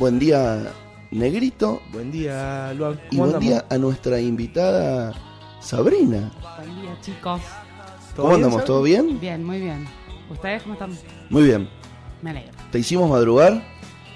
Buen 0.00 0.18
día, 0.18 0.72
Negrito. 1.10 1.82
Buen 1.92 2.10
día, 2.10 2.72
Luan. 2.72 2.98
Y 3.10 3.16
¿Cómo 3.16 3.22
buen 3.24 3.34
andamos? 3.36 3.40
día 3.44 3.64
a 3.68 3.76
nuestra 3.76 4.18
invitada, 4.18 5.12
Sabrina. 5.60 6.32
Buen 6.56 6.80
día, 6.80 6.96
chicos. 7.02 7.42
¿Todo 8.16 8.24
¿Cómo 8.24 8.28
bien, 8.30 8.44
andamos? 8.44 8.64
¿Todo 8.64 8.82
bien? 8.82 9.20
Bien, 9.20 9.44
muy 9.44 9.60
bien. 9.60 9.86
¿Ustedes 10.30 10.62
cómo 10.62 10.72
están? 10.72 10.96
Muy 11.28 11.42
bien. 11.42 11.68
Me 12.22 12.30
alegro. 12.30 12.52
¿Te 12.72 12.78
hicimos 12.78 13.10
madrugar? 13.10 13.62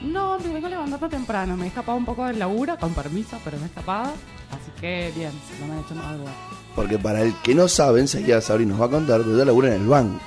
No, 0.01 0.39
me 0.39 0.55
vengo 0.55 0.69
levantando 0.71 1.07
temprano. 1.07 1.55
Me 1.55 1.65
he 1.65 1.69
escapado 1.69 1.99
un 1.99 2.07
poco 2.07 2.25
del 2.25 2.39
laburo, 2.39 2.79
con 2.79 2.95
permiso, 2.95 3.39
pero 3.45 3.59
me 3.59 3.65
he 3.65 3.67
escapado. 3.67 4.15
Así 4.53 4.71
que 4.81 5.13
bien, 5.15 5.33
no 5.61 5.67
me 5.67 5.75
han 5.75 5.81
hecho 5.81 5.95
madrugar. 5.95 6.35
Porque 6.75 6.99
para 6.99 7.21
el 7.21 7.35
que 7.43 7.55
no 7.55 7.69
sabe, 7.69 8.01
enseguida 8.01 8.41
Sabrina 8.41 8.71
nos 8.73 8.81
va 8.81 8.87
a 8.87 8.91
contar, 8.91 9.21
pero 9.21 9.37
yo 9.37 9.45
laburo 9.45 9.67
en 9.67 9.75
el 9.75 9.87
banco. 9.87 10.23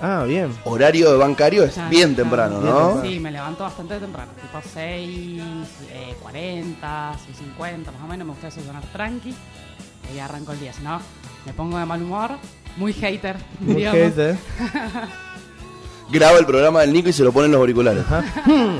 Ah, 0.00 0.24
bien. 0.26 0.54
Horario 0.64 1.10
de 1.10 1.16
bancario 1.18 1.64
es 1.64 1.74
Ya, 1.74 1.88
bien 1.88 2.10
ya. 2.10 2.16
temprano, 2.16 2.60
Bien 2.60 2.72
¿no? 2.72 2.78
temprano. 2.88 3.02
Sí, 3.10 3.20
me 3.20 3.30
levanto 3.32 3.64
bastante 3.64 3.98
temprano. 3.98 4.30
Tipo 4.40 4.60
6, 4.72 5.42
eh, 5.90 6.16
40, 6.22 7.16
6, 7.26 7.36
50, 7.38 7.90
más 7.92 8.00
o 8.02 8.06
menos. 8.06 8.26
Me 8.26 8.32
gusta 8.32 8.46
desayunar 8.46 8.82
tranqui. 8.92 9.30
Y 9.30 10.12
ahí 10.12 10.20
arranco 10.20 10.52
el 10.52 10.60
día. 10.60 10.72
Si 10.72 10.82
no, 10.82 11.00
me 11.46 11.52
pongo 11.52 11.78
de 11.78 11.84
mal 11.84 12.00
humor. 12.02 12.30
Muy 12.76 12.92
hater, 12.92 13.36
Muy 13.60 13.74
diríamos. 13.74 14.00
hater. 14.00 14.36
Graba 16.10 16.38
el 16.38 16.46
programa 16.46 16.80
del 16.80 16.92
Nico 16.92 17.08
y 17.08 17.12
se 17.12 17.22
lo 17.24 17.32
pone 17.32 17.46
en 17.46 17.52
los 17.52 17.58
auriculares. 17.60 18.04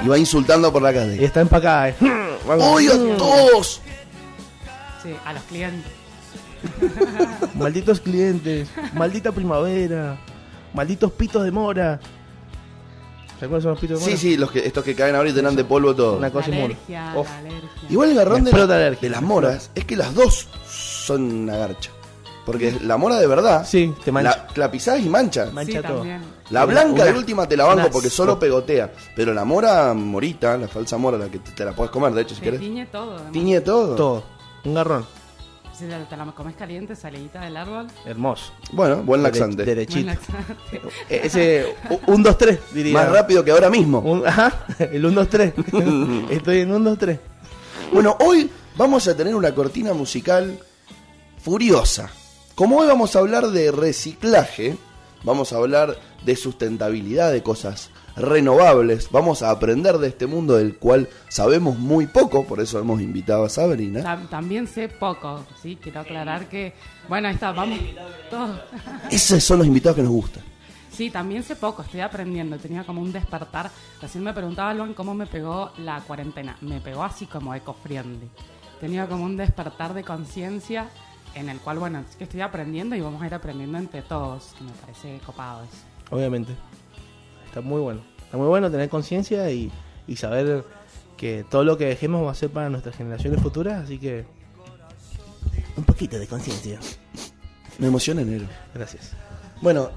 y 0.02 0.08
va 0.08 0.16
insultando 0.16 0.72
por 0.72 0.80
la 0.82 0.92
Y 0.92 0.94
calle. 0.94 1.24
está 1.24 1.40
empacada. 1.40 1.88
eh. 1.90 1.94
¡Oye, 2.46 2.88
a 2.92 3.16
todos! 3.16 3.82
Sí, 5.02 5.10
a 5.26 5.32
los 5.32 5.42
clientes. 5.44 5.92
Malditos 7.54 8.00
clientes. 8.00 8.68
Maldita 8.94 9.32
primavera. 9.32 10.16
Malditos 10.74 11.12
pitos 11.12 11.44
de 11.44 11.50
mora. 11.50 12.00
¿Sabes 13.34 13.48
cuáles 13.50 13.62
son 13.62 13.70
los 13.72 13.80
pitos 13.80 13.98
de 14.00 14.04
Sí, 14.04 14.10
mora? 14.10 14.20
sí, 14.20 14.36
los 14.36 14.50
que, 14.50 14.58
estos 14.66 14.82
que 14.84 14.94
caen 14.94 15.14
ahora 15.14 15.28
y 15.30 15.32
te 15.32 15.42
dan 15.42 15.54
de 15.56 15.64
polvo 15.64 15.94
todo. 15.94 16.16
Una 16.18 16.30
cosa 16.30 16.50
inmunda. 16.50 16.76
Igual 17.88 18.10
el 18.10 18.16
garrón 18.16 18.44
de, 18.44 18.52
la- 18.52 18.96
las 19.10 19.22
moras 19.22 19.70
es 19.74 19.84
que 19.84 19.96
las 19.96 20.14
dos 20.14 20.48
son 20.68 21.22
una 21.42 21.56
garcha. 21.56 21.90
Porque 22.44 22.74
la 22.82 22.96
mora 22.96 23.16
de 23.20 23.26
verdad, 23.26 23.66
Sí, 23.66 23.92
te 24.02 24.10
mancha. 24.10 24.46
la, 24.56 24.64
la 24.64 24.70
pisás 24.70 24.98
y 25.00 25.08
mancha. 25.08 25.50
Mancha 25.52 25.72
sí, 25.72 25.78
todo. 25.86 25.98
también. 25.98 26.22
La 26.50 26.64
Una- 26.64 26.72
blanca 26.82 27.04
de 27.04 27.12
última 27.12 27.46
te 27.46 27.56
la 27.58 27.64
banco 27.64 27.82
una 27.82 27.90
porque 27.90 28.08
solo 28.08 28.38
pegotea. 28.38 28.90
Pero 29.14 29.34
la 29.34 29.44
mora 29.44 29.92
morita, 29.92 30.56
la 30.56 30.66
falsa 30.66 30.96
mora, 30.96 31.18
la 31.18 31.28
que 31.28 31.38
te, 31.40 31.50
te 31.52 31.64
la 31.64 31.72
puedes 31.72 31.90
comer, 31.90 32.12
de 32.12 32.22
hecho, 32.22 32.34
si 32.34 32.40
Te 32.40 32.44
querés. 32.46 32.60
tiñe 32.60 32.86
todo. 32.86 33.14
además. 33.16 33.32
Tiñe 33.32 33.60
todo. 33.60 33.94
Todo. 33.94 34.22
Un 34.64 34.74
garrón. 34.74 35.04
Si 35.78 35.84
te, 35.86 35.96
te 35.96 36.16
la 36.16 36.24
comes 36.32 36.56
caliente, 36.56 36.96
salidita 36.96 37.40
del 37.42 37.56
árbol. 37.56 37.86
Hermoso. 38.04 38.52
Bueno, 38.72 38.96
buen 39.04 39.20
Dere- 39.22 39.28
laxante. 39.30 39.64
derechito. 39.64 39.94
Buen 39.94 40.06
laxante. 40.06 40.76
Eh, 41.08 41.20
Ese. 41.24 41.74
Un 42.08 42.22
2, 42.22 42.36
3, 42.38 42.58
diría. 42.74 42.94
Más 42.94 43.08
rápido 43.12 43.44
que 43.44 43.50
ahora 43.52 43.70
mismo. 43.70 44.00
Un- 44.00 44.26
ajá, 44.26 44.66
el 44.78 45.04
1, 45.06 45.20
2, 45.20 45.28
3. 45.28 45.52
Estoy 46.30 46.60
en 46.60 46.72
1, 46.72 46.90
2, 46.90 46.98
3. 46.98 47.18
Bueno, 47.92 48.16
hoy 48.20 48.50
vamos 48.76 49.06
a 49.06 49.16
tener 49.16 49.34
una 49.36 49.54
cortina 49.54 49.92
musical 49.94 50.58
furiosa. 51.40 52.10
Como 52.54 52.78
hoy 52.78 52.88
vamos 52.88 53.14
a 53.14 53.20
hablar 53.20 53.46
de 53.48 53.70
reciclaje, 53.70 54.76
vamos 55.22 55.52
a 55.52 55.56
hablar 55.56 55.96
de 56.24 56.34
sustentabilidad, 56.36 57.30
de 57.30 57.42
cosas 57.42 57.90
renovables, 58.20 59.08
vamos 59.10 59.42
a 59.42 59.50
aprender 59.50 59.98
de 59.98 60.08
este 60.08 60.26
mundo 60.26 60.56
del 60.56 60.76
cual 60.76 61.08
sabemos 61.28 61.78
muy 61.78 62.06
poco, 62.06 62.44
por 62.44 62.60
eso 62.60 62.78
hemos 62.78 63.00
invitado 63.00 63.44
a 63.44 63.48
Sabrina. 63.48 64.02
Tam- 64.02 64.28
También 64.28 64.66
sé 64.66 64.88
poco, 64.88 65.44
sí, 65.62 65.78
quiero 65.80 66.00
aclarar 66.00 66.48
que, 66.48 66.74
bueno, 67.08 67.28
ahí 67.28 67.34
está, 67.34 67.52
vamos. 67.52 67.78
Esos 69.10 69.42
son 69.42 69.58
los 69.58 69.66
invitados 69.66 69.96
que 69.96 70.02
nos 70.02 70.12
gustan. 70.12 70.42
Sí, 70.90 71.10
también 71.10 71.42
sé 71.44 71.54
poco, 71.54 71.82
estoy 71.82 72.00
aprendiendo, 72.00 72.56
tenía 72.58 72.82
como 72.84 73.00
un 73.00 73.12
despertar. 73.12 73.70
Recién 74.02 74.24
me 74.24 74.32
preguntaba, 74.32 74.74
Luan, 74.74 74.94
cómo 74.94 75.14
me 75.14 75.26
pegó 75.26 75.70
la 75.78 76.00
cuarentena. 76.00 76.56
Me 76.60 76.80
pegó 76.80 77.04
así 77.04 77.26
como 77.26 77.54
eco-friendly. 77.54 78.28
Tenía 78.80 79.06
como 79.06 79.24
un 79.24 79.36
despertar 79.36 79.94
de 79.94 80.02
conciencia 80.02 80.88
en 81.34 81.48
el 81.50 81.58
cual, 81.60 81.78
bueno, 81.78 82.00
es 82.08 82.16
que 82.16 82.24
estoy 82.24 82.40
aprendiendo 82.40 82.96
y 82.96 83.00
vamos 83.00 83.22
a 83.22 83.26
ir 83.26 83.34
aprendiendo 83.34 83.78
entre 83.78 84.02
todos, 84.02 84.54
me 84.60 84.72
parece 84.72 85.20
copado 85.24 85.62
eso. 85.62 85.76
Obviamente. 86.10 86.54
Está 87.48 87.60
muy 87.60 87.80
bueno. 87.80 88.00
Está 88.22 88.36
muy 88.36 88.46
bueno 88.46 88.70
tener 88.70 88.88
conciencia 88.88 89.50
y, 89.50 89.72
y 90.06 90.16
saber 90.16 90.64
que 91.16 91.44
todo 91.50 91.64
lo 91.64 91.76
que 91.76 91.86
dejemos 91.86 92.26
va 92.26 92.30
a 92.30 92.34
ser 92.34 92.50
para 92.50 92.68
nuestras 92.68 92.96
generaciones 92.96 93.42
futuras, 93.42 93.84
así 93.84 93.98
que. 93.98 94.24
Un 95.76 95.84
poquito 95.84 96.18
de 96.18 96.26
conciencia. 96.26 96.78
Me 97.78 97.86
emociona 97.86 98.22
enero. 98.22 98.46
Gracias. 98.74 99.12
Bueno, 99.60 99.90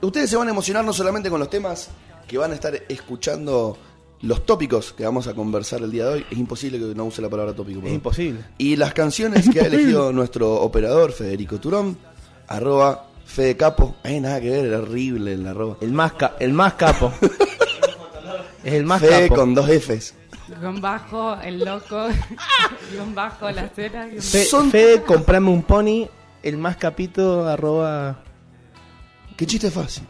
ustedes 0.00 0.30
se 0.30 0.36
van 0.36 0.48
a 0.48 0.50
emocionar 0.50 0.84
no 0.84 0.92
solamente 0.92 1.30
con 1.30 1.40
los 1.40 1.50
temas 1.50 1.90
que 2.26 2.38
van 2.38 2.52
a 2.52 2.54
estar 2.54 2.74
escuchando 2.88 3.76
los 4.22 4.46
tópicos 4.46 4.92
que 4.92 5.04
vamos 5.04 5.26
a 5.26 5.34
conversar 5.34 5.82
el 5.82 5.90
día 5.90 6.06
de 6.06 6.12
hoy. 6.14 6.26
Es 6.30 6.38
imposible 6.38 6.78
que 6.78 6.94
no 6.94 7.04
use 7.04 7.22
la 7.22 7.28
palabra 7.28 7.54
tópico. 7.54 7.80
Es 7.84 7.92
imposible. 7.92 8.44
Y 8.58 8.76
las 8.76 8.94
canciones 8.94 9.48
que 9.48 9.60
ha 9.60 9.66
elegido 9.66 10.12
nuestro 10.12 10.54
operador 10.60 11.12
Federico 11.12 11.58
Turón, 11.58 11.96
arroba 12.48 13.08
Fede 13.24 13.56
Capo. 13.56 13.96
Hay 14.02 14.20
nada 14.20 14.40
que 14.40 14.50
ver, 14.50 14.66
era 14.66 14.78
horrible 14.78 15.34
el 15.34 15.46
arroba. 15.46 15.76
El 15.80 15.92
más, 15.92 16.12
ca- 16.12 16.34
el 16.38 16.52
más 16.52 16.74
capo. 16.74 17.12
es 18.64 18.72
el 18.74 18.84
más 18.84 19.00
Fede 19.00 19.28
capo. 19.28 19.34
con 19.40 19.54
dos 19.54 19.68
Fs. 19.68 20.14
Guión 20.60 20.80
bajo, 20.80 21.34
el 21.40 21.60
loco, 21.60 22.08
guion 22.92 23.14
bajo, 23.14 23.50
la 23.50 23.68
cera, 23.70 24.06
guion 24.06 24.20
Fe, 24.22 24.44
Son- 24.44 24.70
Fede, 24.70 25.02
comprame 25.02 25.48
un 25.50 25.62
pony. 25.62 26.08
El 26.42 26.58
más 26.58 26.76
capito, 26.76 27.48
arroba. 27.48 28.18
Qué 29.36 29.46
chiste 29.46 29.70
fácil. 29.70 30.02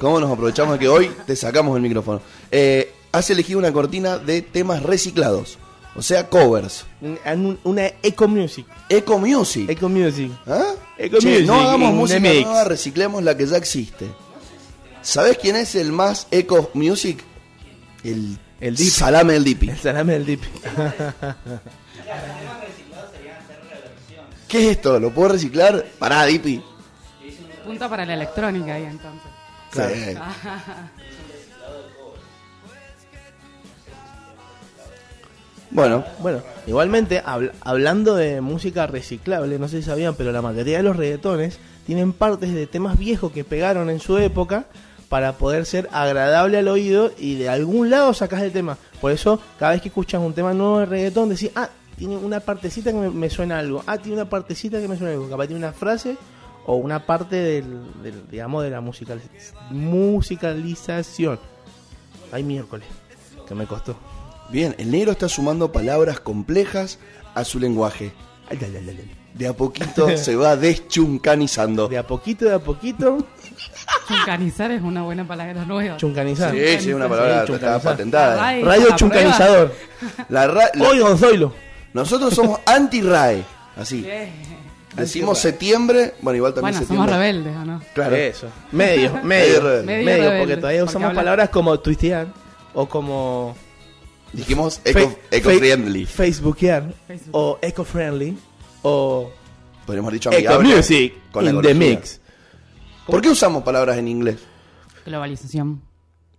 ¿Cómo 0.00 0.18
nos 0.20 0.30
aprovechamos 0.32 0.72
de 0.74 0.78
que 0.80 0.88
hoy 0.88 1.10
te 1.26 1.36
sacamos 1.36 1.76
el 1.76 1.82
micrófono? 1.82 2.20
Eh, 2.50 2.92
has 3.12 3.30
elegido 3.30 3.58
una 3.60 3.72
cortina 3.72 4.18
de 4.18 4.42
temas 4.42 4.82
reciclados, 4.82 5.58
o 5.94 6.02
sea, 6.02 6.28
covers. 6.28 6.84
un- 7.00 7.18
un- 7.24 7.58
una 7.64 7.86
eco 8.02 8.26
music. 8.28 8.66
Eco 8.88 9.18
Music. 9.18 9.68
Eco 9.70 9.88
music. 9.88 10.30
¿Ah? 10.46 10.72
Eco 10.98 11.18
Che, 11.18 11.28
Music 11.28 11.46
no 11.46 11.60
hagamos 11.60 11.92
música 11.94 12.20
nueva, 12.20 12.64
reciclemos 12.64 13.22
la 13.22 13.36
que 13.36 13.46
ya 13.46 13.56
existe. 13.56 14.06
¿Sabés 15.02 15.38
quién 15.38 15.56
es 15.56 15.74
el 15.74 15.92
más 15.92 16.26
Eco 16.30 16.70
Music? 16.74 17.22
El, 18.04 18.38
El 18.60 18.76
Dipi. 18.76 18.90
Salame 18.90 19.32
del 19.34 19.44
Dipi. 19.44 19.70
El 19.70 19.78
salame 19.78 20.12
del 20.14 20.26
dip. 20.26 20.42
¿Qué 24.48 24.64
es 24.70 24.76
esto? 24.76 25.00
¿Lo 25.00 25.10
puedo 25.12 25.30
reciclar? 25.30 25.84
Pará, 25.98 26.24
Dipi. 26.26 26.62
Punto 27.64 27.88
para 27.88 28.04
la 28.04 28.14
electrónica 28.14 28.74
ahí 28.74 28.84
entonces. 28.84 29.30
Claro. 29.70 29.94
Sí. 29.94 30.14
Bueno, 35.72 36.04
Bueno, 36.20 36.42
igualmente, 36.66 37.22
habl- 37.24 37.52
hablando 37.62 38.14
de 38.14 38.40
música 38.40 38.86
reciclable, 38.86 39.58
no 39.58 39.68
sé 39.68 39.78
si 39.78 39.84
sabían, 39.88 40.14
pero 40.14 40.30
la 40.32 40.42
mayoría 40.42 40.76
de 40.76 40.82
los 40.82 40.96
reggaetones 40.96 41.58
tienen 41.86 42.12
partes 42.12 42.52
de 42.52 42.66
temas 42.66 42.98
viejos 42.98 43.32
que 43.32 43.42
pegaron 43.44 43.88
en 43.88 43.98
su 43.98 44.18
época 44.18 44.66
para 45.08 45.32
poder 45.34 45.64
ser 45.66 45.88
agradable 45.92 46.58
al 46.58 46.68
oído 46.68 47.10
y 47.18 47.36
de 47.36 47.48
algún 47.48 47.88
lado 47.90 48.12
sacas 48.14 48.42
el 48.42 48.52
tema. 48.52 48.76
Por 49.00 49.12
eso, 49.12 49.40
cada 49.58 49.72
vez 49.72 49.82
que 49.82 49.88
escuchas 49.88 50.20
un 50.20 50.34
tema 50.34 50.52
nuevo 50.54 50.78
de 50.80 50.86
reggaetón, 50.86 51.30
decís, 51.30 51.50
ah, 51.54 51.68
tiene 51.96 52.16
una 52.16 52.40
partecita 52.40 52.90
que 52.92 52.98
me, 52.98 53.10
me 53.10 53.30
suena 53.30 53.58
algo, 53.58 53.82
ah, 53.86 53.96
tiene 53.98 54.16
una 54.20 54.28
partecita 54.28 54.80
que 54.80 54.88
me 54.88 54.96
suena 54.96 55.12
algo, 55.12 55.28
capaz 55.28 55.46
tiene 55.46 55.58
una 55.64 55.72
frase 55.72 56.16
o 56.66 56.76
una 56.76 57.04
parte 57.06 57.36
del, 57.36 57.64
del, 58.02 58.28
digamos, 58.30 58.62
de 58.62 58.70
la 58.70 58.80
musical, 58.80 59.20
musicalización. 59.70 61.38
Ay, 62.30 62.42
miércoles, 62.42 62.86
que 63.48 63.54
me 63.54 63.66
costó. 63.66 63.96
Bien, 64.50 64.74
el 64.78 64.90
negro 64.90 65.12
está 65.12 65.28
sumando 65.28 65.72
palabras 65.72 66.20
complejas 66.20 66.98
a 67.34 67.44
su 67.44 67.58
lenguaje. 67.58 68.12
Ay, 68.50 68.58
ay, 68.62 68.76
ay. 68.76 69.10
De 69.34 69.46
a 69.48 69.54
poquito 69.54 70.14
se 70.16 70.36
va 70.36 70.56
deschuncanizando. 70.56 71.88
De 71.88 71.96
a 71.98 72.06
poquito, 72.06 72.44
de 72.44 72.54
a 72.54 72.58
poquito, 72.58 73.26
Chuncanizar 74.08 74.70
es 74.72 74.82
una 74.82 75.02
buena 75.02 75.26
palabra 75.26 75.64
nueva. 75.64 75.96
chuncanizar. 75.96 76.52
Sí, 76.52 76.80
sí, 76.80 76.92
una 76.92 77.08
palabra 77.08 77.46
Sí, 77.46 77.52
está 77.54 77.78
patentada. 77.80 78.36
Radio 78.60 78.88
la 78.90 78.96
chuncanizador. 78.96 79.72
La 80.28 80.46
ra- 80.48 80.70
la- 80.74 80.88
Hoy 80.88 80.98
Gonzoilo. 80.98 81.54
nosotros 81.94 82.34
somos 82.34 82.60
anti-RAE. 82.66 83.42
Así. 83.76 84.06
Decimos 84.96 85.38
septiembre. 85.38 86.14
Bueno, 86.20 86.36
igual 86.36 86.52
también 86.52 86.74
Bueno, 86.74 86.86
somos 86.86 87.06
septiembre. 87.06 87.32
rebeldes, 87.32 87.56
¿o 87.56 87.64
no? 87.64 87.82
Claro. 87.94 88.16
Eso. 88.16 88.48
Medio, 88.72 89.12
Medio 89.22 89.24
medio. 89.24 89.60
rebelde. 89.62 89.86
Medio, 89.86 90.04
Medio 90.04 90.38
porque 90.40 90.56
todavía 90.58 90.80
porque 90.84 90.96
usamos 90.98 91.14
palabras 91.14 91.48
como 91.48 91.80
tuitear 91.80 92.26
o 92.74 92.86
como 92.86 93.56
Dijimos 94.32 94.78
fe- 94.78 94.90
eco, 94.90 95.10
fe- 95.30 95.36
eco-friendly. 95.38 96.06
Facebookear 96.06 96.92
Facebook. 97.06 97.30
o 97.36 97.58
eco-friendly 97.60 98.38
o 98.82 99.30
Podríamos 99.86 100.08
haber 100.08 100.14
dicho 100.20 100.30
eco 100.32 100.54
amigable 100.54 100.76
music 100.76 101.14
con 101.32 101.44
la 101.44 101.50
in 101.50 101.60
the 101.60 101.70
ecología. 101.70 101.96
mix. 101.96 102.20
¿Por 103.06 103.20
qué 103.20 103.28
usamos 103.30 103.62
palabras 103.62 103.98
en 103.98 104.08
inglés? 104.08 104.38
Globalización. 105.04 105.82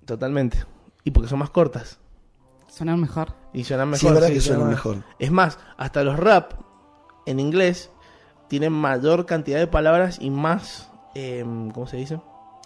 Totalmente. 0.05 0.63
Y 1.03 1.11
porque 1.11 1.29
son 1.29 1.39
más 1.39 1.49
cortas. 1.49 1.99
Suena 2.67 2.95
mejor. 2.97 3.33
Y 3.53 3.63
suenan 3.65 3.89
mejor. 3.89 3.99
Sí, 3.99 4.07
es 4.07 4.13
verdad 4.13 4.27
que 4.29 4.41
suenan 4.41 4.69
mejor. 4.69 5.03
Es 5.19 5.29
más, 5.31 5.59
hasta 5.77 6.03
los 6.03 6.17
rap 6.17 6.53
en 7.25 7.39
inglés 7.39 7.91
tienen 8.47 8.71
mayor 8.71 9.25
cantidad 9.25 9.59
de 9.59 9.67
palabras 9.67 10.17
y 10.19 10.29
más. 10.29 10.89
em, 11.15 11.69
¿Cómo 11.71 11.85
se 11.85 11.97
dice? 11.97 12.19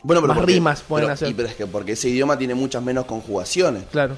Bueno, 0.03 0.21
pero 0.21 0.27
Más 0.27 0.37
porque- 0.37 0.53
rimas 0.53 0.81
pueden 0.83 1.07
pero- 1.07 1.13
hacer. 1.15 1.27
y 1.29 1.33
pero 1.33 1.47
es 1.49 1.55
que 1.55 1.65
porque 1.65 1.91
ese 1.93 2.07
idioma 2.07 2.37
tiene 2.37 2.55
muchas 2.55 2.81
menos 2.83 3.05
conjugaciones. 3.05 3.83
Claro. 3.91 4.15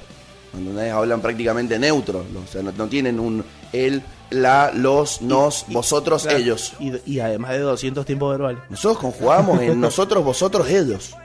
¿Entendés? 0.54 0.92
Hablan 0.94 1.22
prácticamente 1.22 1.78
neutro, 1.80 2.20
o 2.20 2.48
sea, 2.52 2.62
no, 2.62 2.72
no 2.72 2.88
tienen 2.88 3.20
un 3.20 3.44
él, 3.72 4.02
la, 4.32 4.72
los, 4.74 5.22
nos, 5.22 5.66
vosotros, 5.70 6.24
Claro. 6.24 6.38
ellos. 6.38 6.74
Y, 6.80 6.94
y 7.14 7.20
además 7.20 7.52
de 7.52 7.60
200 7.60 8.06
tiempos 8.06 8.32
verbales. 8.32 8.62
Nosotros 8.70 9.00
conjugamos 9.00 9.62
en 9.62 9.80
nosotros, 9.82 10.24
vosotros, 10.24 10.68
ellos. 10.70 11.16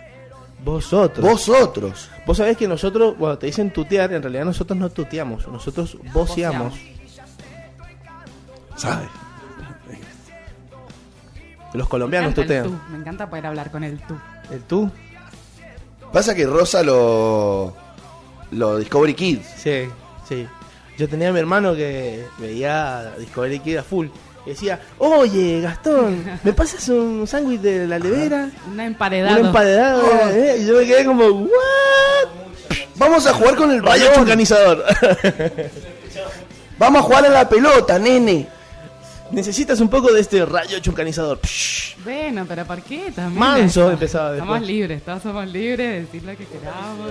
Vosotros. 0.64 1.24
Vosotros. 1.28 2.08
Vos 2.26 2.36
sabés 2.38 2.56
que 2.56 2.66
nosotros, 2.66 3.14
cuando 3.18 3.38
te 3.38 3.46
dicen 3.46 3.70
tutear, 3.70 4.12
en 4.14 4.22
realidad 4.22 4.44
nosotros 4.46 4.78
no 4.78 4.88
tuteamos, 4.90 5.46
nosotros 5.48 5.98
voceamos. 6.12 6.74
¿Sabes? 8.76 9.08
Los 11.74 11.88
colombianos 11.88 12.34
tutean. 12.34 12.64
tú, 12.66 12.78
Me 12.90 12.98
encanta 12.98 13.28
poder 13.28 13.46
hablar 13.46 13.70
con 13.70 13.82
el 13.84 13.98
tú. 14.00 14.16
El 14.50 14.60
tú, 14.62 14.90
Pasa 16.12 16.34
que 16.34 16.46
Rosa 16.46 16.82
lo. 16.84 17.74
Lo 18.54 18.78
Discovery 18.78 19.14
Kids. 19.14 19.46
sí, 19.56 19.88
sí. 20.28 20.46
Yo 20.96 21.08
tenía 21.08 21.30
a 21.30 21.32
mi 21.32 21.40
hermano 21.40 21.74
que 21.74 22.24
veía 22.38 23.12
Discovery 23.18 23.58
Kid 23.58 23.78
a 23.78 23.82
full. 23.82 24.06
Y 24.46 24.50
decía, 24.50 24.78
oye, 24.98 25.60
Gastón, 25.60 26.22
¿me 26.44 26.52
pasas 26.52 26.88
un 26.88 27.26
sándwich 27.26 27.60
de 27.62 27.86
la 27.88 27.98
levera? 27.98 28.48
Un 28.66 28.72
Un 28.74 28.80
emparedado. 28.80 29.38
emparedado. 29.38 30.02
Oh. 30.04 30.28
eh, 30.28 30.58
Y 30.60 30.66
yo 30.66 30.76
me 30.76 30.86
quedé 30.86 31.04
como, 31.04 31.24
¿what? 31.26 32.28
Vamos 32.96 33.26
a 33.26 33.32
jugar 33.34 33.56
con 33.56 33.70
el 33.72 33.82
Rayo 33.82 34.04
balón. 34.06 34.20
organizador. 34.20 34.84
Vamos 36.78 37.00
a 37.00 37.02
jugar 37.04 37.24
a 37.26 37.28
la 37.28 37.48
pelota, 37.48 37.98
nene. 37.98 38.46
Necesitas 39.34 39.80
un 39.80 39.88
poco 39.88 40.12
de 40.12 40.20
este 40.20 40.44
rayo 40.44 40.78
chuncanizador. 40.80 41.38
Psh. 41.42 41.96
Bueno, 42.04 42.44
pero 42.48 42.64
¿por 42.64 42.82
qué 42.82 43.10
también? 43.14 43.38
Manso 43.38 43.90
empezaba 43.90 44.30
Somos 44.38 44.54
después. 44.60 44.62
libres, 44.62 45.02
todos 45.04 45.22
somos 45.22 45.46
libres 45.48 45.88
de 45.88 46.00
decir 46.02 46.22
lo 46.22 46.36
que 46.36 46.44
queramos. 46.46 47.10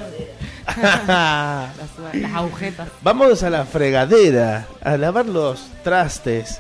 Las, 1.08 1.70
las 2.14 2.34
agujetas. 2.34 2.88
Vamos 3.02 3.44
a 3.44 3.50
la 3.50 3.66
fregadera 3.66 4.68
a 4.82 4.96
lavar 4.98 5.26
los 5.26 5.68
trastes. 5.84 6.60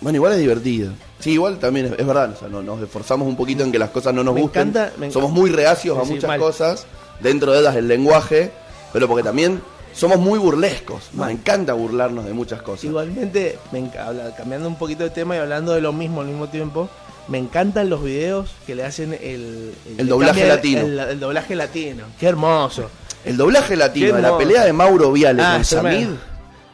Bueno, 0.00 0.16
igual 0.16 0.32
es 0.34 0.38
divertido. 0.38 0.92
Sí, 1.18 1.32
igual 1.32 1.58
también 1.58 1.86
es, 1.86 1.92
es 1.98 2.06
verdad. 2.06 2.30
O 2.32 2.36
sea, 2.36 2.48
no- 2.48 2.62
nos 2.62 2.80
esforzamos 2.82 3.26
un 3.26 3.36
poquito 3.36 3.64
en 3.64 3.72
que 3.72 3.78
las 3.78 3.90
cosas 3.90 4.12
no 4.14 4.22
nos 4.22 4.34
Me 4.34 4.42
gusten. 4.42 4.68
encanta- 4.68 4.92
me 4.98 5.10
Somos 5.10 5.30
encanta. 5.30 5.40
muy 5.40 5.50
reacios 5.50 5.98
a 5.98 6.04
Sí, 6.04 6.12
muchas 6.12 6.28
mal. 6.28 6.38
cosas. 6.38 6.86
Dentro 7.20 7.52
de 7.52 7.60
ellas 7.60 7.74
el 7.76 7.88
lenguaje. 7.88 8.52
Pero 8.92 9.08
porque 9.08 9.24
también 9.24 9.60
somos 9.94 10.18
muy 10.18 10.38
burlescos. 10.38 11.10
Me 11.14 11.30
encanta 11.30 11.72
burlarnos 11.72 12.24
de 12.24 12.32
muchas 12.32 12.60
cosas. 12.62 12.84
Igualmente, 12.84 13.58
me 13.72 13.90
cambiando 14.36 14.68
un 14.68 14.76
poquito 14.76 15.04
de 15.04 15.10
tema 15.10 15.36
y 15.36 15.38
hablando 15.38 15.72
de 15.72 15.80
lo 15.80 15.92
mismo 15.92 16.20
al 16.20 16.26
mismo 16.26 16.48
tiempo, 16.48 16.88
me 17.28 17.38
encantan 17.38 17.88
los 17.88 18.02
videos 18.02 18.50
que 18.66 18.74
le 18.74 18.84
hacen 18.84 19.14
el, 19.14 19.72
El 19.96 20.08
doblaje 20.08 20.46
latino. 20.46 20.80
El, 20.82 20.98
el 20.98 21.20
doblaje 21.20 21.54
latino. 21.54 22.04
Qué 22.18 22.26
hermoso. 22.26 22.90
El 23.24 23.36
doblaje 23.38 23.76
latino 23.76 24.16
de 24.16 24.22
la 24.22 24.36
pelea 24.36 24.64
de 24.64 24.72
Mauro 24.74 25.10
Viale 25.12 25.42
Ah, 25.42 25.54
con 25.54 25.64
Samid. 25.64 26.08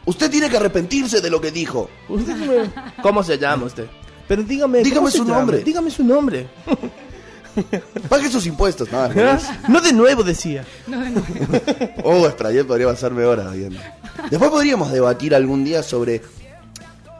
Usted 0.06 0.30
tiene 0.30 0.48
que 0.50 0.56
arrepentirse 0.56 1.20
de 1.20 1.30
lo 1.30 1.40
que 1.40 1.50
dijo. 1.52 1.88
Usted 2.08 2.34
me- 2.34 2.70
¿Cómo 3.02 3.22
se 3.22 3.38
llama 3.38 3.66
usted? 3.66 3.86
Pero 4.26 4.42
dígame, 4.42 4.78
¿cómo 4.78 4.84
Dígame 4.90 5.10
su 5.10 5.24
nombre. 5.24 5.58
Dígame 5.62 5.90
su 5.90 6.02
nombre. 6.02 6.48
Pague 8.08 8.30
sus 8.30 8.46
impuestos. 8.46 8.90
Nada, 8.90 9.08
más. 9.08 9.68
No 9.68 9.80
de 9.80 9.92
nuevo 9.92 10.22
decía. 10.22 10.64
No, 10.86 11.00
de 11.00 11.10
nuevo. 11.10 11.26
Oh, 12.04 12.28
Sprayet 12.28 12.66
podría 12.66 12.86
pasarme 12.86 13.24
horas 13.24 13.52
viendo. 13.52 13.80
Después 14.30 14.50
podríamos 14.50 14.90
debatir 14.92 15.34
algún 15.34 15.64
día 15.64 15.82
sobre 15.82 16.22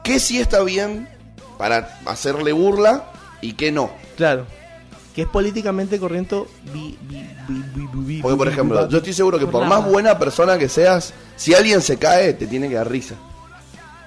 qué 0.03 0.19
sí 0.19 0.39
está 0.39 0.63
bien 0.63 1.07
para 1.57 1.99
hacerle 2.05 2.51
burla 2.51 3.05
y 3.41 3.53
qué 3.53 3.71
no. 3.71 3.91
Claro. 4.17 4.45
Que 5.15 5.23
es 5.23 5.27
políticamente 5.27 5.99
corriente. 5.99 6.43
Porque, 8.21 8.37
por 8.37 8.47
ejemplo, 8.47 8.87
yo 8.87 8.97
estoy 8.97 9.13
seguro 9.13 9.37
que 9.37 9.47
por 9.47 9.65
más 9.65 9.85
buena 9.85 10.17
persona 10.17 10.57
que 10.57 10.69
seas, 10.69 11.13
si 11.35 11.53
alguien 11.53 11.81
se 11.81 11.97
cae, 11.97 12.33
te 12.33 12.47
tiene 12.47 12.69
que 12.69 12.75
dar 12.75 12.89
risa. 12.89 13.15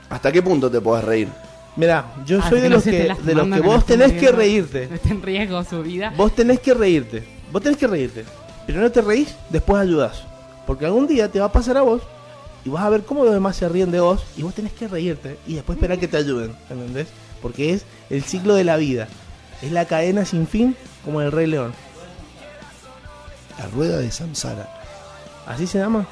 ¿Hasta 0.08 0.32
qué 0.32 0.42
punto 0.42 0.70
te 0.70 0.80
podés 0.80 1.04
reír? 1.04 1.28
Mirá, 1.76 2.04
yo 2.24 2.38
Ah, 2.42 2.48
soy 2.48 2.60
de 2.60 2.68
no 2.68 2.76
los 2.76 2.84
que, 2.84 3.14
de 3.22 3.34
los 3.34 3.48
que 3.48 3.60
vos 3.60 3.84
tenés 3.84 4.12
que 4.12 4.30
reírte. 4.30 4.86
No 4.88 4.94
esté 4.94 5.08
en 5.10 5.22
riesgo 5.22 5.64
su 5.64 5.82
vida. 5.82 6.12
Vos 6.16 6.34
tenés 6.34 6.60
que 6.60 6.72
reírte. 6.74 7.24
Vos 7.50 7.62
tenés 7.62 7.78
que 7.78 7.86
reírte. 7.86 8.24
Primero 8.66 8.90
te 8.92 9.02
reís, 9.02 9.34
después 9.50 9.80
ayudás. 9.82 10.22
Porque 10.66 10.86
algún 10.86 11.06
día 11.06 11.28
te 11.30 11.40
va 11.40 11.46
a 11.46 11.52
pasar 11.52 11.76
a 11.76 11.82
vos 11.82 12.02
y 12.64 12.68
vas 12.70 12.84
a 12.84 12.88
ver 12.88 13.02
cómo 13.02 13.24
los 13.24 13.34
demás 13.34 13.56
se 13.56 13.68
ríen 13.68 13.90
de 13.90 14.00
vos 14.00 14.24
y 14.36 14.42
vos 14.42 14.54
tenés 14.54 14.72
que 14.72 14.88
reírte 14.88 15.36
y 15.46 15.54
después 15.54 15.76
esperar 15.76 15.98
que 15.98 16.08
te 16.08 16.16
ayuden. 16.16 16.54
¿Entendés? 16.70 17.08
Porque 17.42 17.72
es 17.74 17.84
el 18.08 18.22
ciclo 18.22 18.54
de 18.54 18.64
la 18.64 18.76
vida. 18.76 19.08
Es 19.60 19.72
la 19.72 19.84
cadena 19.84 20.24
sin 20.24 20.46
fin 20.46 20.76
como 21.04 21.20
el 21.20 21.32
Rey 21.32 21.46
León. 21.46 21.74
La 23.58 23.66
rueda 23.66 23.98
de 23.98 24.10
Samsara. 24.10 24.68
¿Así 25.46 25.66
se 25.66 25.78
llama? 25.78 26.06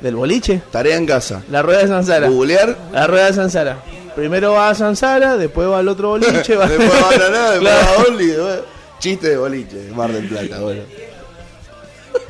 Del 0.00 0.16
boliche. 0.16 0.62
Tarea 0.70 0.96
en 0.96 1.06
casa. 1.06 1.42
La 1.50 1.62
rueda 1.62 1.80
de 1.80 1.88
Sansara. 1.88 2.28
Googlear. 2.28 2.76
La 2.92 3.06
rueda 3.06 3.26
de 3.26 3.32
Sansara. 3.34 3.78
Primero 4.14 4.52
va 4.52 4.70
a 4.70 4.74
Sansara, 4.74 5.36
después 5.36 5.68
va 5.68 5.78
al 5.78 5.88
otro 5.88 6.10
boliche. 6.10 6.56
va- 6.56 6.66
después 6.68 6.90
va 7.02 7.08
a 7.08 7.12
Granada, 7.12 7.50
después 7.52 7.72
Claro. 7.72 7.86
va 7.86 8.14
a 8.14 8.16
después- 8.16 8.60
Chiste 8.98 9.30
de 9.30 9.36
boliche, 9.36 9.88
Mar 9.94 10.12
del 10.12 10.28
Plata, 10.28 10.60
bueno. 10.60 10.82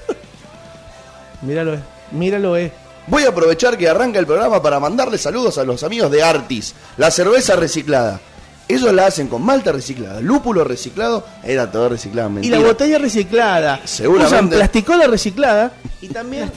Míralo, 1.43 1.75
eh. 1.75 1.81
Míralo, 2.13 2.57
eh. 2.57 2.73
Voy 3.09 3.25
a 3.25 3.31
aprovechar 3.31 3.77
que 3.77 3.89
arranca 3.89 4.19
el 4.19 4.27
programa 4.27 4.63
para 4.63 4.79
mandarle 4.79 5.19
saludos 5.19 5.59
a 5.59 5.65
los 5.65 5.83
amigos 5.83 6.11
de 6.11 6.23
Artis, 6.23 6.75
la 6.97 7.11
cerveza 7.11 7.57
reciclada. 7.57 8.21
Ellos 8.69 8.93
la 8.93 9.07
hacen 9.07 9.27
con 9.27 9.43
malta 9.43 9.73
reciclada, 9.73 10.21
lúpulo 10.21 10.63
reciclado, 10.65 11.27
era 11.43 11.71
todo 11.71 11.89
reciclado, 11.89 12.31
Y 12.41 12.49
la 12.49 12.61
botella 12.61 12.99
reciclada. 12.99 13.81
Seguramente. 13.85 14.35
Usan 14.37 14.49
plasticola 14.49 15.07
reciclada 15.09 15.73
y 16.01 16.09
también 16.09 16.51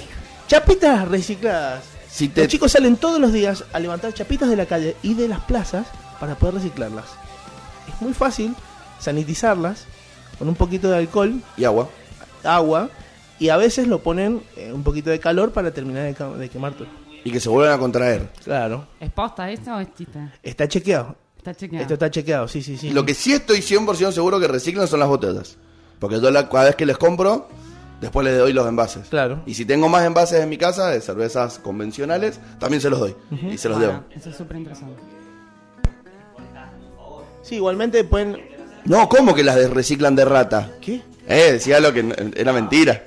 chapitas 0.47 1.07
recicladas. 1.07 1.83
Si 2.15 2.29
te- 2.29 2.41
Los 2.43 2.49
chicos 2.49 2.71
salen 2.71 2.95
todos 2.95 3.19
los 3.19 3.33
días 3.33 3.65
a 3.73 3.79
levantar 3.79 4.13
chapitas 4.13 4.49
de 4.49 4.55
la 4.55 4.65
calle 4.65 4.95
y 5.03 5.15
de 5.15 5.27
las 5.27 5.41
plazas 5.41 5.85
para 6.19 6.35
poder 6.35 6.55
reciclarlas. 6.55 7.05
Es 7.93 8.01
muy 8.01 8.13
fácil 8.13 8.55
sanitizarlas 8.99 9.85
con 10.39 10.47
un 10.47 10.55
poquito 10.55 10.89
de 10.89 10.97
alcohol, 10.97 11.41
Y 11.57 11.65
agua. 11.65 11.89
agua 12.43 12.89
y 13.37 13.49
a 13.49 13.57
veces 13.57 13.87
lo 13.87 13.99
ponen 14.01 14.41
eh, 14.55 14.71
un 14.71 14.83
poquito 14.83 15.09
de 15.09 15.19
calor 15.19 15.51
para 15.51 15.71
terminar 15.71 16.03
de, 16.13 16.37
de 16.37 16.49
quemar 16.49 16.73
todo. 16.73 16.87
Y 17.25 17.31
que 17.31 17.39
se 17.39 17.49
vuelvan 17.49 17.75
a 17.75 17.79
contraer. 17.79 18.29
¿Es 18.37 18.45
Claro. 18.45 18.87
posta 19.13 19.51
esto 19.51 19.75
o 19.75 19.79
es 19.79 19.93
chiste? 19.93 20.19
Está 20.41 20.67
chequeado. 20.67 21.15
Está 21.37 21.53
chequeado. 21.53 21.81
Esto 21.81 21.93
está 21.95 22.09
chequeado, 22.09 22.47
sí, 22.47 22.61
sí, 22.63 22.77
sí. 22.77 22.91
Lo 22.91 23.05
que 23.05 23.13
sí 23.13 23.33
estoy 23.33 23.59
100% 23.59 24.11
seguro 24.13 24.39
que 24.39 24.47
reciclan 24.47 24.87
son 24.87 24.99
las 25.01 25.09
botellas. 25.09 25.57
Porque 25.99 26.19
yo 26.21 26.31
la, 26.31 26.47
cada 26.49 26.65
vez 26.65 26.75
que 26.75 26.85
les 26.85 26.97
compro, 26.97 27.47
después 28.05 28.25
les 28.25 28.37
doy 28.37 28.53
los 28.53 28.67
envases. 28.67 29.07
Claro. 29.09 29.41
Y 29.45 29.53
si 29.53 29.65
tengo 29.65 29.89
más 29.89 30.05
envases 30.05 30.41
en 30.41 30.49
mi 30.49 30.57
casa 30.57 30.89
de 30.89 31.01
cervezas 31.01 31.59
convencionales, 31.59 32.39
también 32.59 32.81
se 32.81 32.89
los 32.89 32.99
doy. 32.99 33.15
Y 33.51 33.57
se 33.57 33.69
los 33.69 33.79
debo. 33.79 33.93
Bueno, 33.93 34.05
Eso 34.15 34.29
es 34.29 34.35
súper 34.35 34.57
interesante. 34.57 35.01
Sí, 37.41 37.55
igualmente 37.55 38.03
pueden... 38.03 38.37
No, 38.85 39.07
¿cómo 39.09 39.33
que 39.33 39.43
las 39.43 39.69
reciclan 39.69 40.15
de 40.15 40.25
rata? 40.25 40.71
¿Qué? 40.81 41.01
Eh, 41.27 41.53
decía 41.53 41.79
lo 41.79 41.91
que 41.93 42.33
era 42.35 42.53
mentira. 42.53 43.03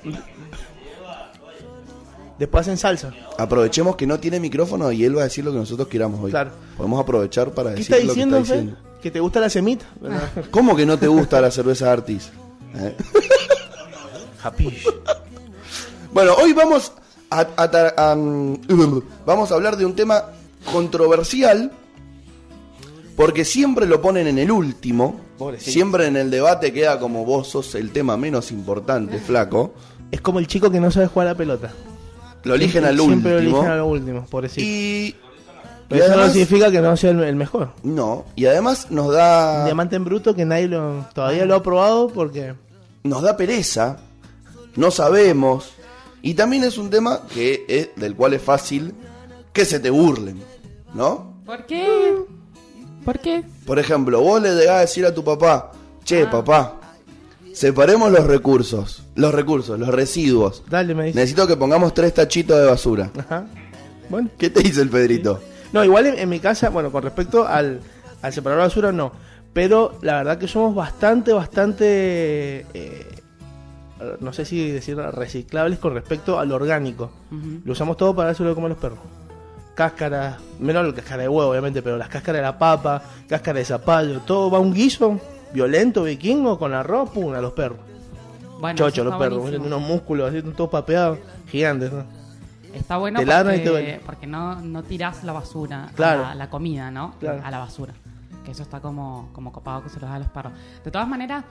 Después 2.37 2.61
hacen 2.61 2.77
salsa. 2.77 3.13
Aprovechemos 3.37 3.95
que 3.97 4.07
no 4.07 4.19
tiene 4.19 4.39
micrófono 4.39 4.91
y 4.91 5.03
él 5.03 5.17
va 5.17 5.21
a 5.21 5.23
decir 5.25 5.43
lo 5.43 5.51
que 5.51 5.57
nosotros 5.57 5.87
queramos 5.89 6.21
hoy. 6.21 6.31
Claro. 6.31 6.51
Podemos 6.77 7.01
aprovechar 7.01 7.51
para 7.51 7.71
¿Qué 7.71 7.77
decir 7.77 7.95
está 7.95 8.07
lo 8.07 8.13
que 8.13 8.21
está 8.21 8.35
Fe? 8.35 8.41
diciendo. 8.41 8.77
¿Que 9.01 9.11
te 9.11 9.19
gusta 9.19 9.39
la 9.39 9.49
semita? 9.49 9.85
¿Cómo 10.51 10.75
que 10.75 10.85
no 10.85 10.97
te 10.97 11.07
gusta 11.07 11.39
la 11.41 11.51
cerveza 11.51 11.91
Artis? 11.91 12.31
¿Eh? 12.75 12.95
Japish. 14.41 14.83
Bueno, 16.11 16.33
hoy 16.41 16.53
vamos 16.53 16.91
a, 17.29 17.41
a 17.55 17.69
tar- 17.69 17.93
a, 17.95 18.15
mm, 18.15 18.57
vamos 19.27 19.51
a 19.51 19.55
hablar 19.55 19.77
de 19.77 19.85
un 19.85 19.95
tema 19.95 20.23
controversial 20.73 21.71
porque 23.15 23.45
siempre 23.45 23.85
lo 23.85 24.01
ponen 24.01 24.25
en 24.27 24.39
el 24.39 24.49
último. 24.49 25.19
Pobrecito. 25.37 25.71
Siempre 25.71 26.07
en 26.07 26.17
el 26.17 26.31
debate 26.31 26.73
queda 26.73 26.99
como 26.99 27.25
vos 27.25 27.47
sos 27.49 27.75
el 27.75 27.91
tema 27.91 28.17
menos 28.17 28.51
importante, 28.51 29.19
flaco. 29.19 29.73
Es 30.09 30.19
como 30.21 30.39
el 30.39 30.47
chico 30.47 30.71
que 30.71 30.79
no 30.79 30.89
sabe 30.89 31.05
jugar 31.07 31.27
a 31.27 31.31
la 31.33 31.37
pelota. 31.37 31.71
Lo 32.43 32.55
eligen 32.55 32.85
al 32.85 32.97
Siempre 32.97 33.35
último. 33.35 33.57
lo 33.57 33.59
eligen 33.59 33.71
al 33.71 33.81
último, 33.81 34.25
pobrecito. 34.25 34.61
Y, 34.65 34.69
y 35.09 35.15
Pero 35.89 36.05
eso 36.05 36.15
no 36.17 36.27
significa 36.29 36.71
que 36.71 36.81
no 36.81 36.97
sea 36.97 37.11
el, 37.11 37.23
el 37.23 37.35
mejor. 37.35 37.69
no, 37.83 38.25
y 38.35 38.45
además 38.47 38.87
nos 38.89 39.07
Un 39.09 39.13
da 39.13 39.65
diamante 39.65 39.95
en 39.95 40.05
bruto 40.05 40.33
que 40.33 40.45
nadie 40.45 40.67
lo, 40.67 41.05
todavía 41.13 41.45
lo 41.45 41.53
ha 41.55 41.61
probado 41.61 42.07
porque... 42.07 42.55
nos 43.03 43.21
da 43.21 43.37
pereza, 43.37 43.97
no 44.79 44.91
sabemos, 44.91 45.71
y 46.21 46.33
también 46.33 46.63
es 46.63 46.77
un 46.77 46.89
tema 46.89 47.21
que 47.33 47.65
es, 47.67 47.89
del 47.95 48.15
cual 48.15 48.33
es 48.33 48.41
fácil 48.41 48.93
que 49.53 49.65
se 49.65 49.79
te 49.79 49.89
burlen, 49.89 50.41
¿no? 50.93 51.41
¿Por 51.45 51.65
qué? 51.65 52.15
¿Por 53.03 53.19
qué? 53.19 53.43
Por 53.65 53.77
ejemplo, 53.79 54.21
vos 54.21 54.41
le 54.41 54.55
llegás 54.55 54.75
a 54.77 54.79
decir 54.81 55.05
a 55.05 55.13
tu 55.13 55.23
papá, 55.23 55.71
che, 56.03 56.23
Ah. 56.23 56.29
papá, 56.31 56.79
separemos 57.53 58.11
los 58.11 58.25
recursos, 58.25 59.03
los 59.15 59.33
recursos, 59.33 59.79
los 59.79 59.89
residuos. 59.89 60.63
Dale, 60.69 60.95
me 60.95 61.05
dice. 61.05 61.15
Necesito 61.19 61.47
que 61.47 61.57
pongamos 61.57 61.93
tres 61.93 62.13
tachitos 62.13 62.57
de 62.59 62.65
basura. 62.65 63.11
Ajá. 63.17 63.45
Bueno. 64.09 64.29
¿Qué 64.37 64.49
te 64.49 64.61
dice 64.61 64.81
el 64.81 64.89
Pedrito? 64.89 65.39
No, 65.73 65.83
igual 65.83 66.07
en, 66.07 66.19
en 66.19 66.29
mi 66.29 66.39
casa, 66.39 66.69
bueno, 66.69 66.91
con 66.91 67.03
respecto 67.03 67.47
al, 67.47 67.79
al 68.21 68.33
separar 68.33 68.59
basura, 68.59 68.91
no. 68.91 69.11
Pero 69.53 69.97
la 70.01 70.17
verdad 70.17 70.37
que 70.37 70.47
somos 70.47 70.73
bastante, 70.75 71.33
bastante... 71.33 72.65
eh, 72.73 73.18
no 74.19 74.33
sé 74.33 74.45
si 74.45 74.71
decir 74.71 74.97
reciclables 74.97 75.79
con 75.79 75.93
respecto 75.93 76.39
al 76.39 76.51
orgánico. 76.51 77.11
Lo 77.63 77.73
usamos 77.73 77.97
todo 77.97 78.15
para 78.15 78.27
dárselo 78.27 78.53
comer 78.55 78.71
a 78.71 78.73
los 78.75 78.77
perros. 78.81 78.99
Cáscaras, 79.75 80.37
menos 80.59 80.85
la 80.85 80.93
cáscara 80.93 81.21
de 81.23 81.29
huevo, 81.29 81.49
obviamente, 81.51 81.81
pero 81.81 81.97
las 81.97 82.09
cáscaras 82.09 82.39
de 82.39 82.43
la 82.43 82.57
papa, 82.59 83.01
cáscara 83.29 83.59
de 83.59 83.65
zapallo, 83.65 84.19
todo 84.21 84.51
va 84.51 84.57
a 84.57 84.61
un 84.61 84.73
guiso 84.73 85.19
violento, 85.53 86.03
vikingo, 86.03 86.59
con 86.59 86.73
arroz, 86.73 87.09
pum, 87.11 87.33
a 87.33 87.39
los 87.41 87.53
perros. 87.53 87.77
Bueno, 88.59 88.77
Chocho, 88.77 89.05
los 89.05 89.15
perros, 89.15 89.39
buenísimo. 89.39 89.67
unos 89.67 89.81
músculos 89.81 90.29
así, 90.29 90.41
todos 90.41 90.69
papeados, 90.69 91.17
gigantes. 91.47 91.93
¿no? 91.93 92.03
Está 92.73 92.97
bueno 92.97 93.19
porque, 93.21 94.01
porque 94.05 94.27
no, 94.27 94.55
no 94.61 94.83
tirás 94.83 95.23
la 95.23 95.31
basura, 95.31 95.89
Claro. 95.95 96.23
la, 96.23 96.35
la 96.35 96.49
comida, 96.49 96.91
¿no? 96.91 97.15
Claro. 97.19 97.41
A 97.43 97.49
la 97.49 97.59
basura. 97.59 97.93
Que 98.43 98.51
eso 98.51 98.63
está 98.63 98.81
como, 98.81 99.29
como 99.31 99.51
copado 99.53 99.81
que 99.83 99.89
se 99.89 99.99
los 99.99 100.09
da 100.09 100.17
a 100.17 100.19
los 100.19 100.27
perros. 100.27 100.51
De 100.83 100.91
todas 100.91 101.07
maneras, 101.07 101.45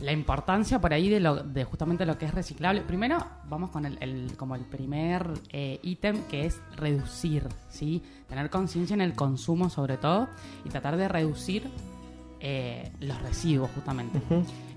la 0.00 0.12
importancia 0.12 0.80
por 0.80 0.92
ahí 0.92 1.08
de, 1.08 1.20
lo, 1.20 1.36
de 1.42 1.64
justamente 1.64 2.06
lo 2.06 2.16
que 2.18 2.24
es 2.26 2.34
reciclable. 2.34 2.80
Primero, 2.82 3.18
vamos 3.48 3.70
con 3.70 3.84
el, 3.86 3.98
el- 4.02 4.36
como 4.36 4.54
el 4.56 4.62
primer 4.62 5.28
eh, 5.50 5.78
ítem 5.82 6.22
que 6.30 6.46
es 6.46 6.60
reducir, 6.76 7.46
¿sí? 7.68 8.02
Tener 8.28 8.48
conciencia 8.50 8.94
en 8.94 9.00
el 9.02 9.14
consumo 9.14 9.68
sobre 9.70 9.96
todo 9.98 10.28
y 10.64 10.68
tratar 10.70 10.96
de 10.96 11.08
reducir 11.08 11.70
eh, 12.40 12.90
los 13.00 13.20
residuos 13.20 13.70
justamente. 13.74 14.20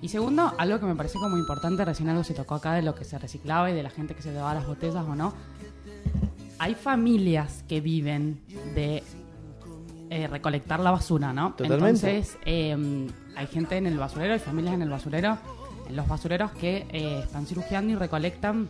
Y 0.02 0.10
segundo, 0.10 0.54
algo 0.58 0.80
que 0.80 0.86
me 0.86 0.96
parece 0.96 1.18
como 1.20 1.38
importante, 1.38 1.86
recién 1.86 2.10
algo 2.10 2.24
se 2.26 2.34
tocó 2.34 2.56
acá 2.56 2.74
de 2.74 2.82
lo 2.82 2.94
que 2.94 3.06
se 3.06 3.18
reciclaba 3.18 3.72
y 3.72 3.74
de 3.74 3.84
la 3.84 3.90
gente 3.90 4.16
que 4.16 4.22
se 4.22 4.32
llevaba 4.32 4.54
las 4.56 4.68
botellas 4.68 5.06
o 5.08 5.16
no. 5.16 5.34
Hay 6.60 6.76
familias 6.76 7.64
que 7.68 7.80
viven 7.82 8.42
de 8.76 9.04
eh, 10.16 10.28
recolectar 10.28 10.80
la 10.80 10.92
basura, 10.92 11.34
¿no? 11.34 11.54
Totalmente. 11.54 12.10
Entonces, 12.10 12.38
eh, 12.46 13.08
hay 13.36 13.48
gente 13.48 13.78
en 13.78 13.88
el 13.88 13.98
basurero, 13.98 14.34
hay 14.34 14.40
familias 14.40 14.76
en 14.76 14.82
el 14.84 14.90
basurero, 14.90 15.38
en 15.90 15.96
los 15.96 16.08
basureros 16.08 16.52
que 16.52 16.86
eh, 16.92 17.22
están 17.24 17.46
cirugiando 17.46 17.92
y 17.94 17.96
recolectan 17.96 18.70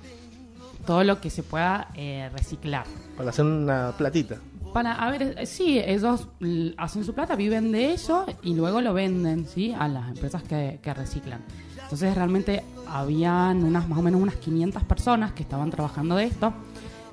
todo 0.85 1.03
lo 1.03 1.19
que 1.21 1.29
se 1.29 1.43
pueda 1.43 1.89
eh, 1.95 2.29
reciclar. 2.33 2.85
Para 3.17 3.29
hacer 3.29 3.45
una 3.45 3.93
platita. 3.97 4.35
Para, 4.73 4.93
a 4.93 5.11
ver, 5.11 5.45
sí, 5.45 5.79
ellos 5.79 6.27
l- 6.39 6.73
hacen 6.77 7.03
su 7.05 7.13
plata, 7.13 7.35
viven 7.35 7.71
de 7.71 7.93
eso 7.93 8.25
y 8.41 8.55
luego 8.55 8.81
lo 8.81 8.93
venden, 8.93 9.45
¿sí? 9.47 9.73
A 9.77 9.87
las 9.87 10.09
empresas 10.09 10.43
que, 10.43 10.79
que 10.81 10.93
reciclan. 10.93 11.41
Entonces 11.83 12.15
realmente 12.15 12.63
habían 12.87 13.63
unas 13.63 13.87
más 13.87 13.99
o 13.99 14.01
menos 14.01 14.19
unas 14.21 14.35
500 14.37 14.83
personas 14.83 15.31
que 15.33 15.43
estaban 15.43 15.69
trabajando 15.69 16.15
de 16.15 16.23
esto. 16.25 16.53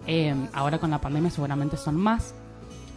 Eh, 0.06 0.34
ahora 0.54 0.78
con 0.78 0.90
la 0.90 1.00
pandemia 1.00 1.30
seguramente 1.30 1.76
son 1.76 1.96
más. 1.96 2.34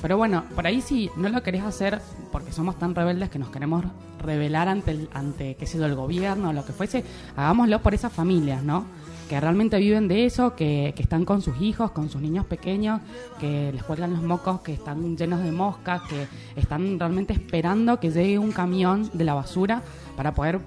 Pero 0.03 0.17
bueno, 0.17 0.43
por 0.53 0.67
ahí 0.67 0.81
si 0.81 1.09
no 1.15 1.29
lo 1.29 1.41
querés 1.43 1.63
hacer 1.63 2.01
porque 2.29 2.51
somos 2.51 2.77
tan 2.77 2.93
rebeldes 2.93 3.29
que 3.29 3.39
nos 3.39 3.49
queremos 3.51 3.85
revelar 4.19 4.67
ante, 4.67 4.91
el, 4.91 5.09
ante 5.13 5.55
qué 5.55 5.65
sé 5.65 5.77
yo, 5.77 5.85
el 5.85 5.95
gobierno 5.95 6.49
o 6.49 6.53
lo 6.53 6.65
que 6.65 6.73
fuese, 6.73 7.05
hagámoslo 7.37 7.81
por 7.81 7.93
esas 7.93 8.11
familias, 8.11 8.63
¿no? 8.63 8.85
Que 9.29 9.39
realmente 9.39 9.77
viven 9.77 10.09
de 10.09 10.25
eso, 10.25 10.57
que, 10.57 10.91
que 10.93 11.03
están 11.03 11.23
con 11.23 11.41
sus 11.41 11.61
hijos, 11.61 11.91
con 11.91 12.09
sus 12.09 12.21
niños 12.21 12.45
pequeños, 12.45 12.99
que 13.39 13.71
les 13.71 13.81
cuelgan 13.83 14.11
los 14.11 14.21
mocos, 14.21 14.59
que 14.59 14.73
están 14.73 15.15
llenos 15.15 15.41
de 15.41 15.53
moscas, 15.53 16.01
que 16.01 16.27
están 16.57 16.99
realmente 16.99 17.31
esperando 17.31 18.01
que 18.01 18.11
llegue 18.11 18.37
un 18.37 18.51
camión 18.51 19.09
de 19.13 19.23
la 19.23 19.35
basura 19.35 19.83
para 20.17 20.33
poder 20.33 20.59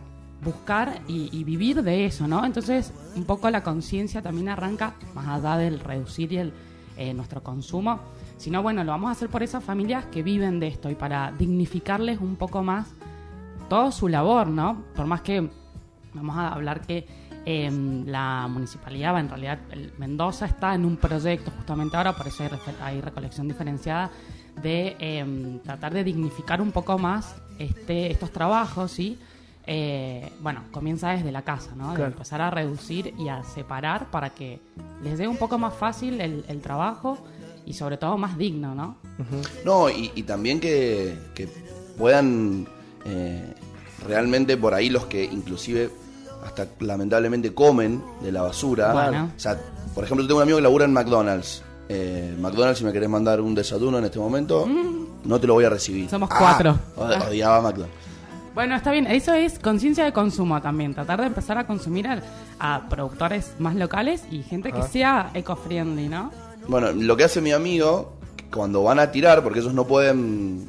buscar 0.43 1.03
y, 1.09 1.29
y 1.31 1.45
vivir 1.45 1.83
de 1.83 2.07
eso, 2.07 2.27
¿no? 2.27 2.43
Entonces, 2.47 2.91
un 3.15 3.25
poco 3.25 3.51
la 3.51 3.63
conciencia 3.63 4.23
también 4.23 4.49
arranca 4.49 4.95
más 5.15 5.29
allá 5.29 5.59
del 5.59 5.79
reducir 5.79 6.33
y 6.33 6.39
el, 6.39 6.55
eh, 6.99 7.13
nuestro 7.13 7.43
consumo, 7.43 8.01
sino 8.37 8.63
bueno, 8.63 8.85
lo 8.85 8.93
vamos 8.93 9.09
a 9.09 9.13
hacer 9.13 9.29
por 9.29 9.43
esas 9.43 9.63
familias 9.65 10.05
que 10.07 10.23
viven 10.23 10.61
de 10.61 10.69
esto 10.69 10.91
y 10.91 10.95
para 10.95 11.33
dignificarles 11.33 12.21
un 12.21 12.37
poco 12.37 12.63
más 12.63 12.89
todo 13.69 13.91
su 13.93 14.09
labor, 14.09 14.47
¿no? 14.47 14.83
Por 14.95 15.07
más 15.07 15.23
que 15.23 15.49
vamos 16.15 16.37
a 16.37 16.49
hablar 16.49 16.81
que 16.83 17.07
eh, 17.45 17.71
la 18.07 18.49
municipalidad, 18.51 19.19
en 19.21 19.29
realidad 19.29 19.59
el 19.71 19.93
Mendoza 19.99 20.47
está 20.47 20.75
en 20.75 20.85
un 20.85 20.97
proyecto 20.97 21.51
justamente 21.51 21.97
ahora, 21.97 22.13
por 22.13 22.27
eso 22.27 22.45
hay, 22.83 23.01
recolección 23.01 23.47
diferenciada, 23.49 24.11
de 24.63 24.97
eh, 24.99 25.61
tratar 25.63 25.93
de 25.95 26.03
dignificar 26.03 26.61
un 26.61 26.73
poco 26.73 26.99
más 26.99 27.37
este, 27.59 28.11
estos 28.11 28.31
trabajos, 28.33 28.91
¿sí? 28.91 29.19
Eh, 29.69 30.33
bueno, 30.41 30.63
comienza 30.71 31.11
desde 31.11 31.33
la 31.33 31.43
casa, 31.43 31.73
¿no? 31.77 31.91
De 31.91 31.97
Claro. 31.97 32.13
empezar 32.13 32.41
a 32.41 32.51
reducir 32.51 33.15
y 33.19 33.29
a 33.29 33.43
separar 33.43 34.11
para 34.11 34.31
que 34.31 34.61
les 35.03 35.19
llegue 35.19 35.29
un 35.29 35.37
poco 35.39 35.59
más 35.59 35.75
fácil 35.75 36.21
el, 36.21 36.45
el 36.49 36.61
trabajo 36.61 37.19
y 37.67 37.73
sobre 37.75 37.97
todo 37.99 38.17
más 38.17 38.39
digno, 38.39 38.75
¿no? 38.75 38.97
No, 39.65 39.91
y, 39.91 40.11
y 40.15 40.23
también 40.23 40.61
que, 40.61 41.19
que 41.35 41.49
puedan 41.99 42.67
eh, 43.05 43.53
realmente 44.07 44.57
por 44.57 44.73
ahí 44.75 44.89
los 44.89 45.07
que 45.07 45.25
inclusive 45.25 45.91
hasta 46.45 46.69
lamentablemente 46.81 47.53
comen 47.53 48.03
de 48.23 48.31
la 48.33 48.43
basura. 48.43 48.93
Bueno. 48.93 49.31
O 49.37 49.41
sea, 49.41 49.59
por 49.95 50.05
ejemplo, 50.05 50.23
yo 50.23 50.29
tengo 50.29 50.39
un 50.39 50.43
amigo 50.43 50.59
que 50.59 50.63
labura 50.63 50.85
en 50.85 50.93
McDonald's. 50.93 51.63
Eh, 51.89 52.37
McDonald's, 52.41 52.79
si 52.79 52.85
me 52.85 52.93
querés 52.93 53.09
mandar 53.09 53.41
un 53.41 53.55
desayuno 53.55 53.99
en 53.99 54.05
este 54.05 54.19
momento, 54.19 54.67
no 55.25 55.41
te 55.41 55.47
lo 55.47 55.55
voy 55.55 55.65
a 55.65 55.71
recibir. 55.71 56.09
Somos 56.09 56.29
Ah, 56.33 56.37
cuatro. 56.39 56.79
od- 56.97 57.29
odiaba 57.29 57.61
McDonald's. 57.63 57.95
Bueno, 58.55 58.75
está 58.75 58.91
bien, 58.91 59.07
eso 59.07 59.35
es 59.35 59.59
conciencia 59.59 60.05
de 60.05 60.13
consumo 60.15 60.63
también, 60.63 60.95
tratar 60.95 61.21
de 61.21 61.27
empezar 61.27 61.59
a 61.59 61.67
consumir 61.67 62.09
a, 62.09 62.23
a 62.59 62.89
productores 62.89 63.53
más 63.59 63.75
locales 63.75 64.23
y 64.31 64.43
gente 64.43 64.73
que 64.73 64.83
sea 64.83 65.31
eco-friendly, 65.35 66.09
¿no? 66.09 66.31
Bueno, 66.69 66.93
lo 66.93 67.17
que 67.17 67.25
hace 67.25 67.41
mi 67.41 67.53
amigo, 67.53 68.13
cuando 68.53 68.83
van 68.83 68.99
a 68.99 69.11
tirar, 69.13 69.43
porque 69.43 69.61
ellos 69.61 69.75
no 69.75 69.87
pueden, 69.87 70.67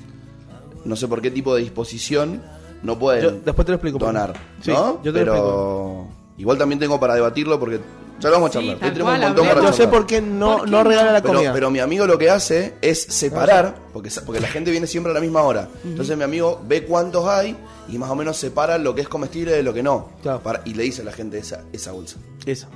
no 0.86 0.96
sé 0.96 1.08
por 1.08 1.22
qué 1.22 1.32
tipo 1.32 1.56
de 1.56 1.62
disposición, 1.62 2.42
no 2.84 2.98
pueden 3.00 3.24
Yo- 3.24 3.32
después 3.32 3.66
te 3.66 3.72
lo 3.72 3.75
explico. 3.77 3.98
donar, 3.98 4.34
Sí, 4.62 4.72
¿no? 4.72 5.01
yo 5.04 5.12
te 5.13 5.25
lo 5.25 5.32
Pero 5.34 6.08
igual 6.38 6.58
también 6.58 6.80
tengo 6.80 7.00
para 7.00 7.16
debatirlo 7.16 7.60
porque 7.60 7.80
ya 8.20 8.30
lo 8.30 8.36
vamos 8.36 8.50
a 8.50 8.60
Sí, 8.60 8.68
charlar. 8.68 8.84
Hoy 8.84 8.92
tenemos 8.92 9.13
un 9.16 9.22
montón 9.22 9.36
para 9.48 9.54
Yo 9.54 9.58
hablemos. 9.68 9.75
sé 9.75 9.88
por 9.88 10.06
qué 10.06 10.22
no, 10.22 10.58
¿Por 10.58 10.66
qué 10.66 10.72
no 10.72 10.84
regala 10.84 11.12
la 11.13 11.22
Pero, 11.22 11.34
comida. 11.36 11.54
pero 11.54 11.72
mi 11.72 11.80
amigo 11.80 12.06
lo 12.06 12.18
que 12.20 12.30
hace 12.30 12.75
es 12.82 13.01
separar, 13.01 13.75
porque, 13.94 14.10
sa- 14.12 14.24
porque 14.25 14.39
la 14.39 14.48
gente 14.48 14.70
viene 14.72 14.86
siempre 14.88 15.12
a 15.12 15.16
la 15.16 15.22
misma 15.22 15.42
hora. 15.42 15.68
Entonces 15.84 16.16
mi 16.18 16.24
amigo 16.24 16.62
ve 16.68 16.84
cuántos 16.86 17.27
hay 17.27 17.56
y 17.89 17.98
más 17.98 18.10
o 18.12 18.16
menos 18.16 18.38
separa 18.38 18.77
lo 18.77 18.94
que 18.94 19.01
es 19.01 19.08
comestible 19.10 19.51
de 19.54 19.63
lo 19.63 19.74
que 19.74 19.82
no. 19.82 20.10
Claro. 20.22 20.42
Para- 20.42 20.62
y 20.66 20.74
le 20.75 20.84
dice 20.84 21.01
a 21.01 21.06
la 21.06 21.12
gente 21.12 21.38
esa, 21.39 21.62
esa 21.74 21.92
bolsa. 21.92 22.18
Eso. 22.46 22.68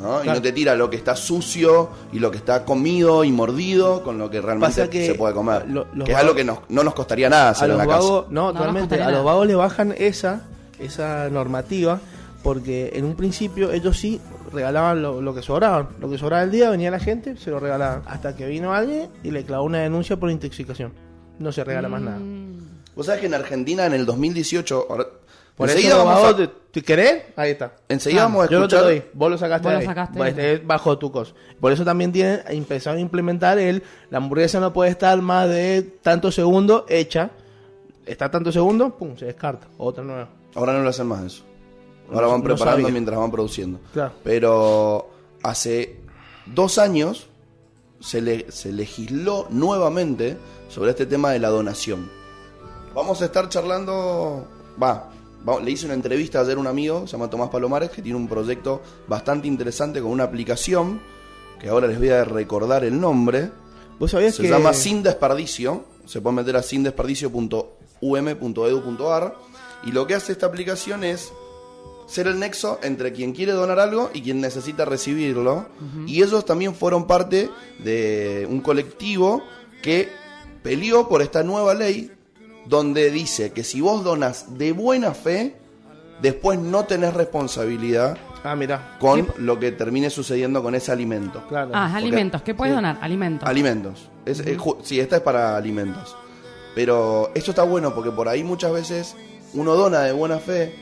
¿No? 0.00 0.24
Y 0.24 0.28
no 0.28 0.40
te 0.42 0.52
tira 0.52 0.74
lo 0.74 0.88
que 0.90 0.96
está 0.96 1.14
sucio 1.16 1.88
y 2.12 2.18
lo 2.18 2.30
que 2.30 2.36
está 2.38 2.64
comido 2.64 3.24
y 3.24 3.32
mordido 3.32 4.02
con 4.02 4.18
lo 4.18 4.30
que 4.30 4.40
realmente 4.40 4.88
que 4.88 5.06
se 5.06 5.14
puede 5.14 5.34
comer. 5.34 5.66
lo- 5.68 5.86
que 6.04 6.12
es 6.12 6.16
algo 6.18 6.34
que 6.34 6.44
nos- 6.44 6.58
no 6.68 6.82
nos 6.84 6.94
costaría 6.94 7.28
nada 7.28 7.48
A 7.48 7.50
hacer 7.50 7.70
en 7.70 7.76
los 7.76 7.86
la 7.86 7.92
vagos, 7.94 8.20
casa. 8.22 8.32
no, 8.32 8.52
totalmente. 8.52 8.80
costaría 8.80 9.06
A 9.06 9.10
los 9.10 9.24
vagos 9.24 9.46
le 9.46 9.54
bajan 9.54 9.94
esa, 9.98 10.42
esa 10.78 11.28
normativa 11.30 12.00
porque 12.42 12.90
en 12.94 13.04
un 13.04 13.14
principio 13.16 13.70
ellos 13.72 13.98
sí 13.98 14.20
regalaban 14.52 15.02
lo, 15.02 15.20
lo 15.20 15.34
que 15.34 15.42
sobraba. 15.42 15.88
Lo 16.00 16.08
que 16.10 16.16
sobraba 16.18 16.42
el 16.42 16.50
día 16.50 16.70
venía 16.70 16.90
la 16.90 16.98
gente, 16.98 17.36
se 17.36 17.50
lo 17.50 17.60
regalaban. 17.60 18.02
Hasta 18.06 18.34
que 18.34 18.46
vino 18.46 18.72
alguien 18.72 19.10
y 19.22 19.30
le 19.30 19.44
clavó 19.44 19.64
una 19.64 19.78
denuncia 19.78 20.16
por 20.18 20.30
intoxicación. 20.30 20.92
No 21.38 21.52
se 21.52 21.62
regala 21.64 21.88
más 21.88 22.00
nada. 22.02 22.18
Vos 22.96 23.06
sabés 23.06 23.20
que 23.20 23.26
en 23.26 23.34
Argentina 23.34 23.86
en 23.86 23.92
el 23.92 24.04
2018... 24.06 24.86
ahora- 24.90 25.06
Por 25.56 25.68
enseguida 25.68 25.90
eso 25.94 25.98
los 25.98 26.06
vamos 26.06 26.22
vagos, 26.22 26.50
¿te 26.72 26.82
querés? 26.82 27.24
Ahí 27.36 27.50
está. 27.52 27.72
enseguida 27.88 28.22
vamos 28.24 28.46
a 28.46 28.50
Yo 28.50 28.60
no 28.60 28.68
te 28.68 28.76
escuchar... 28.76 28.80
lo 28.94 29.00
doy, 29.00 29.10
vos 29.12 29.30
lo 29.30 29.38
sacaste 29.38 29.68
Vos 29.68 29.78
lo 29.78 29.84
sacaste 29.84 30.16
Pues, 30.18 30.36
de 30.36 30.42
ahí. 30.42 30.54
es 30.56 30.66
bajo 30.66 30.98
tu 30.98 31.10
costo. 31.10 31.34
Por 31.60 31.72
eso 31.72 31.84
también 31.84 32.12
tienen 32.12 32.40
empezado 32.48 32.96
a 32.96 33.00
implementar 33.00 33.58
el 33.58 33.82
la 34.10 34.18
hamburguesa 34.18 34.60
no 34.60 34.72
puede 34.72 34.90
estar 34.90 35.20
más 35.22 35.48
de 35.48 35.82
tantos 36.02 36.34
segundos 36.34 36.84
hecha. 36.88 37.30
Está 38.06 38.30
tantos 38.30 38.54
segundos, 38.54 38.92
pum, 38.98 39.16
se 39.16 39.26
descarta. 39.26 39.66
Otra 39.78 40.02
nueva. 40.02 40.28
Ahora 40.54 40.72
no 40.72 40.82
lo 40.82 40.88
hacen 40.90 41.06
más 41.06 41.22
eso. 41.24 41.44
Ahora 42.08 42.26
No- 42.26 42.32
van 42.32 42.42
preparando 42.42 42.88
mientras 42.88 43.18
van 43.18 43.30
produciendo. 43.30 43.78
Claro. 43.92 44.12
Pero 44.24 45.10
hace 45.42 46.00
dos 46.46 46.78
años 46.78 47.28
se, 48.00 48.20
le- 48.20 48.50
se 48.50 48.72
legisló 48.72 49.46
nuevamente 49.50 50.36
sobre 50.68 50.90
este 50.90 51.06
tema 51.06 51.30
de 51.30 51.38
la 51.38 51.48
donación. 51.50 52.10
Vamos 52.94 53.20
a 53.22 53.26
estar 53.26 53.48
charlando. 53.48 54.48
Va- 54.82 55.09
le 55.62 55.70
hice 55.70 55.86
una 55.86 55.94
entrevista 55.94 56.40
ayer 56.40 56.56
a 56.56 56.60
un 56.60 56.66
amigo, 56.66 57.06
se 57.06 57.12
llama 57.12 57.30
Tomás 57.30 57.50
Palomares, 57.50 57.90
que 57.90 58.02
tiene 58.02 58.18
un 58.18 58.26
proyecto 58.28 58.82
bastante 59.08 59.48
interesante 59.48 60.00
con 60.00 60.10
una 60.10 60.24
aplicación, 60.24 61.00
que 61.58 61.68
ahora 61.68 61.86
les 61.86 61.98
voy 61.98 62.08
a 62.10 62.24
recordar 62.24 62.84
el 62.84 63.00
nombre. 63.00 63.50
¿Vos 63.98 64.10
sabías 64.12 64.34
Se 64.34 64.42
que 64.42 64.48
llama 64.48 64.72
Sin 64.72 65.02
Desperdicio. 65.02 65.84
Se 66.06 66.20
puede 66.20 66.36
meter 66.36 66.56
a 66.56 66.62
sindesperdicio.um.edu.ar. 66.62 69.34
Y 69.84 69.92
lo 69.92 70.06
que 70.06 70.14
hace 70.14 70.32
esta 70.32 70.46
aplicación 70.46 71.04
es 71.04 71.32
ser 72.06 72.26
el 72.26 72.38
nexo 72.38 72.78
entre 72.82 73.12
quien 73.12 73.32
quiere 73.32 73.52
donar 73.52 73.78
algo 73.78 74.10
y 74.12 74.22
quien 74.22 74.40
necesita 74.40 74.84
recibirlo. 74.84 75.66
Y 76.06 76.22
ellos 76.22 76.44
también 76.44 76.74
fueron 76.74 77.06
parte 77.06 77.48
de 77.78 78.46
un 78.50 78.60
colectivo 78.60 79.42
que 79.82 80.08
peleó 80.62 81.08
por 81.08 81.22
esta 81.22 81.42
nueva 81.42 81.74
ley 81.74 82.10
donde 82.66 83.10
dice 83.10 83.52
que 83.52 83.64
si 83.64 83.80
vos 83.80 84.04
donas 84.04 84.58
de 84.58 84.72
buena 84.72 85.14
fe, 85.14 85.56
después 86.22 86.58
no 86.58 86.84
tenés 86.84 87.14
responsabilidad 87.14 88.18
Ah, 88.42 88.56
mira. 88.56 88.96
con 88.98 89.28
lo 89.38 89.58
que 89.58 89.72
termine 89.72 90.08
sucediendo 90.08 90.62
con 90.62 90.74
ese 90.74 90.92
alimento. 90.92 91.42
Claro. 91.48 91.72
Ah, 91.74 91.94
alimentos. 91.94 92.42
¿Qué 92.42 92.54
puedes 92.54 92.72
sí. 92.72 92.76
donar? 92.76 92.98
Alimentos. 93.02 93.48
Alimentos. 93.48 94.08
Es, 94.24 94.42
sí, 94.82 95.00
esta 95.00 95.16
es 95.16 95.22
para 95.22 95.56
alimentos. 95.56 96.16
Pero 96.74 97.30
esto 97.34 97.50
está 97.50 97.64
bueno 97.64 97.94
porque 97.94 98.10
por 98.10 98.28
ahí 98.28 98.44
muchas 98.44 98.72
veces 98.72 99.16
uno 99.54 99.74
dona 99.74 100.00
de 100.00 100.12
buena 100.12 100.38
fe 100.38 100.74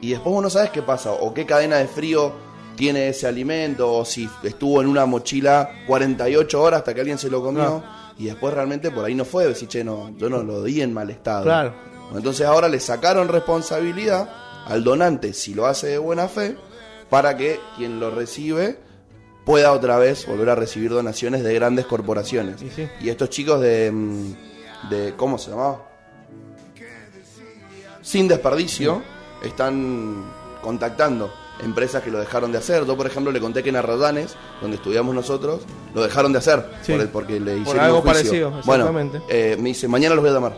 y 0.00 0.10
después 0.10 0.32
vos 0.32 0.42
no 0.42 0.50
sabes 0.50 0.70
qué 0.70 0.82
pasa, 0.82 1.12
o 1.12 1.34
qué 1.34 1.46
cadena 1.46 1.76
de 1.76 1.88
frío 1.88 2.32
tiene 2.76 3.08
ese 3.08 3.26
alimento, 3.26 3.92
o 3.92 4.04
si 4.04 4.28
estuvo 4.42 4.82
en 4.82 4.88
una 4.88 5.06
mochila 5.06 5.70
48 5.86 6.60
horas 6.60 6.78
hasta 6.78 6.94
que 6.94 7.00
alguien 7.00 7.18
se 7.18 7.30
lo 7.30 7.42
comió, 7.42 7.82
y 8.18 8.26
después 8.26 8.54
realmente 8.54 8.90
por 8.90 9.04
ahí 9.04 9.14
no 9.14 9.24
fue, 9.24 9.46
decir, 9.46 9.68
che, 9.68 9.84
no, 9.84 10.16
yo 10.16 10.28
no 10.28 10.42
lo 10.42 10.62
di 10.62 10.80
en 10.80 10.92
mal 10.92 11.10
estado. 11.10 11.44
Claro. 11.44 11.74
Entonces 12.14 12.46
ahora 12.46 12.68
le 12.68 12.80
sacaron 12.80 13.28
responsabilidad 13.28 14.28
al 14.66 14.84
donante, 14.84 15.32
si 15.32 15.54
lo 15.54 15.66
hace 15.66 15.88
de 15.88 15.98
buena 15.98 16.28
fe, 16.28 16.56
para 17.10 17.36
que 17.36 17.60
quien 17.76 18.00
lo 18.00 18.10
recibe 18.10 18.78
pueda 19.44 19.72
otra 19.72 19.98
vez 19.98 20.26
volver 20.26 20.50
a 20.50 20.54
recibir 20.54 20.90
donaciones 20.90 21.42
de 21.42 21.54
grandes 21.54 21.86
corporaciones. 21.86 22.60
Sí. 22.60 22.88
Y 23.00 23.08
estos 23.08 23.30
chicos 23.30 23.60
de, 23.60 23.90
mm, 23.90 24.88
de 24.90 25.14
¿cómo 25.16 25.38
se 25.38 25.50
llamaba? 25.50 25.90
Sin 28.00 28.28
desperdicio, 28.28 29.02
están 29.42 30.30
contactando 30.62 31.32
empresas 31.62 32.02
que 32.02 32.10
lo 32.10 32.18
dejaron 32.18 32.52
de 32.52 32.58
hacer. 32.58 32.84
Yo, 32.84 32.96
por 32.96 33.06
ejemplo, 33.06 33.30
le 33.32 33.40
conté 33.40 33.62
que 33.62 33.68
en 33.70 33.76
Arradanes, 33.76 34.34
donde 34.60 34.76
estudiamos 34.76 35.14
nosotros, 35.14 35.60
lo 35.94 36.02
dejaron 36.02 36.32
de 36.32 36.38
hacer 36.38 36.64
Sí. 36.82 36.92
por 36.92 37.00
el- 37.00 37.08
porque 37.08 37.40
le 37.40 37.52
Por 37.52 37.60
hicieron 37.62 37.84
algo 37.84 37.96
un 37.98 38.02
juicio. 38.02 38.50
parecido, 38.50 38.62
Bueno, 38.64 39.10
eh, 39.28 39.56
me 39.58 39.68
dice, 39.70 39.86
mañana 39.88 40.14
los 40.14 40.22
voy 40.22 40.30
a 40.30 40.34
llamar. 40.34 40.56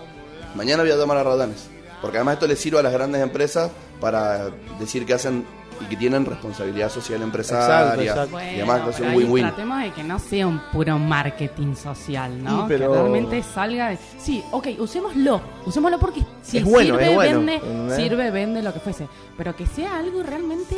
Mañana 0.55 0.83
voy 0.83 0.93
a 0.93 0.97
llamar 0.97 1.19
a 1.19 1.21
Arradanes. 1.21 1.69
Porque 2.03 2.19
además 2.19 2.35
esto 2.35 2.47
le 2.47 2.57
sirve 2.57 2.79
a 2.79 2.83
las 2.83 2.93
grandes 2.93 3.23
empresas 3.23 3.71
para 4.01 4.51
decir 4.79 5.07
que 5.07 5.15
hacen 5.15 5.47
y 5.81 5.85
que 5.87 5.97
tienen 5.97 6.25
responsabilidad 6.25 6.89
social 6.91 7.23
empresaria 7.23 7.95
Exacto, 7.95 8.01
exacto. 8.03 8.41
y 8.41 8.57
además 8.61 8.81
que 8.83 8.91
es 8.91 9.01
un 9.01 9.15
win-win. 9.15 9.47
tratemos 9.47 9.83
de 9.83 9.91
que 9.93 10.05
no 10.05 10.19
sea 10.19 10.47
un 10.47 10.59
puro 10.73 10.99
marketing 10.99 11.75
social, 11.75 12.43
¿no? 12.43 12.61
Sí, 12.63 12.65
pero- 12.69 12.93
Que 12.93 12.99
realmente 12.99 13.43
salga 13.43 13.89
de... 13.91 13.99
Sí, 14.19 14.43
ok, 14.53 14.69
usémoslo. 14.79 15.41
Usémoslo 15.67 15.99
porque 15.99 16.23
si 16.43 16.59
Es 16.59 16.65
bueno, 16.65 16.95
sirve, 16.95 17.09
es 17.11 17.15
bueno, 17.15 17.39
vende, 17.41 17.97
sirve, 17.97 18.31
vende, 18.31 18.63
lo 18.63 18.73
que 18.73 18.81
fuese. 18.81 19.09
Pero 19.37 19.55
que 19.55 19.67
sea 19.67 19.99
algo 19.99 20.23
realmente... 20.23 20.77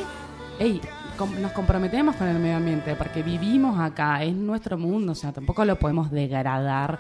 Ey, 0.59 0.81
com- 1.17 1.41
nos 1.41 1.53
comprometemos 1.53 2.17
con 2.17 2.27
el 2.27 2.39
medio 2.41 2.57
ambiente 2.57 2.97
porque 2.97 3.23
vivimos 3.23 3.79
acá, 3.79 4.25
es 4.25 4.35
nuestro 4.35 4.77
mundo, 4.77 5.13
o 5.13 5.15
sea, 5.15 5.31
tampoco 5.33 5.65
lo 5.65 5.79
podemos 5.79 6.11
degradar 6.11 6.99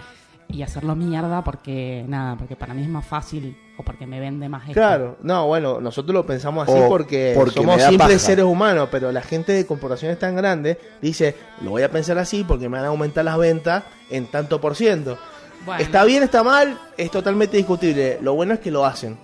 y 0.48 0.62
hacerlo 0.62 0.94
mierda 0.94 1.42
porque, 1.42 2.04
nada, 2.06 2.36
porque 2.36 2.54
para 2.54 2.72
mí 2.72 2.82
es 2.82 2.88
más 2.88 3.04
fácil 3.04 3.56
o 3.78 3.84
porque 3.84 4.06
me 4.06 4.18
vende 4.18 4.48
más 4.48 4.62
esto. 4.62 4.74
Claro, 4.74 5.16
no, 5.22 5.46
bueno, 5.46 5.80
nosotros 5.80 6.12
lo 6.12 6.26
pensamos 6.26 6.68
así 6.68 6.76
O 6.76 6.88
porque, 6.88 7.32
porque 7.36 7.54
somos 7.54 7.80
simples 7.80 7.98
paja. 7.98 8.18
seres 8.18 8.44
humanos, 8.44 8.88
pero 8.90 9.12
la 9.12 9.22
gente 9.22 9.52
de 9.52 9.64
corporaciones 9.64 10.18
tan 10.18 10.34
grandes 10.34 10.78
dice, 11.00 11.36
lo 11.62 11.70
voy 11.70 11.82
a 11.82 11.90
pensar 11.90 12.18
así 12.18 12.44
porque 12.44 12.68
me 12.68 12.76
van 12.76 12.86
a 12.86 12.88
aumentar 12.88 13.24
las 13.24 13.38
ventas 13.38 13.84
en 14.10 14.26
tanto 14.26 14.60
por 14.60 14.74
ciento. 14.74 15.16
Bueno. 15.64 15.80
Está 15.80 16.04
bien, 16.04 16.24
está 16.24 16.42
mal, 16.42 16.78
es 16.96 17.10
totalmente 17.10 17.56
discutible. 17.56 18.18
Lo 18.20 18.34
bueno 18.34 18.54
es 18.54 18.60
que 18.60 18.70
lo 18.72 18.84
hacen. 18.84 19.16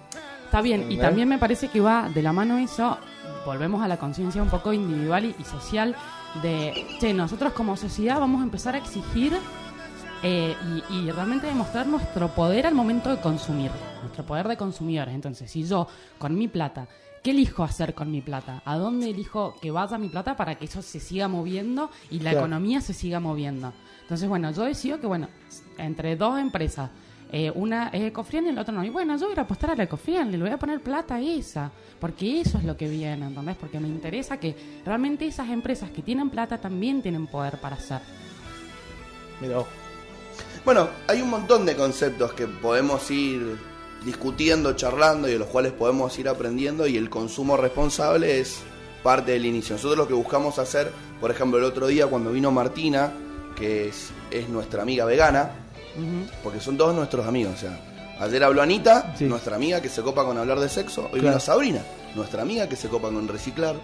Está 0.44 0.60
bien, 0.60 0.80
y 0.82 0.84
¿Entendés? 0.84 1.06
también 1.06 1.28
me 1.28 1.38
parece 1.38 1.66
que 1.68 1.80
va 1.80 2.08
de 2.14 2.22
la 2.22 2.32
mano 2.32 2.58
eso, 2.58 2.96
volvemos 3.44 3.82
a 3.82 3.88
la 3.88 3.96
conciencia 3.96 4.40
un 4.40 4.50
poco 4.50 4.72
individual 4.72 5.24
y, 5.24 5.34
y 5.36 5.44
social 5.44 5.96
de, 6.42 6.86
che, 7.00 7.12
nosotros 7.12 7.52
como 7.54 7.76
sociedad 7.76 8.20
vamos 8.20 8.40
a 8.40 8.44
empezar 8.44 8.76
a 8.76 8.78
exigir 8.78 9.32
eh, 10.24 10.56
y, 10.90 10.94
y 10.94 11.10
realmente 11.10 11.46
demostrar 11.46 11.86
nuestro 11.86 12.28
poder 12.34 12.66
al 12.66 12.74
momento 12.74 13.10
de 13.10 13.20
consumir, 13.20 13.70
nuestro 14.02 14.24
poder 14.24 14.48
de 14.48 14.56
consumidores. 14.56 15.14
Entonces, 15.14 15.50
si 15.50 15.64
yo 15.64 15.86
con 16.18 16.34
mi 16.36 16.48
plata, 16.48 16.88
¿qué 17.22 17.30
elijo 17.32 17.62
hacer 17.62 17.94
con 17.94 18.10
mi 18.10 18.22
plata? 18.22 18.62
¿A 18.64 18.76
dónde 18.76 19.10
elijo 19.10 19.54
que 19.60 19.70
vaya 19.70 19.98
mi 19.98 20.08
plata 20.08 20.34
para 20.36 20.54
que 20.56 20.64
eso 20.64 20.80
se 20.82 20.98
siga 20.98 21.28
moviendo 21.28 21.90
y 22.10 22.16
la 22.20 22.30
Claro. 22.30 22.38
economía 22.46 22.80
se 22.80 22.94
siga 22.94 23.20
moviendo? 23.20 23.72
Entonces, 24.02 24.28
bueno, 24.28 24.50
yo 24.50 24.64
decido 24.64 24.98
que, 24.98 25.06
bueno, 25.06 25.28
entre 25.78 26.16
dos 26.16 26.38
empresas, 26.38 26.90
eh, 27.32 27.50
una 27.54 27.88
es 27.88 28.02
ecofriendly 28.02 28.52
y 28.52 28.54
la 28.54 28.62
otra 28.62 28.72
no. 28.74 28.84
Y 28.84 28.90
bueno, 28.90 29.16
yo 29.18 29.26
voy 29.28 29.34
a 29.36 29.42
apostar 29.42 29.70
a 29.72 29.74
la 29.76 29.82
ecofriendly, 29.84 30.36
le 30.38 30.42
voy 30.44 30.52
a 30.52 30.58
poner 30.58 30.80
plata 30.80 31.16
a 31.16 31.20
esa, 31.20 31.70
porque 32.00 32.40
eso 32.40 32.58
es 32.58 32.64
lo 32.64 32.76
que 32.76 32.88
viene, 32.88 33.26
¿entendés? 33.26 33.56
Porque 33.56 33.80
me 33.80 33.88
interesa 33.88 34.38
que 34.38 34.54
realmente 34.86 35.26
esas 35.26 35.48
empresas 35.50 35.90
que 35.90 36.00
tienen 36.02 36.30
plata 36.30 36.58
también 36.58 37.02
tienen 37.02 37.26
poder 37.26 37.58
para 37.60 37.76
hacer. 37.76 38.00
Mira. 39.40 39.64
Bueno, 40.64 40.88
hay 41.08 41.20
un 41.20 41.30
montón 41.30 41.66
de 41.66 41.76
conceptos 41.76 42.32
que 42.32 42.46
podemos 42.46 43.10
ir 43.10 43.58
discutiendo, 44.04 44.72
charlando 44.74 45.28
y 45.28 45.32
de 45.32 45.38
los 45.38 45.48
cuales 45.48 45.72
podemos 45.72 46.18
ir 46.18 46.28
aprendiendo 46.28 46.86
y 46.86 46.96
el 46.96 47.10
consumo 47.10 47.56
responsable 47.56 48.40
es 48.40 48.60
parte 49.02 49.32
del 49.32 49.44
inicio. 49.44 49.76
Nosotros 49.76 49.98
lo 49.98 50.08
que 50.08 50.14
buscamos 50.14 50.58
hacer, 50.58 50.90
por 51.20 51.30
ejemplo, 51.30 51.58
el 51.58 51.64
otro 51.64 51.86
día 51.86 52.06
cuando 52.06 52.30
vino 52.32 52.50
Martina, 52.50 53.12
que 53.56 53.88
es, 53.88 54.10
es 54.30 54.48
nuestra 54.48 54.82
amiga 54.82 55.04
vegana, 55.04 55.50
porque 56.42 56.60
son 56.60 56.76
todos 56.76 56.94
nuestros 56.94 57.26
amigos, 57.26 57.54
o 57.56 57.60
sea, 57.60 57.78
ayer 58.18 58.42
habló 58.42 58.62
Anita, 58.62 59.14
Sí. 59.16 59.26
nuestra 59.26 59.54
amiga 59.56 59.80
que 59.80 59.88
se 59.88 60.02
copa 60.02 60.24
con 60.24 60.36
hablar 60.38 60.58
de 60.58 60.68
sexo, 60.68 61.02
hoy 61.04 61.20
Claro. 61.20 61.28
vino 61.28 61.40
Sabrina, 61.40 61.82
nuestra 62.16 62.42
amiga 62.42 62.68
que 62.68 62.74
se 62.76 62.88
copa 62.88 63.10
con 63.10 63.28
reciclar, 63.28 63.76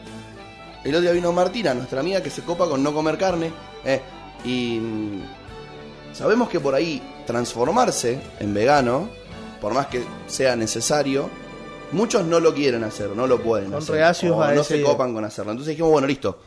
el 0.83 0.91
otro 0.91 1.03
día 1.03 1.13
vino 1.13 1.31
Martina, 1.33 1.73
nuestra 1.75 2.01
amiga 2.01 2.21
que 2.23 2.31
se 2.31 2.43
copa 2.43 2.67
con 2.69 2.83
no 2.83 2.93
comer 2.93 3.17
carne, 3.17 3.53
eh, 3.85 4.01
y 4.45 4.81
sabemos 6.21 6.51
que 6.51 6.61
por 6.61 6.75
ahí 6.75 7.03
transformarse 7.27 8.21
en 8.39 8.55
vegano, 8.55 9.09
por 9.61 9.73
más 9.75 9.87
que 9.87 10.05
sea 10.27 10.55
necesario, 10.55 11.31
muchos 11.93 12.25
no 12.27 12.39
lo 12.39 12.55
quieren 12.55 12.85
hacer, 12.85 13.09
no 13.11 13.27
lo 13.27 13.43
pueden 13.43 13.71
Son 13.71 13.79
hacer, 13.79 13.95
reacios 13.97 14.37
o 14.37 14.43
a 14.43 14.53
no 14.53 14.63
se 14.63 14.83
copan 14.83 15.15
con 15.15 15.25
hacerlo. 15.25 15.51
Entonces 15.51 15.73
dijimos, 15.73 15.91
bueno, 15.91 16.07
listo, 16.07 16.39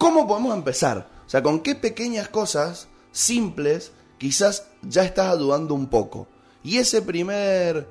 ¿Cómo 0.00 0.26
podemos 0.26 0.54
empezar? 0.54 1.06
O 1.26 1.28
sea, 1.28 1.42
¿con 1.42 1.60
qué 1.60 1.74
pequeñas 1.74 2.30
cosas 2.30 2.88
simples 3.12 3.92
quizás 4.16 4.66
ya 4.80 5.04
estás 5.04 5.38
dudando 5.38 5.74
un 5.74 5.88
poco? 5.88 6.26
Y 6.64 6.78
ese 6.78 7.02
primer, 7.02 7.86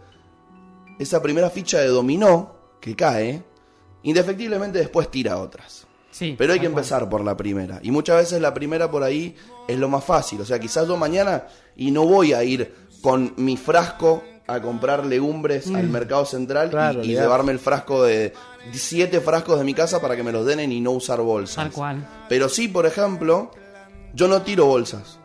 esa 0.97 1.21
primera 1.21 1.51
ficha 1.51 1.77
de 1.77 1.85
dominó 1.85 2.55
que 2.81 2.95
cae, 2.95 3.43
indefectiblemente 4.01 4.79
después 4.79 5.11
tira 5.11 5.37
otras. 5.37 5.85
Sí, 6.19 6.35
Pero 6.37 6.51
hay 6.51 6.59
que 6.59 6.65
empezar 6.65 7.07
por 7.09 7.23
la 7.23 7.37
primera. 7.37 7.79
Y 7.81 7.91
muchas 7.91 8.17
veces 8.17 8.41
la 8.41 8.53
primera 8.53 8.91
por 8.91 9.03
ahí 9.03 9.35
es 9.69 9.77
lo 9.79 9.87
más 9.87 10.03
fácil. 10.03 10.41
O 10.41 10.45
sea, 10.45 10.59
quizás 10.59 10.85
yo 10.85 10.97
mañana 10.97 11.45
y 11.77 11.91
no 11.91 12.05
voy 12.05 12.33
a 12.33 12.43
ir 12.43 12.75
con 13.01 13.33
mi 13.37 13.55
frasco 13.55 14.21
a 14.45 14.59
comprar 14.61 15.05
legumbres 15.05 15.67
al 15.67 15.87
mercado 15.87 16.25
central 16.25 16.67
y- 16.67 16.71
Claro, 16.71 16.97
y, 16.99 17.01
olvidate. 17.03 17.23
llevarme 17.23 17.51
el 17.53 17.59
frasco 17.59 18.03
de 18.03 18.33
siete 18.73 19.21
frascos 19.21 19.57
de 19.59 19.63
mi 19.63 19.73
casa 19.73 20.01
para 20.01 20.17
que 20.17 20.23
me 20.23 20.33
los 20.33 20.45
den 20.45 20.59
y 20.71 20.81
no 20.81 20.91
usar 20.91 21.21
bolsas. 21.21 21.55
Tal 21.55 21.71
cual. 21.71 22.05
Pero 22.27 22.49
sí, 22.49 22.67
por 22.67 22.85
ejemplo, 22.85 23.51
yo 24.13 24.27
no 24.27 24.41
tiro 24.41 24.65
bolsas. 24.65 25.19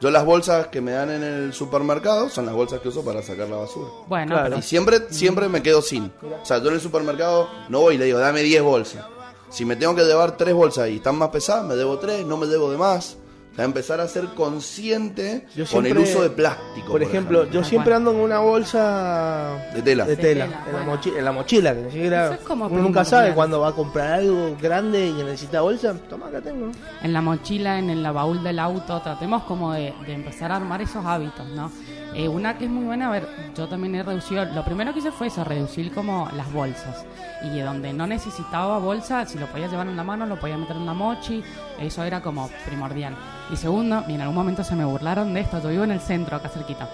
Yo 0.00 0.10
las 0.10 0.24
bolsas 0.24 0.68
que 0.68 0.80
me 0.80 0.92
dan 0.92 1.10
en 1.10 1.22
el 1.22 1.52
supermercado 1.52 2.28
son 2.30 2.46
las 2.46 2.54
bolsas 2.56 2.80
que 2.80 2.88
uso 2.88 3.04
para 3.04 3.22
sacar 3.22 3.48
la 3.50 3.56
basura. 3.56 3.86
Bueno, 4.08 4.34
Claro. 4.34 4.58
Y 4.58 4.62
siempre, 4.62 4.98
siempre 5.10 5.46
me 5.48 5.62
quedo 5.62 5.80
sin. 5.82 6.10
O 6.42 6.44
sea, 6.44 6.58
yo 6.58 6.68
en 6.70 6.74
el 6.74 6.80
supermercado 6.80 7.48
no 7.68 7.80
voy 7.82 7.94
y 7.94 7.98
le 7.98 8.06
digo, 8.06 8.18
dame 8.18 8.42
10 8.42 8.62
bolsas. 8.62 9.04
Si 9.50 9.64
me 9.64 9.76
tengo 9.76 9.94
que 9.94 10.02
llevar 10.04 10.36
3 10.36 10.54
bolsas 10.54 10.88
y 10.88 10.96
están 10.96 11.16
más 11.16 11.28
pesadas, 11.30 11.64
me 11.66 11.74
debo 11.74 11.98
3, 11.98 12.24
no 12.26 12.36
me 12.36 12.46
debo 12.46 12.70
de 12.70 12.78
más. 12.78 13.16
O 13.52 13.56
sea, 13.56 13.64
empezar 13.64 14.00
a 14.00 14.06
ser 14.06 14.26
consciente 14.36 15.46
Yo 15.56 15.64
con 15.66 15.84
el 15.84 15.98
uso 15.98 16.22
de 16.22 16.30
plástico. 16.30 16.92
Por 16.92 17.02
ejemplo, 17.02 17.46
yo 17.50 17.64
siempre 17.64 17.92
ando 17.94 18.12
con 18.12 18.20
una 18.20 18.38
bolsa 18.38 19.70
De 19.74 19.82
tela. 19.82 20.04
de 20.04 20.14
De 20.14 20.22
tela, 20.22 20.44
en, 20.44 20.50
la 20.52 20.64
bueno. 20.70 20.96
mochi- 20.96 21.16
en 21.16 21.24
la 21.24 21.32
mochila, 21.32 21.74
que 21.74 21.80
ni 21.80 21.90
siquiera 21.90 22.24
Eso 22.26 22.34
es 22.34 22.40
como 22.40 22.66
uno 22.66 22.80
nunca 22.80 23.04
sabe 23.04 23.34
cuando 23.34 23.58
va 23.60 23.68
a 23.68 23.72
comprar 23.72 24.12
algo 24.20 24.56
grande 24.62 25.08
y 25.08 25.12
que 25.14 25.24
necesita 25.24 25.62
bolsa. 25.62 25.94
Toma, 26.08 26.28
acá 26.28 26.40
tengo. 26.40 26.70
en 27.02 27.12
la 27.12 27.20
mochila, 27.20 27.78
en 27.80 27.90
el 27.90 28.02
baúl 28.12 28.42
del 28.44 28.58
auto, 28.60 29.00
tratemos 29.02 29.42
como 29.42 29.72
de, 29.72 29.92
de 30.06 30.12
empezar 30.12 30.52
a 30.52 30.56
armar 30.56 30.80
esos 30.82 31.04
hábitos, 31.04 31.46
¿no? 31.48 31.72
Eh, 32.14 32.28
una 32.28 32.58
que 32.58 32.64
es 32.64 32.70
muy 32.70 32.84
buena, 32.84 33.06
a 33.08 33.10
ver, 33.10 33.28
yo 33.56 33.68
también 33.68 33.94
he 33.94 34.02
reducido, 34.02 34.44
lo 34.44 34.64
primero 34.64 34.92
que 34.92 34.98
hice 34.98 35.12
fue 35.12 35.28
eso, 35.28 35.44
reducir 35.44 35.92
como 35.92 36.28
las 36.36 36.52
bolsas. 36.52 37.04
Y 37.42 37.60
donde 37.60 37.92
no 37.92 38.06
necesitaba 38.06 38.78
bolsa, 38.78 39.24
si 39.26 39.38
lo 39.38 39.46
podía 39.46 39.68
llevar 39.68 39.86
en 39.86 39.96
la 39.96 40.02
mano, 40.04 40.26
lo 40.26 40.38
podía 40.38 40.56
meter 40.58 40.76
en 40.76 40.86
la 40.86 40.94
mochi, 40.94 41.42
eso 41.78 42.02
era 42.02 42.20
como 42.20 42.50
primordial. 42.66 43.14
Y 43.52 43.56
segundo, 43.56 44.04
y 44.08 44.14
en 44.14 44.20
algún 44.22 44.34
momento 44.36 44.64
se 44.64 44.74
me 44.74 44.84
burlaron 44.84 45.32
de 45.32 45.40
esto, 45.40 45.62
yo 45.62 45.68
vivo 45.68 45.84
en 45.84 45.92
el 45.92 46.00
centro, 46.00 46.36
acá 46.36 46.48
cerquita, 46.48 46.88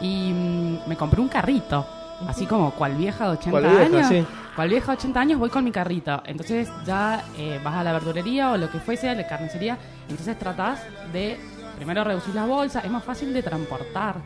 y 0.00 0.32
mm, 0.32 0.88
me 0.88 0.96
compré 0.96 1.20
un 1.20 1.28
carrito, 1.28 1.86
así 2.26 2.46
como 2.46 2.70
cual 2.72 2.94
vieja 2.94 3.24
de 3.24 3.30
80 3.32 3.50
Cual 3.50 3.62
vieja, 3.64 3.84
años. 3.98 4.08
sí. 4.08 4.26
Cual 4.56 4.68
vieja 4.70 4.86
de 4.92 4.98
80 4.98 5.20
años 5.20 5.38
voy 5.38 5.50
con 5.50 5.64
mi 5.64 5.70
carrito. 5.72 6.22
Entonces 6.26 6.70
ya 6.86 7.24
eh, 7.38 7.60
vas 7.62 7.74
a 7.74 7.84
la 7.84 7.92
verdulería 7.92 8.50
o 8.52 8.56
lo 8.56 8.70
que 8.70 8.78
fuese, 8.80 9.08
a 9.08 9.14
la 9.14 9.26
carnicería. 9.26 9.78
Entonces 10.08 10.38
tratás 10.38 10.80
de 11.12 11.38
primero 11.76 12.04
reducir 12.04 12.34
las 12.34 12.46
bolsas. 12.46 12.84
Es 12.84 12.90
más 12.90 13.02
fácil 13.02 13.32
de 13.32 13.42
transportar. 13.42 14.16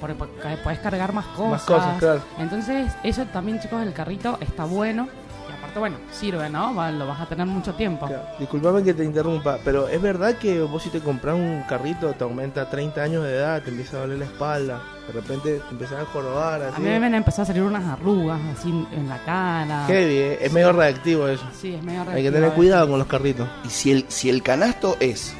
Porque, 0.00 0.14
puedes 0.62 0.78
cargar 0.80 1.12
más 1.12 1.26
cosas. 1.26 1.50
Más 1.50 1.62
cosas, 1.64 1.98
claro. 1.98 2.20
Entonces 2.38 2.92
eso 3.02 3.24
también, 3.26 3.60
chicos, 3.60 3.82
el 3.82 3.92
carrito 3.92 4.38
está 4.40 4.64
bueno. 4.64 5.08
Y 5.48 5.52
aparte, 5.52 5.78
bueno, 5.78 5.96
sirve, 6.10 6.50
¿no? 6.50 6.72
Lo 6.92 7.06
vas 7.06 7.20
a 7.20 7.26
tener 7.26 7.46
mucho 7.46 7.72
tiempo. 7.74 8.06
Claro, 8.06 8.24
Disculpame 8.38 8.82
que 8.82 8.94
te 8.94 9.04
interrumpa, 9.04 9.58
pero 9.64 9.86
es 9.88 10.02
verdad 10.02 10.34
que 10.34 10.60
vos 10.60 10.82
si 10.82 10.90
te 10.90 10.98
compras 11.00 11.36
un 11.36 11.62
carrito 11.68 12.12
te 12.14 12.24
aumenta 12.24 12.68
30 12.68 13.00
años 13.00 13.22
de 13.22 13.36
edad, 13.36 13.62
te 13.62 13.70
empieza 13.70 13.96
a 13.96 14.00
doler 14.00 14.18
la 14.18 14.24
espalda, 14.24 14.80
de 15.06 15.12
repente 15.12 15.58
te 15.60 15.70
empiezas 15.70 16.00
a 16.02 16.04
jorobar, 16.06 16.62
A 16.62 16.68
así. 16.70 16.82
mí 16.82 16.88
me 16.88 17.06
han 17.06 17.14
empezado 17.14 17.42
a 17.44 17.46
salir 17.46 17.62
unas 17.62 17.84
arrugas 17.84 18.40
así 18.58 18.70
en 18.92 19.08
la 19.08 19.18
cara. 19.18 19.84
Heavy, 19.86 20.14
eh, 20.16 20.38
es 20.40 20.52
medio 20.52 20.72
reactivo 20.72 21.28
eso. 21.28 21.44
Sí, 21.58 21.74
es 21.74 21.82
medio 21.82 22.00
Hay 22.00 22.06
que 22.06 22.12
reactivo 22.12 22.32
tener 22.34 22.52
cuidado 22.52 22.88
con 22.88 22.98
los 22.98 23.06
carritos. 23.06 23.48
Y 23.64 23.68
si 23.70 23.92
el, 23.92 24.04
si 24.08 24.28
el 24.28 24.42
canasto 24.42 24.96
es 24.98 25.32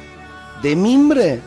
de 0.61 0.75
mimbre, 0.77 1.41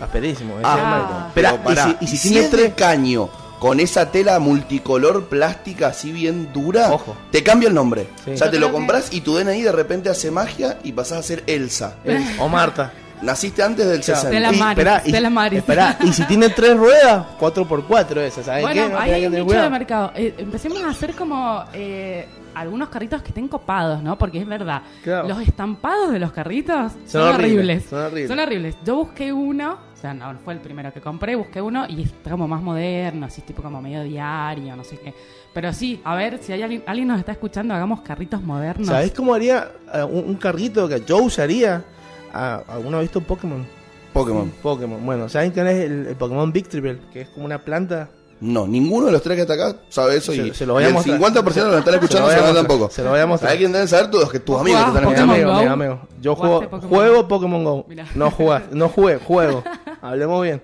Asperísimo, 0.00 0.54
ese 0.58 0.62
Ah, 0.66 0.74
es 0.76 0.82
el 0.82 0.88
marco. 0.88 1.14
pero 1.34 1.56
pará, 1.62 1.96
y 2.00 2.06
si, 2.06 2.14
y 2.14 2.16
si 2.16 2.16
si 2.16 2.28
tiene 2.30 2.48
tres, 2.48 2.74
caño 2.74 3.28
con 3.60 3.80
esa 3.80 4.10
tela 4.10 4.38
multicolor 4.40 5.26
plástica 5.26 5.86
así 5.88 6.12
bien 6.12 6.52
dura, 6.52 6.90
Ojo. 6.92 7.16
te 7.30 7.42
cambia 7.42 7.68
el 7.68 7.74
nombre. 7.74 8.08
Sí. 8.24 8.32
O 8.32 8.36
sea, 8.36 8.48
Yo 8.48 8.50
te 8.52 8.58
lo 8.58 8.66
creo 8.66 8.68
que- 8.68 8.72
compras 8.74 9.08
y 9.12 9.20
tu 9.22 9.36
DNI 9.36 9.62
de 9.62 9.72
repente 9.72 10.10
hace 10.10 10.30
magia 10.30 10.78
y 10.84 10.92
pasás 10.92 11.18
a 11.18 11.22
ser 11.22 11.44
Elsa. 11.46 11.94
Eh, 12.04 12.36
O 12.40 12.48
Marta. 12.48 12.92
Naciste 13.22 13.62
antes 13.62 13.86
del 13.86 14.02
Chao. 14.02 14.16
60. 14.16 14.34
De 14.34 14.40
la 14.40 14.52
Y, 14.52 14.58
Maris, 14.58 14.70
esperá, 14.78 15.02
y, 15.06 15.12
de 15.12 15.20
la 15.20 15.30
Maris. 15.30 15.58
esperá, 15.60 15.96
y 16.02 16.12
si 16.12 16.24
tiene 16.24 16.50
tres 16.50 16.76
ruedas, 16.76 17.24
4x4 17.40 18.20
esa, 18.20 18.42
¿sabes 18.42 18.62
Bueno, 18.62 18.82
qué? 18.82 18.92
No 18.92 18.98
hay 18.98 19.10
que 19.12 19.14
tener 19.14 19.30
mucho 19.30 19.38
de 19.38 19.44
cuidado. 19.46 19.70
mercado. 19.70 20.12
Eh, 20.14 20.34
empecemos 20.36 20.82
a 20.82 20.88
hacer 20.90 21.14
como 21.14 21.64
eh, 21.72 22.28
algunos 22.54 22.88
carritos 22.88 23.22
que 23.22 23.28
estén 23.28 23.48
copados, 23.48 24.02
¿no? 24.02 24.16
Porque 24.18 24.38
es 24.40 24.46
verdad, 24.46 24.82
Claro. 25.02 25.28
los 25.28 25.40
estampados 25.40 26.10
de 26.12 26.18
los 26.18 26.32
carritos 26.32 26.92
son, 27.06 27.22
horribles. 27.34 27.34
horribles, 27.34 27.88
son 27.90 27.98
horribles. 28.04 28.28
Son 28.28 28.38
horribles. 28.38 28.76
Yo 28.84 28.96
busqué 28.96 29.32
uno, 29.32 29.78
o 29.92 29.96
sea, 29.96 30.14
no 30.14 30.34
fue 30.44 30.54
el 30.54 30.60
primero 30.60 30.92
que 30.92 31.00
compré, 31.00 31.34
busqué 31.36 31.60
uno 31.62 31.86
y 31.88 32.02
está 32.02 32.30
como 32.30 32.46
más 32.48 32.62
moderno, 32.62 33.26
así 33.26 33.42
tipo 33.42 33.62
como 33.62 33.80
medio 33.82 34.02
diario, 34.02 34.74
no 34.76 34.84
sé 34.84 34.98
qué. 34.98 35.14
Pero 35.52 35.72
sí, 35.72 36.00
a 36.04 36.14
ver, 36.16 36.38
si 36.42 36.52
hay 36.52 36.62
alguien, 36.62 36.82
alguien 36.86 37.08
nos 37.08 37.18
está 37.18 37.32
escuchando, 37.32 37.74
hagamos 37.74 38.00
carritos 38.00 38.42
modernos. 38.42 38.88
¿Sabés 38.88 39.12
cómo 39.12 39.32
haría 39.34 39.70
eh, 39.92 40.02
un, 40.02 40.24
un 40.30 40.34
carrito 40.34 40.88
que 40.88 41.00
yo 41.00 41.18
usaría? 41.18 41.84
Ah, 42.32 42.62
¿Alguno 42.68 42.96
ha 42.98 43.00
visto 43.00 43.20
Pokémon? 43.20 43.64
Pokémon. 44.12 44.50
Pokémon. 44.62 45.04
Bueno, 45.04 45.28
¿saben 45.28 45.50
quién 45.52 45.66
es 45.68 45.84
el, 45.84 46.06
el 46.08 46.16
Pokémon 46.16 46.52
Victreebel? 46.52 47.00
Que 47.12 47.22
es 47.22 47.28
como 47.28 47.46
una 47.46 47.58
planta. 47.58 48.08
No, 48.46 48.66
ninguno 48.66 49.06
de 49.06 49.12
los 49.12 49.22
tres 49.22 49.36
que 49.36 49.42
está 49.42 49.54
acá 49.54 49.74
sabe 49.88 50.16
eso 50.18 50.30
Se- 50.32 50.48
y, 50.48 50.52
se 50.54 50.66
lo 50.66 50.78
el 50.78 50.92
mostrar. 50.92 51.18
50% 51.18 51.54
de 51.54 51.62
los 51.62 51.72
que 51.72 51.78
están 51.78 51.84
Se 51.84 51.90
lo 51.90 51.96
escuchando 51.96 52.28
saben 52.28 52.44
mostrar, 52.44 52.54
tampoco. 52.66 52.90
se 52.90 53.02
lo 53.02 53.10
voy 53.10 53.20
a 53.20 53.26
mostrar. 53.26 53.48
¿Sabes 53.50 53.58
quién 53.60 53.72
deben 53.72 53.88
saber 53.88 54.10
todos? 54.10 54.30
Que 54.30 54.38
tus 54.40 54.52
¿Vos 54.54 54.60
amigos 54.60 54.80
que 54.84 54.90
jugás 54.90 55.02
están 55.02 55.08
Mi 55.08 55.14
Pokémon 55.14 55.36
escuchando. 55.36 55.52
amigo, 55.54 55.70
Go? 55.70 55.76
mi 55.78 55.84
amigo. 55.84 56.08
Yo 56.20 56.34
¿Jugaste 56.36 56.56
juego, 56.58 56.70
Pokémon 56.70 56.88
juego 56.90 57.14
Go? 57.22 57.28
Pokémon 57.28 57.64
Go. 57.64 57.86
Mirá. 57.88 58.06
No 58.14 58.30
jugué, 58.30 58.60
no 58.72 58.88
jugué, 58.90 59.16
juego. 59.16 59.64
Hablemos 60.02 60.42
bien. 60.42 60.60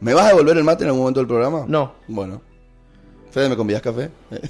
¿Me 0.00 0.14
vas 0.14 0.24
a 0.24 0.28
devolver 0.28 0.56
el 0.56 0.64
mate 0.64 0.84
en 0.84 0.88
algún 0.88 1.02
momento 1.02 1.20
del 1.20 1.26
programa? 1.26 1.64
No. 1.68 1.92
Bueno. 2.08 2.40
Fede, 3.30 3.50
¿me 3.50 3.56
convidas 3.56 3.82
café? 3.82 4.10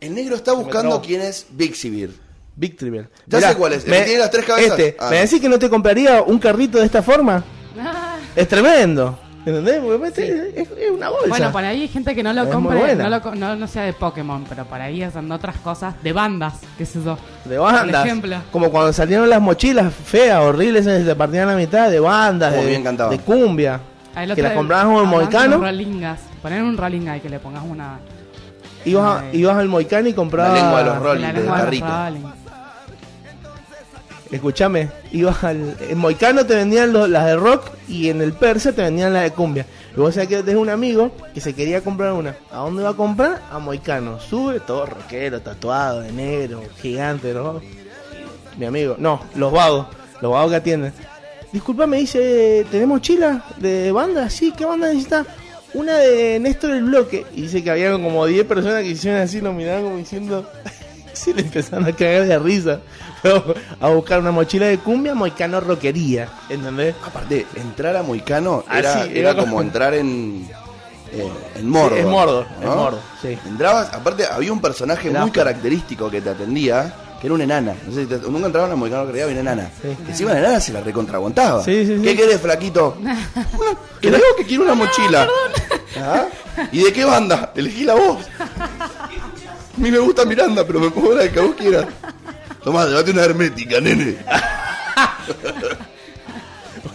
el 0.00 0.14
negro 0.14 0.36
está 0.36 0.52
buscando 0.52 1.02
quién 1.02 1.20
es 1.20 1.46
Bixibir. 1.50 2.18
Victreebel. 2.56 3.08
Ya 3.26 3.40
sé 3.40 3.54
cuál 3.56 3.74
es, 3.74 3.84
que 3.84 3.90
tiene 4.02 4.18
las 4.18 4.30
tres 4.30 4.44
cabezas. 4.44 4.78
Este, 4.78 4.96
Ah. 4.98 5.10
¿me 5.10 5.18
decís 5.20 5.40
que 5.40 5.48
no 5.48 5.58
te 5.60 5.68
compraría 5.70 6.22
un 6.22 6.38
carrito 6.38 6.78
de 6.78 6.86
esta 6.86 7.02
forma? 7.02 7.44
Es 8.38 8.48
tremendo. 8.48 9.18
¿Entendés? 9.44 9.80
Porque 9.80 10.08
es, 10.56 10.68
es 10.68 10.90
una 10.90 11.08
bolsa. 11.08 11.28
Bueno, 11.28 11.52
por 11.52 11.64
ahí 11.64 11.80
hay 11.82 11.88
gente 11.88 12.14
que 12.14 12.22
no 12.22 12.32
lo 12.34 12.42
Es 12.42 12.48
muy 12.54 12.54
compre, 12.76 12.94
no, 12.96 13.08
lo 13.08 13.22
co- 13.22 13.34
no, 13.34 13.56
no 13.56 13.66
sea 13.66 13.84
de 13.84 13.94
Pokémon, 13.94 14.44
pero 14.48 14.64
por 14.66 14.78
ahí 14.80 15.02
hacen 15.02 15.30
otras 15.32 15.56
cosas, 15.56 15.94
de 16.02 16.12
bandas, 16.12 16.54
qué 16.76 16.84
sé 16.84 17.00
yo. 17.02 17.16
De 17.46 17.56
bandas. 17.56 17.96
Por 18.02 18.06
ejemplo. 18.06 18.36
Como 18.52 18.70
cuando 18.70 18.92
salieron 18.92 19.28
las 19.30 19.40
mochilas 19.40 19.92
feas, 19.94 20.40
horribles, 20.40 20.84
se 20.84 21.16
partían 21.16 21.48
a 21.48 21.52
la 21.52 21.56
mitad, 21.58 21.90
de 21.90 21.98
bandas, 21.98 22.52
Oh, 22.56 22.60
de, 22.60 22.66
bien 22.66 22.82
cantaban. 22.84 23.16
de 23.16 23.22
cumbia. 23.22 23.80
Ahí 24.14 24.26
lo 24.26 24.34
que 24.34 24.42
las 24.42 24.52
comprabas 24.52 24.86
de 25.00 25.06
moicano, 25.06 25.58
rolingas. 25.58 26.20
Poner 26.42 26.62
un 26.62 26.76
rolinga 26.76 27.16
y 27.16 27.20
que 27.20 27.28
le 27.30 27.38
pongas 27.38 27.62
una... 27.66 28.00
ibas, 28.84 29.24
ibas 29.32 29.56
al 29.56 29.68
moicano 29.68 30.08
y 30.08 30.12
comprabas... 30.12 30.52
La 30.58 30.62
lengua 30.62 30.78
de 30.78 30.84
los 30.84 30.94
de 30.94 31.00
Rolling, 31.00 31.20
la 31.22 31.26
del 31.32 31.36
lengua 31.36 31.56
de 31.56 31.62
los 31.62 31.64
carrito. 31.64 31.86
Rolling. 31.86 32.37
Escúchame, 34.30 34.90
ibas 35.10 35.42
al... 35.42 35.76
En 35.80 35.96
moicano 35.96 36.44
te 36.44 36.54
vendían 36.54 36.92
las 36.92 37.26
de 37.26 37.36
rock 37.36 37.70
y 37.88 38.10
en 38.10 38.20
el 38.20 38.34
persa 38.34 38.72
te 38.72 38.82
vendían 38.82 39.14
las 39.14 39.22
de 39.22 39.30
cumbia. 39.30 39.66
Y 39.96 40.00
vos 40.00 40.14
sabés 40.14 40.28
que 40.28 40.42
tenés 40.42 40.60
un 40.60 40.68
amigo 40.68 41.12
que 41.32 41.40
se 41.40 41.54
quería 41.54 41.80
comprar 41.80 42.12
una. 42.12 42.36
¿A 42.50 42.58
dónde 42.58 42.82
va 42.82 42.90
a 42.90 42.94
comprar? 42.94 43.40
A 43.50 43.58
moicano. 43.58 44.20
Sube, 44.20 44.60
todo 44.60 44.84
rockero, 44.84 45.40
tatuado, 45.40 46.00
de 46.00 46.12
negro, 46.12 46.62
gigante, 46.80 47.32
¿no? 47.32 47.60
Mi 48.58 48.66
amigo. 48.66 48.96
No, 48.98 49.22
los 49.34 49.50
vagos. 49.50 49.86
Los 50.20 50.32
vagos 50.32 50.50
que 50.50 50.56
atienden. 50.56 50.92
Disculpa, 51.50 51.86
me 51.86 51.96
dice, 51.96 52.66
¿tenemos 52.70 53.00
chila 53.00 53.42
de 53.56 53.90
banda? 53.92 54.28
Sí, 54.28 54.52
¿qué 54.54 54.66
banda 54.66 54.88
necesitas? 54.88 55.26
Una 55.72 55.96
de 55.96 56.38
Néstor 56.38 56.72
el 56.72 56.84
Bloque. 56.84 57.24
Y 57.34 57.42
dice 57.42 57.64
que 57.64 57.70
había 57.70 57.92
como 57.92 58.26
10 58.26 58.46
personas 58.46 58.82
que 58.82 58.90
hicieron 58.90 59.20
así, 59.20 59.40
lo 59.40 59.52
miraban 59.52 59.84
como 59.84 59.96
diciendo... 59.96 60.50
Sí, 61.14 61.32
le 61.32 61.42
empezaron 61.42 61.84
a 61.84 61.92
cagar 61.92 62.26
de 62.26 62.38
risa. 62.38 62.80
A 63.80 63.88
buscar 63.88 64.20
una 64.20 64.30
mochila 64.30 64.66
de 64.66 64.78
cumbia, 64.78 65.14
moicano 65.14 65.60
rockería. 65.60 66.28
¿Entendés? 66.48 66.94
Aparte, 67.04 67.46
entrar 67.56 67.96
a 67.96 68.02
Moicano 68.02 68.64
Ah, 68.68 68.78
era, 68.78 69.04
era 69.04 69.30
era 69.30 69.36
como 69.36 69.60
entrar 69.60 69.94
en, 69.94 70.48
eh, 71.12 71.28
en 71.56 71.68
Mordor. 71.68 71.92
Sí, 71.94 71.98
es 72.00 72.06
Mordor, 72.06 72.46
¿no? 72.62 72.70
es 72.70 72.76
Mordor, 72.76 73.00
sí. 73.22 73.38
Entrabas, 73.46 73.92
aparte 73.94 74.24
había 74.26 74.52
un 74.52 74.60
personaje 74.60 75.10
Era 75.10 75.22
muy 75.22 75.30
característico 75.30 76.10
que 76.10 76.20
te 76.20 76.30
atendía, 76.30 76.94
que 77.20 77.26
era 77.26 77.34
una 77.34 77.44
enana. 77.44 77.74
No 77.86 77.92
sé 77.92 78.02
si 78.02 78.06
te- 78.06 78.18
nunca 78.30 78.46
entraban 78.46 78.70
a 78.72 78.76
Moicano 78.76 79.02
Rockería, 79.02 79.24
había 79.24 79.40
una 79.40 79.52
enana. 79.52 79.70
Sí. 79.82 79.88
Que 80.04 80.10
encima 80.12 80.32
la 80.32 80.38
enana 80.40 80.60
se 80.60 80.72
la 80.72 80.80
recontraguantaba. 80.80 81.64
Sí, 81.64 81.84
sí, 81.86 81.96
sí. 81.96 82.02
¿Qué 82.02 82.16
querés, 82.16 82.40
flaquito? 82.40 82.96
Una- 83.00 83.16
Creo 84.00 84.36
que 84.36 84.44
quiero 84.44 84.62
una 84.64 84.74
mochila. 84.74 85.26
¿Ah? 86.00 86.26
¿Y 86.70 86.82
de 86.84 86.92
qué 86.92 87.04
banda? 87.04 87.52
Elegí 87.56 87.84
la 87.84 87.94
voz. 87.94 88.18
A 88.38 89.80
mí 89.80 89.90
me 89.90 89.98
gusta 89.98 90.24
Miranda, 90.24 90.64
pero 90.66 90.80
me 90.80 90.90
pongo 90.90 91.14
la 91.14 91.28
que 91.30 91.40
vos 91.40 91.54
quieras. 91.56 91.86
Tomá, 92.68 92.84
llévate 92.86 93.12
una 93.12 93.22
hermética, 93.24 93.80
nene. 93.80 94.16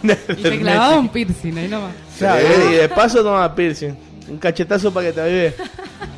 Y 0.03 0.35
te 0.43 0.59
clavaba 0.59 0.99
un 0.99 1.09
piercing 1.09 1.57
ahí 1.57 1.67
nomás. 1.67 1.93
Claro, 2.19 2.45
y 2.69 2.75
de 2.75 2.89
paso 2.89 3.23
toma 3.23 3.55
piercing. 3.55 3.95
Un 4.29 4.37
cachetazo 4.37 4.93
para 4.93 5.07
que 5.07 5.13
te 5.13 5.21
avive. 5.21 5.55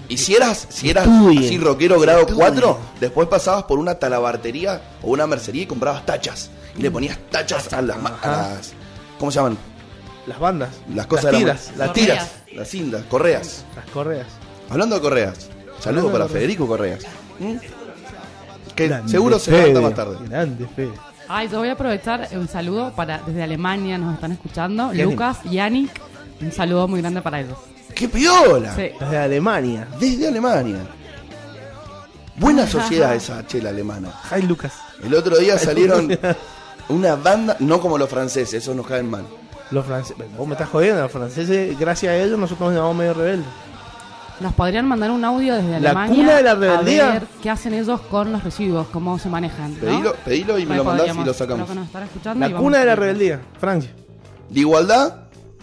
Y 0.09 0.17
si 0.17 0.35
eras, 0.35 0.65
si 0.69 0.89
eras 0.89 1.05
Estudien. 1.07 1.43
así 1.45 1.57
rockero 1.57 1.97
grado 2.01 2.21
Estudien. 2.21 2.39
4, 2.39 2.79
después 2.99 3.27
pasabas 3.29 3.63
por 3.63 3.79
una 3.79 3.95
talabartería 3.95 4.81
o 5.01 5.11
una 5.11 5.25
mercería 5.25 5.63
y 5.63 5.65
comprabas 5.67 6.05
tachas. 6.05 6.49
Y 6.77 6.81
le 6.81 6.91
ponías 6.91 7.17
tachas 7.31 7.71
a 7.71 7.81
las, 7.81 7.95
a 8.23 8.57
¿Cómo 9.19 9.31
se 9.31 9.37
llaman? 9.37 9.57
Las 10.27 10.37
bandas. 10.39 10.69
Las 10.93 11.07
cosas 11.07 11.31
las 11.31 11.33
de 11.33 11.39
la- 11.39 11.53
tiras. 11.53 11.71
las 11.77 11.87
Correas. 11.89 11.93
tiras, 11.93 12.31
las 12.57 12.67
cintas, 12.67 13.03
correas. 13.05 13.63
Las 13.75 13.85
correas. 13.91 14.27
Hablando 14.69 14.95
de 14.95 15.01
correas, 15.01 15.37
saludo 15.79 15.79
Hablando 15.85 16.07
de 16.07 16.11
para 16.11 16.23
correas. 16.25 16.31
Federico 16.33 16.67
Correas. 16.67 17.03
¿Mm? 17.39 17.55
Que 18.75 18.87
Grande 18.87 19.09
seguro 19.09 19.39
se 19.39 19.51
levanta 19.51 19.81
más 19.81 19.93
tarde. 19.95 20.17
Grande, 20.27 20.67
Fede. 20.75 20.91
Ay, 21.27 21.49
yo 21.49 21.59
voy 21.59 21.69
a 21.69 21.73
aprovechar 21.73 22.27
un 22.33 22.47
saludo 22.47 22.91
para 22.95 23.19
desde 23.19 23.41
Alemania, 23.41 23.97
nos 23.97 24.15
están 24.15 24.31
escuchando. 24.31 24.93
Yannick. 24.93 25.11
Lucas, 25.11 25.43
Yannick, 25.43 26.01
un 26.41 26.51
saludo 26.51 26.87
muy 26.87 27.01
grande 27.01 27.21
para 27.21 27.39
ellos. 27.39 27.57
¡Qué 27.95 28.09
piola! 28.09 28.75
Sí. 28.75 28.89
Las 28.99 29.11
de 29.11 29.17
Alemania. 29.17 29.87
Desde 29.99 30.27
Alemania. 30.27 30.79
Buena 32.37 32.67
sociedad 32.67 33.15
esa 33.15 33.47
chela 33.47 33.69
alemana. 33.69 34.09
Ay, 34.29 34.41
Lucas. 34.41 34.73
El 35.01 35.13
otro 35.15 35.37
día 35.37 35.57
salieron 35.57 36.17
una 36.89 37.15
banda, 37.15 37.55
no 37.59 37.79
como 37.79 37.97
los 37.97 38.09
franceses, 38.09 38.55
esos 38.55 38.75
nos 38.75 38.85
caen 38.85 39.09
mal. 39.09 39.23
Los 39.71 39.85
franceses. 39.85 40.17
Vos 40.37 40.45
me 40.45 40.53
estás 40.53 40.69
jodiendo. 40.69 41.01
Los 41.01 41.11
franceses, 41.11 41.79
gracias 41.79 42.11
a 42.11 42.17
ellos, 42.17 42.37
nosotros 42.37 42.67
nos 42.69 42.75
llamamos 42.75 42.97
medio 42.97 43.13
rebeldes. 43.13 43.47
Nos 44.39 44.53
podrían 44.53 44.85
mandar 44.87 45.11
un 45.11 45.23
audio 45.23 45.55
desde 45.55 45.69
La 45.71 45.77
Alemania 45.91 46.15
cuna 46.15 46.35
de 46.35 46.43
la 46.43 46.51
a 46.51 46.55
rebeldía. 46.55 47.09
ver 47.11 47.23
qué 47.41 47.49
hacen 47.49 47.73
ellos 47.73 48.01
con 48.01 48.31
los 48.33 48.43
residuos, 48.43 48.87
cómo 48.91 49.17
se 49.17 49.29
manejan. 49.29 49.73
¿no? 49.75 49.79
Pedilo, 49.79 50.15
pedilo 50.25 50.59
y 50.59 50.65
me 50.65 50.75
lo 50.75 50.83
mandás 50.83 51.15
y 51.15 51.23
lo 51.23 51.33
sacamos. 51.33 51.65
creo 51.65 51.67
que 51.67 51.75
nos 51.75 51.85
están 51.87 52.03
escuchando 52.03 52.37
y 52.45 52.49
La 52.49 52.53
vamos 52.53 52.61
cuna 52.65 52.79
de 52.79 52.85
la 52.85 52.91
a- 52.91 52.95
rebeldía. 52.95 53.41
Francia. 53.59 53.91
De 54.49 54.59
igualdad, 54.59 55.15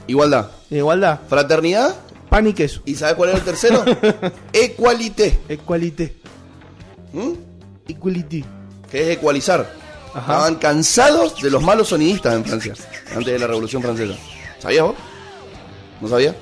igualdad. 0.07 0.49
Igualdad. 0.71 1.21
Fraternidad, 1.29 1.95
Pan 2.31 2.47
y 2.47 2.55
queso. 2.55 2.81
¿y 2.87 2.95
sabes 2.95 3.15
cuál 3.15 3.29
era 3.31 3.39
el 3.39 3.45
tercero? 3.45 3.85
Equalité, 4.55 5.39
Equalité. 5.51 6.17
¿Mm? 7.13 7.33
Equality. 7.89 8.45
que 8.91 9.03
es 9.11 9.17
ecualizar. 9.19 9.71
Ajá. 10.15 10.21
Estaban 10.33 10.55
cansados 10.57 11.41
de 11.43 11.51
los 11.51 11.63
malos 11.63 11.89
sonidistas 11.89 12.35
en 12.35 12.45
Francia, 12.45 12.75
antes 13.15 13.27
de 13.33 13.39
la 13.39 13.47
Revolución 13.47 13.83
Francesa. 13.83 14.15
¿Sabías 14.59 14.85
vos? 14.85 14.95
¿No 16.01 16.09
sabías? 16.09 16.35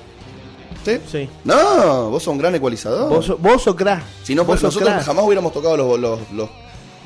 ¿Sí? 0.85 0.99
Sí. 1.11 1.29
No, 1.43 2.09
vos 2.09 2.23
sos 2.23 2.31
un 2.31 2.37
gran 2.39 2.55
ecualizador. 2.55 3.09
Vos, 3.09 3.39
vos 3.39 3.61
sos 3.61 3.75
crack. 3.75 4.03
Si 4.23 4.33
no, 4.33 4.43
vos 4.43 4.53
pues 4.59 4.63
nosotros 4.63 4.89
crack. 4.89 5.05
jamás 5.05 5.25
hubiéramos 5.25 5.53
tocado 5.53 5.77
los, 5.77 5.99
los, 5.99 6.31
los 6.31 6.49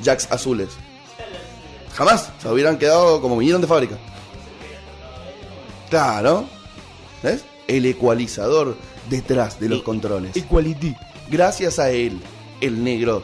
jacks 0.01 0.27
azules. 0.31 0.69
Jamás. 1.93 2.29
Se 2.41 2.49
hubieran 2.49 2.77
quedado 2.77 3.21
como 3.21 3.37
vinieron 3.37 3.61
de 3.61 3.67
fábrica. 3.67 3.97
Claro. 5.89 6.45
¿Ves? 7.21 7.43
El 7.67 7.85
ecualizador 7.85 8.77
detrás 9.09 9.59
de 9.59 9.69
los 9.69 9.81
controles. 9.81 10.35
Equality. 10.35 10.95
Gracias 11.29 11.79
a 11.79 11.89
él, 11.89 12.21
el 12.61 12.83
negro 12.83 13.23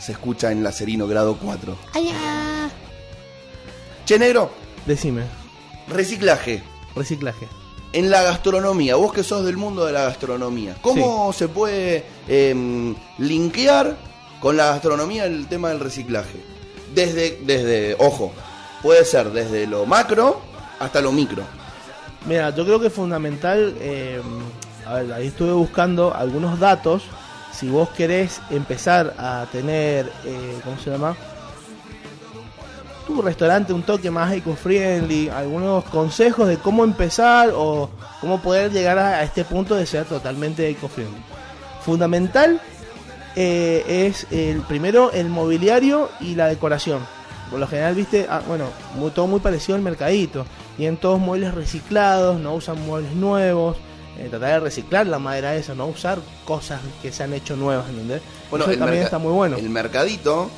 se 0.00 0.12
escucha 0.12 0.52
en 0.52 0.62
Lacerino 0.62 1.06
grado 1.06 1.38
4. 1.42 1.76
Che, 4.04 4.18
negro, 4.18 4.50
Decime. 4.84 5.22
reciclaje. 5.88 6.62
Reciclaje. 6.94 7.48
En 7.94 8.10
la 8.10 8.22
gastronomía, 8.22 8.96
vos 8.96 9.12
que 9.12 9.22
sos 9.22 9.44
del 9.44 9.56
mundo 9.56 9.86
de 9.86 9.92
la 9.92 10.02
gastronomía, 10.02 10.76
¿cómo 10.82 11.32
se 11.32 11.46
puede 11.48 12.04
em, 12.26 12.94
linkear 13.18 13.96
con 14.40 14.56
la 14.56 14.66
gastronomía 14.66 15.26
el 15.26 15.46
tema 15.46 15.68
del 15.68 15.78
reciclaje? 15.78 16.44
Desde, 16.92 17.38
desde, 17.42 17.94
ojo, 18.00 18.32
puede 18.82 19.04
ser 19.04 19.30
desde 19.30 19.66
lo 19.68 19.86
macro 19.86 20.40
hasta 20.80 21.00
lo 21.00 21.12
micro. 21.12 21.44
Mira, 22.26 22.50
yo 22.50 22.64
creo 22.64 22.80
que 22.80 22.88
es 22.88 22.92
fundamental. 22.92 23.74
eh, 23.80 24.20
a 24.86 24.94
ver, 24.94 25.12
ahí 25.12 25.28
estuve 25.28 25.52
buscando 25.52 26.12
algunos 26.14 26.58
datos. 26.58 27.04
Si 27.52 27.68
vos 27.68 27.88
querés 27.90 28.40
empezar 28.50 29.14
a 29.18 29.46
tener, 29.52 30.10
eh, 30.24 30.58
¿cómo 30.64 30.78
se 30.78 30.90
llama? 30.90 31.16
Tu, 33.06 33.20
restaurante 33.22 33.72
un 33.72 33.82
toque 33.82 34.10
más 34.10 34.32
eco-friendly, 34.32 35.28
algunos 35.28 35.84
consejos 35.84 36.48
de 36.48 36.56
cómo 36.56 36.84
empezar 36.84 37.50
o 37.54 37.90
cómo 38.20 38.40
poder 38.40 38.72
llegar 38.72 38.98
a, 38.98 39.18
a 39.18 39.22
este 39.24 39.44
punto 39.44 39.74
de 39.74 39.84
ser 39.86 40.04
totalmente 40.06 40.68
eco-friendly. 40.68 41.22
Fundamental 41.84 42.60
eh, 43.36 44.06
es 44.06 44.26
el 44.30 44.60
primero 44.62 45.12
el 45.12 45.28
mobiliario 45.28 46.08
y 46.20 46.34
la 46.34 46.46
decoración. 46.48 47.00
Por 47.50 47.60
lo 47.60 47.66
general, 47.66 47.94
viste, 47.94 48.26
ah, 48.30 48.40
bueno, 48.48 48.64
muy- 48.96 49.10
todo 49.10 49.26
muy 49.26 49.40
parecido 49.40 49.76
al 49.76 49.82
mercadito. 49.82 50.46
Tienen 50.76 50.96
todos 50.96 51.20
muebles 51.20 51.54
reciclados, 51.54 52.40
no 52.40 52.54
usan 52.54 52.80
muebles 52.86 53.12
nuevos. 53.12 53.76
eh, 54.16 54.28
tratar 54.30 54.48
de 54.50 54.60
reciclar 54.60 55.08
la 55.08 55.18
madera 55.18 55.56
esa, 55.56 55.74
no 55.74 55.86
usar 55.86 56.20
cosas 56.44 56.80
que 57.02 57.10
se 57.10 57.24
han 57.24 57.34
hecho 57.34 57.56
nuevas, 57.56 57.88
¿entendés? 57.88 58.22
Bueno, 58.48 58.64
Eso 58.64 58.72
el 58.74 58.78
también 58.78 59.02
está 59.02 59.18
muy 59.18 59.32
bueno. 59.32 59.56
El 59.56 59.68
mercadito 59.70 60.48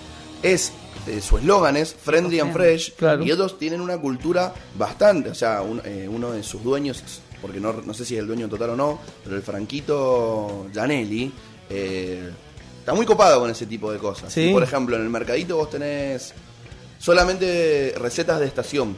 es, 0.43 0.73
eh, 1.07 1.21
su 1.21 1.39
eslogan 1.39 1.77
es 1.77 1.95
Friendly 1.95 2.41
and 2.41 2.53
Fresh. 2.53 2.93
Claro. 2.95 3.25
Y 3.25 3.31
ellos 3.31 3.59
tienen 3.59 3.81
una 3.81 3.99
cultura 3.99 4.53
bastante, 4.79 5.31
o 5.31 5.35
sea, 5.35 5.63
un- 5.63 5.81
eh, 5.85 6.09
uno 6.11 6.33
de 6.33 6.43
sus 6.43 6.63
dueños, 6.63 7.03
porque 7.41 7.61
no, 7.61 7.73
no 7.73 7.95
sé 7.95 8.05
si 8.05 8.15
es 8.15 8.21
el 8.21 8.27
dueño 8.27 8.49
total 8.49 8.71
o 8.71 8.77
no, 8.77 8.99
pero 9.25 9.37
el 9.37 9.43
Franquito 9.43 10.67
Gianelli, 10.73 11.33
eh, 11.71 12.31
está 12.81 12.95
muy 12.95 13.05
copado 13.07 13.41
con 13.41 13.51
ese 13.51 13.67
tipo 13.67 13.91
de 13.93 13.99
cosas. 13.99 14.33
Sí. 14.33 14.51
Y, 14.51 14.53
por 14.53 14.63
ejemplo, 14.63 14.97
en 14.97 15.03
el 15.03 15.11
mercadito 15.11 15.57
vos 15.57 15.71
tenés 15.71 16.33
solamente 16.99 17.95
recetas 17.99 18.41
de 18.41 18.47
estación. 18.47 18.97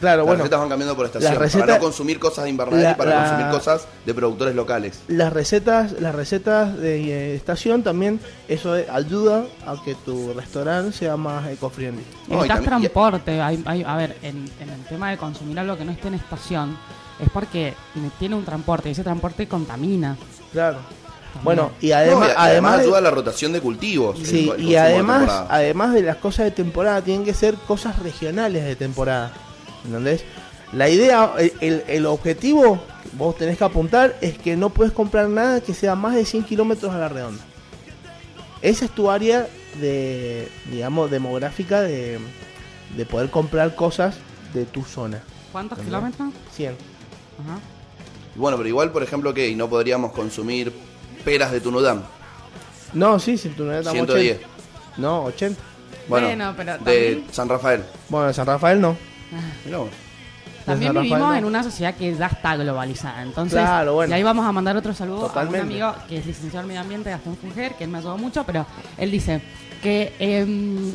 Claro, 0.00 0.18
Las 0.22 0.26
bueno. 0.26 0.38
recetas 0.42 0.58
van 0.60 0.68
cambiando 0.70 0.96
por 0.96 1.06
estación. 1.06 1.30
las 1.34 1.40
recetas- 1.40 1.60
para 1.66 1.74
no 1.78 1.84
consumir 1.84 2.18
cosas 2.18 2.44
de 2.44 2.50
invernadero 2.50 2.82
la- 2.88 2.92
y 2.92 2.94
para 2.96 3.10
la- 3.14 3.28
consumir 3.28 3.50
cosas 3.52 3.86
de 4.04 4.14
productores 4.14 4.54
locales. 4.56 5.00
Las 5.08 5.32
recetas, 5.32 5.92
las 6.00 6.14
recetas 6.14 6.76
de 6.78 6.96
eh, 7.32 7.36
estación 7.36 7.82
también, 7.84 8.18
eso 8.48 8.72
ayuda 8.90 9.44
a 9.66 9.76
que 9.84 9.94
tu 9.94 10.32
restaurante 10.32 10.96
sea 10.96 11.16
más 11.16 11.46
eco-friendly. 11.48 12.02
No, 12.28 12.42
transporte. 12.44 13.40
Hay, 13.40 13.62
hay- 13.66 13.84
a 13.86 13.96
ver, 13.96 14.16
en, 14.22 14.50
en 14.60 14.70
el 14.70 14.84
tema 14.88 15.10
de 15.10 15.16
consumir 15.18 15.58
algo 15.60 15.76
que 15.76 15.84
no 15.84 15.92
esté 15.92 16.08
en 16.08 16.14
estación, 16.14 16.76
es 17.20 17.28
porque 17.32 17.74
tiene 18.18 18.34
un 18.34 18.44
transporte 18.44 18.88
y 18.88 18.92
ese 18.92 19.04
transporte 19.04 19.46
contamina. 19.46 20.16
Claro. 20.50 20.78
Bueno, 21.42 21.72
y 21.80 21.88
No, 21.88 21.96
además, 21.96 22.28
y 22.28 22.32
además, 22.36 22.76
de- 22.78 22.82
ayuda 22.84 22.98
a 22.98 23.00
la 23.00 23.10
rotación 23.10 23.52
de 23.52 23.60
cultivos. 23.60 24.18
sí, 24.22 24.40
el 24.40 24.44
y 24.44 24.46
consumo 24.46 24.68
de 24.70 24.78
además, 24.78 25.44
además 25.48 25.94
de 25.94 26.02
las 26.02 26.16
cosas 26.16 26.44
de 26.44 26.50
temporada, 26.50 27.02
tienen 27.02 27.24
que 27.24 27.34
ser 27.34 27.54
cosas 27.54 27.98
regionales 28.00 28.64
de 28.64 28.76
temporada. 28.76 29.32
¿Entendés? 29.84 30.24
La 30.72 30.88
idea, 30.88 31.32
el, 31.38 31.52
el- 31.60 31.84
el 31.88 32.06
objetivo 32.06 32.80
que 33.02 33.16
vos 33.16 33.36
tenés 33.36 33.58
que 33.58 33.64
apuntar 33.64 34.16
es 34.20 34.38
que 34.38 34.56
no 34.56 34.70
puedes 34.70 34.92
comprar 34.92 35.28
nada 35.28 35.60
que 35.60 35.74
sea 35.74 35.94
más 35.94 36.14
de 36.14 36.24
100 36.24 36.44
kilómetros 36.44 36.92
a 36.94 36.98
la 36.98 37.08
redonda. 37.08 37.42
Esa 38.60 38.84
es 38.84 38.90
tu 38.92 39.10
área 39.10 39.48
de, 39.80 40.48
digamos, 40.70 41.10
demográfica 41.10 41.80
de, 41.80 42.18
de 42.96 43.06
poder 43.06 43.30
comprar 43.30 43.74
cosas 43.74 44.14
de 44.54 44.64
tu 44.64 44.84
zona. 44.84 45.22
¿Cuántos 45.50 45.78
¿Entendés? 45.78 46.00
kilómetros? 46.14 46.28
100. 46.54 46.68
Ajá. 46.72 47.58
Bueno, 48.36 48.56
pero 48.56 48.68
igual, 48.68 48.92
por 48.92 49.02
ejemplo, 49.02 49.34
que 49.34 49.54
no 49.56 49.68
podríamos 49.68 50.12
consumir 50.12 50.72
peras 51.24 51.52
de 51.52 51.60
Tunudam. 51.60 52.02
No, 52.92 53.18
sí, 53.18 53.38
si 53.38 53.48
tu 53.50 53.70
estamos 53.70 53.92
110. 54.06 54.36
80. 54.36 54.48
No, 54.98 55.24
80. 55.24 55.60
Bueno, 56.08 56.26
Bueno, 56.26 56.54
pero 56.56 56.72
de 56.72 56.78
también- 56.78 57.24
San 57.30 57.48
Rafael. 57.48 57.82
Bueno, 58.08 58.28
en 58.28 58.34
San 58.34 58.46
Rafael 58.46 58.80
no. 58.80 58.96
Mirá 59.64 59.78
vos. 59.78 59.88
También 60.66 60.92
Rafael, 60.94 61.08
vivimos 61.10 61.28
no. 61.30 61.34
en 61.36 61.44
una 61.44 61.62
sociedad 61.62 61.94
que 61.94 62.14
ya 62.14 62.26
está 62.26 62.56
globalizada. 62.56 63.22
Entonces, 63.22 63.58
Claro, 63.58 63.94
bueno. 63.94 64.12
y 64.12 64.16
ahí 64.16 64.22
vamos 64.22 64.44
a 64.46 64.52
mandar 64.52 64.76
otro 64.76 64.92
saludo 64.94 65.26
Totalmente. 65.28 65.58
a 65.58 65.62
un 65.62 65.68
amigo 65.70 65.94
que 66.08 66.18
es 66.18 66.26
licenciado 66.26 66.62
en 66.62 66.68
medio 66.68 66.80
ambiente, 66.82 67.10
Gastón 67.10 67.36
Funger, 67.36 67.74
que 67.74 67.84
él 67.84 67.90
me 67.90 67.98
ayudó 67.98 68.16
mucho, 68.18 68.44
pero 68.44 68.66
él 68.98 69.10
dice 69.10 69.40
que 69.82 70.14
em, 70.20 70.94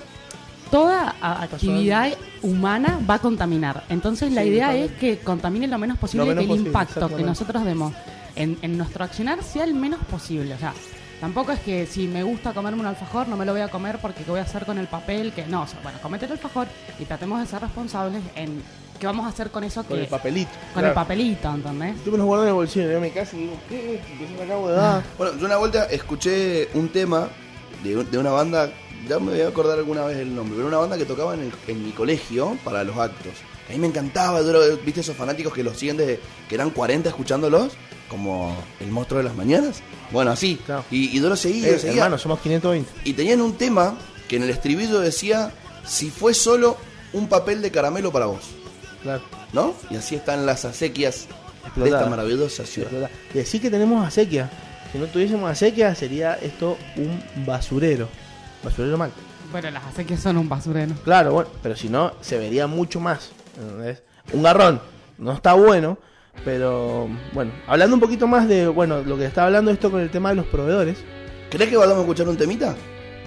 toda 0.72 1.16
actividad 1.22 2.13
humana 2.42 3.00
va 3.10 3.16
a 3.16 3.20
contaminar. 3.20 3.84
Entonces, 3.90 4.32
la 4.32 4.44
Sí, 4.44 4.50
idea 4.50 4.74
es 4.76 4.92
que 4.94 5.18
contamine 5.20 5.68
lo 5.68 5.78
menos 5.78 5.98
posible 5.98 6.26
Lo 6.26 6.32
y 6.32 6.36
menos 6.36 6.46
que 6.46 6.52
el 6.54 6.58
posible, 6.60 6.70
impacto 6.70 7.16
que 7.18 7.24
nosotros 7.24 7.66
demos 7.66 7.94
en, 8.38 8.58
en 8.62 8.78
nuestro 8.78 9.04
accionar 9.04 9.43
sea 9.43 9.63
el 9.63 9.73
menos 9.73 10.00
posible. 10.10 10.54
O 10.54 10.58
sea, 10.58 10.73
tampoco 11.19 11.52
es 11.52 11.60
que 11.60 11.86
si 11.86 12.08
me 12.08 12.23
gusta 12.23 12.54
comerme 12.54 12.80
un 12.80 12.86
alfajor, 12.86 13.28
no 13.28 13.36
me 13.38 13.45
lo 13.45 13.52
voy 13.52 13.62
a 13.62 13.67
comer 13.69 13.97
porque 14.02 14.23
qué 14.23 14.32
voy 14.32 14.39
a 14.39 14.43
hacer 14.43 14.65
con 14.65 14.78
el 14.78 14.88
papel, 14.88 15.34
que 15.34 15.45
no, 15.45 15.63
o 15.63 15.67
sea, 15.67 15.80
bueno, 15.84 15.97
comete 16.02 16.26
el 16.26 16.32
alfajor 16.34 16.67
y 17.00 17.06
tratemos 17.06 17.39
de 17.41 17.45
ser 17.47 17.62
responsables 17.62 18.21
en 18.36 18.62
qué 19.00 19.06
vamos 19.06 19.26
a 19.26 19.30
hacer 19.30 19.50
con 19.52 19.63
eso 19.63 19.84
Con 19.84 19.97
que 19.97 20.04
el 20.04 20.10
papelito. 20.10 20.52
con 20.73 20.86
el 20.86 20.93
papelito, 20.93 21.50
¿entendés? 21.54 21.95
Yo 22.06 22.12
me 22.12 22.17
los 22.17 22.26
guardo 22.28 22.43
en 22.45 22.50
el 22.50 22.56
bolsillo, 22.56 22.91
yo 22.91 23.00
mi 23.02 23.12
casa 23.12 23.36
y 23.36 23.39
digo, 23.41 23.54
¿qué? 23.69 24.02
¿Qué 24.19 24.28
se 24.28 24.34
me 24.34 24.43
acabo 24.43 24.69
de 24.69 24.76
dar? 24.76 25.04
Bueno, 25.17 25.38
yo 25.39 25.45
una 25.45 25.58
vuelta 25.58 25.86
escuché 25.86 26.69
un 26.73 26.89
tema 26.89 27.28
de, 27.84 27.97
un- 27.97 28.10
de 28.10 28.17
una 28.17 28.32
banda, 28.32 28.71
ya 29.08 29.19
me 29.19 29.32
voy 29.34 29.41
a 29.41 29.47
acordar 29.50 29.78
alguna 29.78 30.04
vez 30.06 30.17
el 30.17 30.34
nombre, 30.36 30.56
pero 30.56 30.67
una 30.67 30.78
banda 30.78 30.97
que 30.97 31.06
tocaba 31.06 31.34
en, 31.36 31.41
el- 31.41 31.52
en 31.67 31.84
mi 31.86 31.91
colegio 31.91 32.58
para 32.63 32.84
los 32.84 32.97
actos. 32.97 33.34
A 33.69 33.73
mí 33.73 33.78
me 33.80 33.88
encantaba, 33.88 34.41
yo 34.41 34.78
viste 34.86 35.02
esos 35.02 35.15
fanáticos 35.15 35.54
que 35.54 35.62
los 35.63 35.78
siguen 35.78 35.97
desde 35.97 36.19
que 36.50 36.56
eran 36.56 36.69
40 36.71 37.10
escuchándolos, 37.10 37.73
como 38.10 38.56
el 38.80 38.88
monstruo 38.91 39.17
de 39.20 39.24
las 39.26 39.36
mañanas. 39.36 39.82
Bueno, 40.12 40.32
así. 40.32 40.60
Claro. 40.65 40.84
Y, 40.91 41.17
y 41.17 41.22
yo 41.22 41.30
lo 41.30 41.36
seguía, 41.36 41.70
Eh, 41.70 41.80
seguía. 41.80 42.04
hermano, 42.04 42.17
somos 42.17 42.39
520. 42.39 42.89
Y 43.04 43.13
tenían 43.13 43.41
un 43.41 43.54
tema 43.58 43.96
que 44.28 44.38
en 44.38 44.43
el 44.43 44.50
estribillo 44.50 45.00
decía, 45.00 45.52
si 45.86 46.10
fue 46.10 46.34
solo 46.34 46.78
un 47.13 47.28
papel 47.28 47.62
de 47.62 47.72
caramelo 47.72 48.12
para 48.12 48.26
vos, 48.28 48.41
Claro. 49.04 49.22
¿no? 49.54 49.74
Y 49.89 49.96
así 49.96 50.15
están 50.15 50.46
las 50.46 50.65
acequias 50.65 51.28
de 51.28 51.67
Explotada. 51.67 51.98
esta 52.00 52.10
maravillosa 52.10 52.65
ciudad. 52.65 53.10
Y 53.34 53.38
decir 53.38 53.62
que 53.62 53.70
tenemos 53.70 54.06
acequia. 54.06 54.50
Si 54.91 54.98
no 54.98 55.06
tuviésemos 55.08 55.50
acequia, 55.50 55.93
sería 55.96 56.34
esto 56.36 56.78
un 56.96 57.46
basurero. 57.46 58.08
Basurero 58.63 58.98
mal. 58.98 59.12
Bueno, 59.52 59.70
las 59.72 59.84
acequias 59.86 60.22
son 60.22 60.38
un 60.38 60.50
basurero. 60.50 60.93
Claro, 61.04 61.34
bueno, 61.34 61.50
pero 61.63 61.76
si 61.76 61.88
no, 61.89 62.13
se 62.22 62.38
vería 62.38 62.67
mucho 62.67 63.00
más. 63.00 63.30
¿entendés? 63.58 64.02
Un 64.34 64.43
garrón. 64.43 64.82
No 65.17 65.32
está 65.34 65.54
bueno, 65.54 65.98
pero 66.45 67.08
bueno. 67.34 67.52
Hablando 67.67 67.95
un 67.95 68.00
poquito 68.00 68.28
más 68.28 68.47
de, 68.47 68.67
bueno, 68.67 69.02
lo 69.04 69.17
que 69.17 69.26
estaba 69.26 69.47
hablando 69.47 69.71
esto 69.71 69.91
con 69.91 70.02
el 70.02 70.10
tema 70.10 70.30
de 70.30 70.36
los 70.36 70.45
proveedores. 70.45 70.97
¿Crees 71.50 71.69
que 71.69 71.78
vamos 71.78 71.95
a 71.97 72.00
escuchar 72.02 72.28
un 72.28 72.38
temita? 72.38 72.76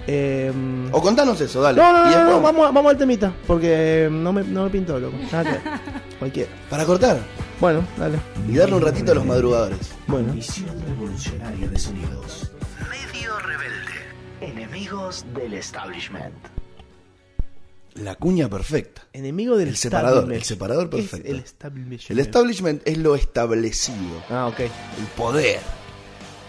eh, 0.07 0.51
O 0.91 1.01
contanos 1.01 1.39
eso, 1.41 1.61
dale. 1.61 1.79
no, 1.81 1.91
no, 1.93 1.99
no, 1.99 2.03
no, 2.05 2.09
después- 2.09 2.27
no, 2.35 2.41
vamos, 2.41 2.67
a- 2.67 2.71
vamos 2.71 2.91
al 2.91 2.97
temita, 2.97 3.31
porque 3.45 4.09
no 4.11 4.33
me, 4.33 4.43
no 4.43 4.63
me 4.65 4.69
pintó, 4.69 4.99
loco. 4.99 5.15
Nada 5.31 5.43
que. 5.51 5.59
Cualquiera. 6.19 6.51
Para 6.69 6.85
cortar 6.85 7.17
Bueno, 7.59 7.83
dale. 7.97 8.17
y 8.47 8.55
darle 8.55 8.75
un 8.75 8.81
ratito 8.81 9.11
a 9.11 9.15
los 9.15 9.25
madrugadores. 9.25 9.91
Bueno. 10.07 10.33
Misión 10.33 10.69
revolucionaria 10.87 11.67
de 11.67 11.79
sonidos. 11.79 12.51
Medio 12.89 13.37
rebelde. 13.39 13.91
Enemigos 14.41 15.25
del 15.35 15.53
establishment. 15.53 16.33
La 17.95 18.15
cuña 18.15 18.47
perfecta. 18.49 19.01
Enemigo 19.11 19.57
del 19.57 19.69
El 19.69 19.77
separador, 19.77 20.31
el 20.31 20.43
separador 20.43 20.89
¿Qué 20.89 20.99
es 20.99 21.07
perfecto. 21.09 21.31
El 21.31 21.39
establishment. 21.39 22.09
El 22.11 22.19
establishment 22.19 22.81
es 22.87 22.97
lo 22.97 23.15
establecido, 23.15 24.23
Ah, 24.29 24.47
ok. 24.47 24.59
el 24.61 24.71
poder, 25.17 25.59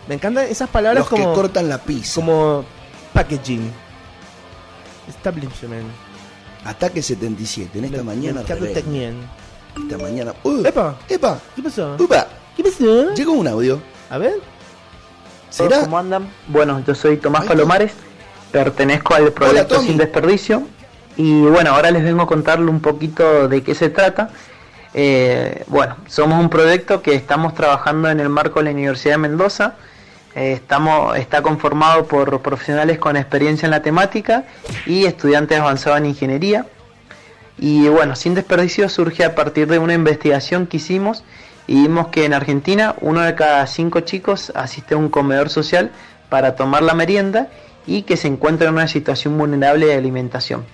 Me 0.08 0.14
encantan 0.14 0.46
esas 0.46 0.68
palabras 0.70 1.00
los 1.02 1.08
como, 1.08 1.30
que 1.30 1.34
cortan 1.40 1.68
la 1.68 1.78
pizza. 1.78 2.14
como 2.14 2.64
packaging. 3.12 3.70
Establishment. 5.08 5.86
Ataque 6.64 7.02
77, 7.02 7.78
en 7.78 7.84
esta 7.86 8.02
mañana. 8.04 8.42
Esta 8.42 9.98
mañana. 9.98 10.34
¡Uh! 10.44 10.64
Epa. 10.64 10.96
¡Epa! 11.08 11.40
¿Qué 11.56 11.62
pasó? 11.62 11.96
¡Upa! 11.98 12.26
¿Qué 12.56 12.62
pasó? 12.62 13.14
Llegó 13.14 13.32
un 13.32 13.48
audio. 13.48 13.80
A 14.10 14.18
ver. 14.18 14.34
¿Será? 15.50 15.80
¿Cómo 15.80 15.98
andan? 15.98 16.28
Bueno, 16.46 16.82
yo 16.86 16.94
soy 16.94 17.16
Tomás. 17.16 17.46
Palomares, 17.46 17.92
pertenezco 18.52 19.14
al 19.14 19.32
proyecto. 19.32 19.80
Sin 19.82 19.96
Desperdicio 19.96 20.62
y 21.16 21.42
bueno, 21.42 21.70
ahora 21.70 21.90
les 21.90 22.02
vengo 22.02 22.22
a 22.22 22.26
contarle 22.26 22.70
un 22.70 22.80
poquito 22.80 23.48
de 23.48 23.62
qué 23.62 23.74
se 23.74 23.90
trata. 23.90 24.30
Eh, 24.94 25.64
bueno, 25.68 25.96
somos 26.06 26.38
un 26.38 26.50
proyecto 26.50 27.02
que 27.02 27.14
estamos 27.14 27.54
trabajando 27.54 28.10
en 28.10 28.20
el 28.20 28.28
marco 28.28 28.60
de 28.60 28.66
la 28.66 28.70
Universidad 28.70 29.14
de 29.14 29.18
Mendoza. 29.18 29.74
Eh, 30.34 30.52
estamos, 30.52 31.16
está 31.16 31.42
conformado 31.42 32.06
por 32.06 32.40
profesionales 32.40 32.98
con 32.98 33.16
experiencia 33.16 33.66
en 33.66 33.70
la 33.70 33.82
temática 33.82 34.44
y 34.86 35.04
estudiantes 35.04 35.58
avanzados 35.58 35.98
en 35.98 36.06
ingeniería. 36.06 36.66
Y 37.58 37.88
bueno, 37.88 38.16
Sin 38.16 38.34
Desperdicio 38.34 38.88
surge 38.88 39.24
a 39.24 39.34
partir 39.34 39.68
de 39.68 39.78
una 39.78 39.94
investigación 39.94 40.66
que 40.66 40.78
hicimos 40.78 41.22
y 41.66 41.82
vimos 41.82 42.08
que 42.08 42.24
en 42.24 42.34
Argentina 42.34 42.96
uno 43.00 43.20
de 43.20 43.34
cada 43.34 43.66
cinco 43.66 44.00
chicos 44.00 44.52
asiste 44.54 44.94
a 44.94 44.96
un 44.96 45.10
comedor 45.10 45.48
social 45.50 45.90
para 46.28 46.56
tomar 46.56 46.82
la 46.82 46.94
merienda 46.94 47.48
y 47.86 48.02
que 48.02 48.16
se 48.16 48.28
encuentra 48.28 48.68
en 48.68 48.74
una 48.74 48.88
situación 48.88 49.36
vulnerable 49.36 49.86
de 49.86 49.94
alimentación. 49.94 50.64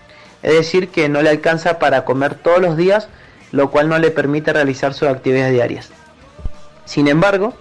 Es 0.42 0.54
decir, 0.54 0.88
que 0.88 1.08
no 1.08 1.22
le 1.22 1.30
alcanza 1.30 1.78
para 1.78 2.04
comer 2.04 2.34
todos 2.34 2.60
los 2.60 2.76
días, 2.76 3.08
lo 3.52 3.70
cual 3.70 3.88
no 3.88 3.98
le 3.98 4.10
permite 4.10 4.52
realizar 4.52 4.94
sus 4.94 5.08
actividades 5.08 5.52
diarias. 5.52 5.90
Sin 6.84 7.08
embargo, 7.08 7.54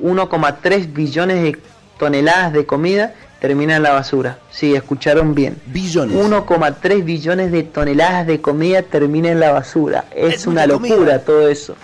1,3 0.00 0.92
billones 0.92 1.42
de 1.42 1.58
toneladas 1.98 2.52
de 2.52 2.66
comida 2.66 3.14
terminan 3.40 3.78
en 3.78 3.82
la 3.82 3.92
basura. 3.92 4.38
Sí, 4.50 4.74
escucharon 4.74 5.34
bien. 5.34 5.60
Billones. 5.66 6.16
1,3 6.16 7.04
billones 7.04 7.50
de 7.50 7.62
toneladas 7.62 8.26
de 8.26 8.40
comida 8.40 8.82
termina 8.82 9.30
en 9.30 9.40
la 9.40 9.52
basura. 9.52 10.04
Es, 10.14 10.34
Es 10.34 10.46
una 10.46 10.66
locura 10.66 10.94
comida. 10.96 11.18
todo 11.24 11.48
eso. 11.48 11.74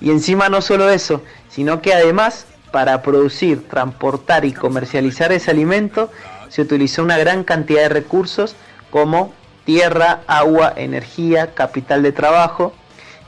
Y 0.00 0.10
encima 0.10 0.48
no 0.48 0.60
solo 0.60 0.90
eso, 0.90 1.22
sino 1.48 1.80
que 1.80 1.94
además 1.94 2.46
para 2.72 3.02
producir, 3.02 3.68
transportar 3.68 4.44
y 4.44 4.52
comercializar 4.52 5.32
ese 5.32 5.50
alimento 5.50 6.10
se 6.48 6.62
utilizó 6.62 7.02
una 7.02 7.16
gran 7.18 7.44
cantidad 7.44 7.82
de 7.82 7.88
recursos 7.88 8.56
como 8.90 9.32
tierra, 9.64 10.20
agua, 10.26 10.72
energía, 10.76 11.54
capital 11.54 12.02
de 12.02 12.12
trabajo, 12.12 12.72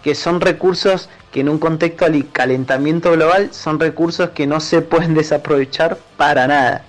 que 0.03 0.14
son 0.14 0.40
recursos 0.40 1.09
que 1.33 1.40
en 1.40 1.49
un 1.49 1.59
contexto 1.59 2.09
de 2.09 2.27
calentamiento 2.27 3.12
global 3.12 3.51
son 3.53 3.81
recursos 3.81 4.31
que 4.31 4.46
no 4.46 4.61
se 4.61 4.81
pueden 4.83 5.14
desaprovechar 5.22 5.99
para 6.16 6.46
nada. 6.46 6.83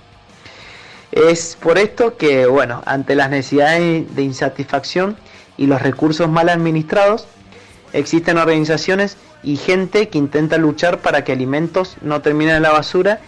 Es 1.12 1.56
por 1.60 1.78
esto 1.78 2.16
que, 2.16 2.46
bueno, 2.46 2.82
ante 2.86 3.14
las 3.14 3.30
necesidades 3.30 4.14
de 4.14 4.22
insatisfacción 4.22 5.16
y 5.56 5.66
los 5.66 5.80
recursos 5.82 6.28
mal 6.28 6.48
administrados, 6.48 7.26
existen 7.92 8.38
organizaciones 8.38 9.16
y 9.42 9.56
gente 9.56 10.08
que 10.08 10.18
intenta 10.18 10.58
luchar 10.58 10.98
para 10.98 11.24
que 11.24 11.32
alimentos 11.32 11.96
no 12.02 12.20
terminen 12.20 12.56
en 12.56 12.62
la 12.62 12.70
basura 12.70 13.20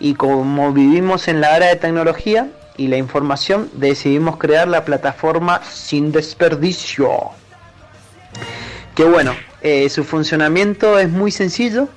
y 0.00 0.14
como 0.14 0.72
vivimos 0.72 1.28
en 1.28 1.40
la 1.40 1.56
era 1.56 1.66
de 1.66 1.76
tecnología 1.76 2.48
y 2.76 2.88
la 2.88 2.96
información, 2.96 3.70
decidimos 3.74 4.36
crear 4.36 4.68
la 4.68 4.84
plataforma 4.84 5.62
Sin 5.64 6.12
Desperdicio. 6.12 7.10
Que 8.94 9.04
bueno, 9.04 9.34
eh, 9.62 9.88
su 9.88 10.04
funcionamiento 10.04 10.98
es 10.98 11.08
muy 11.08 11.30
sencillo. 11.30 11.88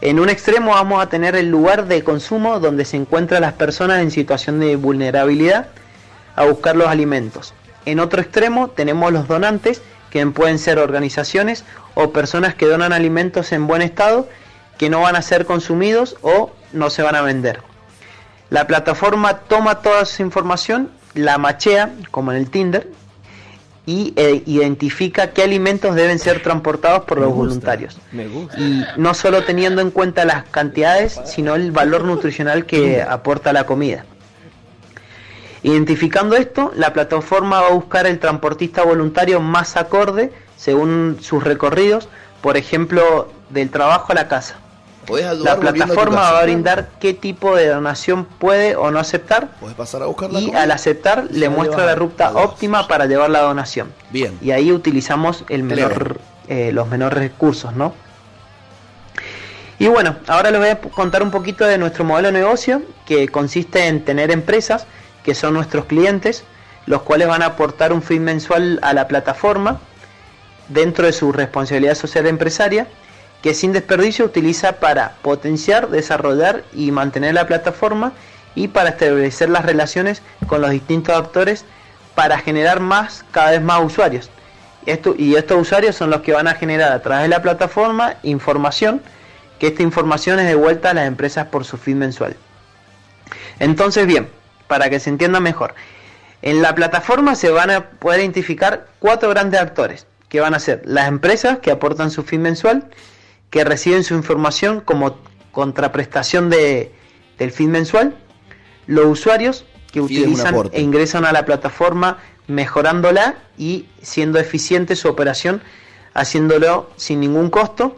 En 0.00 0.20
un 0.20 0.28
extremo 0.28 0.72
vamos 0.72 1.02
a 1.02 1.08
tener 1.08 1.36
el 1.36 1.48
lugar 1.48 1.86
de 1.86 2.04
consumo 2.04 2.60
donde 2.60 2.84
se 2.84 2.96
encuentran 2.96 3.42
las 3.42 3.54
personas 3.54 4.00
en 4.02 4.10
situación 4.10 4.60
de 4.60 4.76
vulnerabilidad 4.76 5.68
a 6.34 6.44
buscar 6.44 6.76
los 6.76 6.88
alimentos. 6.88 7.54
En 7.84 8.00
otro 8.00 8.20
extremo 8.20 8.68
tenemos 8.68 9.12
los 9.12 9.28
donantes, 9.28 9.82
que 10.10 10.26
pueden 10.26 10.58
ser 10.58 10.78
organizaciones 10.78 11.64
o 11.94 12.10
personas 12.10 12.54
que 12.54 12.66
donan 12.66 12.92
alimentos 12.92 13.52
en 13.52 13.66
buen 13.66 13.82
estado 13.82 14.28
que 14.78 14.90
no 14.90 15.00
van 15.00 15.16
a 15.16 15.22
ser 15.22 15.46
consumidos 15.46 16.16
o 16.22 16.50
no 16.72 16.90
se 16.90 17.02
van 17.02 17.16
a 17.16 17.22
vender. 17.22 17.60
La 18.50 18.66
plataforma 18.66 19.38
toma 19.38 19.76
toda 19.76 20.02
esa 20.02 20.22
información, 20.22 20.90
la 21.14 21.38
machea, 21.38 21.92
como 22.10 22.32
en 22.32 22.38
el 22.38 22.50
Tinder, 22.50 22.88
y 23.86 24.12
eh, 24.16 24.42
identifica 24.46 25.30
qué 25.30 25.42
alimentos 25.42 25.94
deben 25.94 26.18
ser 26.18 26.42
transportados 26.42 27.04
por 27.04 27.20
los 27.20 27.32
voluntarios. 27.32 27.98
Y 28.58 28.84
no 28.96 29.14
solo 29.14 29.44
teniendo 29.44 29.80
en 29.80 29.92
cuenta 29.92 30.24
las 30.24 30.44
cantidades, 30.44 31.20
sino 31.24 31.54
el 31.54 31.70
valor 31.70 32.04
nutricional 32.04 32.66
que 32.66 33.00
aporta 33.00 33.52
la 33.52 33.64
comida. 33.64 34.04
Identificando 35.62 36.36
esto, 36.36 36.72
la 36.76 36.92
plataforma 36.92 37.60
va 37.60 37.68
a 37.68 37.72
buscar 37.72 38.06
el 38.06 38.18
transportista 38.18 38.84
voluntario 38.84 39.40
más 39.40 39.76
acorde 39.76 40.32
según 40.56 41.18
sus 41.20 41.42
recorridos, 41.42 42.08
por 42.40 42.56
ejemplo, 42.56 43.32
del 43.50 43.70
trabajo 43.70 44.12
a 44.12 44.14
la 44.16 44.28
casa. 44.28 44.58
La 45.08 45.58
plataforma 45.58 46.32
va 46.32 46.40
a 46.40 46.42
brindar 46.42 46.88
qué 46.98 47.14
tipo 47.14 47.54
de 47.54 47.68
donación 47.68 48.24
puede 48.24 48.76
o 48.76 48.90
no 48.90 48.98
aceptar. 48.98 49.48
pasar 49.76 50.02
a 50.02 50.38
y 50.38 50.52
al 50.52 50.70
aceptar 50.70 51.28
le 51.30 51.48
muestra 51.48 51.86
la 51.86 51.94
ruta 51.94 52.32
óptima 52.34 52.88
para 52.88 53.06
llevar 53.06 53.30
la 53.30 53.40
donación. 53.40 53.92
Bien. 54.10 54.36
Y 54.40 54.50
ahí 54.50 54.72
utilizamos 54.72 55.44
el 55.48 55.62
menor, 55.62 56.18
eh, 56.48 56.70
los 56.72 56.88
menores 56.88 57.18
recursos, 57.18 57.74
¿no? 57.74 57.94
Y 59.78 59.88
bueno, 59.88 60.16
ahora 60.26 60.50
les 60.50 60.60
voy 60.60 60.70
a 60.70 60.80
contar 60.80 61.22
un 61.22 61.30
poquito 61.30 61.66
de 61.66 61.76
nuestro 61.76 62.04
modelo 62.04 62.28
de 62.28 62.32
negocio, 62.32 62.82
que 63.04 63.28
consiste 63.28 63.86
en 63.86 64.04
tener 64.04 64.30
empresas 64.30 64.86
que 65.22 65.34
son 65.34 65.54
nuestros 65.54 65.84
clientes, 65.84 66.44
los 66.86 67.02
cuales 67.02 67.28
van 67.28 67.42
a 67.42 67.46
aportar 67.46 67.92
un 67.92 68.02
fin 68.02 68.24
mensual 68.24 68.78
a 68.82 68.94
la 68.94 69.06
plataforma 69.06 69.80
dentro 70.68 71.06
de 71.06 71.12
su 71.12 71.30
responsabilidad 71.30 71.94
social 71.94 72.26
empresaria 72.26 72.86
que 73.42 73.54
sin 73.54 73.72
desperdicio 73.72 74.24
utiliza 74.24 74.72
para 74.72 75.12
potenciar, 75.22 75.88
desarrollar 75.88 76.64
y 76.74 76.90
mantener 76.90 77.34
la 77.34 77.46
plataforma 77.46 78.12
y 78.54 78.68
para 78.68 78.90
establecer 78.90 79.50
las 79.50 79.64
relaciones 79.64 80.22
con 80.46 80.60
los 80.60 80.70
distintos 80.70 81.16
actores 81.16 81.64
para 82.14 82.38
generar 82.38 82.80
más, 82.80 83.24
cada 83.30 83.52
vez 83.52 83.62
más 83.62 83.84
usuarios. 83.84 84.30
Esto, 84.86 85.14
y 85.16 85.36
estos 85.36 85.60
usuarios 85.60 85.96
son 85.96 86.10
los 86.10 86.22
que 86.22 86.32
van 86.32 86.48
a 86.48 86.54
generar 86.54 86.92
a 86.92 87.02
través 87.02 87.24
de 87.24 87.28
la 87.28 87.42
plataforma 87.42 88.14
información, 88.22 89.02
que 89.58 89.68
esta 89.68 89.82
información 89.82 90.38
es 90.38 90.46
devuelta 90.46 90.90
a 90.90 90.94
las 90.94 91.06
empresas 91.06 91.46
por 91.46 91.64
su 91.64 91.76
fin 91.76 91.98
mensual. 91.98 92.36
Entonces, 93.58 94.06
bien, 94.06 94.28
para 94.66 94.88
que 94.90 95.00
se 95.00 95.10
entienda 95.10 95.40
mejor, 95.40 95.74
en 96.42 96.62
la 96.62 96.74
plataforma 96.74 97.34
se 97.34 97.50
van 97.50 97.70
a 97.70 97.90
poder 97.90 98.20
identificar 98.20 98.86
cuatro 98.98 99.28
grandes 99.30 99.60
actores, 99.60 100.06
que 100.28 100.40
van 100.40 100.54
a 100.54 100.60
ser 100.60 100.82
las 100.84 101.08
empresas 101.08 101.58
que 101.58 101.70
aportan 101.70 102.10
su 102.10 102.22
fin 102.22 102.42
mensual, 102.42 102.84
que 103.56 103.64
reciben 103.64 104.04
su 104.04 104.12
información 104.12 104.82
como 104.82 105.16
contraprestación 105.50 106.50
de, 106.50 106.92
del 107.38 107.52
fin 107.52 107.70
mensual, 107.70 108.14
los 108.86 109.06
usuarios 109.06 109.64
que 109.90 110.02
utilizan 110.02 110.54
e 110.72 110.82
ingresan 110.82 111.24
a 111.24 111.32
la 111.32 111.46
plataforma 111.46 112.18
mejorándola 112.48 113.36
y 113.56 113.86
siendo 114.02 114.38
eficiente 114.38 114.94
su 114.94 115.08
operación, 115.08 115.62
haciéndolo 116.12 116.90
sin 116.96 117.20
ningún 117.20 117.48
costo, 117.48 117.96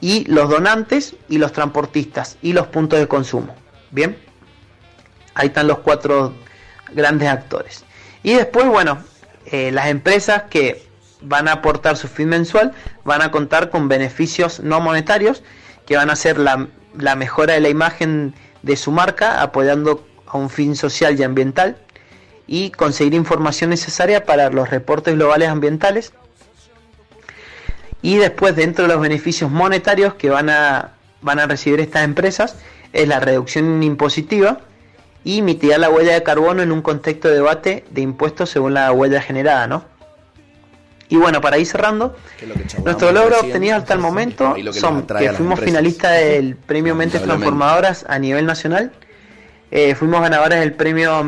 y 0.00 0.24
los 0.26 0.48
donantes 0.48 1.16
y 1.28 1.38
los 1.38 1.52
transportistas 1.52 2.36
y 2.40 2.52
los 2.52 2.68
puntos 2.68 3.00
de 3.00 3.08
consumo. 3.08 3.52
Bien, 3.90 4.16
ahí 5.34 5.48
están 5.48 5.66
los 5.66 5.78
cuatro 5.78 6.34
grandes 6.92 7.28
actores. 7.28 7.84
Y 8.22 8.34
después, 8.34 8.68
bueno, 8.68 9.02
eh, 9.46 9.72
las 9.72 9.88
empresas 9.88 10.44
que 10.44 10.85
van 11.22 11.48
a 11.48 11.52
aportar 11.52 11.96
su 11.96 12.08
fin 12.08 12.28
mensual, 12.28 12.72
van 13.04 13.22
a 13.22 13.30
contar 13.30 13.70
con 13.70 13.88
beneficios 13.88 14.60
no 14.60 14.80
monetarios 14.80 15.42
que 15.86 15.96
van 15.96 16.10
a 16.10 16.16
ser 16.16 16.38
la, 16.38 16.68
mejora 17.16 17.54
de 17.54 17.60
la 17.60 17.68
imagen 17.68 18.34
de 18.62 18.76
su 18.76 18.90
marca 18.90 19.42
apoyando 19.42 20.06
a 20.26 20.36
un 20.36 20.50
fin 20.50 20.76
social 20.76 21.18
y 21.18 21.22
ambiental 21.22 21.76
y 22.46 22.70
conseguir 22.70 23.14
información 23.14 23.70
necesaria 23.70 24.24
para 24.24 24.50
los 24.50 24.70
reportes 24.70 25.14
globales 25.14 25.48
ambientales. 25.48 26.12
Y 28.02 28.16
después 28.16 28.54
dentro 28.54 28.86
de 28.86 28.92
los 28.92 29.00
beneficios 29.00 29.50
monetarios 29.50 30.14
que 30.14 30.30
van 30.30 30.50
a, 30.50 30.92
van 31.22 31.38
a 31.38 31.46
recibir 31.46 31.80
estas 31.80 32.04
empresas 32.04 32.56
es 32.92 33.08
la 33.08 33.20
reducción 33.20 33.82
impositiva 33.82 34.60
y 35.24 35.42
mitigar 35.42 35.80
la 35.80 35.90
huella 35.90 36.14
de 36.14 36.22
carbono 36.22 36.62
en 36.62 36.70
un 36.70 36.82
contexto 36.82 37.28
de 37.28 37.34
debate 37.34 37.84
de 37.90 38.00
impuestos 38.00 38.50
según 38.50 38.74
la 38.74 38.92
huella 38.92 39.20
generada, 39.20 39.66
¿no? 39.66 39.95
Y 41.08 41.16
bueno, 41.16 41.40
para 41.40 41.58
ir 41.58 41.66
cerrando, 41.66 42.16
nuestro 42.84 43.12
logro 43.12 43.40
obtenido 43.40 43.76
hasta 43.76 43.94
el 43.94 44.00
momento 44.00 44.56
son 44.72 45.06
que 45.06 45.32
fuimos 45.32 45.60
finalistas 45.60 46.12
del 46.20 46.56
premio 46.56 46.94
Mentes 46.94 47.22
Transformadoras 47.22 48.04
a 48.08 48.18
nivel 48.18 48.44
nacional, 48.44 48.92
eh, 49.70 49.94
fuimos 49.94 50.20
ganadores 50.20 50.60
del 50.60 50.72
premio 50.72 51.24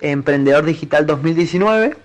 Emprendedor 0.00 0.64
Digital 0.64 1.06
2019, 1.06 1.96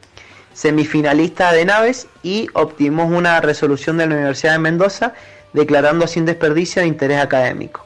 semifinalista 0.53 1.51
de 1.51 1.65
naves 1.65 2.07
y 2.21 2.47
obtuvimos 2.53 3.11
una 3.11 3.41
resolución 3.41 3.97
de 3.97 4.07
la 4.07 4.15
Universidad 4.15 4.53
de 4.53 4.59
Mendoza 4.59 5.13
declarando 5.53 6.07
sin 6.07 6.25
desperdicio 6.25 6.81
de 6.81 6.87
interés 6.87 7.19
académico. 7.19 7.85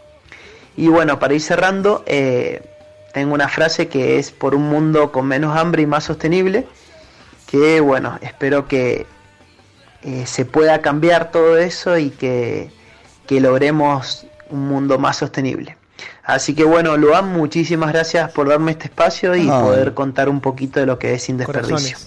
Y 0.76 0.88
bueno, 0.88 1.20
para 1.20 1.34
ir 1.34 1.42
cerrando, 1.42 2.04
eh, 2.06 2.62
tengo 3.14 3.34
una 3.34 3.48
frase 3.48 3.88
que 3.88 4.18
es 4.18 4.32
por 4.32 4.56
un 4.56 4.64
mundo 4.64 5.12
con 5.12 5.28
menos 5.28 5.58
hambre 5.58 5.84
y 5.84 5.86
más 5.86 6.04
sostenible, 6.06 6.68
que 7.50 7.80
bueno, 7.80 8.18
espero 8.22 8.68
que 8.68 9.06
eh, 10.04 10.26
se 10.26 10.46
pueda 10.46 10.82
cambiar 10.82 11.32
todo 11.32 11.58
eso 11.58 11.98
y 11.98 12.10
que, 12.12 12.72
logremos 13.30 14.26
un 14.50 14.68
mundo 14.68 14.98
más 14.98 15.18
sostenible. 15.18 15.78
Así 16.24 16.56
que 16.56 16.64
bueno, 16.64 16.98
Luan, 16.98 17.32
muchísimas 17.34 17.92
gracias 17.92 18.32
por 18.32 18.50
darme 18.50 18.72
este 18.72 18.86
espacio 18.86 19.36
y 19.36 19.48
poder 19.48 19.94
contar 19.94 20.30
un 20.30 20.42
poquito 20.42 20.80
de 20.80 20.86
lo 20.86 20.98
que 20.98 21.14
es 21.14 21.24
Sin 21.24 21.38
Desperdicio. 21.38 21.98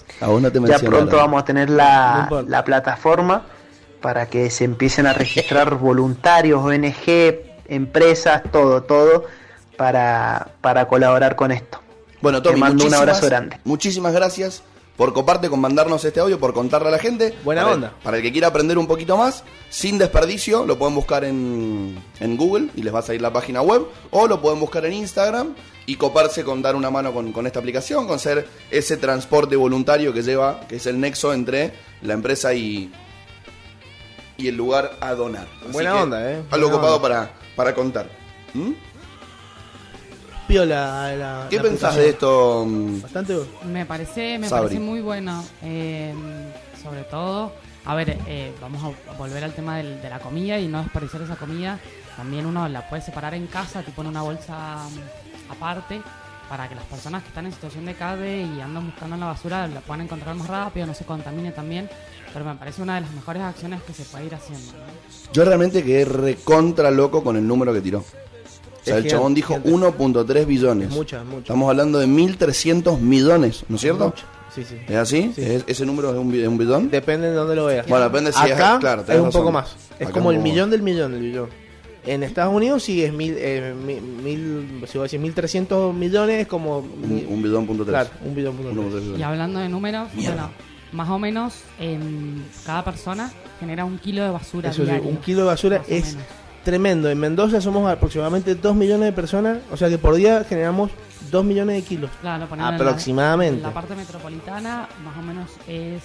ya 0.65 0.79
pronto 0.79 1.17
vamos 1.17 1.41
a 1.41 1.45
tener 1.45 1.69
la, 1.69 2.45
la, 2.47 2.63
plataforma 2.63 3.43
para 4.01 4.25
que 4.27 4.49
se 4.49 4.63
empiecen 4.65 5.07
a 5.07 5.13
registrar 5.13 5.75
voluntarios, 5.79 6.61
ONG, 6.61 7.35
empresas, 7.67 8.43
todo, 8.51 8.83
todo, 8.83 9.25
para, 9.77 10.49
para 10.61 10.87
colaborar 10.87 11.35
con 11.35 11.51
esto. 11.51 11.79
Bueno, 12.21 12.41
Tommy, 12.41 12.55
Te 12.55 12.59
mando 12.61 12.85
un 12.85 12.93
abrazo 12.93 13.25
grande. 13.27 13.59
Muchísimas 13.63 14.13
gracias 14.13 14.63
por 14.95 15.13
coparte 15.13 15.49
con 15.49 15.59
mandarnos 15.59 16.03
este 16.05 16.19
audio, 16.19 16.39
por 16.39 16.53
contarle 16.53 16.89
a 16.89 16.91
la 16.91 16.99
gente. 16.99 17.35
Buena 17.43 17.67
onda. 17.67 17.93
para 18.03 18.17
el 18.17 18.23
que 18.23 18.31
quiera 18.31 18.47
aprender 18.47 18.77
un 18.77 18.87
poquito 18.87 19.17
más, 19.17 19.43
sin 19.69 19.97
desperdicio, 19.97 20.65
lo 20.65 20.77
pueden 20.77 20.95
buscar 20.95 21.23
en, 21.23 21.97
en, 22.19 22.37
Google 22.37 22.69
y 22.75 22.83
les 22.83 22.93
va 22.93 22.99
a 22.99 23.01
salir 23.01 23.21
la 23.21 23.33
página 23.33 23.61
web, 23.61 23.85
o 24.11 24.27
lo 24.27 24.41
pueden 24.41 24.59
buscar 24.59 24.85
en 24.85 24.93
Instagram 24.93 25.55
y 25.85 25.95
coparse 25.95 26.43
con 26.43 26.61
dar 26.61 26.75
una 26.75 26.89
mano 26.89 27.13
con, 27.13 27.47
esta 27.47 27.59
aplicación, 27.59 28.07
con 28.07 28.19
ser 28.19 28.47
ese 28.71 28.97
transporte 28.97 29.55
voluntario 29.55 30.13
que 30.13 30.21
lleva, 30.21 30.61
que 30.67 30.75
es 30.77 30.85
el 30.85 30.99
nexo 30.99 31.33
entre 31.33 31.73
la 32.01 32.13
empresa 32.13 32.53
y, 32.53 32.91
y 34.37 34.47
el 34.47 34.55
lugar 34.55 34.97
a 35.01 35.13
donar. 35.13 35.47
Buena 35.71 36.03
onda, 36.03 36.31
¿eh? 36.31 36.43
algo 36.51 36.71
copado 36.71 37.01
Para, 37.01 37.31
para 37.55 37.73
contar. 37.73 38.09
¿Mm? 38.53 38.71
La, 40.61 41.47
¿Qué 41.49 41.59
pensás 41.59 41.95
de 41.95 42.09
esto? 42.09 42.65
Mm? 42.67 43.01
Bastante. 43.01 43.37
Me 43.65 43.85
parece, 43.85 44.37
me 44.37 44.49
parece 44.49 44.79
muy 44.79 45.01
bueno. 45.01 45.43
Eh, 45.61 46.13
sobre 46.81 47.03
todo, 47.03 47.51
a 47.85 47.95
ver, 47.95 48.17
eh, 48.27 48.53
vamos 48.61 48.83
a 48.83 49.17
volver 49.17 49.43
al 49.43 49.53
tema 49.53 49.77
de 49.77 50.09
la 50.09 50.19
comida 50.19 50.59
y 50.59 50.67
no 50.67 50.81
desperdiciar 50.81 51.23
esa 51.23 51.35
comida. 51.35 51.79
También 52.15 52.45
uno 52.45 52.67
la 52.69 52.87
puede 52.87 53.01
separar 53.01 53.33
en 53.33 53.47
casa, 53.47 53.81
tipo 53.81 54.01
en 54.01 54.09
una 54.09 54.21
bolsa 54.21 54.87
mm, 54.89 55.51
aparte 55.51 56.01
para 56.49 56.69
que 56.69 56.75
las 56.75 56.83
personas 56.83 57.23
que 57.23 57.29
están 57.29 57.45
en 57.45 57.51
situación 57.51 57.85
de 57.85 57.95
calle 57.95 58.43
y 58.43 58.61
andan 58.61 58.85
buscando 58.85 59.17
la 59.17 59.27
basura 59.27 59.67
la 59.67 59.79
puedan 59.79 60.01
encontrar 60.01 60.35
más 60.35 60.47
rápido, 60.47 60.85
no 60.85 60.93
se 60.93 61.05
contamine 61.05 61.51
también. 61.51 61.89
Pero 62.31 62.45
me 62.45 62.55
parece 62.55 62.81
una 62.81 62.95
de 62.95 63.01
las 63.01 63.11
mejores 63.11 63.41
acciones 63.41 63.81
que 63.83 63.93
se 63.93 64.03
puede 64.03 64.25
ir 64.25 64.35
haciendo. 64.35 64.73
¿no? 64.73 64.83
Yo 65.31 65.45
realmente 65.45 65.83
quedé 65.83 66.05
recontra 66.05 66.91
loco 66.91 67.23
con 67.23 67.37
el 67.37 67.47
número 67.47 67.73
que 67.73 67.81
tiró. 67.81 68.03
O 68.83 68.85
sea, 68.85 68.97
Es 68.99 69.05
el 69.05 69.11
chabón 69.11 69.35
gigante, 69.35 69.69
dijo 69.69 69.79
gigante. 69.81 70.33
1.3 70.33 70.45
billones. 70.45 70.89
Muchas, 70.89 71.25
muchas. 71.25 71.39
Estamos 71.43 71.69
hablando 71.69 71.99
de 71.99 72.07
1.300 72.07 72.99
millones, 72.99 73.63
¿no 73.69 73.75
es 73.77 73.81
cierto? 73.81 74.05
Muchas. 74.09 74.25
Sí, 74.53 74.63
sí. 74.63 74.75
¿Es 74.87 74.95
así? 74.95 75.31
Sí. 75.35 75.41
¿Es- 75.41 75.63
¿Ese 75.65 75.85
número 75.85 76.09
es 76.11 76.15
un, 76.17 76.27
un 76.47 76.57
billón? 76.57 76.89
Depende 76.91 77.27
de 77.29 77.33
dónde 77.33 77.55
lo 77.55 77.65
veas. 77.65 77.87
Bueno, 77.87 78.05
depende 78.05 78.31
si 78.31 78.45
es- 78.45 78.51
Acá 78.53 78.77
claro, 78.79 79.01
es 79.01 79.09
un 79.09 79.25
razón. 79.25 79.41
poco 79.41 79.51
más. 79.51 79.75
Es 79.99 80.07
Acá 80.07 80.11
como 80.13 80.31
el 80.31 80.39
millón 80.39 80.69
del 80.69 80.81
millón 80.83 81.11
del 81.13 81.21
millón. 81.21 81.49
En 82.05 82.21
Estados 82.21 82.53
Unidos 82.53 82.83
sí 82.83 83.01
es 83.03 83.13
mil, 83.13 83.33
eh, 83.37 83.73
mi- 83.73 84.01
mil, 84.01 84.83
si 84.85 84.97
voy 84.97 85.03
a 85.03 85.03
decir 85.03 85.19
1300 85.21 85.95
millones, 85.95 86.41
es 86.41 86.47
como 86.47 86.79
Un, 86.79 87.25
un 87.29 87.41
billón 87.41 87.65
punto 87.65 87.83
tres. 87.85 87.93
claro, 87.93 88.09
un 88.25 88.35
billón 88.35 88.55
punto 88.57 88.89
tres. 88.91 89.17
Y 89.17 89.23
hablando 89.23 89.59
de 89.59 89.69
números, 89.69 90.09
bueno, 90.13 90.49
más 90.91 91.09
o 91.09 91.17
menos 91.17 91.55
en 91.79 92.43
cada 92.65 92.83
persona 92.83 93.31
genera 93.59 93.85
un 93.85 93.97
kilo 93.97 94.21
de 94.23 94.29
basura 94.31 94.69
Eso 94.69 94.83
diario. 94.83 95.09
un 95.09 95.15
kilo 95.17 95.39
de 95.39 95.45
basura 95.45 95.81
es 95.87 96.13
menos. 96.15 96.27
Tremendo. 96.63 97.09
En 97.09 97.19
Mendoza 97.19 97.61
somos 97.61 97.89
aproximadamente 97.91 98.55
2 98.55 98.75
millones 98.75 99.05
de 99.07 99.13
personas, 99.13 99.59
o 99.71 99.77
sea 99.77 99.89
que 99.89 99.97
por 99.97 100.15
día 100.15 100.43
generamos 100.47 100.91
2 101.31 101.43
millones 101.45 101.75
de 101.77 101.81
kilos. 101.83 102.09
Claro, 102.21 102.47
poniendo 102.47 102.73
en 102.73 102.77
la- 102.79 102.83
Aproximadamente. 102.85 103.57
En 103.57 103.63
la, 103.63 103.73
parte 103.73 103.95
metropolitana, 103.95 104.87
más 105.03 105.17
o 105.17 105.21
menos 105.21 105.49
es. 105.67 106.01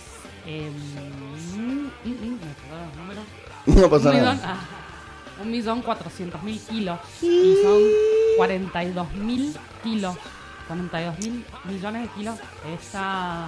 em, 0.46 0.72
mm, 0.72 1.86
mm, 2.04 2.32
me 2.32 2.54
perdón 2.54 2.86
los 2.86 2.96
números. 2.96 3.24
No 3.66 3.90
pasa 3.90 4.08
un 4.10 4.14
millón, 4.16 4.36
nada. 4.38 4.56
ah, 4.56 5.42
un 5.42 5.50
millón 5.50 5.82
cuatrocientos 5.82 6.42
mil 6.42 6.58
kilos. 6.60 6.98
Y 7.22 7.54
son 7.62 7.80
42 8.38 9.12
mil 9.14 9.54
kilos. 9.82 10.16
42 10.66 11.18
mil 11.18 11.44
millones 11.64 12.02
de 12.02 12.08
kilos. 12.16 12.36
Esta, 12.80 13.46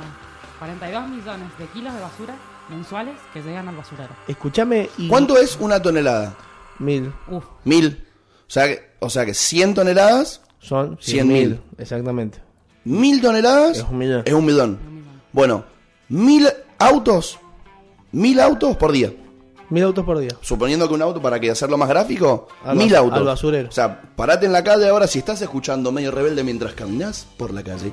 42 0.59 1.09
millones 1.09 1.49
de 1.59 1.67
kilos 1.69 1.95
de 1.95 2.01
basura 2.01 2.35
mensuales 2.69 3.15
que 3.33 3.43
llegan 3.43 3.67
al 3.69 3.77
basurero. 3.77 4.11
Escúchame 4.29 4.89
y 4.99 5.09
¿Cuánto 5.09 5.37
es 5.39 5.57
una 5.61 5.81
tonelada? 5.83 6.35
Mil 6.81 7.13
Uf, 7.29 7.45
Mil. 7.65 8.05
O 8.49 8.51
sea, 8.53 8.67
que, 8.67 8.91
o 8.99 9.09
sea 9.09 9.25
que 9.25 9.35
100 9.35 9.75
toneladas, 9.75 10.41
son 10.59 10.99
100 11.01 11.27
100 11.27 11.29
mil. 11.29 11.49
mil, 11.51 11.61
exactamente. 11.79 12.39
mil 12.85 13.21
toneladas 13.23 13.79
Es 13.79 13.85
un 13.89 13.99
millón. 13.99 14.23
es 14.25 14.33
un 14.35 14.45
millón. 14.45 14.79
Bueno, 15.33 15.65
mil 16.09 16.49
autos, 16.79 17.39
mil 18.13 18.41
autos 18.41 18.77
por 18.77 18.91
día. 18.93 19.13
Mil 19.69 19.85
autos 19.85 20.05
por 20.05 20.19
día. 20.19 20.31
Suponiendo 20.41 20.89
que 20.89 20.95
un 20.95 21.03
auto, 21.03 21.23
para 21.23 21.39
que 21.39 21.49
hacerlo 21.49 21.79
más 21.79 21.89
gráfico, 21.89 22.49
Al 22.65 22.77
mil 22.77 22.93
autos. 22.97 23.19
al 23.19 23.25
basurero. 23.25 23.69
O 23.69 23.73
sea, 23.73 24.03
parate 24.17 24.47
en 24.47 24.53
la 24.53 24.65
calle 24.65 24.89
ahora 24.89 25.07
si 25.07 25.21
estás 25.21 25.41
escuchando 25.43 25.93
medio 25.93 26.11
rebelde 26.11 26.43
mientras 26.43 26.73
caminas 26.75 27.25
por 27.37 27.53
la 27.55 27.63
calle. 27.63 27.93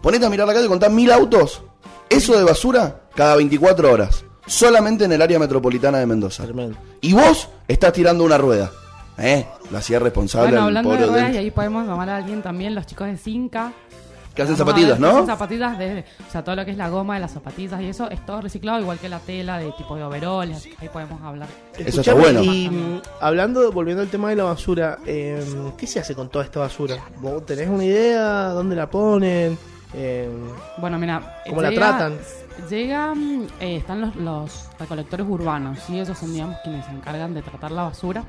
Ponete 0.00 0.24
a 0.24 0.30
mirar 0.30 0.46
la 0.46 0.54
calle 0.54 0.64
y 0.64 0.68
contá 0.68 0.88
mil 0.88 1.12
autos. 1.12 1.60
Eso 2.08 2.38
de 2.38 2.42
basura 2.44 3.02
cada 3.14 3.36
24 3.36 3.92
horas. 3.92 4.24
Solamente 4.50 5.04
en 5.04 5.12
el 5.12 5.22
área 5.22 5.38
metropolitana 5.38 5.98
de 5.98 6.06
Mendoza. 6.06 6.42
Tremendo. 6.42 6.76
Y 7.00 7.12
vos 7.12 7.48
estás 7.68 7.92
tirando 7.92 8.24
una 8.24 8.36
rueda. 8.36 8.68
¿Eh? 9.16 9.46
La 9.70 9.78
hacía 9.78 10.00
responsable 10.00 10.50
Bueno, 10.50 10.64
hablando 10.64 10.90
de 10.90 11.06
ruedas, 11.06 11.34
y 11.34 11.36
ahí 11.36 11.50
podemos 11.52 11.86
llamar 11.86 12.08
a 12.10 12.16
alguien 12.16 12.42
también, 12.42 12.74
los 12.74 12.84
chicos 12.84 13.06
de 13.06 13.16
Cinca. 13.16 13.72
Que 14.34 14.42
hacen 14.42 14.56
Vamos 14.56 14.74
zapatillas, 14.74 14.98
ver, 14.98 15.00
¿no? 15.00 15.10
hacen 15.10 15.26
zapatillas 15.26 15.78
de, 15.78 16.04
o 16.26 16.30
sea, 16.32 16.42
todo 16.42 16.56
lo 16.56 16.64
que 16.64 16.72
es 16.72 16.76
la 16.76 16.88
goma 16.88 17.14
de 17.14 17.20
las 17.20 17.32
zapatillas 17.32 17.80
y 17.80 17.86
eso 17.86 18.10
es 18.10 18.26
todo 18.26 18.40
reciclado, 18.40 18.80
igual 18.80 18.98
que 18.98 19.08
la 19.08 19.20
tela 19.20 19.58
de 19.58 19.70
tipo 19.72 19.94
de 19.94 20.02
overoles, 20.02 20.68
ahí 20.80 20.88
podemos 20.88 21.22
hablar. 21.22 21.48
Eso 21.74 22.00
está 22.00 22.12
Escuchame, 22.12 22.20
bueno. 22.20 22.42
Y 22.42 22.70
mm, 22.70 23.02
hablando, 23.20 23.70
volviendo 23.70 24.02
al 24.02 24.08
tema 24.08 24.30
de 24.30 24.36
la 24.36 24.44
basura, 24.44 24.98
eh, 25.06 25.44
¿qué 25.76 25.86
se 25.86 26.00
hace 26.00 26.16
con 26.16 26.28
toda 26.28 26.44
esta 26.44 26.58
basura? 26.58 26.96
¿Vos 27.20 27.46
tenés 27.46 27.68
una 27.68 27.84
idea? 27.84 28.48
¿Dónde 28.48 28.74
la 28.74 28.90
ponen? 28.90 29.56
Eh, 29.94 30.30
Bueno, 30.78 30.98
mira, 30.98 31.40
¿Cómo 31.48 31.62
la 31.62 31.70
tratan? 31.72 32.18
Llegan, 32.68 33.46
eh, 33.60 33.76
están 33.76 34.00
los, 34.00 34.16
los 34.16 34.68
recolectores 34.78 35.26
urbanos, 35.28 35.78
¿sí? 35.86 35.98
Ellos 35.98 36.16
son, 36.18 36.32
digamos, 36.32 36.56
quienes 36.62 36.84
se 36.84 36.92
encargan 36.92 37.32
de 37.34 37.42
tratar 37.42 37.70
la 37.72 37.84
basura. 37.84 38.24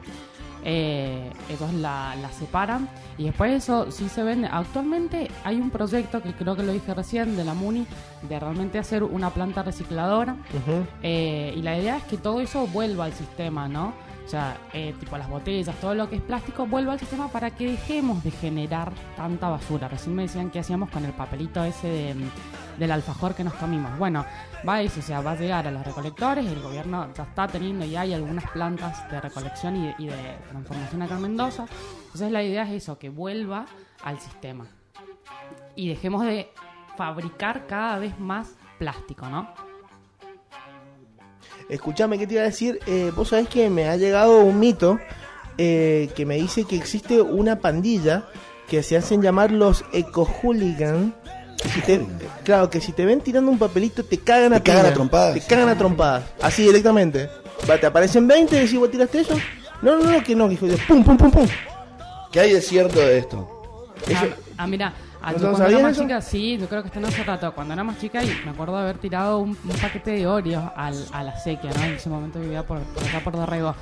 Eh, 0.64 1.32
ellos 1.49 1.74
la, 1.74 2.16
la 2.22 2.30
separan 2.32 2.88
y 3.18 3.24
después 3.26 3.51
eso 3.51 3.89
sí 3.91 4.07
se 4.09 4.22
vende. 4.22 4.47
Actualmente 4.51 5.30
hay 5.43 5.55
un 5.59 5.72
proyecto 5.72 6.22
que 6.22 6.34
creo 6.34 6.55
que 6.55 6.62
lo 6.62 6.72
dije 6.72 6.93
recién 6.93 7.36
de 7.36 7.43
la 7.43 7.55
MUNI 7.55 7.88
de 8.30 8.39
realmente 8.39 8.78
hacer 8.78 9.01
una 9.03 9.32
planta 9.32 9.64
recicladora. 9.64 10.36
Eh, 11.01 11.53
y 11.57 11.62
la 11.64 11.78
idea 11.80 11.97
es 11.97 12.03
que 12.03 12.18
todo 12.18 12.41
eso 12.41 12.68
vuelva 12.68 13.05
al 13.05 13.14
sistema, 13.14 13.68
¿no? 13.68 13.93
O 14.32 14.38
sea, 14.40 14.56
eh, 14.72 14.96
tipo 14.98 15.18
las 15.18 15.30
botellas, 15.30 15.76
todo 15.82 15.94
lo 15.94 16.10
que 16.10 16.16
es 16.16 16.22
plástico, 16.22 16.66
vuelva 16.66 16.94
al 16.94 17.00
sistema 17.00 17.28
para 17.28 17.52
que 17.52 17.72
dejemos 17.72 18.24
de 18.24 18.32
generar 18.32 18.94
tanta 19.18 19.50
basura. 19.50 19.90
Recién 19.90 20.16
me 20.16 20.22
decían 20.22 20.50
que 20.50 20.60
hacíamos 20.60 20.90
con 20.90 21.04
el 21.04 21.12
papelito 21.12 21.62
ese 21.66 21.90
de, 21.90 22.14
mm, 22.14 22.80
del 22.80 22.92
alfajor 22.92 23.36
que 23.36 23.44
nos 23.44 23.54
comimos. 23.56 24.00
Bueno, 24.00 24.26
va 24.66 24.82
eso, 24.82 25.02
o 25.02 25.04
sea, 25.04 25.20
va 25.20 25.32
a 25.32 25.36
llegar 25.36 25.68
a 25.68 25.72
los 25.72 25.86
recolectores, 25.86 26.46
el 26.46 26.62
gobierno 26.62 27.10
ya 27.14 27.24
está 27.24 27.46
teniendo 27.50 27.84
y 27.84 27.98
hay 27.98 28.14
algunas 28.14 28.50
plantas 28.52 29.12
de 29.12 29.20
recolección 29.20 29.76
y 29.76 29.88
de, 29.88 29.96
y 29.98 30.06
de 30.06 30.38
transformación 30.48 31.02
acá 31.02 31.16
en 31.16 31.22
Mendoza. 31.24 31.66
Entonces 32.06 32.32
la 32.32 32.42
idea 32.42 32.64
es 32.64 32.84
eso, 32.84 32.98
que 32.98 33.10
vuelva 33.10 33.66
al 34.02 34.18
sistema. 34.22 34.66
Y 35.76 35.90
dejemos 35.90 36.24
de 36.24 36.50
fabricar 36.96 37.68
cada 37.68 38.00
vez 38.00 38.18
más 38.18 38.56
plástico, 38.80 39.28
¿no? 39.28 39.70
Escuchame, 41.72 42.19
¿qué 42.19 42.28
te 42.28 42.34
iba 42.36 42.43
a 42.43 42.45
decir? 42.45 42.80
Eh, 42.86 43.11
Vos 43.15 43.30
sabés 43.30 43.47
que 43.47 43.69
me 43.69 43.88
ha 43.88 43.95
llegado 43.97 44.39
un 44.41 44.59
mito 44.59 44.99
eh, 45.57 46.09
que 46.15 46.26
me 46.26 46.36
dice 46.36 46.65
que 46.65 46.76
existe 46.76 47.22
una 47.22 47.59
pandilla 47.59 48.26
que 48.67 48.84
se 48.84 48.97
hacen 48.97 49.22
llamar 49.22 49.51
los 49.51 49.84
eco-hooligan. 49.93 51.15
que 51.61 51.69
si 51.69 51.82
te- 51.82 52.05
Claro, 52.43 52.69
que 52.69 52.82
si 52.82 52.91
te 52.91 53.05
ven 53.05 53.22
tirando 53.22 53.49
un 53.51 53.57
papelito 53.57 54.03
te 54.03 54.17
cagan 54.17 54.53
a 54.53 54.57
Te 54.59 54.63
cagan 54.72 54.86
a 54.88 54.93
trompadas. 54.93 55.34
Te 55.34 55.41
cagan 55.41 55.69
a 55.69 55.78
trompadas. 55.78 56.24
Así 56.41 56.63
directamente. 56.63 57.30
Va, 57.69 57.78
te 57.78 57.86
aparecen 57.86 58.28
20 58.28 58.55
y 58.55 58.59
decís, 58.61 58.78
¿vos 58.80 58.91
tiraste 58.91 59.22
eso? 59.22 59.36
No, 59.82 59.97
no, 59.97 60.11
no, 60.11 60.24
que 60.24 60.36
no, 60.36 60.47
que 60.47 60.55
hijo 60.55 60.67
de... 60.67 60.78
¡Pum, 60.78 61.03
pum, 61.03 61.17
pum, 61.17 61.32
pum! 61.32 61.47
¿Qué 62.32 62.39
hay 62.39 62.53
de 62.53 62.61
cierto 62.61 62.99
de 62.99 63.17
esto? 63.19 63.47
Eso- 64.07 64.17
Ah, 64.26 64.36
ah, 64.57 64.67
mira, 64.67 64.93
ah, 65.22 65.32
¿No 65.34 65.38
yo 65.38 65.43
lo 65.45 65.51
cuando 65.51 65.67
era 65.69 65.80
más 65.80 65.91
eso? 65.93 66.01
chica, 66.03 66.22
sí, 66.22 66.57
yo 66.57 66.67
creo 66.67 66.82
que 66.82 66.88
esto 66.88 66.99
no 66.99 67.07
hace 67.07 67.24
rato. 67.24 67.51
Cuando 67.53 67.74
era 67.74 67.84
más 67.84 67.99
chica 67.99 68.24
y 68.24 68.28
me 68.45 68.51
acuerdo 68.51 68.76
de 68.78 68.84
haber 68.84 68.97
tirado 68.97 69.39
un, 69.39 69.49
un 69.49 69.76
paquete 69.82 70.11
de 70.11 70.28
Oreos 70.28 70.63
al, 70.76 71.05
a 71.11 71.24
la 71.24 71.38
sequía, 71.39 71.72
¿no? 71.76 71.84
En 71.84 71.93
ese 71.93 72.09
momento 72.09 72.39
vivía 72.39 72.63
por, 72.65 72.80
por 72.80 73.03
acá 73.03 73.19
por 73.24 73.34
Dorrego. 73.34 73.76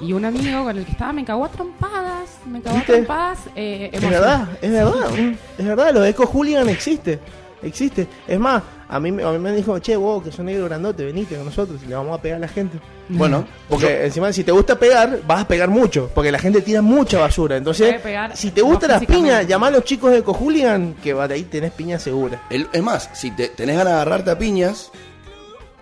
Y 0.00 0.12
un 0.14 0.24
amigo 0.24 0.64
con 0.64 0.76
el 0.78 0.84
que 0.84 0.92
estaba 0.92 1.12
me 1.12 1.24
cagó 1.24 1.44
a 1.44 1.48
trompadas, 1.50 2.38
me 2.46 2.60
cagó 2.62 2.78
a 2.78 2.82
trompadas. 2.82 3.38
Eh, 3.54 3.90
Es 3.92 4.00
verdad, 4.08 4.48
es 4.60 4.70
verdad, 4.72 5.10
es 5.58 5.64
verdad, 5.66 5.92
los 5.94 6.06
eco 6.06 6.26
hooligan 6.26 6.68
existe, 6.70 7.20
existe. 7.62 8.08
Es 8.26 8.40
más, 8.40 8.62
a 8.88 8.98
mí, 8.98 9.12
me- 9.12 9.22
a 9.22 9.30
mí 9.30 9.38
me 9.38 9.52
dijo, 9.52 9.78
che, 9.80 9.94
vos 9.96 10.22
que 10.22 10.32
sos 10.32 10.44
negro 10.44 10.64
grandote, 10.64 11.04
venite 11.04 11.36
con 11.36 11.44
nosotros 11.44 11.80
y 11.84 11.86
le 11.88 11.94
vamos 11.94 12.18
a 12.18 12.22
pegar 12.22 12.38
a 12.38 12.40
la 12.40 12.48
gente. 12.48 12.78
Bueno, 13.08 13.44
Porque 13.68 14.06
encima 14.06 14.32
si 14.32 14.42
te 14.44 14.52
gusta 14.52 14.78
pegar, 14.78 15.20
vas 15.26 15.42
a 15.42 15.48
pegar 15.48 15.68
mucho, 15.68 16.10
porque 16.14 16.32
la 16.32 16.38
gente 16.38 16.62
tira 16.62 16.80
mucha 16.82 17.18
basura. 17.18 17.56
Entonces, 17.56 18.00
pegar, 18.00 18.36
si 18.36 18.50
te 18.52 18.62
gustan 18.62 18.88
no 18.90 18.94
las 18.96 19.04
piñas, 19.04 19.46
llamá 19.46 19.66
a 19.66 19.70
los 19.70 19.84
chicos 19.84 20.12
de 20.12 20.18
eco 20.18 20.32
hooligan, 20.32 20.94
que 21.02 21.12
va, 21.12 21.28
de 21.28 21.34
ahí 21.34 21.42
tenés 21.42 21.72
piña 21.72 21.98
segura. 21.98 22.42
El- 22.48 22.68
es 22.72 22.82
más, 22.82 23.10
si 23.12 23.30
te, 23.32 23.48
tenés 23.48 23.76
ganas 23.76 23.92
de 23.94 24.00
agarrarte 24.00 24.30
a 24.30 24.38
piñas, 24.38 24.90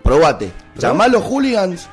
probate. 0.03 0.51
Llamá 0.75 1.05
a 1.05 1.07
los 1.07 1.23
hooligans 1.23 1.87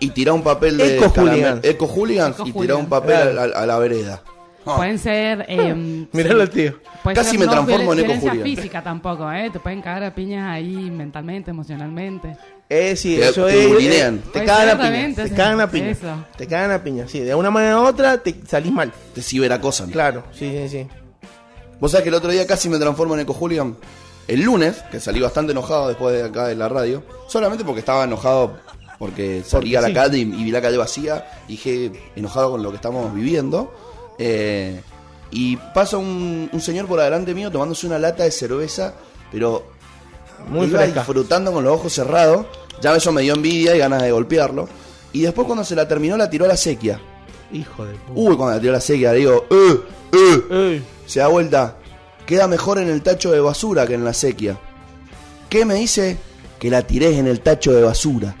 y 0.00 0.10
tirá 0.10 0.32
un 0.32 0.42
papel 0.42 0.76
de 0.78 0.96
Eco-hooligans. 0.98 1.60
caramel- 1.60 1.70
Eco-hooligans 1.70 2.36
y 2.44 2.52
tirá 2.52 2.76
un 2.76 2.86
papel 2.86 3.32
Claro. 3.32 3.54
a, 3.56 3.62
a 3.62 3.66
la 3.66 3.78
vereda. 3.78 4.22
Ah, 4.66 4.74
Pueden 4.76 4.98
ser. 4.98 5.44
Eh, 5.48 6.06
Miralo 6.12 6.42
al 6.42 6.50
tío. 6.50 6.78
Casi 7.14 7.30
ser 7.32 7.38
me 7.40 7.44
no 7.46 7.52
transformo 7.52 7.92
en 7.92 7.98
ecojulián. 8.00 8.42
física 8.44 8.82
tampoco, 8.82 9.30
¿eh? 9.30 9.50
Te 9.50 9.60
pueden 9.60 9.82
cagar 9.82 10.04
a 10.04 10.14
piñas 10.14 10.48
ahí 10.50 10.90
mentalmente, 10.90 11.50
emocionalmente. 11.50 12.36
Eh, 12.68 12.96
sí, 12.96 13.16
Te- 13.16 13.28
eso 13.28 13.46
te 13.46 13.64
es. 13.64 13.94
eh, 13.94 14.20
te 14.32 14.44
cagan 14.44 14.68
a 14.70 14.72
piña. 14.72 14.78
también, 14.82 15.14
Te 15.14 15.30
cagan 15.30 15.60
a 15.60 15.70
piña. 15.70 15.90
eso. 15.90 16.24
Te 16.36 16.46
cagan 16.46 16.70
a 16.70 16.82
piña, 16.82 17.06
sí. 17.08 17.20
De 17.20 17.34
una 17.34 17.50
manera 17.50 17.80
u 17.80 17.84
otra 17.86 18.18
te 18.18 18.34
salís 18.48 18.72
mal. 18.72 18.90
Te 19.14 19.22
ciberacosan. 19.22 19.90
Claro, 19.90 20.24
sí, 20.32 20.50
sí, 20.50 20.68
sí. 20.68 20.86
Vos 21.78 21.90
sabés 21.90 22.04
que 22.04 22.08
el 22.08 22.14
otro 22.14 22.30
día 22.30 22.46
casi 22.46 22.68
me 22.68 22.78
transformo 22.78 23.14
en 23.14 23.20
eco-hooligan. 23.20 23.76
El 24.26 24.40
lunes, 24.42 24.76
que 24.90 25.00
salí 25.00 25.20
bastante 25.20 25.52
enojado 25.52 25.88
después 25.88 26.16
de 26.16 26.22
acá 26.22 26.46
de 26.46 26.54
la 26.54 26.68
radio, 26.68 27.02
solamente 27.28 27.62
porque 27.64 27.80
estaba 27.80 28.04
enojado 28.04 28.56
porque 28.98 29.42
salí 29.44 29.76
a 29.76 29.82
la 29.82 29.88
sí. 29.88 29.92
calle 29.94 30.18
y, 30.18 30.22
y 30.22 30.44
vi 30.44 30.50
la 30.50 30.62
calle 30.62 30.78
vacía, 30.78 31.26
y 31.46 31.52
dije 31.52 31.92
enojado 32.16 32.52
con 32.52 32.62
lo 32.62 32.70
que 32.70 32.76
estamos 32.76 33.12
viviendo. 33.14 33.74
Eh, 34.18 34.80
y 35.30 35.56
pasa 35.74 35.98
un, 35.98 36.48
un 36.50 36.60
señor 36.62 36.86
por 36.86 37.00
adelante 37.00 37.34
mío 37.34 37.50
tomándose 37.50 37.86
una 37.86 37.98
lata 37.98 38.22
de 38.24 38.30
cerveza, 38.30 38.94
pero 39.30 39.66
Muy 40.48 40.66
iba 40.66 40.80
fresca. 40.80 41.00
disfrutando 41.00 41.52
con 41.52 41.64
los 41.64 41.72
ojos 41.74 41.92
cerrados. 41.92 42.46
Ya 42.80 42.94
eso 42.94 43.12
me 43.12 43.22
dio 43.22 43.34
envidia 43.34 43.74
y 43.74 43.78
ganas 43.78 44.02
de 44.02 44.10
golpearlo. 44.12 44.68
Y 45.12 45.22
después 45.22 45.46
cuando 45.46 45.64
se 45.64 45.74
la 45.74 45.86
terminó 45.86 46.16
la 46.16 46.28
tiró 46.28 46.44
a 46.44 46.48
la 46.48 46.56
sequía. 46.56 47.00
Hijo 47.52 47.84
de 47.84 47.94
puta. 47.94 48.12
Uy, 48.14 48.36
cuando 48.36 48.54
la 48.54 48.60
tiró 48.60 48.72
a 48.72 48.76
la 48.76 48.80
sequía, 48.80 49.12
le 49.12 49.18
digo, 49.18 49.46
¡eh! 49.50 49.80
¡eh! 50.50 50.82
Se 51.06 51.20
da 51.20 51.28
vuelta. 51.28 51.76
Queda 52.26 52.48
mejor 52.48 52.78
en 52.78 52.88
el 52.88 53.02
tacho 53.02 53.30
de 53.30 53.40
basura 53.40 53.86
que 53.86 53.94
en 53.94 54.04
la 54.04 54.12
sequía. 54.12 54.58
¿Qué 55.48 55.64
me 55.64 55.74
dice? 55.74 56.16
Que 56.58 56.70
la 56.70 56.82
tiré 56.82 57.16
en 57.18 57.26
el 57.26 57.40
tacho 57.40 57.72
de 57.72 57.82
basura. 57.82 58.34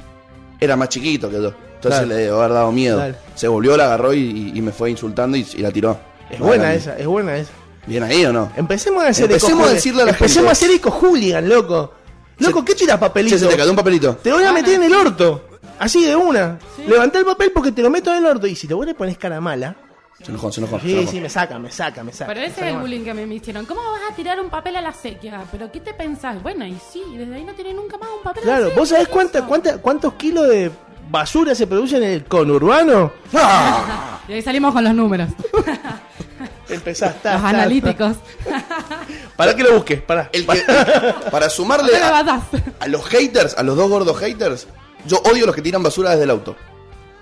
Era 0.58 0.74
más 0.76 0.88
chiquito 0.88 1.30
que 1.30 1.40
yo. 1.40 1.52
Entonces 1.74 2.08
le 2.08 2.14
debe 2.14 2.36
haber 2.36 2.52
dado 2.52 2.72
miedo. 2.72 3.02
Se 3.34 3.46
volvió, 3.46 3.76
la 3.76 3.84
agarró 3.84 4.14
y, 4.14 4.60
me 4.62 4.72
fue 4.72 4.90
insultando 4.90 5.36
y, 5.36 5.46
y 5.54 5.58
la 5.58 5.70
tiró. 5.70 5.98
Es 6.30 6.40
No, 6.40 6.46
buena 6.46 6.72
esa, 6.72 6.98
es 6.98 7.06
buena 7.06 7.36
esa. 7.36 7.52
¿Bien 7.86 8.02
ahí 8.02 8.24
o 8.24 8.32
no? 8.32 8.50
Empecemos 8.56 9.04
a 9.04 9.08
hacer 9.08 9.24
Empecemos 9.26 9.68
a 9.68 9.72
decirle 9.72 10.02
a 10.02 10.04
la 10.06 10.10
Empecemos 10.12 10.34
gente. 10.34 10.48
a 10.48 10.52
hacer 10.52 10.70
eco 10.70 10.90
hooligan, 10.90 11.48
loco. 11.48 11.92
Loco, 12.38 12.58
Se- 12.60 12.64
¿qué 12.64 12.74
tiras 12.74 12.98
papelito? 12.98 13.38
Se 13.38 13.46
te 13.46 13.56
cayó 13.56 13.70
un 13.70 13.76
papelito. 13.76 14.16
Te 14.16 14.30
lo 14.30 14.36
voy 14.36 14.44
a 14.44 14.52
meter 14.52 14.74
en 14.74 14.84
el 14.84 14.94
orto. 14.94 15.48
Así 15.78 16.04
de 16.04 16.16
una. 16.16 16.58
Sí. 16.76 16.82
Levantá 16.86 17.18
el 17.18 17.24
papel 17.24 17.50
porque 17.52 17.72
te 17.72 17.82
lo 17.82 17.90
meto 17.90 18.10
en 18.12 18.18
el 18.18 18.26
orto. 18.26 18.46
Y 18.46 18.54
si 18.56 18.66
te 18.66 18.74
vos 18.74 18.86
le 18.86 18.94
pones 18.94 19.18
cara 19.18 19.40
mala. 19.40 19.76
Se 20.22 20.30
enojó, 20.30 20.50
se 20.50 20.60
enojó. 20.60 20.78
se 20.80 20.86
Sí, 20.86 20.92
enojó. 20.94 21.10
sí, 21.10 21.20
me 21.20 21.28
saca, 21.28 21.58
me 21.58 21.70
saca, 21.70 22.02
me 22.04 22.12
saca. 22.12 22.32
Pero 22.32 22.46
ese 22.46 22.60
es 22.68 22.72
el 22.74 22.78
bullying 22.80 23.04
que 23.04 23.12
me 23.12 23.34
hicieron. 23.34 23.66
¿Cómo 23.66 23.80
vas 23.82 24.00
a 24.10 24.14
tirar 24.14 24.40
un 24.40 24.48
papel 24.48 24.76
a 24.76 24.80
la 24.80 24.92
sequía? 24.92 25.44
¿Pero 25.52 25.70
qué 25.70 25.80
te 25.80 25.92
pensás? 25.92 26.42
Bueno, 26.42 26.64
y 26.66 26.76
sí, 26.92 27.02
desde 27.16 27.34
ahí 27.34 27.44
no 27.44 27.52
tiene 27.52 27.74
nunca 27.74 27.98
más 27.98 28.08
un 28.16 28.22
papel 28.22 28.44
a 28.44 28.46
la 28.46 28.56
Claro. 28.58 28.72
¿vos 28.76 28.88
sabés 28.88 29.08
¿qué 29.08 29.12
cuánta, 29.12 29.44
cuánta, 29.44 29.78
cuántos 29.78 30.14
kilos 30.14 30.48
de 30.48 30.70
basura 31.10 31.54
se 31.54 31.66
producen 31.66 32.02
en 32.04 32.10
el 32.10 32.24
conurbano? 32.24 33.12
¡Ah! 33.34 34.20
Y 34.28 34.32
ahí 34.32 34.42
salimos 34.42 34.72
con 34.72 34.82
los 34.82 34.94
números. 34.94 35.28
Empezás, 36.68 37.20
ta, 37.22 37.34
los 37.34 37.42
ta, 37.42 37.48
analíticos. 37.48 38.16
ta. 38.48 38.64
Para 39.36 39.54
que 39.54 39.62
lo 39.62 39.74
busques, 39.74 40.00
para. 40.02 40.30
El 40.32 40.46
que, 40.46 40.62
para 41.30 41.50
sumarle 41.50 41.90
¿Qué 41.92 41.98
le 41.98 42.04
a, 42.04 42.88
los 42.88 43.04
haters, 43.06 43.54
a 43.58 43.62
los 43.62 43.76
dos 43.76 43.88
gordos 43.90 44.18
haters, 44.18 44.66
yo 45.06 45.18
odio 45.24 45.46
los 45.46 45.54
que 45.54 45.62
tiran 45.62 45.82
basura 45.82 46.10
desde 46.10 46.24
el 46.24 46.30
auto. 46.30 46.56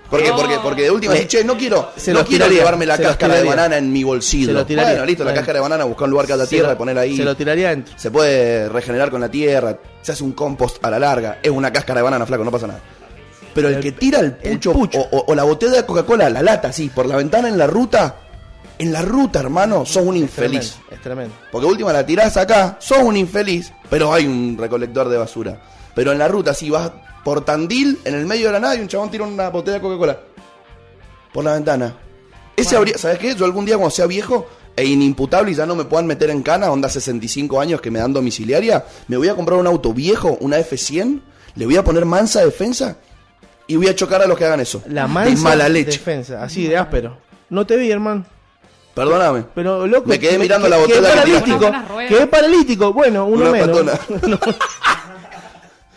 Porque, 0.09 0.29
Oh. 0.31 0.35
porque, 0.35 0.59
porque 0.61 0.81
de 0.83 0.91
última, 0.91 1.15
si, 1.15 1.25
che, 1.25 1.43
no 1.43 1.57
quiero, 1.57 1.89
se 1.95 2.11
no 2.13 2.19
los 2.19 2.27
quiero 2.27 2.43
tiraría, 2.45 2.59
llevarme 2.59 2.85
la 2.85 2.97
cáscara 2.99 3.35
de 3.35 3.43
banana 3.43 3.77
en 3.77 3.91
mi 3.91 4.03
bolsillo. 4.03 4.47
Se 4.47 4.53
lo 4.53 4.63
tiraría. 4.65 4.91
Bueno, 4.91 5.05
listo, 5.07 5.23
la 5.23 5.33
cáscara 5.33 5.53
de 5.57 5.61
banana, 5.61 5.85
buscar 5.85 6.05
un 6.05 6.11
lugar 6.11 6.27
que 6.27 6.33
haya 6.33 6.45
tierra, 6.45 6.67
lo- 6.67 6.73
y 6.73 6.77
poner 6.77 6.97
ahí. 6.99 7.17
Se 7.17 7.23
lo 7.23 7.35
tiraría 7.35 7.69
adentro. 7.69 7.95
Se 7.97 8.11
puede 8.11 8.69
regenerar 8.69 9.09
con 9.09 9.21
la 9.21 9.29
tierra, 9.31 9.75
se 10.03 10.11
hace 10.11 10.23
un 10.23 10.33
compost 10.33 10.83
a 10.85 10.91
la 10.91 10.99
larga, 10.99 11.39
es 11.41 11.49
una 11.49 11.73
cáscara 11.73 11.99
de 11.99 12.03
banana, 12.03 12.25
flaco, 12.27 12.43
no 12.43 12.51
pasa 12.51 12.67
nada. 12.67 12.79
Pero 13.55 13.69
el, 13.69 13.75
El- 13.75 13.81
que 13.81 13.91
tira 13.93 14.19
el 14.19 14.35
el 14.43 14.53
pucho, 14.53 14.73
pucho. 14.73 14.99
O, 14.99 15.17
o- 15.17 15.25
o 15.31 15.35
la 15.35 15.43
botella 15.43 15.73
de 15.73 15.85
Coca-Cola, 15.85 16.29
la 16.29 16.43
lata, 16.43 16.67
así, 16.67 16.89
por 16.89 17.07
la 17.07 17.15
ventana 17.15 17.47
en 17.47 17.57
la 17.57 17.65
ruta, 17.65 18.17
en 18.83 18.93
la 18.93 19.01
ruta, 19.01 19.39
hermano, 19.39 19.85
sos 19.85 20.03
un 20.03 20.15
infeliz. 20.15 20.73
Tremendo, 20.73 20.95
es 20.95 21.01
tremendo. 21.01 21.35
Porque 21.51 21.67
última 21.67 21.91
la 21.91 22.05
tirás 22.05 22.37
acá, 22.37 22.77
sos 22.79 22.99
un 22.99 23.17
infeliz, 23.17 23.71
pero 23.89 24.13
hay 24.13 24.25
un 24.27 24.55
recolector 24.59 25.09
de 25.09 25.17
basura. 25.17 25.61
Pero 25.95 26.11
en 26.11 26.19
la 26.19 26.27
ruta, 26.27 26.53
si 26.53 26.69
vas 26.69 26.91
por 27.23 27.45
Tandil, 27.45 27.99
en 28.03 28.15
el 28.15 28.25
medio 28.25 28.47
de 28.47 28.53
la 28.53 28.59
nada, 28.59 28.75
y 28.75 28.79
un 28.81 28.87
chabón 28.87 29.09
tira 29.09 29.23
una 29.23 29.49
botella 29.49 29.75
de 29.75 29.81
Coca-Cola. 29.81 30.19
Por 31.33 31.43
la 31.43 31.53
ventana. 31.53 31.95
Ese 32.55 32.69
Bueno. 32.69 32.77
habría, 32.79 32.97
¿sabes 32.97 33.17
qué? 33.19 33.35
Yo 33.35 33.45
algún 33.45 33.65
día 33.65 33.75
cuando 33.75 33.89
sea 33.91 34.05
viejo 34.05 34.47
e 34.75 34.85
inimputable 34.85 35.51
y 35.51 35.55
ya 35.55 35.65
no 35.65 35.75
me 35.75 35.85
puedan 35.85 36.05
meter 36.05 36.29
en 36.29 36.43
cana, 36.43 36.71
onda 36.71 36.89
65 36.89 37.59
años 37.59 37.81
que 37.81 37.89
me 37.89 37.99
dan 37.99 38.13
domiciliaria, 38.13 38.85
me 39.07 39.17
voy 39.17 39.29
a 39.29 39.35
comprar 39.35 39.59
un 39.59 39.67
auto 39.67 39.93
viejo, 39.93 40.37
una 40.41 40.59
F100, 40.59 41.21
le 41.55 41.65
voy 41.65 41.77
a 41.77 41.83
poner 41.83 42.05
mansa 42.05 42.43
defensa 42.43 42.97
y 43.67 43.75
voy 43.75 43.87
a 43.87 43.95
chocar 43.95 44.21
a 44.21 44.27
los 44.27 44.37
que 44.37 44.45
hagan 44.45 44.59
eso. 44.59 44.83
La 44.87 45.03
de 45.03 45.07
mansa 45.07 45.43
mala 45.43 45.69
leche. 45.69 45.91
defensa, 45.91 46.43
así 46.43 46.67
de 46.67 46.77
áspero. 46.77 47.17
No 47.49 47.65
te 47.65 47.77
vi, 47.77 47.89
hermano. 47.91 48.25
Perdóname. 48.93 49.45
Pero 49.55 49.87
loco, 49.87 50.07
Me 50.07 50.19
quedé 50.19 50.37
mirando 50.37 50.67
la 50.69 50.75
quedé 50.77 50.85
botella 50.99 51.09
que 51.09 51.31
paralítico. 51.31 51.71
Quedé 52.07 52.27
paralítico. 52.27 52.93
Bueno, 52.93 53.25
uno 53.25 53.41
Una 53.49 53.51
menos. 53.51 53.69
patona. 53.79 53.99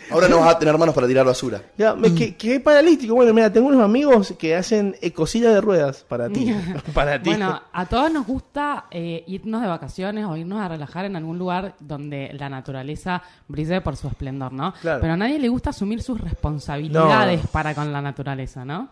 Ahora 0.09 0.29
no 0.29 0.39
vas 0.39 0.55
a 0.55 0.59
tener 0.59 0.77
manos 0.77 0.95
para 0.95 1.05
tirar 1.05 1.25
basura. 1.25 1.61
Ya, 1.77 1.93
me 1.93 2.15
que- 2.15 2.37
quedé 2.37 2.61
paralítico. 2.61 3.13
Bueno, 3.13 3.33
mira, 3.33 3.51
tengo 3.51 3.67
unos 3.67 3.83
amigos 3.83 4.33
que 4.39 4.55
hacen 4.55 4.95
eh, 5.01 5.11
cosillas 5.11 5.53
de 5.53 5.59
ruedas 5.59 6.05
para 6.07 6.29
ti. 6.29 6.55
para 6.93 7.21
ti. 7.21 7.29
Bueno, 7.31 7.61
a 7.73 7.85
todos 7.87 8.09
nos 8.09 8.25
gusta 8.25 8.85
eh, 8.89 9.25
irnos 9.27 9.61
de 9.61 9.67
vacaciones 9.67 10.25
o 10.25 10.37
irnos 10.37 10.61
a 10.61 10.69
relajar 10.69 11.03
en 11.03 11.17
algún 11.17 11.37
lugar 11.37 11.75
donde 11.81 12.31
la 12.39 12.47
naturaleza 12.47 13.21
brille 13.49 13.81
por 13.81 13.97
su 13.97 14.07
esplendor, 14.07 14.53
¿no? 14.53 14.73
Claro. 14.79 15.01
Pero 15.01 15.11
a 15.13 15.17
nadie 15.17 15.39
le 15.39 15.49
gusta 15.49 15.71
asumir 15.71 16.01
sus 16.01 16.21
responsabilidades 16.21 17.45
para 17.47 17.75
con 17.75 17.91
la 17.91 18.01
naturaleza, 18.01 18.63
¿no? 18.63 18.87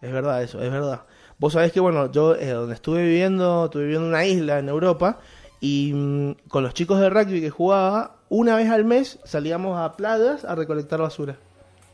Es 0.00 0.10
verdad 0.10 0.42
eso, 0.42 0.62
es 0.62 0.70
verdad. 0.72 1.02
Vos 1.38 1.52
sabés 1.52 1.72
que, 1.72 1.80
bueno, 1.80 2.10
yo 2.10 2.34
eh, 2.34 2.50
donde 2.50 2.74
estuve 2.74 3.02
viviendo, 3.02 3.66
estuve 3.66 3.84
viviendo 3.84 4.06
en 4.06 4.12
una 4.14 4.24
isla 4.24 4.58
en 4.58 4.68
Europa 4.68 5.18
y 5.60 5.92
mm, 5.94 6.48
con 6.48 6.62
los 6.62 6.72
chicos 6.74 6.98
de 7.00 7.10
rugby 7.10 7.40
que 7.40 7.50
jugaba, 7.50 8.16
una 8.28 8.56
vez 8.56 8.70
al 8.70 8.84
mes 8.84 9.18
salíamos 9.24 9.78
a 9.78 9.96
playas 9.96 10.44
a 10.44 10.54
recolectar 10.54 11.00
basura. 11.00 11.36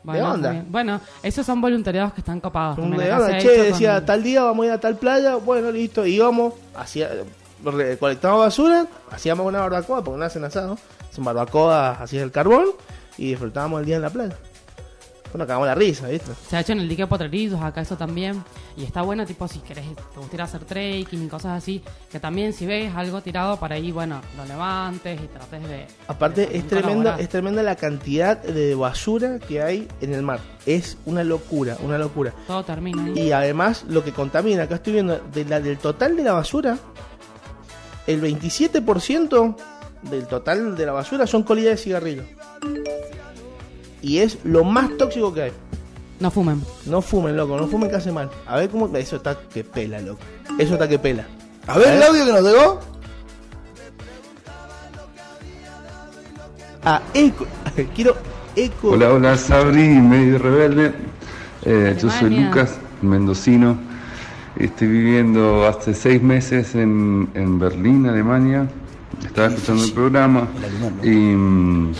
Bueno, 0.03 0.31
onda? 0.31 0.49
también. 0.49 0.71
Bueno, 0.71 1.01
esos 1.23 1.45
son 1.45 1.61
voluntariados 1.61 2.13
que 2.13 2.21
están 2.21 2.39
copados. 2.41 2.77
Un 2.77 2.91
también. 2.91 3.05
de 3.09 3.13
onda, 3.13 3.37
che, 3.39 3.63
decía, 3.63 3.95
con- 3.95 4.05
tal 4.05 4.23
día 4.23 4.43
vamos 4.43 4.63
a 4.63 4.67
ir 4.67 4.71
a 4.73 4.79
tal 4.79 4.95
playa, 4.97 5.35
bueno, 5.35 5.71
listo, 5.71 6.05
íbamos, 6.05 6.53
hacía, 6.75 7.09
recolectábamos 7.63 8.45
basura, 8.45 8.87
hacíamos 9.11 9.45
una 9.45 9.59
barbacoa, 9.59 10.03
porque 10.03 10.19
no 10.19 10.25
hacen 10.25 10.43
asado, 10.43 10.77
hacen 11.09 11.23
barbacoa, 11.23 11.91
hacías 11.91 12.23
el 12.23 12.31
carbón 12.31 12.65
y 13.17 13.29
disfrutábamos 13.29 13.79
el 13.81 13.85
día 13.85 13.95
en 13.97 14.01
la 14.01 14.09
playa. 14.09 14.35
Bueno, 15.33 15.47
cagamos 15.47 15.65
la 15.65 15.73
risa, 15.73 16.07
¿viste? 16.09 16.31
Se 16.47 16.55
ha 16.55 16.59
hecho 16.59 16.73
en 16.73 16.79
el 16.81 16.87
dique 16.87 17.07
Potrerillos, 17.07 17.59
acá 17.59 17.81
eso 17.81 17.97
también. 17.97 18.43
Y 18.77 18.83
está 18.83 19.01
bueno, 19.01 19.25
tipo, 19.25 19.47
si 19.47 19.59
querés, 19.59 19.83
te 20.13 20.19
gustaría 20.19 20.45
hacer 20.45 20.63
trekking 20.63 21.25
y 21.25 21.27
cosas 21.27 21.57
así, 21.57 21.81
que 22.11 22.19
también 22.19 22.53
si 22.53 22.67
ves 22.67 22.93
algo 22.95 23.19
tirado 23.21 23.57
por 23.57 23.73
ahí, 23.73 23.91
bueno, 23.91 24.21
lo 24.37 24.45
levantes 24.45 25.19
y 25.19 25.25
trates 25.25 25.67
de... 25.67 25.87
Aparte 26.07 26.45
de 26.45 26.57
es 26.57 26.67
tremenda, 26.67 27.19
es 27.19 27.29
tremenda 27.29 27.63
la 27.63 27.75
cantidad 27.75 28.37
de 28.37 28.75
basura 28.75 29.39
que 29.39 29.63
hay 29.63 29.87
en 30.01 30.13
el 30.13 30.21
mar. 30.21 30.39
Es 30.67 30.99
una 31.07 31.23
locura, 31.23 31.77
una 31.83 31.97
locura. 31.97 32.31
Todo 32.45 32.63
termina. 32.63 33.09
Y 33.19 33.31
además 33.31 33.85
lo 33.89 34.03
que 34.03 34.11
contamina, 34.11 34.63
acá 34.63 34.75
estoy 34.75 34.93
viendo, 34.93 35.17
de 35.17 35.45
la, 35.45 35.59
del 35.59 35.79
total 35.79 36.15
de 36.15 36.23
la 36.25 36.33
basura, 36.33 36.77
el 38.05 38.21
27% 38.21 39.55
del 40.03 40.27
total 40.27 40.75
de 40.75 40.85
la 40.85 40.91
basura 40.91 41.25
son 41.25 41.41
colillas 41.41 41.71
de 41.71 41.77
cigarrillo. 41.77 42.23
Y 44.03 44.19
es 44.19 44.37
lo 44.43 44.63
más 44.65 44.95
tóxico 44.97 45.33
que 45.33 45.43
hay. 45.43 45.51
No 46.19 46.29
fumen. 46.29 46.61
No 46.85 47.01
fumen, 47.01 47.35
loco, 47.35 47.57
no 47.57 47.67
fumen 47.67 47.89
que 47.89 47.95
hace 47.95 48.11
mal. 48.11 48.29
A 48.45 48.57
ver 48.57 48.69
cómo... 48.69 48.95
Eso 48.95 49.15
está 49.15 49.39
que 49.51 49.63
pela, 49.63 49.99
loco. 50.01 50.19
Eso 50.59 50.73
está 50.73 50.87
que 50.87 50.99
pela. 50.99 51.25
A 51.67 51.77
ver 51.79 51.87
A 51.87 51.93
el 51.93 51.99
ver. 51.99 52.09
audio 52.09 52.25
que 52.25 52.31
nos 52.33 52.43
llegó. 52.43 52.79
Ah, 56.83 57.01
eco. 57.13 57.45
Quiero 57.95 58.15
eco. 58.55 58.89
Hola, 58.91 59.13
hola, 59.13 59.37
Sabri, 59.37 59.87
medio 59.87 60.37
rebelde. 60.37 60.93
Eh, 61.63 61.97
yo 61.99 62.09
soy. 62.09 62.29
Lucas, 62.29 62.77
mendocino. 63.01 63.77
Estoy 64.57 64.89
viviendo 64.89 65.65
hace 65.65 65.93
seis 65.93 66.21
meses 66.21 66.75
en, 66.75 67.29
en 67.33 67.57
Berlín, 67.57 68.05
Alemania. 68.05 68.67
Estaba 69.25 69.47
escuchando 69.47 69.85
el 69.85 69.93
programa. 69.93 70.47
El 70.57 70.65
alemán, 70.65 70.93
¿no? 71.01 71.05
Y 71.09 71.15
mm, 71.15 71.93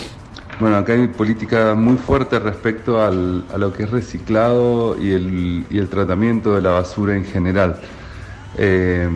bueno, 0.60 0.78
acá 0.78 0.94
hay 0.94 1.08
política 1.08 1.74
muy 1.76 1.98
fuerte 1.98 2.40
respecto 2.40 3.02
al- 3.02 3.44
a 3.54 3.58
lo 3.58 3.74
que 3.74 3.84
es 3.84 3.92
reciclado 3.92 4.96
y 5.02 5.12
el, 5.12 5.66
y 5.70 5.78
el 5.78 5.90
tratamiento 5.90 6.54
de 6.56 6.62
la 6.62 6.72
basura 6.72 7.16
en 7.16 7.26
general. 7.26 7.80
Eh, 8.58 9.10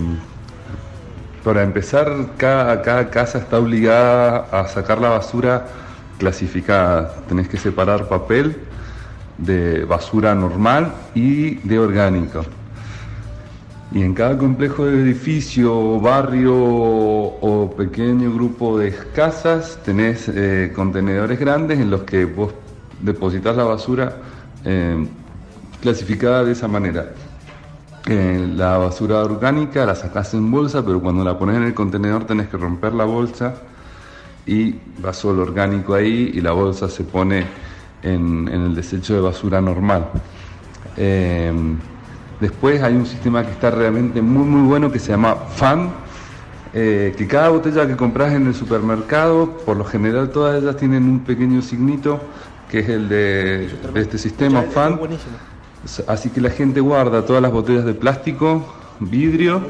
para 1.44 1.64
empezar, 1.64 2.12
cada, 2.38 2.82
cada 2.82 3.10
casa 3.10 3.38
está 3.38 3.58
obligada 3.60 4.48
a 4.52 4.68
sacar 4.68 5.00
la 5.00 5.10
basura 5.10 5.68
clasificada. 6.18 7.14
Tenés 7.30 7.48
que 7.48 7.58
separar 7.58 8.08
papel 8.10 8.58
de 9.38 9.86
basura 9.86 10.34
normal 10.36 10.92
y 11.16 11.56
de 11.68 11.80
orgánico. 11.80 12.44
Y 13.92 14.02
en 14.02 14.14
cada 14.14 14.38
complejo 14.38 14.86
de 14.86 15.02
edificio, 15.02 16.00
barrio 16.02 16.54
o 16.56 17.74
pequeño 17.78 18.34
grupo 18.34 18.78
de 18.78 18.94
casas 19.16 19.80
tenés 19.86 20.28
eh, 20.28 20.74
contenedores 20.76 21.40
grandes 21.40 21.80
en 21.80 21.90
los 21.90 22.04
que 22.04 22.26
vos 22.26 22.54
depositas 23.00 23.56
la 23.56 23.64
basura 23.64 24.18
eh, 24.66 25.08
clasificada 25.82 26.44
de 26.44 26.52
esa 26.52 26.68
manera. 26.68 27.14
Eh, 28.10 28.52
la 28.56 28.78
basura 28.78 29.24
orgánica 29.24 29.86
la 29.86 29.96
sacás 29.96 30.34
en 30.34 30.52
bolsa, 30.52 30.84
pero 30.86 31.02
cuando 31.02 31.24
la 31.24 31.40
pones 31.40 31.56
en 31.56 31.64
el 31.64 31.74
contenedor 31.74 32.26
tenés 32.26 32.50
que 32.50 32.58
romper 32.58 32.94
la 32.94 33.06
bolsa 33.06 33.56
y 34.46 34.76
va 35.04 35.14
solo 35.14 35.44
orgánico 35.44 35.94
ahí 35.94 36.32
y 36.34 36.42
la 36.42 36.52
bolsa 36.52 36.90
se 36.90 37.06
pone 37.06 37.46
en, 38.04 38.50
en 38.50 38.62
el 38.64 38.76
desecho 38.76 39.14
de 39.14 39.22
basura 39.22 39.62
normal. 39.62 40.10
Después 42.40 42.82
hay 42.84 42.96
un 42.96 43.06
sistema 43.06 43.44
que 43.44 43.52
está 43.52 43.72
realmente 43.72 44.22
muy 44.22 44.46
muy 44.46 44.68
bueno 44.68 44.92
que 44.92 45.00
se 45.00 45.12
llama 45.12 45.36
FAN, 45.36 45.92
eh, 46.74 47.14
que 47.18 47.28
cada 47.28 47.50
botella 47.50 47.88
que 47.88 47.96
compras 47.96 48.34
en 48.34 48.48
el 48.48 48.54
supermercado, 48.54 49.58
por 49.66 49.78
lo 49.78 49.86
general 49.86 50.30
todas 50.30 50.62
ellas 50.62 50.78
tienen 50.78 51.04
un 51.04 51.22
pequeño 51.22 51.62
signito 51.62 52.20
que 52.70 52.80
es 52.80 52.90
el 52.90 53.10
de, 53.10 53.70
de 53.94 54.02
este 54.02 54.18
sistema 54.18 54.62
buenísimo. 54.62 55.38
Así 56.08 56.30
que 56.30 56.42
la 56.42 56.50
gente 56.50 56.82
guarda 56.82 57.26
todas 57.26 57.42
las 57.42 57.52
botellas 57.52 57.86
de 57.86 57.94
plástico, 57.94 58.66
vidrio, 59.00 59.62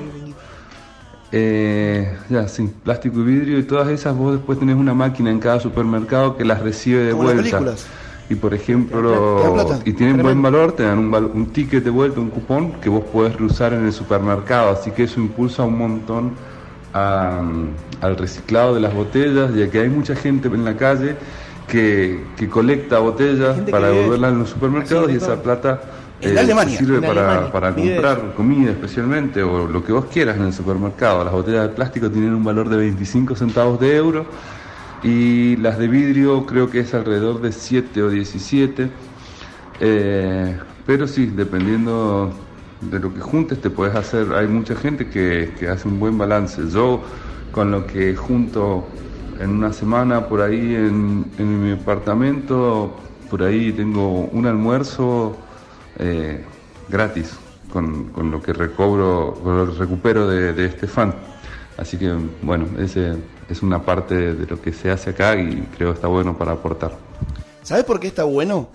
eh, 1.32 2.18
ya 2.30 2.47
sí, 2.47 2.74
plástico 2.84 3.20
y 3.20 3.24
vidrio 3.24 3.59
y 3.59 3.63
todas 3.63 3.89
esas 3.89 4.15
vos 4.15 4.34
después 4.34 4.57
tenés 4.57 4.78
una 4.78 4.93
máquina 4.93 5.30
en 5.30 5.39
cada 5.39 5.59
supermercado 5.59 6.38
que 6.38 6.45
las 6.45 6.61
recibe 6.61 7.03
de 7.03 7.11
Como 7.11 7.24
vuelta. 7.24 7.61
Y 8.30 8.36
por 8.36 8.53
ejemplo, 8.53 9.80
y 9.86 9.93
tienen 9.93 10.21
buen 10.21 10.41
valor, 10.41 10.73
te 10.73 10.84
dan 10.84 10.99
un, 10.99 11.13
un 11.13 11.45
ticket 11.47 11.84
de 11.84 11.89
vuelta, 11.89 12.19
un 12.19 12.30
cupón 12.30 12.73
que 12.82 12.89
vos 12.89 13.03
podés 13.05 13.36
reusar 13.38 13.71
en 13.73 13.86
el 13.86 13.93
supermercado. 13.93 14.71
Así 14.71 14.91
que 14.91 15.03
eso 15.03 15.19
impulsa 15.21 15.63
un 15.63 15.78
montón 15.78 16.32
a- 16.93 17.41
al 18.01 18.17
reciclado 18.17 18.75
de 18.75 18.82
las 18.82 18.93
botellas, 18.93 19.53
ya 19.55 19.69
que 19.69 19.80
hay 19.80 19.89
mucha 19.89 20.15
gente 20.15 20.49
en 20.49 20.65
la 20.65 20.75
calle 20.75 21.15
que, 21.67 22.23
que 22.36 22.47
colecta 22.49 22.99
botellas 22.99 23.57
para 23.71 23.89
devolverlas 23.89 24.34
en 24.34 24.39
los 24.39 24.49
supermercados 24.49 25.11
y 25.11 25.15
esa 25.15 25.41
plata 25.41 25.82
En 26.19 26.36
Eh, 26.36 26.39
Alemania. 26.39 26.78
Sirve 26.80 26.95
En 26.95 27.01
para, 27.03 27.21
Alemania. 27.30 27.51
para 27.51 27.73
comprar 27.75 28.17
eso. 28.17 28.34
comida 28.36 28.71
especialmente 28.71 29.43
o 29.43 29.67
lo 29.67 29.84
que 29.84 29.91
vos 29.93 30.05
quieras 30.11 30.36
en 30.38 30.43
el 30.45 30.53
supermercado. 30.53 31.23
Las 31.23 31.32
botellas 31.32 31.63
de 31.63 31.69
plástico 31.69 32.09
tienen 32.09 32.34
un 32.34 32.43
valor 32.43 32.67
de 32.69 32.75
25 32.78 33.36
centavos 33.36 33.80
de 33.80 33.95
euro 33.95 34.25
y 35.01 35.55
las 35.57 35.77
de 35.77 35.87
vidrio 35.87 36.45
creo 36.45 36.69
que 36.69 36.79
es 36.81 36.93
alrededor 36.93 37.41
de 37.41 37.51
7 37.51 38.01
o 38.03 38.09
17. 38.09 38.97
Eh, 39.79 40.59
pero 40.85 41.07
sí, 41.07 41.27
dependiendo 41.27 42.55
de 42.79 42.99
lo 42.99 43.13
que 43.13 43.21
juntes 43.21 43.61
te 43.61 43.69
puedes 43.69 43.95
hacer. 43.95 44.33
Hay 44.33 44.47
mucha 44.47 44.75
gente 44.75 45.09
que, 45.09 45.55
que 45.57 45.67
hace 45.69 45.87
un 45.87 45.99
buen 45.99 46.17
balance. 46.17 46.67
Yo 46.69 47.03
con 47.51 47.71
lo 47.71 47.85
que 47.87 48.15
junto 48.15 48.95
en 49.35 49.51
una 49.51 49.71
semana 49.73 50.27
por 50.27 50.41
ahí 50.41 50.75
en, 50.75 51.33
en 51.37 51.63
mi 51.63 51.71
apartamento, 51.73 53.21
por 53.29 53.43
ahí 53.43 53.71
tengo 53.73 54.25
un 54.29 54.45
almuerzo 54.47 55.47
eh, 55.95 56.47
gratis 56.87 57.39
con, 57.67 58.11
con 58.11 58.31
lo 58.31 58.41
que 58.41 58.53
recobro, 58.53 59.39
con 59.43 59.57
lo 59.57 59.71
que 59.73 59.79
recupero 59.79 60.27
de, 60.27 60.53
de 60.53 60.65
este 60.65 60.87
fan. 60.87 61.36
Así 61.78 61.97
que 61.97 62.11
bueno, 62.41 62.67
ese 62.80 63.13
es 63.49 63.61
una 63.61 63.84
parte 63.84 64.34
de 64.34 64.45
lo 64.45 64.61
que 64.61 64.73
se 64.73 64.89
hace 64.91 65.11
acá 65.11 65.36
y 65.36 65.67
creo 65.78 65.91
que 65.91 65.95
está 65.95 66.07
bueno 66.07 66.38
para 66.38 66.53
aportar. 66.53 66.93
¿Sabes 67.63 67.84
por 67.84 67.99
qué 67.99 68.07
está 68.07 68.23
bueno? 68.23 68.69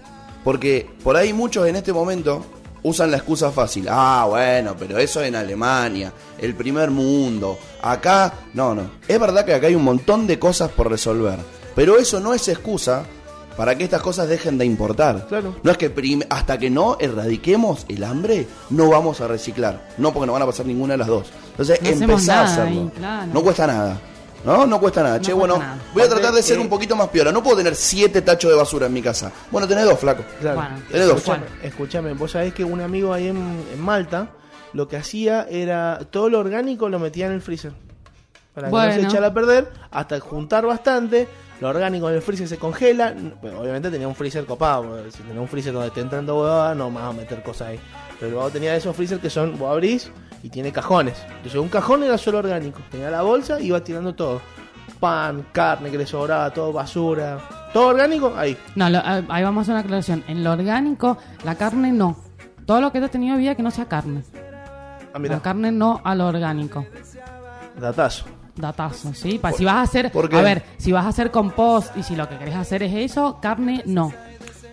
Porque 0.45 0.89
por 1.03 1.17
ahí 1.17 1.33
muchos 1.33 1.67
en 1.67 1.77
este 1.77 1.93
momento 1.93 2.45
usan 2.83 3.11
la 3.11 3.17
excusa 3.19 3.51
fácil. 3.51 3.87
Ah, 3.89 4.27
bueno, 4.29 4.75
pero 4.79 4.99
eso 4.99 5.23
en 5.23 5.35
Alemania, 5.35 6.13
el 6.39 6.55
primer 6.55 6.91
mundo. 6.91 7.59
Acá, 7.83 8.33
no, 8.55 8.75
no. 8.75 8.91
Es 9.07 9.19
verdad 9.19 9.45
que 9.45 9.55
acá 9.55 9.67
hay 9.69 9.75
un 9.75 9.85
montón 9.85 10.27
de 10.27 10.39
cosas 10.39 10.71
por 10.71 10.91
resolver. 10.91 11.39
Pero 11.75 11.97
eso 11.97 12.21
no 12.21 12.35
es 12.35 12.49
excusa 12.49 13.05
para 13.57 13.77
que 13.77 13.85
estas 13.85 14.03
cosas 14.03 14.29
dejen 14.29 14.59
de 14.59 14.65
importar. 14.65 15.27
Claro. 15.29 15.57
No 15.63 15.71
es 15.71 15.79
que 15.79 15.93
hasta 16.29 16.59
que 16.59 16.71
no 16.71 16.97
erradiquemos 17.01 17.87
el 17.89 18.05
hambre, 18.05 18.47
no 18.71 18.89
vamos 18.89 19.21
a 19.21 19.29
reciclar. 19.29 19.89
No 19.99 20.13
porque 20.13 20.27
no 20.27 20.33
van 20.33 20.43
a 20.43 20.47
pasar 20.47 20.67
ninguna 20.67 20.95
de 20.95 20.99
las 20.99 21.09
dos. 21.09 21.33
Entonces, 21.53 21.81
No 21.83 21.89
hacemos 21.91 22.11
empezá 22.11 22.33
a 22.33 22.43
nada 22.45 22.53
hacerlo. 22.63 22.81
ahí, 22.83 22.91
claro. 22.99 23.31
No 23.33 23.43
cuesta 23.43 23.67
nada. 23.67 24.01
¿No? 24.45 24.67
No 24.67 24.81
cuesta 24.81 25.03
nada. 25.05 25.17
No 25.19 25.23
che, 25.23 25.33
bueno, 25.33 25.59
nada. 25.59 25.79
voy 25.95 26.03
a 26.03 26.09
tratar 26.09 26.33
de 26.35 26.43
ser 26.43 26.57
Eh, 26.57 26.61
un 26.61 26.69
poquito 26.69 26.97
más 26.97 27.09
piola. 27.09 27.31
No 27.31 27.43
puedo 27.43 27.57
tener 27.59 27.77
siete 27.77 28.23
tachos 28.23 28.51
de 28.51 28.57
basura 28.57 28.87
en 28.87 28.93
mi 28.93 29.01
casa. 29.03 29.31
Bueno, 29.51 29.69
tenés 29.69 29.85
dos, 29.85 29.99
flaco. 30.01 30.25
Claro. 30.41 30.57
Bueno, 30.61 30.77
Tenés 30.91 31.07
dos. 31.07 31.17
Escuchame, 31.19 31.45
escuchame, 31.63 32.13
vos 32.15 32.31
sabés 32.33 32.53
que 32.53 32.65
un 32.65 32.81
amigo 32.81 33.13
ahí 33.13 33.29
en, 33.29 33.37
en 33.73 33.81
Malta 33.81 34.31
lo 34.73 34.89
que 34.89 34.97
hacía 34.97 35.47
era 35.51 36.01
todo 36.11 36.29
lo 36.31 36.39
orgánico 36.41 36.89
lo 36.89 36.99
metía 36.99 37.27
en 37.27 37.33
el 37.33 37.43
freezer. 37.43 37.73
Para 38.55 38.69
que 38.69 38.75
no 38.75 38.93
se 38.95 39.01
echara 39.03 39.29
a 39.29 39.35
perder, 39.35 39.71
hasta 39.91 40.19
juntar 40.21 40.67
bastante. 40.67 41.29
Lo 41.61 41.69
orgánico 41.69 42.09
en 42.11 42.17
el 42.17 42.23
freezer 42.23 42.49
se 42.49 42.57
congela. 42.59 43.15
Bueno, 43.41 43.61
obviamente 43.61 43.91
tenía 43.91 44.09
un 44.09 44.15
freezer 44.17 44.45
copado. 44.45 44.83
porque 44.83 45.11
Si 45.13 45.19
tenía 45.23 45.41
un 45.41 45.47
freezer 45.49 45.73
donde 45.73 45.91
te 45.91 46.01
entrando 46.01 46.41
huevada, 46.41 46.75
no 46.75 46.91
vas 46.91 47.05
a 47.05 47.13
meter 47.13 47.43
cosas 47.43 47.69
ahí. 47.69 47.81
Pero 48.19 48.33
luego 48.33 48.51
tenía 48.51 48.75
esos 48.75 48.97
freezer 48.97 49.21
que 49.21 49.31
son, 49.31 49.57
vos 49.59 49.71
abrís 49.71 50.11
y 50.43 50.51
tiene 50.51 50.73
cajones. 50.73 51.23
Entonces 51.29 51.55
un 51.57 51.69
cajón 51.69 52.03
era 52.03 52.19
solo 52.19 52.39
orgánico. 52.39 52.81
Tenía 52.91 53.11
la 53.11 53.23
bolsa 53.23 53.61
y 53.61 53.67
iba 53.67 53.81
tirando 53.83 54.15
todo. 54.15 54.41
Pan, 55.01 55.47
carne 55.53 55.91
que 55.91 55.99
le 55.99 56.07
sobraba, 56.07 56.51
todo 56.53 56.73
basura. 56.73 57.39
Todo 57.73 57.89
orgánico, 57.89 58.33
ahí. 58.37 58.57
No, 58.77 58.89
lo- 58.91 58.99
ah, 58.99 59.23
ahí 59.29 59.43
vamos 59.43 59.61
a 59.61 59.63
hacer 59.63 59.73
una 59.75 59.81
aclaración. 59.81 60.25
En 60.29 60.45
lo 60.45 60.53
orgánico, 60.53 61.19
la 61.45 61.55
carne 61.57 61.93
no. 61.93 62.17
Todo 62.67 62.81
lo 62.81 62.93
que 62.93 62.99
has 62.99 63.11
tenido 63.11 63.37
vida 63.37 63.55
que 63.55 63.63
no 63.63 63.71
sea 63.71 63.87
carne. 63.87 64.23
Ah, 65.15 65.19
mira, 65.19 65.37
La 65.37 65.43
carne 65.43 65.73
no 65.73 66.01
a 66.05 66.15
lo 66.15 66.27
orgánico. 66.27 66.87
datazo. 67.79 68.27
Datazo, 68.55 69.15
¿sí? 69.15 69.39
Pa- 69.39 69.53
si 69.53 69.65
vas 69.65 69.77
a 69.77 69.83
hacer, 69.83 70.13
a 70.15 70.43
ver, 70.43 70.63
si 70.77 70.93
vas 70.93 71.07
a 71.07 71.09
hacer 71.09 71.31
compost 71.31 71.97
y 71.97 72.03
si 72.03 72.15
lo 72.15 72.29
que 72.29 72.37
querés 72.37 72.55
hacer 72.55 72.83
es 72.83 72.93
eso, 72.95 73.39
carne 73.41 73.83
no 73.87 74.13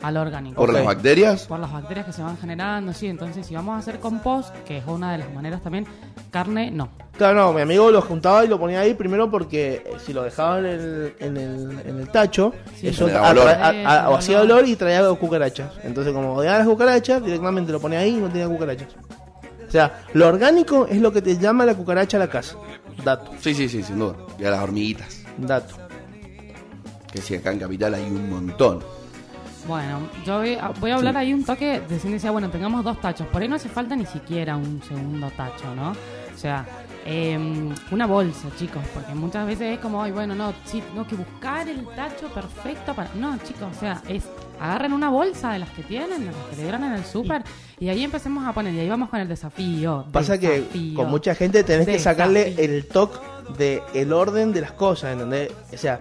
a 0.01 0.11
lo 0.11 0.21
orgánico. 0.21 0.55
Por 0.55 0.71
las 0.73 0.85
bacterias. 0.85 1.45
Por 1.47 1.59
las 1.59 1.71
bacterias 1.71 2.05
que 2.05 2.13
se 2.13 2.21
van 2.21 2.37
generando, 2.37 2.93
sí. 2.93 3.07
Entonces, 3.07 3.45
si 3.45 3.53
vamos 3.55 3.75
a 3.75 3.79
hacer 3.79 3.99
compost, 3.99 4.53
que 4.65 4.77
es 4.77 4.83
una 4.87 5.11
de 5.11 5.17
las 5.19 5.33
maneras 5.33 5.61
también, 5.61 5.85
carne 6.31 6.71
no. 6.71 6.89
Claro, 7.17 7.35
no, 7.35 7.53
mi 7.53 7.61
amigo 7.61 7.91
lo 7.91 8.01
juntaba 8.01 8.45
y 8.45 8.47
lo 8.47 8.57
ponía 8.57 8.79
ahí 8.79 8.93
primero 8.93 9.29
porque 9.29 9.83
eh, 9.85 9.93
si 10.05 10.13
lo 10.13 10.23
dejaba 10.23 10.59
en 10.59 10.65
el, 10.67 11.13
en 11.19 11.35
el, 11.37 11.79
en 11.85 11.99
el 11.99 12.07
tacho, 12.09 12.53
Sí. 12.75 12.87
eso 12.87 13.05
olor. 13.05 13.47
a- 13.49 13.69
a- 13.69 14.15
hacía 14.17 14.41
olor. 14.41 14.59
olor 14.59 14.69
y 14.69 14.75
traía 14.77 15.07
cucarachas. 15.15 15.73
Entonces, 15.83 16.13
como 16.13 16.33
odiaba 16.33 16.59
las 16.59 16.67
cucarachas, 16.67 17.23
directamente 17.23 17.71
lo 17.73 17.79
ponía 17.81 17.99
ahí 17.99 18.15
y 18.15 18.21
no 18.21 18.29
tenía 18.29 18.47
cucarachas. 18.47 18.87
O 19.67 19.71
sea, 19.71 20.01
lo 20.13 20.27
orgánico 20.27 20.87
es 20.87 20.99
lo 21.01 21.11
que 21.11 21.21
te 21.21 21.37
llama 21.37 21.65
la 21.65 21.75
cucaracha 21.75 22.15
a 22.17 22.21
la 22.21 22.29
casa. 22.29 22.55
Dato, 23.03 23.31
Sí, 23.39 23.53
sí, 23.53 23.67
sí, 23.69 23.83
sin 23.83 23.99
duda. 23.99 24.15
Y 24.39 24.45
a 24.45 24.51
las 24.51 24.61
hormiguitas. 24.63 25.23
dato. 25.37 25.75
Que 27.11 27.21
sí, 27.21 27.35
acá 27.35 27.51
en 27.51 27.59
Capital 27.59 27.93
hay 27.95 28.03
un 28.03 28.29
montón. 28.29 28.79
Bueno, 29.67 30.09
yo 30.25 30.39
voy 30.39 30.55
a, 30.55 30.69
voy 30.69 30.91
a 30.91 30.95
hablar 30.95 31.17
ahí 31.17 31.33
un 31.33 31.43
toque 31.43 31.81
de 31.81 31.99
decía, 31.99 32.31
bueno, 32.31 32.49
tengamos 32.49 32.83
dos 32.83 32.99
tachos. 32.99 33.27
Por 33.27 33.41
ahí 33.41 33.47
no 33.47 33.55
hace 33.55 33.69
falta 33.69 33.95
ni 33.95 34.05
siquiera 34.05 34.55
un 34.55 34.81
segundo 34.87 35.29
tacho, 35.31 35.75
¿no? 35.75 35.91
O 35.91 36.37
sea, 36.37 36.65
eh, 37.05 37.37
una 37.91 38.05
bolsa, 38.05 38.47
chicos, 38.57 38.81
porque 38.93 39.13
muchas 39.13 39.45
veces 39.45 39.73
es 39.73 39.79
como, 39.79 40.01
ay, 40.01 40.11
bueno, 40.11 40.35
no, 40.35 40.53
sí, 40.65 40.81
tengo 40.81 41.05
que 41.05 41.15
buscar 41.15 41.67
el 41.67 41.85
tacho 41.87 42.27
perfecto 42.27 42.93
para... 42.93 43.09
No, 43.15 43.37
chicos, 43.39 43.67
o 43.75 43.79
sea, 43.79 44.01
es 44.07 44.23
agarren 44.59 44.93
una 44.93 45.09
bolsa 45.09 45.53
de 45.53 45.59
las 45.59 45.69
que 45.69 45.83
tienen, 45.83 46.19
de 46.19 46.25
las 46.27 46.35
que 46.49 46.55
le 46.57 46.63
dieron 46.63 46.83
en 46.83 46.93
el 46.93 47.05
súper, 47.05 47.43
y 47.79 47.89
ahí 47.89 48.03
empecemos 48.03 48.45
a 48.45 48.53
poner, 48.53 48.73
y 48.73 48.79
ahí 48.79 48.89
vamos 48.89 49.09
con 49.09 49.19
el 49.19 49.27
desafío. 49.27 50.05
Pasa 50.11 50.37
que 50.37 50.93
con 50.95 51.09
mucha 51.09 51.33
gente 51.35 51.63
tenés 51.63 51.87
que 51.87 51.99
sacarle 51.99 52.55
el 52.57 52.85
toque 52.85 53.17
de 53.57 53.81
el 53.93 54.13
orden 54.13 54.51
de 54.53 54.61
las 54.61 54.71
cosas, 54.73 55.13
¿entendés? 55.13 55.51
O 55.73 55.77
sea, 55.77 55.99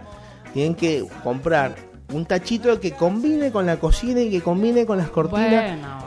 tienen 0.52 0.74
que 0.74 1.06
comprar 1.22 1.87
un 2.12 2.26
tachito 2.26 2.80
que 2.80 2.92
combine 2.92 3.50
con 3.52 3.66
la 3.66 3.78
cocina 3.78 4.20
y 4.20 4.30
que 4.30 4.40
combine 4.40 4.86
con 4.86 4.98
las 4.98 5.10
cortinas. 5.10 5.50
Bueno, 5.50 5.98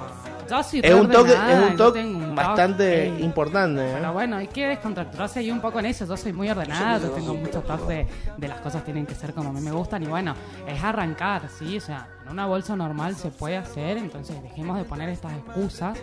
yo 0.50 0.64
soy 0.64 0.82
es 0.84 0.94
un 0.94 1.10
toque, 1.10 1.32
es 1.32 1.70
un 1.70 1.78
toque 1.78 2.04
bastante 2.36 3.08
toque. 3.08 3.24
importante. 3.24 3.82
¿eh? 3.90 3.94
Pero 3.98 4.12
bueno, 4.12 4.38
hay 4.38 4.48
que 4.48 4.68
descontracturarse 4.68 5.40
ahí 5.40 5.52
un 5.52 5.62
poco 5.62 5.80
en 5.80 5.86
eso. 5.86 6.06
Yo 6.06 6.18
soy 6.18 6.34
muy 6.34 6.50
ordenada, 6.50 7.00
yo 7.00 7.12
tengo 7.12 7.34
mucho 7.36 7.62
toque 7.62 7.94
de, 7.94 8.08
de 8.38 8.48
las 8.48 8.60
cosas 8.60 8.84
tienen 8.84 9.06
que 9.06 9.16
ser 9.16 9.34
como 9.34 9.50
a 9.50 9.54
mí 9.54 9.62
me 9.62 9.72
gustan. 9.72 10.04
Y 10.04 10.08
bueno, 10.08 10.36
es 10.68 10.84
arrancar, 10.84 11.44
¿sí? 11.58 11.78
O 11.78 11.82
sea, 11.82 12.08
en 12.26 12.32
una 12.32 12.48
bolsa 12.48 12.76
normal 12.76 13.16
se 13.16 13.30
puede 13.30 13.58
hacer, 13.58 13.98
entonces 13.98 14.42
dejemos 14.44 14.78
de 14.78 14.84
poner 14.84 15.08
estas 15.10 15.34
excusas 15.34 15.98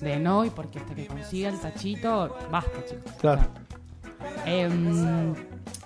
de 0.00 0.18
no 0.18 0.44
y 0.44 0.50
porque 0.50 0.80
hasta 0.80 0.94
que 0.94 1.06
consiga 1.06 1.48
el 1.48 1.60
tachito, 1.60 2.36
basta, 2.50 2.84
chicos. 2.88 3.12
Claro. 3.20 3.42
Em, 4.46 5.34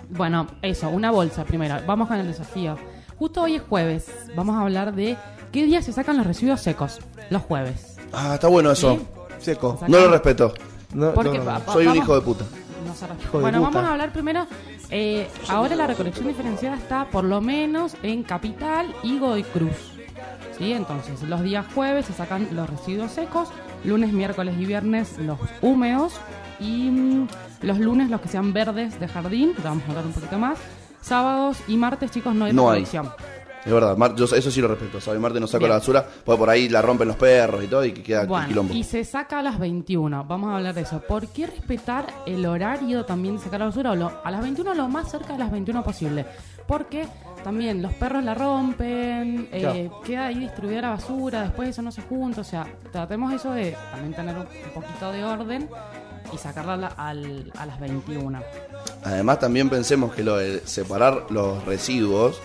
bueno, 0.09 0.47
eso, 0.61 0.89
una 0.89 1.11
bolsa 1.11 1.43
primero. 1.43 1.75
Vamos 1.85 2.07
con 2.07 2.17
el 2.17 2.25
desafío. 2.27 2.77
Justo 3.19 3.41
hoy 3.41 3.55
es 3.55 3.61
jueves. 3.63 4.05
Vamos 4.35 4.55
a 4.55 4.61
hablar 4.61 4.93
de 4.93 5.17
qué 5.51 5.65
día 5.65 5.81
se 5.81 5.91
sacan 5.93 6.17
los 6.17 6.27
residuos 6.27 6.61
secos. 6.61 6.99
Los 7.29 7.41
jueves. 7.43 7.97
Ah, 8.13 8.35
está 8.35 8.47
bueno 8.47 8.71
eso. 8.71 8.97
¿Sí? 8.97 9.07
Seco. 9.39 9.79
No 9.87 9.99
lo 9.99 10.09
respeto. 10.11 10.53
No, 10.93 11.13
Porque 11.13 11.39
no, 11.39 11.61
Soy 11.71 11.87
un 11.87 11.95
hijo 11.97 12.15
de 12.15 12.21
puta. 12.21 12.45
no 12.85 12.93
se. 12.95 13.05
Hijo 13.05 13.37
de 13.37 13.41
Bueno, 13.41 13.59
puta. 13.59 13.69
vamos 13.71 13.89
a 13.89 13.91
hablar 13.93 14.13
primero. 14.13 14.47
eh, 14.89 15.27
ahora 15.49 15.75
la 15.75 15.87
recolección 15.87 16.27
diferenciada 16.27 16.77
está 16.77 17.05
por 17.09 17.23
lo 17.23 17.41
menos 17.41 17.95
en 18.03 18.23
Capital 18.23 18.93
y 19.03 19.19
Godoy 19.19 19.43
Cruz. 19.43 19.93
¿Sí? 20.57 20.73
Entonces, 20.73 21.21
los 21.23 21.41
días 21.43 21.65
jueves 21.75 22.05
se 22.07 22.13
sacan 22.13 22.47
los 22.51 22.67
residuos 22.69 23.11
secos, 23.11 23.49
lunes, 23.83 24.11
miércoles 24.13 24.55
y 24.59 24.65
viernes 24.65 25.17
los 25.19 25.37
húmedos 25.61 26.13
y 26.59 26.89
mm, 26.89 27.27
los 27.61 27.77
lunes 27.79 28.09
los 28.09 28.21
que 28.21 28.27
sean 28.29 28.53
verdes 28.53 28.99
de 28.99 29.07
jardín, 29.07 29.53
vamos 29.63 29.83
a 29.85 29.89
hablar 29.89 30.05
un 30.07 30.13
poquito 30.13 30.39
más. 30.39 30.57
Sábados 31.01 31.57
y 31.67 31.77
martes, 31.77 32.11
chicos, 32.11 32.33
no 32.35 32.45
hay 32.45 32.53
No 32.53 32.69
hay. 32.71 32.83
Es 33.65 33.73
verdad, 33.73 33.97
Mar- 33.97 34.15
yo 34.15 34.23
eso 34.25 34.49
sí 34.49 34.61
lo 34.61 34.69
respeto. 34.69 35.01
Sábado 35.01 35.19
y 35.19 35.21
martes 35.21 35.41
no 35.41 35.47
saco 35.47 35.59
Bien. 35.59 35.71
la 35.71 35.75
basura, 35.79 36.05
porque 36.23 36.39
por 36.39 36.49
ahí 36.49 36.69
la 36.69 36.81
rompen 36.81 37.07
los 37.09 37.17
perros 37.17 37.61
y 37.63 37.67
todo 37.67 37.83
y 37.83 37.91
que 37.91 38.01
queda 38.01 38.23
Bueno, 38.25 38.47
quilombo. 38.47 38.73
y 38.73 38.83
se 38.85 39.03
saca 39.03 39.39
a 39.39 39.41
las 39.41 39.59
21. 39.59 40.23
Vamos 40.23 40.49
a 40.51 40.55
hablar 40.55 40.73
de 40.73 40.81
eso. 40.81 41.01
¿Por 41.01 41.27
qué 41.27 41.47
respetar 41.47 42.05
el 42.25 42.45
horario 42.45 43.03
también 43.03 43.35
de 43.35 43.43
sacar 43.43 43.59
la 43.59 43.65
basura? 43.65 43.91
O 43.91 43.95
lo- 43.95 44.21
a 44.23 44.31
las 44.31 44.41
21 44.41 44.73
lo 44.73 44.87
más 44.87 45.11
cerca 45.11 45.33
de 45.33 45.39
las 45.39 45.51
21 45.51 45.83
posible. 45.83 46.25
Porque 46.65 47.07
también 47.43 47.81
los 47.81 47.91
perros 47.93 48.23
la 48.23 48.33
rompen, 48.35 49.49
eh, 49.51 49.59
Claro. 49.59 50.01
queda 50.01 50.25
ahí 50.27 50.35
distribuida 50.39 50.81
la 50.81 50.89
basura, 50.91 51.41
después 51.43 51.69
eso 51.69 51.81
no 51.81 51.91
se 51.91 52.01
junta. 52.03 52.41
O 52.41 52.43
sea, 52.45 52.67
tratemos 52.91 53.33
eso 53.33 53.51
de 53.51 53.75
también 53.91 54.13
tener 54.13 54.35
un 54.37 54.45
poquito 54.73 55.11
de 55.11 55.23
orden 55.25 55.69
y 56.33 56.37
sacarla 56.37 56.87
al- 56.97 57.51
a 57.57 57.65
las 57.65 57.79
21. 57.79 58.41
Además 59.03 59.39
también 59.39 59.69
pensemos 59.69 60.13
que 60.13 60.23
lo 60.23 60.37
de 60.37 60.61
separar 60.65 61.25
los 61.29 61.63
residuos 61.65 62.39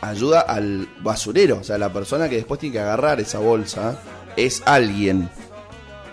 ayuda 0.00 0.40
al 0.40 0.88
basurero, 1.00 1.58
o 1.60 1.64
sea, 1.64 1.78
la 1.78 1.92
persona 1.92 2.28
que 2.28 2.36
después 2.36 2.60
tiene 2.60 2.74
que 2.74 2.80
agarrar 2.80 3.20
esa 3.20 3.38
bolsa 3.38 3.96
es 4.36 4.62
alguien. 4.66 5.28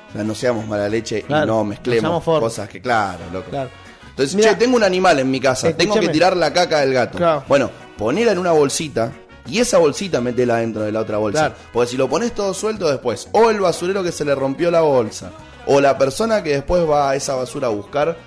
O 0.09 0.13
sea, 0.13 0.23
no 0.23 0.35
seamos 0.35 0.67
mala 0.67 0.89
leche 0.89 1.21
Claro, 1.23 1.43
y 1.43 1.47
no 1.47 1.63
mezclemos 1.63 2.23
cosas 2.23 2.67
que, 2.69 2.81
claro, 2.81 3.19
loco. 3.31 3.49
Claro. 3.49 3.69
Entonces, 4.09 4.35
Mira, 4.35 4.51
che, 4.51 4.55
tengo 4.57 4.75
un 4.75 4.83
animal 4.83 5.19
en 5.19 5.31
mi 5.31 5.39
casa, 5.39 5.75
tengo 5.75 5.99
que 5.99 6.09
tirar 6.09 6.35
la 6.35 6.51
caca 6.51 6.81
del 6.81 6.93
gato. 6.93 7.17
Claro. 7.17 7.43
Bueno, 7.47 7.69
ponela 7.97 8.31
en 8.33 8.37
una 8.39 8.51
bolsita 8.51 9.11
y 9.47 9.59
esa 9.59 9.77
bolsita 9.77 10.19
metela 10.21 10.57
dentro 10.57 10.83
de 10.83 10.91
la 10.91 10.99
otra 10.99 11.17
bolsa. 11.17 11.39
Claro. 11.47 11.55
Porque 11.73 11.91
si 11.91 11.97
lo 11.97 12.09
pones 12.09 12.33
todo 12.33 12.53
suelto 12.53 12.89
después, 12.89 13.29
o 13.31 13.49
el 13.49 13.59
basurero 13.61 14.03
que 14.03 14.11
se 14.11 14.25
le 14.25 14.35
rompió 14.35 14.69
la 14.69 14.81
bolsa, 14.81 15.31
o 15.65 15.79
la 15.81 15.97
persona 15.97 16.43
que 16.43 16.51
después 16.51 16.87
va 16.89 17.11
a 17.11 17.15
esa 17.15 17.35
basura 17.35 17.67
a 17.67 17.71
buscar 17.71 18.17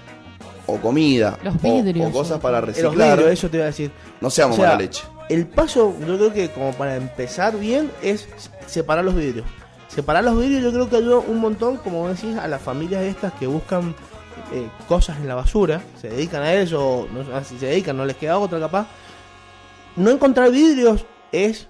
o 0.66 0.76
comida, 0.78 1.38
Los 1.42 1.54
o- 1.56 1.58
vidrios, 1.58 2.08
o, 2.08 2.12
cosas 2.12 2.40
para 2.40 2.60
reciclar, 2.60 3.18
vidrios, 3.18 3.32
eso 3.38 3.48
te 3.50 3.56
iba 3.58 3.64
a 3.64 3.68
decir. 3.68 3.90
no 4.20 4.30
seamos 4.30 4.56
O 4.58 4.60
sea, 4.60 4.70
mala 4.70 4.80
leche. 4.80 5.02
El 5.28 5.46
paso, 5.46 5.94
yo 6.06 6.16
creo 6.18 6.32
que 6.32 6.50
como 6.50 6.72
para 6.72 6.96
empezar 6.96 7.56
bien, 7.58 7.90
es 8.02 8.28
separar 8.66 9.04
los 9.04 9.14
vidrios. 9.14 9.46
separar 9.88 10.24
los 10.24 10.38
vidrios 10.38 10.62
yo 10.62 10.72
creo 10.72 10.88
que 10.90 10.96
ayuda 10.96 11.18
un 11.18 11.38
montón, 11.40 11.76
como 11.78 12.00
vos 12.00 12.20
decís, 12.20 12.36
a 12.38 12.48
las 12.48 12.60
familias 12.60 13.02
estas 13.02 13.32
que 13.34 13.46
buscan 13.46 13.94
eh, 14.52 14.68
cosas 14.88 15.16
en 15.18 15.28
la 15.28 15.34
basura, 15.34 15.80
se 16.00 16.08
dedican 16.08 16.42
a 16.42 16.52
eso, 16.54 17.06
no, 17.12 17.24
sé 17.40 17.48
si 17.50 17.58
se 17.58 17.66
dedican, 17.66 17.96
no 17.96 18.04
les 18.04 18.16
queda 18.16 18.38
otra 18.38 18.58
capaz. 18.60 18.86
No 19.96 20.10
encontrar 20.10 20.50
vidrios 20.50 21.04
es 21.30 21.68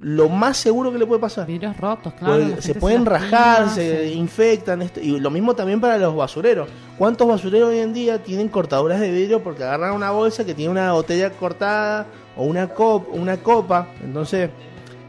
lo 0.00 0.28
más 0.28 0.56
seguro 0.56 0.92
que 0.92 0.98
le 0.98 1.06
puede 1.06 1.20
pasar. 1.20 1.46
Vidrios 1.46 1.76
rotos, 1.76 2.12
claro. 2.14 2.60
Se 2.60 2.74
pueden 2.74 3.04
rajar, 3.04 3.62
lastima, 3.62 3.74
se 3.74 4.08
sí. 4.08 4.14
infectan. 4.14 4.82
esto- 4.82 5.00
y 5.00 5.18
lo 5.18 5.30
mismo 5.30 5.54
también 5.54 5.80
para 5.80 5.98
los 5.98 6.14
basureros. 6.14 6.68
¿Cuántos 6.96 7.26
basureros 7.26 7.70
hoy 7.70 7.78
en 7.78 7.92
día 7.92 8.22
tienen 8.22 8.48
cortaduras 8.48 9.00
de 9.00 9.10
vidrio 9.10 9.42
porque 9.42 9.64
agarran 9.64 9.94
una 9.94 10.10
bolsa 10.12 10.44
que 10.44 10.54
tiene 10.54 10.70
una 10.70 10.92
botella 10.92 11.30
cortada 11.30 12.06
o 12.36 12.44
una, 12.44 12.68
cop 12.68 13.08
una 13.12 13.38
copa? 13.38 13.88
Entonces, 14.04 14.50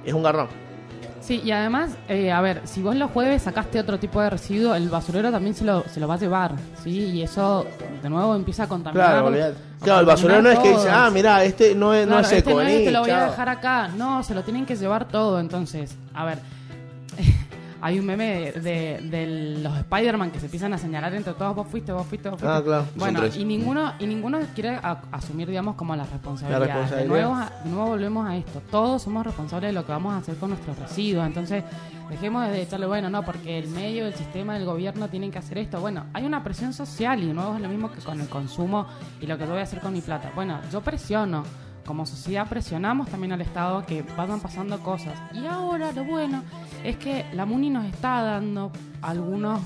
es 0.03 0.13
un 0.13 0.23
garrón. 0.23 0.47
Sí, 1.29 1.41
y 1.45 1.51
además, 1.51 1.91
eh, 2.07 2.31
a 2.31 2.41
ver, 2.41 2.61
si 2.63 2.81
vos 2.81 2.95
los 2.95 3.11
jueves 3.11 3.43
sacaste 3.43 3.79
otro 3.79 3.99
tipo 3.99 4.19
de 4.19 4.31
residuo, 4.31 4.73
el 4.73 4.89
basurero 4.89 5.29
también 5.29 5.53
se 5.53 5.63
lo, 5.63 5.83
se 5.87 5.99
lo 5.99 6.07
va 6.07 6.15
a 6.15 6.17
llevar, 6.17 6.55
¿sí? 6.83 6.89
Y 6.89 7.21
eso, 7.21 7.67
de 8.01 8.09
nuevo, 8.09 8.33
empieza 8.33 8.63
a 8.63 8.67
contaminar. 8.67 9.11
Claro, 9.11 9.27
olvidate. 9.27 9.55
a 9.79 9.83
Claro, 9.83 9.99
el 9.99 10.05
basurero 10.07 10.41
no 10.41 10.49
es 10.49 10.57
que 10.57 10.69
dice, 10.69 10.89
ah, 10.89 11.11
mira, 11.13 11.43
este 11.43 11.75
no 11.75 11.93
es, 11.93 12.07
no 12.07 12.13
Claro, 12.13 12.21
es 12.23 12.27
seco, 12.29 12.49
este 12.49 12.53
no 12.55 12.61
es, 12.61 12.67
vení, 12.73 12.85
te 12.85 12.91
lo 12.91 13.01
voy 13.01 13.11
a 13.11 13.19
chao". 13.19 13.29
dejar 13.29 13.47
acá. 13.49 13.87
No, 13.89 14.23
se 14.23 14.33
lo 14.33 14.41
tienen 14.41 14.65
que 14.65 14.75
llevar 14.75 15.07
todo. 15.07 15.39
Entonces, 15.39 15.95
a 16.15 16.25
ver, 16.25 16.39
hay 17.81 17.99
un 17.99 18.05
meme 18.05 18.51
de, 18.53 18.99
de 19.01 19.59
los 19.63 19.77
Spider-Man 19.77 20.31
que 20.31 20.39
se 20.39 20.45
empiezan 20.45 20.73
a 20.73 20.77
señalar 20.77 21.13
entre 21.13 21.33
todos, 21.33 21.55
vos 21.55 21.67
fuiste, 21.67 21.91
vos 21.91 22.05
fuiste, 22.07 22.29
vos 22.29 22.39
fuiste. 22.39 22.57
Ah, 22.57 22.61
claro. 22.63 22.85
Bueno, 22.95 23.21
y 23.27 23.45
ninguno, 23.45 23.93
y 23.99 24.05
ninguno 24.07 24.39
quiere 24.53 24.75
a- 24.75 25.01
asumir, 25.11 25.47
digamos, 25.47 25.75
como 25.75 25.95
la 25.95 26.03
responsabilidad. 26.05 26.59
La 26.59 26.65
responsabilidad. 26.65 27.01
De, 27.03 27.07
nuevo, 27.07 27.35
a- 27.35 27.51
de 27.63 27.69
nuevo 27.69 27.87
volvemos 27.89 28.27
a 28.27 28.35
esto. 28.35 28.61
Todos 28.71 29.01
somos 29.01 29.25
responsables 29.25 29.69
de 29.69 29.73
lo 29.73 29.85
que 29.85 29.91
vamos 29.91 30.13
a 30.13 30.17
hacer 30.17 30.35
con 30.35 30.49
nuestros 30.49 30.77
residuos. 30.77 31.25
Entonces, 31.25 31.63
dejemos 32.09 32.47
de 32.49 32.61
echarle, 32.61 32.85
bueno, 32.87 33.09
no, 33.09 33.23
porque 33.23 33.59
el 33.59 33.67
medio, 33.69 34.05
el 34.07 34.13
sistema, 34.13 34.57
el 34.57 34.65
gobierno 34.65 35.07
tienen 35.09 35.31
que 35.31 35.37
hacer 35.39 35.57
esto. 35.59 35.79
Bueno, 35.79 36.05
hay 36.13 36.25
una 36.25 36.43
presión 36.43 36.73
social 36.73 37.21
y 37.23 37.27
de 37.27 37.33
nuevo 37.33 37.55
es 37.55 37.61
lo 37.61 37.69
mismo 37.69 37.91
que 37.91 37.99
con 38.01 38.19
el 38.19 38.27
consumo 38.27 38.87
y 39.21 39.27
lo 39.27 39.37
que 39.37 39.45
yo 39.45 39.51
voy 39.51 39.59
a 39.59 39.63
hacer 39.63 39.79
con 39.79 39.93
mi 39.93 40.01
plata. 40.01 40.31
Bueno, 40.35 40.59
yo 40.71 40.81
presiono. 40.81 41.43
Como 41.89 42.05
sociedad 42.05 42.47
presionamos 42.47 43.09
también 43.09 43.31
al 43.31 43.41
Estado 43.41 43.83
que 43.83 44.03
vayan 44.15 44.39
pasando 44.39 44.77
cosas. 44.83 45.19
Y 45.33 45.47
ahora 45.47 45.91
lo 45.91 46.03
bueno 46.03 46.43
es 46.83 46.97
que 46.97 47.25
la 47.33 47.47
MUNI 47.47 47.71
nos 47.71 47.85
está 47.85 48.21
dando 48.21 48.71
algunos, 49.01 49.59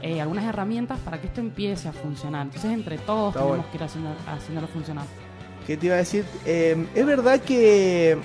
eh, 0.00 0.20
algunas 0.20 0.44
herramientas 0.44 1.00
para 1.00 1.20
que 1.20 1.26
esto 1.26 1.40
empiece 1.40 1.88
a 1.88 1.92
funcionar. 1.92 2.42
Entonces 2.42 2.70
entre 2.70 2.98
todos 2.98 3.30
Está 3.30 3.40
tenemos 3.40 3.56
bueno. 3.56 3.70
que 3.72 3.78
ir 3.78 3.82
haciendo, 3.82 4.10
haciéndolo 4.28 4.68
funcionar. 4.68 5.06
¿Qué 5.66 5.76
te 5.76 5.86
iba 5.86 5.96
a 5.96 5.98
decir? 5.98 6.24
Eh, 6.44 6.86
es 6.94 7.04
verdad 7.04 7.40
que 7.40 8.16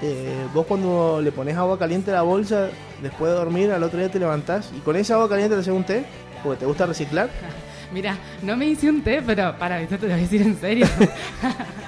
eh, 0.00 0.46
vos 0.54 0.64
cuando 0.64 1.20
le 1.20 1.30
pones 1.30 1.58
agua 1.58 1.78
caliente 1.78 2.10
a 2.10 2.14
la 2.14 2.22
bolsa, 2.22 2.70
después 3.02 3.30
de 3.30 3.36
dormir, 3.36 3.70
al 3.70 3.82
otro 3.82 3.98
día 3.98 4.10
te 4.10 4.18
levantás 4.18 4.72
y 4.74 4.80
con 4.80 4.96
esa 4.96 5.16
agua 5.16 5.28
caliente 5.28 5.54
te 5.54 5.60
haces 5.60 5.74
un 5.74 5.84
té, 5.84 6.06
porque 6.42 6.60
te 6.60 6.64
gusta 6.64 6.86
reciclar. 6.86 7.28
Mira, 7.92 8.16
no 8.42 8.56
me 8.56 8.64
hice 8.64 8.88
un 8.88 9.02
té, 9.02 9.20
pero 9.20 9.54
para, 9.58 9.78
esto 9.78 9.98
te 9.98 10.06
lo 10.06 10.14
voy 10.14 10.20
a 10.20 10.22
decir 10.22 10.40
en 10.40 10.58
serio. 10.58 10.86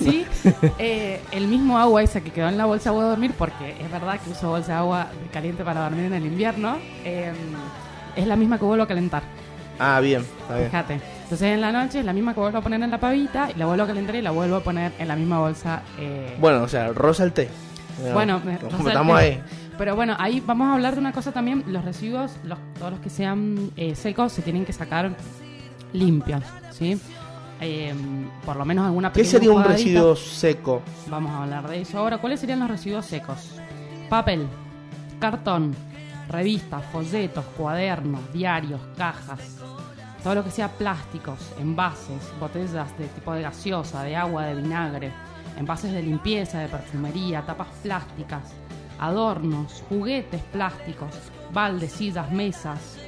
sí, 0.00 0.26
eh, 0.78 1.20
el 1.32 1.46
mismo 1.46 1.78
agua 1.78 2.02
esa 2.02 2.20
que 2.20 2.30
quedó 2.30 2.48
en 2.48 2.56
la 2.58 2.64
bolsa 2.66 2.90
voy 2.90 3.02
a 3.04 3.08
dormir, 3.08 3.32
porque 3.38 3.76
es 3.80 3.90
verdad 3.90 4.18
que 4.20 4.30
uso 4.30 4.48
bolsa 4.50 4.72
de 4.72 4.78
agua 4.78 5.06
caliente 5.32 5.62
para 5.64 5.82
dormir 5.82 6.06
en 6.06 6.14
el 6.14 6.26
invierno, 6.26 6.76
eh, 7.04 7.32
es 8.16 8.26
la 8.26 8.36
misma 8.36 8.58
que 8.58 8.64
vuelvo 8.64 8.84
a 8.84 8.88
calentar. 8.88 9.22
Ah, 9.78 10.00
bien, 10.00 10.22
está 10.42 10.56
bien. 10.56 10.66
Fíjate. 10.70 11.00
Entonces 11.22 11.42
en 11.54 11.60
la 11.60 11.72
noche 11.72 12.00
es 12.00 12.04
la 12.04 12.12
misma 12.12 12.34
que 12.34 12.40
vuelvo 12.40 12.58
a 12.58 12.60
poner 12.60 12.82
en 12.82 12.90
la 12.90 12.98
pavita, 12.98 13.50
y 13.54 13.58
la 13.58 13.66
vuelvo 13.66 13.84
a 13.84 13.86
calentar 13.86 14.14
y 14.16 14.22
la 14.22 14.30
vuelvo 14.30 14.56
a 14.56 14.60
poner 14.60 14.92
en 14.98 15.08
la 15.08 15.16
misma 15.16 15.38
bolsa. 15.38 15.82
eh, 15.98 16.36
Bueno, 16.40 16.62
o 16.64 16.68
sea, 16.68 16.88
rosa 16.92 17.24
el 17.24 17.32
té. 17.32 17.48
Bueno, 18.12 18.40
Nos 18.70 18.86
el- 18.86 18.96
ahí. 19.16 19.40
Pero 19.78 19.96
bueno, 19.96 20.14
ahí 20.18 20.42
vamos 20.44 20.68
a 20.68 20.74
hablar 20.74 20.94
de 20.94 21.00
una 21.00 21.12
cosa 21.12 21.32
también. 21.32 21.64
Los 21.66 21.84
residuos, 21.84 22.32
los, 22.44 22.58
todos 22.78 22.90
los 22.92 23.00
que 23.00 23.08
sean 23.08 23.70
eh, 23.76 23.94
secos, 23.94 24.32
se 24.32 24.42
tienen 24.42 24.66
que 24.66 24.72
sacar 24.74 25.10
limpios, 25.92 26.42
¿sí? 26.70 27.00
Eh, 27.60 27.94
por 28.44 28.56
lo 28.56 28.64
menos 28.64 28.86
alguna 28.86 29.12
¿Qué 29.12 29.20
pequeña 29.20 29.30
sería 29.30 29.52
un 29.52 29.64
residuo 29.64 30.16
seco? 30.16 30.82
Vamos 31.08 31.32
a 31.32 31.42
hablar 31.42 31.68
de 31.68 31.82
eso 31.82 31.98
ahora. 31.98 32.18
¿Cuáles 32.18 32.40
serían 32.40 32.60
los 32.60 32.70
residuos 32.70 33.04
secos? 33.04 33.60
Papel, 34.08 34.46
cartón, 35.18 35.74
revistas, 36.28 36.84
folletos, 36.86 37.44
cuadernos, 37.56 38.32
diarios, 38.32 38.80
cajas. 38.96 39.58
Todo 40.22 40.36
lo 40.36 40.44
que 40.44 40.50
sea 40.50 40.68
plásticos, 40.68 41.38
envases, 41.58 42.32
botellas 42.38 42.96
de 42.98 43.06
tipo 43.06 43.32
de 43.32 43.42
gaseosa, 43.42 44.02
de 44.02 44.16
agua, 44.16 44.44
de 44.44 44.54
vinagre, 44.54 45.12
envases 45.58 45.92
de 45.92 46.02
limpieza, 46.02 46.60
de 46.60 46.68
perfumería, 46.68 47.42
tapas 47.42 47.68
plásticas, 47.82 48.52
adornos, 48.98 49.82
juguetes 49.88 50.42
plásticos, 50.52 51.10
baldes, 51.52 51.92
sillas, 51.92 52.30
mesas, 52.30 52.98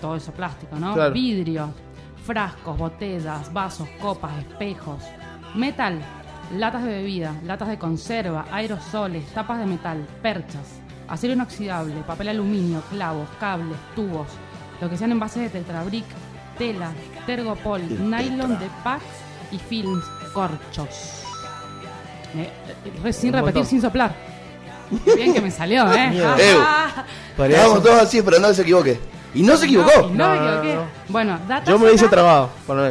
todo 0.00 0.16
eso 0.16 0.32
plástico, 0.32 0.76
¿no? 0.76 0.94
Claro. 0.94 1.12
Vidrio, 1.12 1.72
frascos, 2.28 2.76
botellas, 2.76 3.50
vasos, 3.54 3.88
copas, 4.02 4.32
espejos, 4.38 5.02
metal, 5.54 5.98
latas 6.54 6.82
de 6.84 6.90
bebida, 6.90 7.34
latas 7.42 7.68
de 7.68 7.78
conserva, 7.78 8.44
aerosoles, 8.52 9.24
tapas 9.32 9.58
de 9.60 9.64
metal, 9.64 10.06
perchas, 10.20 10.78
acero 11.08 11.32
inoxidable, 11.32 11.94
papel 12.06 12.28
aluminio, 12.28 12.82
clavos, 12.90 13.26
cables, 13.40 13.78
tubos, 13.96 14.28
lo 14.78 14.90
que 14.90 14.98
sean 14.98 15.12
envases 15.12 15.44
de 15.44 15.48
tetrabric, 15.48 16.04
tela, 16.58 16.90
tergopol, 17.24 17.80
El 17.80 18.10
nylon 18.10 18.58
tetra. 18.58 18.58
de 18.58 18.70
packs 18.84 19.04
y 19.50 19.58
films, 19.58 20.04
corchos. 20.34 21.22
Eh, 22.34 22.50
eh, 23.06 23.12
sin 23.14 23.30
Un 23.30 23.36
repetir, 23.36 23.54
montón. 23.54 23.64
sin 23.64 23.80
soplar. 23.80 24.14
Qué 25.02 25.14
bien 25.14 25.32
que 25.32 25.40
me 25.40 25.50
salió, 25.50 25.90
¿eh? 25.94 26.10
Estábamos 27.38 27.82
todos 27.82 28.02
así 28.02 28.18
esperando 28.18 28.48
que 28.48 28.54
se 28.54 28.62
equivoque. 28.62 29.17
Y 29.34 29.42
no 29.42 29.56
se 29.56 29.66
equivocó. 29.66 29.90
No, 30.02 30.08
y 30.08 30.16
no, 30.16 30.16
No, 30.16 30.28
me 30.34 30.40
no, 30.40 30.48
equivoqué. 30.58 30.74
no. 30.74 30.82
Bueno, 31.08 31.38
datazo 31.48 31.70
Yo 31.72 31.78
me 31.78 31.86
lo 31.86 31.92
hice 31.94 32.04
acá. 32.06 32.10
trabado. 32.16 32.50
Bueno, 32.66 32.82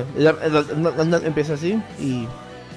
así 1.53 1.81
y 1.99 2.27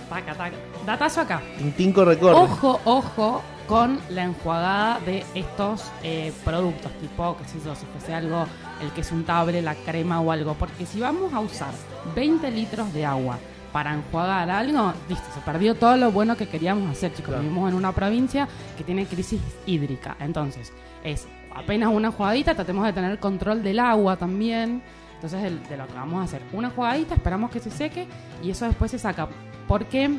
Taca, 0.09 0.35
taca. 0.35 0.57
Datazo 0.85 1.21
acá. 1.21 1.41
Tintinco 1.59 2.05
recorre. 2.05 2.35
Ojo, 2.35 2.81
ojo 2.85 3.43
con 3.69 4.01
la 4.09 4.25
enjuagada 4.25 4.99
de 5.07 5.25
estos 5.37 5.85
eh, 6.03 6.33
productos, 6.45 6.91
tipo, 7.01 7.37
que 7.37 7.45
si 7.45 7.65
yo, 7.65 7.77
si 7.77 7.87
fuese 7.87 8.13
algo, 8.13 8.45
el 8.83 8.91
que 8.91 9.03
es 9.03 9.13
untable, 9.13 9.63
la 9.63 9.77
crema 9.77 10.21
o 10.21 10.33
algo, 10.33 10.55
porque 10.55 10.87
si 10.87 10.99
vamos 10.99 11.33
a 11.33 11.39
usar 11.39 11.71
20 12.17 12.51
litros 12.51 12.93
de 12.93 13.07
agua 13.07 13.39
para 13.73 13.95
enjuagar 13.95 14.51
algo, 14.51 14.93
listo, 15.09 15.25
se 15.33 15.41
perdió 15.43 15.77
todo 15.77 15.97
lo 15.97 16.11
bueno 16.11 16.37
que 16.37 16.49
queríamos 16.49 16.91
hacer, 16.91 17.13
chicos. 17.13 17.27
Claro. 17.27 17.43
Vivimos 17.43 17.71
en 17.71 17.77
una 17.77 17.93
provincia 17.93 18.49
que 18.77 18.83
tiene 18.83 19.07
crisis 19.07 19.41
hídrica, 19.67 20.17
entonces 20.19 20.73
es 21.05 21.29
apenas 21.55 21.91
una 21.93 22.09
enjuagadita, 22.09 22.55
tratemos 22.55 22.85
de 22.87 22.93
tener 22.93 23.19
control 23.19 23.63
del 23.63 23.79
agua 23.79 24.17
también. 24.17 24.83
Entonces, 25.15 25.43
de 25.43 25.77
lo 25.77 25.87
que 25.87 25.95
vamos 25.95 26.21
a 26.21 26.25
hacer, 26.25 26.43
una 26.53 26.69
enjuagadita, 26.69 27.15
esperamos 27.15 27.51
que 27.51 27.61
se 27.61 27.71
seque 27.71 28.07
y 28.43 28.51
eso 28.51 28.65
después 28.67 28.91
se 28.91 28.99
saca. 28.99 29.29
Porque 29.69 30.19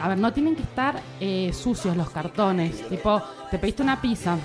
a 0.00 0.08
ver, 0.08 0.18
no 0.18 0.32
tienen 0.32 0.56
que 0.56 0.62
estar 0.62 1.00
eh, 1.20 1.52
sucios 1.52 1.96
los 1.96 2.10
cartones. 2.10 2.88
Tipo, 2.88 3.22
te 3.50 3.58
pediste 3.58 3.82
una 3.82 4.00
pizza 4.00 4.36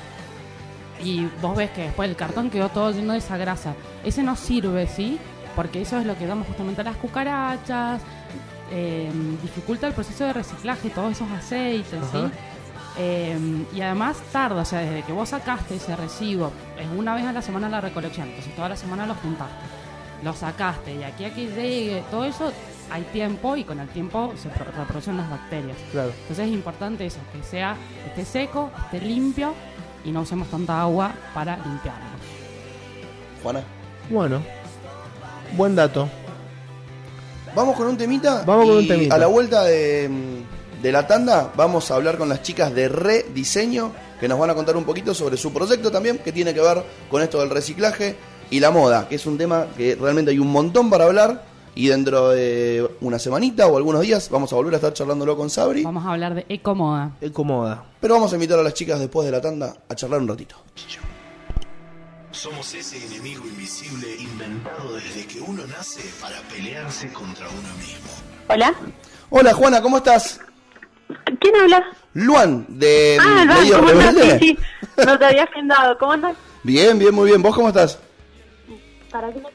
y 1.03 1.27
vos 1.41 1.55
ves 1.55 1.71
que 1.71 1.83
después 1.83 2.09
el 2.09 2.15
cartón 2.15 2.49
quedó 2.49 2.69
todo 2.69 2.91
lleno 2.91 3.13
de 3.13 3.19
esa 3.19 3.37
grasa. 3.37 3.73
Ese 4.03 4.23
no 4.23 4.35
sirve, 4.35 4.87
¿sí? 4.87 5.19
Porque 5.55 5.81
eso 5.81 5.97
es 5.99 6.05
lo 6.05 6.17
que 6.17 6.27
damos 6.27 6.47
justamente 6.47 6.81
a 6.81 6.83
las 6.83 6.97
cucarachas. 6.97 8.01
eh, 8.71 9.09
dificulta 9.41 9.87
el 9.87 9.93
proceso 9.93 10.25
de 10.25 10.33
reciclaje, 10.33 10.89
todos 10.89 11.13
esos 11.13 11.31
aceites, 11.31 11.99
¿sí? 12.11 12.19
Eh, 12.99 13.37
y 13.75 13.81
además 13.81 14.17
tarda, 14.31 14.61
o 14.61 14.65
sea, 14.65 14.79
desde 14.79 15.03
que 15.03 15.11
vos 15.11 15.29
sacaste 15.29 15.75
ese 15.75 15.95
residuo, 15.95 16.51
es 16.79 16.87
una 16.97 17.13
vez 17.13 17.25
a 17.25 17.31
la 17.31 17.41
semana 17.43 17.69
la 17.69 17.79
recolección, 17.79 18.27
entonces 18.27 18.55
toda 18.55 18.69
la 18.69 18.75
semana 18.75 19.05
lo 19.05 19.13
juntaste, 19.13 19.53
lo 20.23 20.33
sacaste, 20.33 20.95
y 20.95 21.03
aquí 21.03 21.25
a 21.25 21.33
que 21.33 21.45
llegue 21.45 22.03
todo 22.09 22.25
eso, 22.25 22.51
hay 22.89 23.03
tiempo 23.13 23.55
y 23.55 23.63
con 23.65 23.79
el 23.79 23.87
tiempo 23.89 24.33
se 24.41 24.49
pro- 24.49 24.71
reproducen 24.75 25.15
las 25.17 25.29
bacterias. 25.29 25.77
Claro. 25.91 26.09
Entonces 26.21 26.47
es 26.47 26.51
importante 26.53 27.05
eso, 27.05 27.19
que 27.33 27.43
sea, 27.43 27.75
esté 28.07 28.25
seco, 28.25 28.71
esté 28.85 29.05
limpio 29.05 29.53
y 30.03 30.11
no 30.11 30.21
usemos 30.21 30.47
tanta 30.47 30.81
agua 30.81 31.11
para 31.35 31.57
limpiarlos. 31.57 32.21
Juana. 33.43 33.61
Bueno, 34.09 34.41
buen 35.55 35.75
dato. 35.75 36.09
Vamos 37.53 37.75
con 37.75 37.87
un 37.87 37.97
temita. 37.97 38.43
Vamos 38.45 38.65
con 38.67 38.75
y 38.75 38.79
un 38.79 38.87
temita. 38.87 39.15
A 39.15 39.17
la 39.17 39.27
vuelta 39.27 39.63
de, 39.65 40.09
de 40.81 40.91
la 40.91 41.07
tanda, 41.07 41.51
vamos 41.55 41.89
a 41.89 41.95
hablar 41.95 42.17
con 42.17 42.29
las 42.29 42.41
chicas 42.41 42.73
de 42.73 42.87
Rediseño, 42.87 43.91
que 44.19 44.27
nos 44.27 44.39
van 44.39 44.49
a 44.49 44.55
contar 44.55 44.77
un 44.77 44.83
poquito 44.83 45.13
sobre 45.13 45.37
su 45.37 45.51
proyecto 45.51 45.91
también, 45.91 46.19
que 46.19 46.31
tiene 46.31 46.53
que 46.53 46.61
ver 46.61 46.83
con 47.09 47.21
esto 47.21 47.39
del 47.39 47.49
reciclaje 47.49 48.15
y 48.49 48.59
la 48.59 48.71
moda, 48.71 49.07
que 49.07 49.15
es 49.15 49.25
un 49.25 49.37
tema 49.37 49.67
que 49.75 49.95
realmente 49.95 50.31
hay 50.31 50.39
un 50.39 50.51
montón 50.51 50.89
para 50.89 51.05
hablar. 51.05 51.57
Y 51.75 51.89
dentro 51.89 52.29
de 52.29 52.89
una 53.01 53.19
semanita 53.19 53.67
o 53.67 53.77
algunos 53.77 54.01
días 54.01 54.31
vamos 54.31 54.51
a 54.51 54.55
volver 54.55 54.73
a 54.73 54.77
estar 54.77 54.93
charlándolo 54.93 55.37
con 55.37 55.47
Sabri. 55.51 55.83
Vamos 55.83 56.07
a 56.07 56.13
hablar 56.13 56.33
de 56.33 56.43
ecomoda. 56.49 57.11
Ecomoda. 57.21 57.85
Pero 58.01 58.15
vamos 58.15 58.31
a 58.31 58.35
invitar 58.35 58.57
a 58.57 58.63
las 58.63 58.73
chicas 58.73 58.99
después 58.99 59.27
de 59.27 59.31
la 59.31 59.41
tanda 59.41 59.75
a 59.87 59.93
charlar 59.93 60.19
un 60.19 60.27
ratito. 60.27 60.55
Somos 62.31 62.73
ese 62.73 62.97
enemigo 63.05 63.43
invisible 63.45 64.07
inventado 64.19 64.95
desde 64.95 65.27
que 65.27 65.39
uno 65.39 65.67
nace 65.67 66.01
para 66.19 66.41
pelearse 66.51 67.13
contra 67.13 67.47
uno 67.47 67.77
mismo. 67.77 68.09
Hola. 68.49 68.73
Hola 69.29 69.53
Juana, 69.53 69.79
¿cómo 69.79 69.97
estás? 69.97 70.39
¿Quién 71.39 71.55
habla? 71.55 71.85
Luan, 72.13 72.65
de 72.67 73.17
Ah, 73.19 73.43
Luan, 73.45 73.69
¿cómo 73.71 73.89
estás? 73.99 74.13
Rebelde. 74.15 74.39
Sí, 74.39 74.57
sí. 74.57 75.03
No 75.05 75.19
te 75.19 75.25
había 75.25 75.43
agendado. 75.43 75.97
¿Cómo 75.97 76.11
andas? 76.13 76.35
Bien, 76.63 76.97
bien, 76.97 77.13
muy 77.13 77.29
bien. 77.29 77.41
¿Vos 77.41 77.55
cómo 77.55 77.67
estás? 77.69 77.99
¿Para 79.11 79.31
qué 79.31 79.39
no 79.39 79.49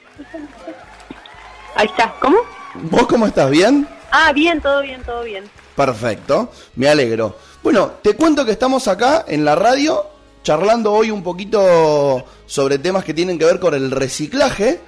Ahí 1.74 1.86
está. 1.86 2.14
¿Cómo? 2.20 2.38
¿Vos 2.74 3.06
cómo 3.06 3.26
estás? 3.26 3.50
¿Bien? 3.50 3.86
Ah, 4.10 4.32
bien, 4.32 4.60
todo 4.60 4.82
bien, 4.82 5.02
todo 5.02 5.22
bien. 5.24 5.44
Perfecto, 5.74 6.50
me 6.76 6.88
alegro. 6.88 7.36
Bueno, 7.62 7.92
te 8.02 8.14
cuento 8.14 8.44
que 8.44 8.52
estamos 8.52 8.88
acá 8.88 9.24
en 9.26 9.44
la 9.44 9.54
radio 9.54 10.06
charlando 10.42 10.92
hoy 10.92 11.10
un 11.10 11.22
poquito 11.22 12.24
sobre 12.46 12.78
temas 12.78 13.04
que 13.04 13.14
tienen 13.14 13.38
que 13.38 13.44
ver 13.44 13.58
con 13.60 13.74
el 13.74 13.90
reciclaje 13.90 14.80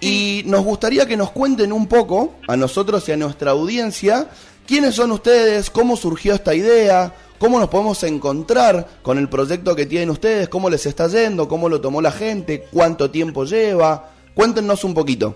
y 0.00 0.42
nos 0.46 0.62
gustaría 0.64 1.06
que 1.06 1.16
nos 1.16 1.30
cuenten 1.32 1.72
un 1.72 1.86
poco 1.86 2.34
a 2.48 2.56
nosotros 2.56 3.06
y 3.08 3.12
a 3.12 3.16
nuestra 3.16 3.50
audiencia 3.50 4.28
quiénes 4.66 4.94
son 4.94 5.12
ustedes, 5.12 5.70
cómo 5.70 5.96
surgió 5.96 6.34
esta 6.34 6.54
idea, 6.54 7.12
cómo 7.38 7.58
nos 7.58 7.68
podemos 7.68 8.02
encontrar 8.04 8.86
con 9.02 9.18
el 9.18 9.28
proyecto 9.28 9.74
que 9.74 9.86
tienen 9.86 10.10
ustedes, 10.10 10.48
cómo 10.48 10.70
les 10.70 10.86
está 10.86 11.08
yendo, 11.08 11.48
cómo 11.48 11.68
lo 11.68 11.80
tomó 11.80 12.00
la 12.00 12.12
gente, 12.12 12.66
cuánto 12.72 13.10
tiempo 13.10 13.44
lleva. 13.44 14.10
Cuéntenos 14.34 14.84
un 14.84 14.94
poquito. 14.94 15.34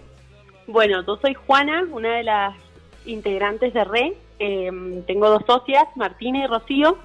Bueno, 0.66 1.04
yo 1.06 1.16
soy 1.16 1.34
Juana, 1.34 1.84
una 1.90 2.16
de 2.16 2.24
las 2.24 2.56
integrantes 3.04 3.74
de 3.74 3.84
RE. 3.84 4.16
Eh, 4.38 5.02
tengo 5.06 5.28
dos 5.28 5.42
socias, 5.46 5.84
Martina 5.96 6.44
y 6.44 6.46
Rocío. 6.46 6.98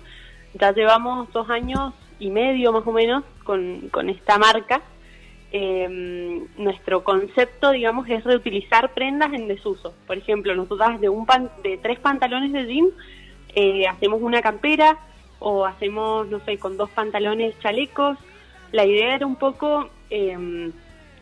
Ya 0.54 0.72
llevamos 0.74 1.32
dos 1.32 1.50
años 1.50 1.94
y 2.20 2.30
medio 2.30 2.72
más 2.72 2.86
o 2.86 2.92
menos 2.92 3.24
con, 3.44 3.90
con 3.90 4.10
esta 4.10 4.38
marca. 4.38 4.82
Eh, 5.54 6.46
nuestro 6.58 7.04
concepto, 7.04 7.72
digamos, 7.72 8.10
es 8.10 8.24
reutilizar 8.24 8.94
prendas 8.94 9.34
en 9.34 9.48
desuso. 9.48 9.94
Por 10.08 10.18
ejemplo, 10.18 10.56
nosotras 10.56 11.02
de, 11.02 11.10
un 11.10 11.26
pan, 11.26 11.52
de 11.64 11.78
tres 11.78 12.00
pantalones 12.00 12.54
de 12.54 12.66
jean 12.66 12.88
eh, 13.54 13.88
hacemos 13.88 14.22
una 14.22 14.42
campera 14.42 14.98
o 15.40 15.66
hacemos, 15.66 16.28
no 16.28 16.40
sé, 16.46 16.58
con 16.58 16.78
dos 16.78 16.90
pantalones 16.92 17.60
chalecos. 17.60 18.18
La 18.72 18.86
idea 18.86 19.16
era 19.16 19.26
un 19.26 19.36
poco 19.36 19.90
eh, 20.10 20.72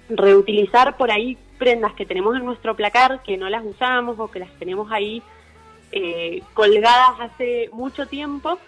reutilizar 0.09 0.97
por 0.97 1.11
ahí 1.11 1.37
prendas 1.57 1.93
que 1.93 2.05
tenemos 2.05 2.35
en 2.35 2.45
nuestro 2.45 2.75
placar, 2.75 3.21
que 3.23 3.37
no 3.37 3.49
las 3.49 3.63
usamos 3.63 4.19
o 4.19 4.29
que 4.29 4.39
las 4.39 4.51
tenemos 4.59 4.91
ahí 4.91 5.21
eh, 5.91 6.41
colgadas 6.53 7.19
hace 7.19 7.69
mucho 7.73 8.07
tiempo 8.07 8.59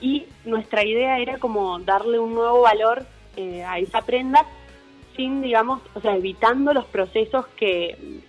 y 0.00 0.26
nuestra 0.44 0.84
idea 0.84 1.18
era 1.18 1.38
como 1.38 1.78
darle 1.80 2.18
un 2.18 2.34
nuevo 2.34 2.62
valor 2.62 3.04
eh, 3.36 3.62
a 3.64 3.78
esa 3.78 4.02
prenda 4.02 4.44
sin, 5.16 5.42
digamos, 5.42 5.80
o 5.94 6.00
sea, 6.00 6.16
evitando 6.16 6.72
los 6.72 6.84
procesos 6.86 7.46
que, 7.56 8.20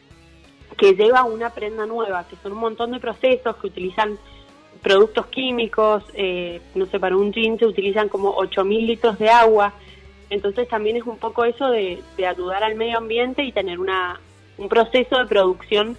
que 0.77 0.93
lleva 0.93 1.23
una 1.23 1.49
prenda 1.51 1.85
nueva, 1.85 2.25
que 2.27 2.35
son 2.37 2.53
un 2.53 2.59
montón 2.59 2.91
de 2.91 2.99
procesos 2.99 3.55
que 3.57 3.67
utilizan 3.67 4.17
productos 4.81 5.27
químicos, 5.27 6.03
eh, 6.13 6.61
no 6.75 6.85
sé, 6.87 6.99
para 6.99 7.15
un 7.15 7.31
jean 7.31 7.57
se 7.57 7.65
utilizan 7.65 8.09
como 8.09 8.35
8.000 8.35 8.85
litros 8.85 9.17
de 9.17 9.29
agua, 9.29 9.73
entonces 10.29 10.67
también 10.67 10.97
es 10.97 11.03
un 11.03 11.17
poco 11.17 11.45
eso 11.45 11.69
de, 11.69 12.01
de 12.17 12.27
ayudar 12.27 12.63
al 12.63 12.75
medio 12.75 12.97
ambiente 12.97 13.43
y 13.43 13.51
tener 13.51 13.79
una, 13.79 14.19
un 14.57 14.67
proceso 14.67 15.17
de 15.17 15.25
producción 15.25 15.97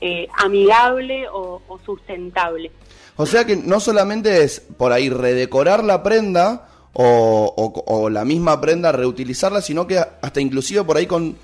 eh, 0.00 0.28
amigable 0.36 1.28
o, 1.28 1.62
o 1.66 1.78
sustentable. 1.80 2.70
O 3.16 3.26
sea 3.26 3.44
que 3.44 3.56
no 3.56 3.80
solamente 3.80 4.44
es 4.44 4.60
por 4.60 4.92
ahí 4.92 5.08
redecorar 5.10 5.82
la 5.82 6.02
prenda 6.02 6.68
o, 6.92 7.54
o- 7.56 7.84
o 7.86 8.10
la 8.10 8.24
misma 8.24 8.60
prenda 8.60 8.92
reutilizarla, 8.92 9.60
sino 9.60 9.86
que 9.86 9.98
hasta 9.98 10.40
inclusive 10.40 10.82
por 10.84 10.96
ahí 10.96 11.06
con 11.06 11.36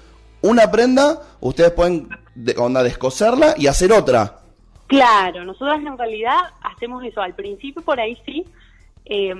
una 0.42 0.70
prenda 0.70 1.20
ustedes 1.40 1.70
pueden 1.72 2.08
de, 2.34 2.54
onda 2.58 2.82
descoserla 2.82 3.54
y 3.56 3.66
hacer 3.66 3.92
otra. 3.92 4.40
Claro, 4.86 5.44
nosotros 5.44 5.78
en 5.78 5.96
realidad 5.96 6.36
hacemos 6.62 7.02
eso. 7.04 7.20
Al 7.22 7.34
principio 7.34 7.82
por 7.82 7.98
ahí 8.00 8.18
sí, 8.26 8.44
eh, 9.06 9.34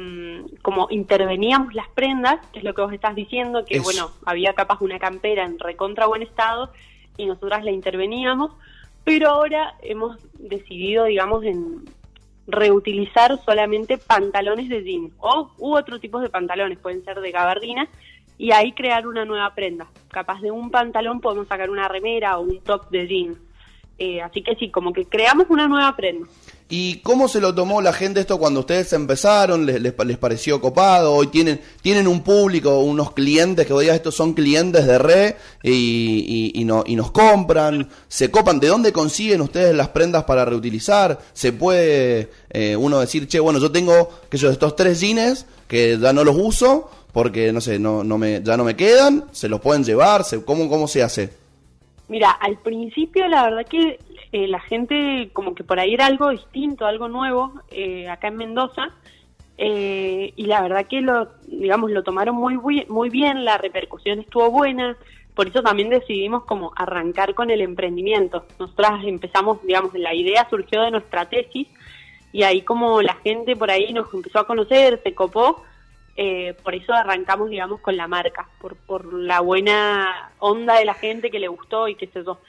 como 0.62 0.86
interveníamos 0.90 1.74
las 1.74 1.88
prendas, 1.90 2.36
que 2.52 2.60
es 2.60 2.64
lo 2.64 2.74
que 2.74 2.82
vos 2.82 2.92
estás 2.92 3.14
diciendo, 3.14 3.64
que 3.64 3.80
bueno, 3.80 4.10
había 4.24 4.54
capaz 4.54 4.80
una 4.80 4.98
campera 4.98 5.44
en 5.44 5.58
recontra 5.58 6.06
buen 6.06 6.22
estado 6.22 6.70
y 7.16 7.26
nosotras 7.26 7.64
la 7.64 7.70
interveníamos, 7.70 8.52
pero 9.04 9.28
ahora 9.30 9.74
hemos 9.82 10.16
decidido, 10.38 11.04
digamos, 11.04 11.44
en 11.44 11.84
reutilizar 12.46 13.38
solamente 13.44 13.98
pantalones 13.98 14.68
de 14.68 14.82
jean 14.82 15.10
o 15.18 15.50
u 15.58 15.74
otro 15.74 15.98
tipo 15.98 16.20
de 16.20 16.28
pantalones, 16.28 16.78
pueden 16.78 17.04
ser 17.04 17.20
de 17.20 17.30
gabardina, 17.30 17.88
y 18.36 18.52
ahí 18.52 18.72
crear 18.72 19.06
una 19.06 19.24
nueva 19.24 19.54
prenda. 19.54 19.86
Capaz 20.08 20.40
de 20.40 20.50
un 20.50 20.70
pantalón 20.70 21.20
podemos 21.20 21.48
sacar 21.48 21.70
una 21.70 21.88
remera 21.88 22.38
o 22.38 22.42
un 22.42 22.60
top 22.60 22.90
de 22.90 23.06
jean. 23.06 23.36
Eh, 23.98 24.20
así 24.20 24.42
que 24.42 24.56
sí, 24.56 24.70
como 24.70 24.92
que 24.92 25.04
creamos 25.04 25.46
una 25.48 25.68
nueva 25.68 25.94
prenda. 25.94 26.26
¿Y 26.68 27.00
cómo 27.00 27.28
se 27.28 27.42
lo 27.42 27.54
tomó 27.54 27.82
la 27.82 27.92
gente 27.92 28.20
esto 28.20 28.38
cuando 28.38 28.60
ustedes 28.60 28.90
empezaron? 28.94 29.66
¿Les, 29.66 29.82
les, 29.82 29.94
les 30.06 30.16
pareció 30.16 30.62
copado? 30.62 31.12
¿Hoy 31.12 31.26
tienen, 31.26 31.60
tienen 31.82 32.08
un 32.08 32.22
público, 32.22 32.78
unos 32.80 33.12
clientes 33.12 33.66
que 33.66 33.72
vos 33.74 33.82
digas, 33.82 33.96
estos 33.96 34.14
son 34.14 34.32
clientes 34.32 34.86
de 34.86 34.98
re 34.98 35.36
y, 35.62 36.52
y, 36.54 36.64
no, 36.64 36.82
y 36.86 36.96
nos 36.96 37.10
compran? 37.10 37.90
¿Se 38.08 38.30
copan? 38.30 38.60
¿De 38.60 38.68
dónde 38.68 38.92
consiguen 38.92 39.42
ustedes 39.42 39.74
las 39.74 39.88
prendas 39.88 40.24
para 40.24 40.46
reutilizar? 40.46 41.18
¿Se 41.34 41.52
puede 41.52 42.30
eh, 42.48 42.74
uno 42.76 42.98
decir, 42.98 43.28
che, 43.28 43.40
bueno, 43.40 43.58
yo 43.58 43.70
tengo 43.70 44.08
que 44.30 44.38
estos 44.38 44.74
tres 44.74 45.00
jeans 45.00 45.46
que 45.68 45.98
ya 46.00 46.14
no 46.14 46.24
los 46.24 46.36
uso 46.36 46.90
porque, 47.12 47.52
no 47.52 47.60
sé, 47.60 47.78
no, 47.78 48.02
no 48.02 48.16
me, 48.16 48.42
ya 48.42 48.56
no 48.56 48.64
me 48.64 48.74
quedan? 48.74 49.26
¿Se 49.32 49.50
los 49.50 49.60
pueden 49.60 49.84
llevar? 49.84 50.24
¿Se, 50.24 50.42
cómo, 50.42 50.70
¿Cómo 50.70 50.88
se 50.88 51.02
hace? 51.02 51.30
Mira, 52.08 52.30
al 52.30 52.58
principio 52.58 53.26
la 53.28 53.44
verdad 53.44 53.66
que 53.68 53.98
eh, 54.34 54.48
la 54.48 54.58
gente 54.58 55.30
como 55.32 55.54
que 55.54 55.62
por 55.62 55.78
ahí 55.78 55.94
era 55.94 56.06
algo 56.06 56.30
distinto, 56.30 56.86
algo 56.86 57.06
nuevo 57.06 57.52
eh, 57.70 58.08
acá 58.08 58.26
en 58.26 58.36
Mendoza 58.36 58.90
eh, 59.56 60.32
y 60.34 60.46
la 60.46 60.60
verdad 60.60 60.88
que 60.88 61.00
lo 61.02 61.28
digamos 61.46 61.92
lo 61.92 62.02
tomaron 62.02 62.34
muy 62.34 62.56
muy 62.88 63.10
bien, 63.10 63.44
la 63.44 63.58
repercusión 63.58 64.18
estuvo 64.18 64.50
buena, 64.50 64.96
por 65.36 65.46
eso 65.46 65.62
también 65.62 65.88
decidimos 65.88 66.42
como 66.46 66.72
arrancar 66.74 67.34
con 67.34 67.48
el 67.48 67.60
emprendimiento. 67.60 68.44
Nosotras 68.58 69.04
empezamos, 69.04 69.62
digamos, 69.62 69.94
la 69.94 70.12
idea 70.12 70.48
surgió 70.50 70.82
de 70.82 70.90
nuestra 70.90 71.28
tesis 71.28 71.68
y 72.32 72.42
ahí 72.42 72.62
como 72.62 73.02
la 73.02 73.14
gente 73.14 73.54
por 73.54 73.70
ahí 73.70 73.92
nos 73.92 74.12
empezó 74.12 74.40
a 74.40 74.48
conocer, 74.48 75.00
se 75.04 75.14
copó, 75.14 75.62
eh, 76.16 76.56
por 76.64 76.74
eso 76.74 76.92
arrancamos, 76.92 77.50
digamos, 77.50 77.80
con 77.80 77.96
la 77.96 78.08
marca, 78.08 78.48
por, 78.60 78.74
por 78.74 79.14
la 79.14 79.38
buena 79.38 80.32
onda 80.40 80.74
de 80.80 80.86
la 80.86 80.94
gente 80.94 81.30
que 81.30 81.38
le 81.38 81.46
gustó 81.46 81.86
y 81.86 81.94
qué 81.94 82.08
sé 82.08 82.24
yo. 82.24 82.40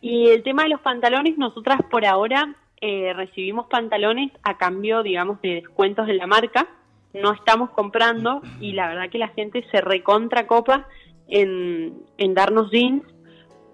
Y 0.00 0.28
el 0.28 0.42
tema 0.42 0.62
de 0.64 0.70
los 0.70 0.80
pantalones, 0.80 1.36
nosotras 1.36 1.80
por 1.90 2.06
ahora 2.06 2.54
eh, 2.80 3.12
recibimos 3.14 3.66
pantalones 3.66 4.32
a 4.42 4.56
cambio, 4.56 5.02
digamos, 5.02 5.40
de 5.42 5.56
descuentos 5.56 6.08
en 6.08 6.16
la 6.16 6.26
marca. 6.26 6.68
No 7.12 7.32
estamos 7.32 7.70
comprando 7.70 8.40
y 8.60 8.72
la 8.72 8.88
verdad 8.88 9.10
que 9.10 9.18
la 9.18 9.28
gente 9.28 9.64
se 9.70 9.80
recontra 9.80 10.46
copa 10.46 10.86
en, 11.28 12.02
en 12.16 12.34
darnos 12.34 12.70
jeans 12.70 13.02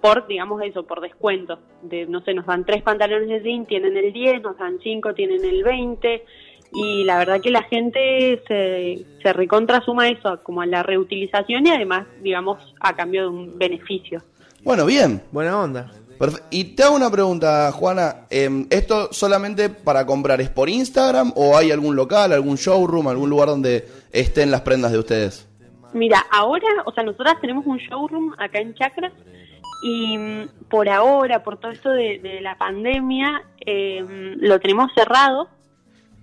por, 0.00 0.26
digamos, 0.26 0.62
eso, 0.62 0.84
por 0.84 1.00
descuento. 1.00 1.58
De, 1.82 2.06
no 2.06 2.22
sé, 2.22 2.34
nos 2.34 2.46
dan 2.46 2.64
tres 2.64 2.82
pantalones 2.82 3.28
de 3.28 3.42
jean, 3.42 3.66
tienen 3.66 3.96
el 3.96 4.12
10, 4.12 4.42
nos 4.42 4.58
dan 4.58 4.78
cinco, 4.82 5.14
tienen 5.14 5.44
el 5.44 5.62
20 5.62 6.24
y 6.72 7.04
la 7.04 7.18
verdad 7.18 7.40
que 7.40 7.50
la 7.50 7.62
gente 7.62 8.42
se, 8.48 9.04
se 9.22 9.32
recontra 9.32 9.80
suma 9.82 10.08
eso, 10.08 10.40
como 10.42 10.62
a 10.62 10.66
la 10.66 10.82
reutilización 10.82 11.66
y 11.66 11.70
además, 11.70 12.06
digamos, 12.22 12.74
a 12.80 12.94
cambio 12.96 13.22
de 13.22 13.28
un 13.28 13.58
beneficio. 13.58 14.22
Bueno, 14.64 14.84
bien. 14.84 15.22
Buena 15.30 15.60
onda. 15.60 15.90
Y 16.50 16.64
te 16.74 16.82
hago 16.82 16.96
una 16.96 17.10
pregunta, 17.10 17.70
Juana. 17.72 18.26
Em, 18.30 18.66
¿Esto 18.70 19.12
solamente 19.12 19.68
para 19.68 20.06
comprar 20.06 20.40
es 20.40 20.50
por 20.50 20.68
Instagram 20.68 21.32
o 21.36 21.56
hay 21.56 21.70
algún 21.70 21.96
local, 21.96 22.32
algún 22.32 22.56
showroom, 22.56 23.08
algún 23.08 23.30
lugar 23.30 23.48
donde 23.48 23.86
estén 24.12 24.50
las 24.50 24.62
prendas 24.62 24.92
de 24.92 24.98
ustedes? 24.98 25.48
Mira, 25.92 26.24
ahora, 26.30 26.66
o 26.84 26.92
sea, 26.92 27.04
nosotras 27.04 27.40
tenemos 27.40 27.64
un 27.66 27.78
showroom 27.78 28.34
acá 28.38 28.58
en 28.58 28.74
Chacras 28.74 29.12
y 29.82 30.18
mm, 30.18 30.48
por 30.68 30.88
ahora, 30.88 31.42
por 31.42 31.58
todo 31.58 31.72
esto 31.72 31.90
de, 31.90 32.40
la 32.40 32.56
pandemia, 32.56 33.42
eh, 33.64 34.04
lo 34.38 34.58
tenemos 34.60 34.90
cerrado, 34.94 35.48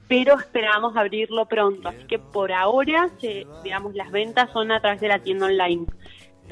pero 0.07 0.37
esperamos 0.37 0.95
abrirlo 0.95 1.45
pronto. 1.47 1.89
Así 1.89 2.05
que 2.05 2.19
por 2.19 2.51
ahora, 2.51 3.09
se, 3.19 3.47
digamos, 3.63 3.95
las 3.95 4.11
ventas 4.11 4.51
son 4.51 4.71
a 4.71 4.81
través 4.81 5.01
de 5.01 5.07
la 5.07 5.19
tienda 5.19 5.45
online. 5.45 5.85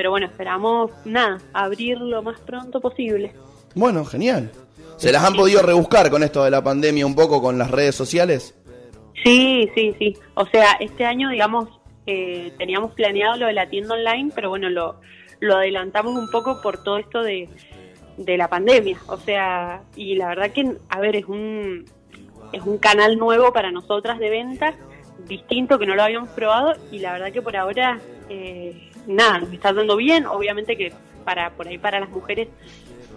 Pero 0.02 0.10
bueno, 0.10 0.26
esperamos, 0.26 0.89
nada, 1.06 1.38
abrir 1.54 1.99
lo 1.99 2.24
más 2.24 2.39
pronto 2.39 2.82
posible. 2.82 3.34
Bueno, 3.76 4.04
genial. 4.04 4.52
¿Se 4.97 5.12
las 5.12 5.24
han 5.24 5.36
podido 5.36 5.62
rebuscar 5.62 6.10
con 6.10 6.24
esto 6.24 6.43
de 6.43 6.49
la 6.49 6.64
pandemia 6.64 7.06
un 7.06 7.14
poco 7.14 7.39
con 7.39 7.60
las 7.60 7.70
redes 7.70 7.93
sociales? 7.93 8.56
Sí, 9.24 9.70
sí, 9.76 9.93
sí. 9.99 10.18
O 10.34 10.47
sea, 10.47 10.72
este 10.80 11.06
año, 11.06 11.30
digamos, 11.30 11.70
eh, 12.08 12.52
teníamos 12.58 12.93
planeado 12.93 13.38
lo 13.38 13.45
de 13.45 13.54
la 13.54 13.70
tienda 13.70 13.93
online, 13.93 14.32
pero 14.34 14.49
bueno, 14.49 14.72
lo, 14.72 14.95
lo 15.39 15.58
adelantamos 15.58 16.18
un 16.18 16.32
poco 16.32 16.64
por 16.64 16.84
todo 16.84 16.97
esto 16.97 17.22
de, 17.22 17.47
de 18.18 18.38
la 18.38 18.47
pandemia. 18.47 18.97
O 19.06 19.18
sea, 19.18 19.84
y 19.95 20.16
la 20.16 20.30
verdad 20.30 20.49
que, 20.49 20.78
a 20.89 20.99
ver, 20.99 21.16
es 21.16 21.26
un, 21.26 21.86
es 22.54 22.64
un 22.64 22.80
canal 22.80 23.20
nuevo 23.20 23.54
para 23.54 23.70
nosotras 23.72 24.18
de 24.18 24.32
ventas, 24.32 24.74
distinto 25.28 25.78
que 25.78 25.86
no 25.86 25.93
lo 25.93 26.02
habíamos 26.02 26.30
probado, 26.30 26.74
y 26.91 26.97
la 26.97 27.14
verdad 27.14 27.32
que 27.32 27.43
por 27.43 27.56
ahora, 27.56 28.02
eh, 28.30 28.88
nada, 29.08 29.39
nos 29.39 29.54
está 29.54 29.74
dando 29.74 29.97
bien. 29.97 30.26
Obviamente 30.26 30.78
que 30.78 30.93
para 31.24 31.52
por 31.52 31.68
ahí 31.68 31.78
para 31.78 31.99
las 31.99 32.10
mujeres 32.10 32.47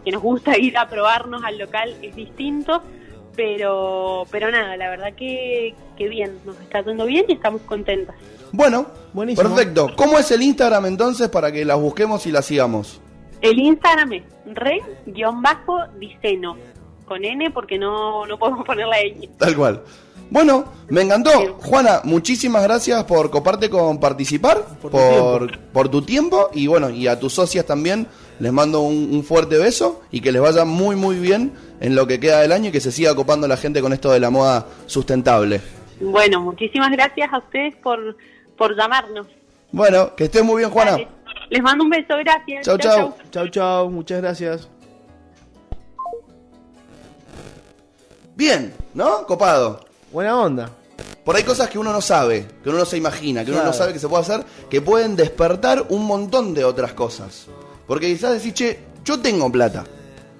que 0.04 0.10
nos 0.10 0.22
gusta 0.22 0.56
ir 0.58 0.76
a 0.78 0.88
probarnos 0.88 1.42
al 1.44 1.58
local 1.58 1.94
es 2.02 2.14
distinto, 2.14 2.82
pero 3.34 4.26
pero 4.30 4.50
nada, 4.50 4.76
la 4.76 4.90
verdad 4.90 5.14
que, 5.14 5.74
que 5.96 6.08
bien, 6.08 6.38
nos 6.44 6.58
está 6.60 6.82
yendo 6.82 7.06
bien 7.06 7.24
y 7.28 7.32
estamos 7.32 7.62
contentas. 7.62 8.14
Bueno, 8.52 8.86
Buenísimo. 9.12 9.48
perfecto. 9.48 9.90
¿Cómo 9.96 10.18
es 10.18 10.30
el 10.30 10.42
Instagram 10.42 10.86
entonces 10.86 11.28
para 11.28 11.50
que 11.50 11.64
las 11.64 11.78
busquemos 11.78 12.24
y 12.26 12.30
las 12.30 12.46
sigamos? 12.46 13.00
El 13.40 13.58
Instagram 13.58 14.12
es 14.12 14.22
re-diceno, 14.46 16.56
con 17.04 17.24
N 17.24 17.50
porque 17.50 17.78
no, 17.78 18.24
no 18.26 18.38
podemos 18.38 18.64
poner 18.64 18.86
la 18.86 19.02
ñ. 19.02 19.28
Tal 19.36 19.56
cual. 19.56 19.82
Bueno, 20.30 20.64
me 20.88 21.02
encantó. 21.02 21.30
Juana, 21.60 22.00
muchísimas 22.04 22.62
gracias 22.62 23.04
por 23.04 23.30
coparte 23.30 23.70
con 23.70 24.00
participar, 24.00 24.64
Por 24.80 24.90
por, 24.90 25.50
tu 25.50 25.58
por, 25.72 25.88
tu 25.88 26.02
tiempo 26.02 26.50
y 26.52 26.66
bueno, 26.66 26.90
y 26.90 27.06
a 27.06 27.18
tus 27.18 27.34
socias 27.34 27.66
también 27.66 28.06
les 28.40 28.52
mando 28.52 28.80
un, 28.80 29.10
un 29.12 29.22
fuerte 29.22 29.58
beso 29.58 30.02
y 30.10 30.20
que 30.20 30.32
les 30.32 30.42
vaya 30.42 30.64
muy 30.64 30.96
muy 30.96 31.18
bien 31.18 31.52
en 31.80 31.94
lo 31.94 32.06
que 32.06 32.18
queda 32.18 32.40
del 32.40 32.52
año 32.52 32.68
y 32.70 32.72
que 32.72 32.80
se 32.80 32.90
siga 32.90 33.14
copando 33.14 33.46
la 33.46 33.56
gente 33.56 33.80
con 33.80 33.92
esto 33.92 34.10
de 34.10 34.20
la 34.20 34.30
moda 34.30 34.66
sustentable. 34.86 35.60
Bueno, 36.00 36.40
muchísimas 36.40 36.90
gracias 36.90 37.32
a 37.32 37.38
ustedes 37.38 37.76
por, 37.76 38.16
por 38.56 38.76
llamarnos. 38.76 39.26
Bueno, 39.70 40.14
que 40.14 40.24
estés 40.24 40.44
muy 40.44 40.62
bien, 40.62 40.70
Juana. 40.70 40.98
Les 41.50 41.62
mando 41.62 41.84
un 41.84 41.90
beso, 41.90 42.16
gracias. 42.18 42.64
Chau, 42.64 42.78
chau. 42.78 43.14
Chau, 43.30 43.48
chau, 43.48 43.90
muchas 43.90 44.20
gracias. 44.20 44.68
Bien, 48.36 48.72
¿no? 48.94 49.26
Copado. 49.26 49.80
Buena 50.14 50.40
onda. 50.40 50.70
Por 51.24 51.34
ahí 51.34 51.42
cosas 51.42 51.68
que 51.68 51.76
uno 51.78 51.92
no 51.92 52.00
sabe, 52.00 52.46
que 52.62 52.68
uno 52.68 52.78
no 52.78 52.84
se 52.84 52.96
imagina, 52.96 53.44
que 53.44 53.50
uno 53.50 53.64
no 53.64 53.72
sabe 53.72 53.92
que 53.92 53.98
se 53.98 54.08
puede 54.08 54.22
hacer, 54.22 54.44
que 54.70 54.80
pueden 54.80 55.16
despertar 55.16 55.86
un 55.88 56.04
montón 56.06 56.54
de 56.54 56.64
otras 56.64 56.92
cosas. 56.92 57.46
Porque 57.88 58.06
quizás 58.14 58.32
decís, 58.34 58.54
che, 58.54 58.78
yo 59.04 59.18
tengo 59.20 59.50
plata, 59.50 59.82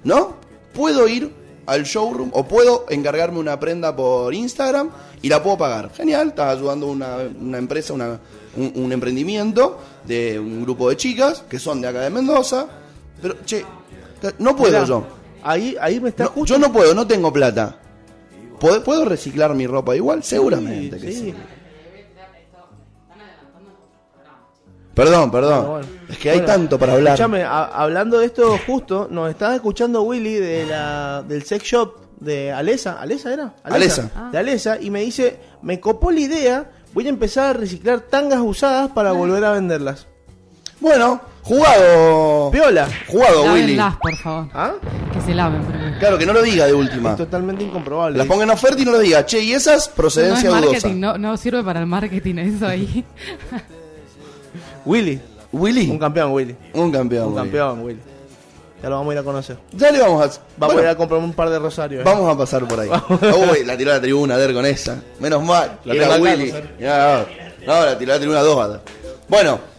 ¿no? 0.05 0.35
Puedo 0.73 1.05
ir 1.09 1.29
al 1.65 1.83
showroom 1.83 2.29
o 2.33 2.47
puedo 2.47 2.85
encargarme 2.89 3.37
una 3.39 3.59
prenda 3.59 3.93
por 3.93 4.33
Instagram 4.33 4.91
y 5.21 5.27
la 5.27 5.43
puedo 5.43 5.57
pagar. 5.57 5.91
Genial, 5.93 6.29
estás 6.29 6.55
ayudando 6.57 6.85
a 6.85 6.91
una, 6.91 7.17
una 7.41 7.57
empresa, 7.57 7.91
una- 7.93 8.17
un, 8.55 8.71
un 8.75 8.91
emprendimiento 8.93 9.77
de 10.05 10.39
un 10.39 10.63
grupo 10.63 10.89
de 10.89 10.95
chicas 10.95 11.43
que 11.49 11.59
son 11.59 11.81
de 11.81 11.89
acá 11.89 11.99
de 11.99 12.11
Mendoza. 12.11 12.65
Pero, 13.21 13.35
che, 13.45 13.65
no 14.39 14.55
puedo 14.55 14.85
yo. 14.85 15.03
Ahí, 15.43 15.75
ahí 15.81 15.99
me 15.99 16.09
está 16.09 16.31
No, 16.35 16.45
yo 16.45 16.57
no 16.57 16.71
puedo, 16.71 16.93
no 16.93 17.05
tengo 17.05 17.33
plata. 17.33 17.79
¿Puedo, 18.59 18.83
¿Puedo 18.83 19.05
reciclar 19.05 19.53
mi 19.53 19.67
ropa 19.67 19.95
igual? 19.95 20.23
Seguramente 20.23 20.97
que 20.97 21.11
sí. 21.11 21.33
Perdón, 24.95 25.29
perdón. 25.29 25.65
Bueno, 25.65 25.71
bueno. 25.71 25.87
Es 26.09 26.17
que 26.17 26.29
hay 26.29 26.37
Bueno, 26.37 26.53
tanto 26.53 26.79
para 26.79 26.93
hablar. 26.93 27.15
Escúchame, 27.15 27.43
hablando 27.43 28.19
de 28.19 28.27
esto 28.27 28.57
justo, 28.65 29.09
nos 29.11 29.29
estaba 29.29 29.53
escuchando 29.53 30.03
Willy 30.03 30.35
de 30.35 30.65
la, 30.65 31.23
del 31.27 31.43
sex 31.43 31.65
shop 31.65 31.97
de 32.19 32.53
Alesa. 32.53 33.01
¿Alesa 33.01 33.33
era? 33.33 33.55
Alesa. 33.63 34.09
Ah. 34.15 34.29
De 34.31 34.37
Alesa. 34.37 34.79
Y 34.79 34.89
me 34.89 35.01
dice, 35.01 35.37
me 35.61 35.81
copó 35.81 36.11
la 36.11 36.21
idea, 36.21 36.71
voy 36.93 37.07
a 37.07 37.09
empezar 37.09 37.47
a 37.47 37.53
reciclar 37.59 38.01
tangas 38.01 38.39
usadas 38.39 38.89
para 38.91 39.11
volver 39.11 39.43
a 39.43 39.51
venderlas. 39.51 40.07
Bueno, 40.79 41.19
jugado. 41.45 42.51
Piola. 42.51 42.87
Jugado, 43.07 43.43
Willy. 43.43 43.75
Lávenlas, 43.75 43.95
por 43.97 44.17
favor. 44.17 44.47
¿Ah? 44.53 44.73
Que 45.13 45.21
se 45.21 45.33
laven 45.33 45.63
primero. 45.63 45.99
Claro, 45.99 46.17
que 46.17 46.25
no 46.25 46.33
lo 46.33 46.41
diga 46.41 46.65
de 46.65 46.73
última. 46.73 47.11
Es 47.11 47.17
totalmente 47.17 47.63
incomprobable. 47.63 48.17
Las 48.17 48.27
ponga 48.27 48.43
en 48.43 48.49
oferta 48.49 48.81
y 48.81 48.85
no 48.85 48.91
lo 48.91 48.99
diga. 48.99 49.25
Che, 49.25 49.41
y 49.41 49.53
esas, 49.53 49.73
No 49.73 49.79
es 49.79 49.87
procedencia 49.89 50.49
dudosa. 50.49 50.65
marketing, 50.65 50.99
no, 50.99 51.17
no 51.17 51.37
sirve 51.37 51.63
para 51.63 51.79
el 51.79 51.85
marketing 51.85 52.35
eso 52.39 52.67
ahí. 52.67 53.05
Willy. 54.85 55.21
Willy. 55.51 55.89
Un 55.89 55.99
campeón, 55.99 56.31
Willy. 56.33 56.55
Un 56.73 56.91
campeón. 56.91 57.27
Un 57.27 57.33
Willy. 57.33 57.43
campeón, 57.43 57.81
Willy. 57.81 57.99
Ya 58.81 58.89
lo 58.89 58.97
vamos 58.97 59.11
a 59.11 59.13
ir 59.13 59.19
a 59.19 59.23
conocer. 59.23 59.57
Ya 59.71 59.91
le 59.91 59.99
vamos 59.99 60.21
a. 60.21 60.41
Vamos 60.57 60.75
bueno, 60.75 60.79
a 60.79 60.83
ir 60.83 60.87
a 60.89 60.97
comprar 60.97 61.19
un 61.21 61.33
par 61.33 61.49
de 61.49 61.59
rosarios. 61.59 62.01
¿eh? 62.01 62.03
Vamos 62.03 62.33
a 62.33 62.37
pasar 62.37 62.67
por 62.67 62.79
ahí. 62.79 62.89
Uy, 63.09 63.63
la 63.65 63.77
tiró 63.77 63.91
a 63.91 63.95
la 63.95 64.01
tribuna, 64.01 64.35
a 64.35 64.37
ver 64.37 64.53
con 64.53 64.65
esa. 64.65 65.01
Menos 65.19 65.43
mal. 65.43 65.79
La 65.85 65.93
acá, 66.05 66.17
Willy. 66.17 66.53
No, 67.65 67.85
la 67.85 67.97
tiró 67.97 68.11
a 68.11 68.15
la 68.15 68.19
tribuna 68.19 68.41
dos. 68.41 68.79
Bueno. 69.27 69.74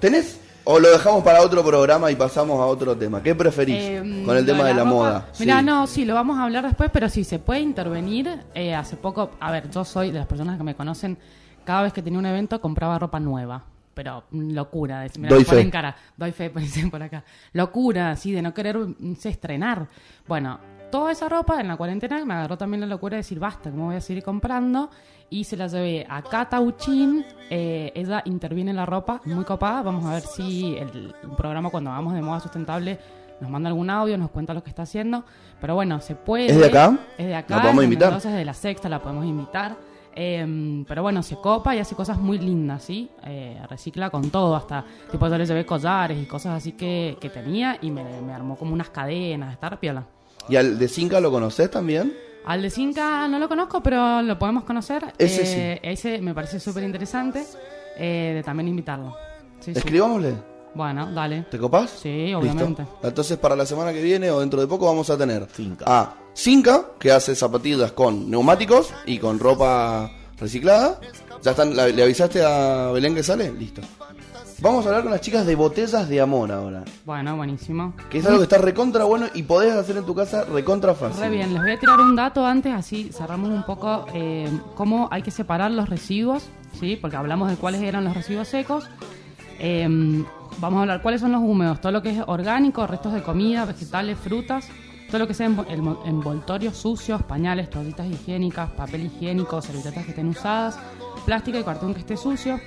¿Tenés? 0.00 0.40
¿O 0.64 0.78
lo 0.78 0.90
dejamos 0.90 1.24
para 1.24 1.40
otro 1.40 1.64
programa 1.64 2.10
y 2.10 2.16
pasamos 2.16 2.60
a 2.60 2.66
otro 2.66 2.94
tema? 2.96 3.22
¿Qué 3.22 3.34
preferís 3.34 3.76
Eh, 3.78 4.22
con 4.26 4.36
el 4.36 4.44
tema 4.44 4.64
de 4.66 4.74
la, 4.74 4.84
moda? 4.84 5.26
Mirá, 5.40 5.60
Sí. 5.60 5.64
no, 5.64 5.86
sí, 5.86 6.04
lo 6.04 6.14
vamos 6.14 6.38
a 6.38 6.44
hablar 6.44 6.64
después, 6.66 6.90
pero 6.92 7.08
sí, 7.08 7.24
se 7.24 7.38
puede 7.38 7.60
intervenir. 7.60 8.28
Eh, 8.54 8.74
hace 8.74 8.96
poco, 8.96 9.30
a 9.40 9.50
ver, 9.50 9.70
yo 9.70 9.82
soy 9.84 10.10
de 10.10 10.18
las 10.18 10.26
personas 10.26 10.58
que 10.58 10.64
me 10.64 10.74
conocen, 10.74 11.16
cada 11.64 11.82
vez 11.82 11.92
que 11.94 12.02
tenía 12.02 12.18
un 12.18 12.26
evento 12.26 12.60
compraba 12.60 12.98
ropa 12.98 13.18
nueva. 13.18 13.64
Pero 13.94 14.24
mm, 14.30 14.50
locura, 14.52 15.00
de- 15.00 15.18
me 15.18 15.28
Doy 15.28 15.42
fe. 15.44 15.68
cara, 15.70 15.96
doy 16.16 16.32
fe, 16.32 16.50
por 16.90 17.02
acá. 17.02 17.24
Locura, 17.54 18.10
así, 18.10 18.30
de 18.32 18.42
no 18.42 18.52
querer 18.52 18.76
mm, 18.76 19.16
estrenar. 19.24 19.88
Bueno, 20.28 20.60
toda 20.90 21.12
esa 21.12 21.28
ropa 21.28 21.60
en 21.60 21.68
la 21.68 21.76
cuarentena 21.76 22.24
me 22.24 22.34
agarró 22.34 22.58
también 22.58 22.80
la 22.80 22.86
locura 22.86 23.16
de 23.16 23.18
decir, 23.18 23.38
basta, 23.38 23.70
¿cómo 23.70 23.86
voy 23.86 23.96
a 23.96 24.00
seguir 24.00 24.22
comprando? 24.22 24.90
Y 25.30 25.44
se 25.44 25.56
la 25.56 25.66
llevé 25.66 26.06
a 26.08 26.22
Cata 26.22 26.60
Uchín, 26.60 27.24
eh, 27.50 27.92
ella 27.94 28.22
interviene 28.24 28.70
en 28.70 28.76
la 28.76 28.86
ropa, 28.86 29.20
muy 29.26 29.44
copada. 29.44 29.82
Vamos 29.82 30.04
a 30.06 30.14
ver 30.14 30.22
si 30.22 30.76
el, 30.76 31.14
el 31.22 31.30
programa 31.36 31.70
cuando 31.70 31.90
hagamos 31.90 32.14
de 32.14 32.22
moda 32.22 32.40
sustentable 32.40 32.98
nos 33.40 33.50
manda 33.50 33.68
algún 33.68 33.90
audio, 33.90 34.16
nos 34.16 34.30
cuenta 34.30 34.54
lo 34.54 34.62
que 34.62 34.70
está 34.70 34.82
haciendo. 34.82 35.24
Pero 35.60 35.74
bueno, 35.74 36.00
se 36.00 36.14
puede. 36.14 36.46
¿Es 36.46 36.58
de 36.58 36.66
acá? 36.66 36.98
Es 37.18 37.26
de 37.26 37.34
acá. 37.34 37.56
¿La 37.56 37.62
podemos 37.62 37.84
invitar? 37.84 38.08
Mendoza, 38.08 38.30
es 38.30 38.36
de 38.36 38.44
la 38.44 38.54
sexta, 38.54 38.88
la 38.88 39.00
podemos 39.00 39.26
invitar. 39.26 39.76
Eh, 40.20 40.84
pero 40.88 41.02
bueno, 41.02 41.22
se 41.22 41.36
copa 41.36 41.76
y 41.76 41.78
hace 41.78 41.94
cosas 41.94 42.18
muy 42.18 42.38
lindas, 42.38 42.82
¿sí? 42.82 43.08
Eh, 43.24 43.60
recicla 43.68 44.10
con 44.10 44.30
todo, 44.30 44.56
hasta 44.56 44.84
tipo 45.12 45.28
yo 45.28 45.38
le 45.38 45.46
llevé 45.46 45.64
collares 45.64 46.20
y 46.20 46.26
cosas 46.26 46.56
así 46.56 46.72
que, 46.72 47.16
que 47.20 47.30
tenía 47.30 47.78
y 47.80 47.92
me, 47.92 48.02
me 48.22 48.32
armó 48.32 48.56
como 48.56 48.72
unas 48.72 48.90
cadenas, 48.90 49.52
estar 49.52 49.78
piola. 49.78 50.04
¿Y 50.48 50.56
al 50.56 50.78
de 50.78 50.88
Cinca 50.88 51.20
lo 51.20 51.30
conocés 51.30 51.70
también? 51.70 52.14
Al 52.44 52.62
de 52.62 52.70
Cinca 52.70 53.28
no 53.28 53.38
lo 53.38 53.48
conozco, 53.48 53.82
pero 53.82 54.22
lo 54.22 54.38
podemos 54.38 54.64
conocer. 54.64 55.12
Ese 55.18 55.72
Eh, 55.74 55.80
Ese 55.82 56.20
me 56.20 56.34
parece 56.34 56.58
súper 56.60 56.82
interesante 56.84 57.44
eh, 57.96 58.32
de 58.36 58.42
también 58.42 58.68
invitarlo. 58.68 59.14
Sí, 59.60 59.72
sí. 59.72 59.78
Escribámosle. 59.78 60.34
Bueno, 60.74 61.10
dale. 61.12 61.44
¿Te 61.50 61.58
copás? 61.58 61.90
Sí, 62.02 62.32
obviamente. 62.34 62.82
Listo. 62.82 62.98
Entonces, 63.02 63.36
para 63.38 63.56
la 63.56 63.66
semana 63.66 63.92
que 63.92 64.02
viene 64.02 64.30
o 64.30 64.40
dentro 64.40 64.60
de 64.60 64.66
poco 64.66 64.86
vamos 64.86 65.10
a 65.10 65.18
tener 65.18 65.46
a 65.84 66.14
Cinca, 66.34 66.82
que 66.98 67.10
hace 67.10 67.34
zapatillas 67.34 67.92
con 67.92 68.30
neumáticos 68.30 68.92
y 69.06 69.18
con 69.18 69.38
ropa 69.40 70.10
reciclada. 70.38 71.00
¿Ya 71.42 71.50
están, 71.52 71.74
la- 71.76 71.88
¿Le 71.88 72.02
avisaste 72.02 72.42
a 72.44 72.90
Belén 72.92 73.14
que 73.14 73.22
sale? 73.22 73.50
Listo. 73.52 73.80
Vamos 74.60 74.84
a 74.84 74.88
hablar 74.88 75.02
con 75.04 75.12
las 75.12 75.20
chicas 75.20 75.46
de 75.46 75.54
botellas 75.54 76.08
de 76.08 76.20
amor 76.20 76.50
ahora. 76.50 76.82
Bueno, 77.06 77.36
buenísimo. 77.36 77.92
Que 78.10 78.18
es 78.18 78.26
algo 78.26 78.38
que 78.38 78.42
está 78.44 78.58
recontra 78.58 79.04
bueno 79.04 79.26
y 79.32 79.44
podés 79.44 79.72
hacer 79.74 79.96
en 79.96 80.04
tu 80.04 80.14
casa 80.16 80.44
recontra 80.44 80.94
fácil. 80.94 81.20
Re 81.20 81.30
bien, 81.30 81.52
les 81.54 81.62
voy 81.62 81.70
a 81.72 81.78
tirar 81.78 82.00
un 82.00 82.16
dato 82.16 82.44
antes, 82.44 82.74
así 82.74 83.10
cerramos 83.12 83.50
un 83.50 83.62
poco 83.62 84.06
eh, 84.14 84.50
cómo 84.74 85.08
hay 85.12 85.22
que 85.22 85.30
separar 85.30 85.70
los 85.70 85.88
residuos, 85.88 86.44
¿sí? 86.80 86.96
Porque 87.00 87.16
hablamos 87.16 87.48
de 87.50 87.56
cuáles 87.56 87.82
eran 87.82 88.02
los 88.04 88.14
residuos 88.14 88.48
secos. 88.48 88.88
Eh, 89.60 89.86
vamos 90.58 90.78
a 90.78 90.80
hablar 90.82 91.02
cuáles 91.02 91.20
son 91.20 91.30
los 91.30 91.40
húmedos, 91.40 91.80
todo 91.80 91.92
lo 91.92 92.02
que 92.02 92.10
es 92.10 92.22
orgánico, 92.26 92.84
restos 92.86 93.12
de 93.12 93.22
comida, 93.22 93.64
vegetales, 93.64 94.18
frutas, 94.18 94.68
todo 95.08 95.20
lo 95.20 95.28
que 95.28 95.34
sea 95.34 95.48
envo- 95.48 95.66
envo- 95.68 96.00
envoltorios 96.04 96.76
sucios, 96.76 97.22
pañales, 97.22 97.70
toallitas 97.70 98.06
higiénicas, 98.08 98.70
papel 98.72 99.06
higiénico, 99.06 99.62
servilletas 99.62 100.04
que 100.04 100.10
estén 100.10 100.28
usadas, 100.28 100.76
plástico 101.24 101.58
y 101.60 101.62
cartón 101.62 101.94
que 101.94 102.00
esté 102.00 102.16
sucio. 102.16 102.58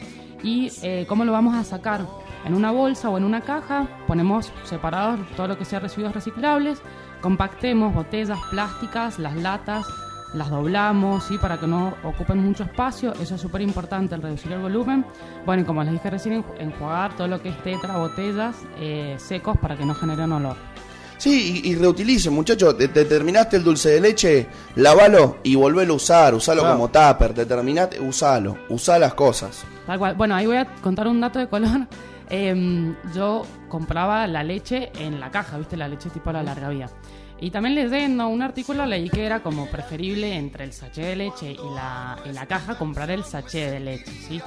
Y 0.44 0.72
eh, 0.82 1.06
cómo 1.08 1.24
lo 1.26 1.32
vamos 1.32 1.56
a 1.56 1.64
sacar 1.64 2.02
en 2.46 2.56
una 2.56 2.72
bolsa 2.72 3.10
o 3.10 3.18
en 3.18 3.24
una 3.24 3.42
caja, 3.42 3.88
ponemos 4.08 4.52
separados 4.64 5.20
todo 5.38 5.48
lo 5.48 5.58
que 5.58 5.66
sea 5.66 5.80
residuos 5.80 6.14
reciclables, 6.14 6.82
compactemos 7.22 7.94
botellas 7.94 8.40
plásticas, 8.50 9.20
las 9.20 9.36
latas, 9.36 9.86
las 10.34 10.50
doblamos, 10.50 11.26
¿sí? 11.26 11.38
Para 11.38 11.60
que 11.60 11.68
no 11.68 11.94
ocupen 12.04 12.40
mucho 12.44 12.64
espacio, 12.64 13.14
eso 13.22 13.36
es 13.36 13.42
súper 13.42 13.62
importante, 13.62 14.16
el 14.16 14.22
reducir 14.22 14.52
el 14.54 14.62
volumen. 14.62 15.06
Bueno, 15.46 15.62
y 15.62 15.66
como 15.66 15.84
les 15.84 15.94
dije 15.94 16.10
recién, 16.10 16.42
enju- 16.42 16.56
enjuagar 16.58 17.16
todo 17.16 17.28
lo 17.28 17.42
que 17.42 17.50
es 17.50 17.64
tetra, 17.64 17.98
botellas 17.98 18.56
eh, 18.78 19.16
secos 19.20 19.58
para 19.58 19.76
que 19.76 19.86
no 19.86 19.94
generen 19.94 20.32
olor. 20.32 20.71
Sí, 21.22 21.62
y, 21.64 21.70
y 21.72 21.76
reutilicen, 21.76 22.34
muchachos. 22.34 22.76
Te, 22.80 22.88
te 22.88 23.06
terminaste 23.06 23.58
el 23.58 23.64
dulce 23.64 23.90
de 23.92 24.02
leche, 24.02 24.48
lavalo 24.76 25.38
y 25.44 25.54
volvelo 25.54 25.94
a 25.94 25.96
usar. 25.98 26.34
Usalo 26.34 26.62
Claro. 26.62 26.78
como 26.78 26.88
tupper. 26.90 27.34
Te 27.36 27.46
terminaste, 27.46 28.00
usalo. 28.00 28.58
Usá 28.70 28.98
las 28.98 29.14
cosas. 29.14 29.64
Tal 29.86 30.00
cual. 30.00 30.16
Bueno, 30.16 30.34
ahí 30.34 30.48
voy 30.48 30.58
a 30.58 30.66
contar 30.82 31.08
un 31.08 31.22
dato 31.22 31.38
de 31.38 31.48
color. 31.48 31.88
Em, 32.34 32.96
yo 33.14 33.46
compraba 33.68 34.26
la 34.26 34.42
leche 34.42 34.90
en 34.98 35.20
la 35.20 35.30
caja, 35.30 35.58
¿viste? 35.58 35.76
La 35.78 35.90
leche 35.90 36.10
tipo 36.10 36.32
la 36.32 36.42
larga 36.42 36.70
vía. 36.70 36.90
Y 37.42 37.52
también 37.52 37.76
leyendo 37.76 38.28
un 38.30 38.42
artículo 38.42 38.86
leí 38.86 39.10
que 39.10 39.26
era 39.26 39.44
como 39.44 39.66
preferible 39.68 40.34
entre 40.38 40.64
el 40.64 40.72
sachet 40.72 41.06
de 41.08 41.16
leche 41.18 41.52
y 41.52 41.76
la, 41.76 42.18
y 42.26 42.32
la 42.32 42.46
caja 42.46 42.78
comprar 42.78 43.12
el 43.12 43.26
sachet 43.26 43.72
de 43.72 43.80
leche, 43.82 44.12
¿sí? 44.28 44.42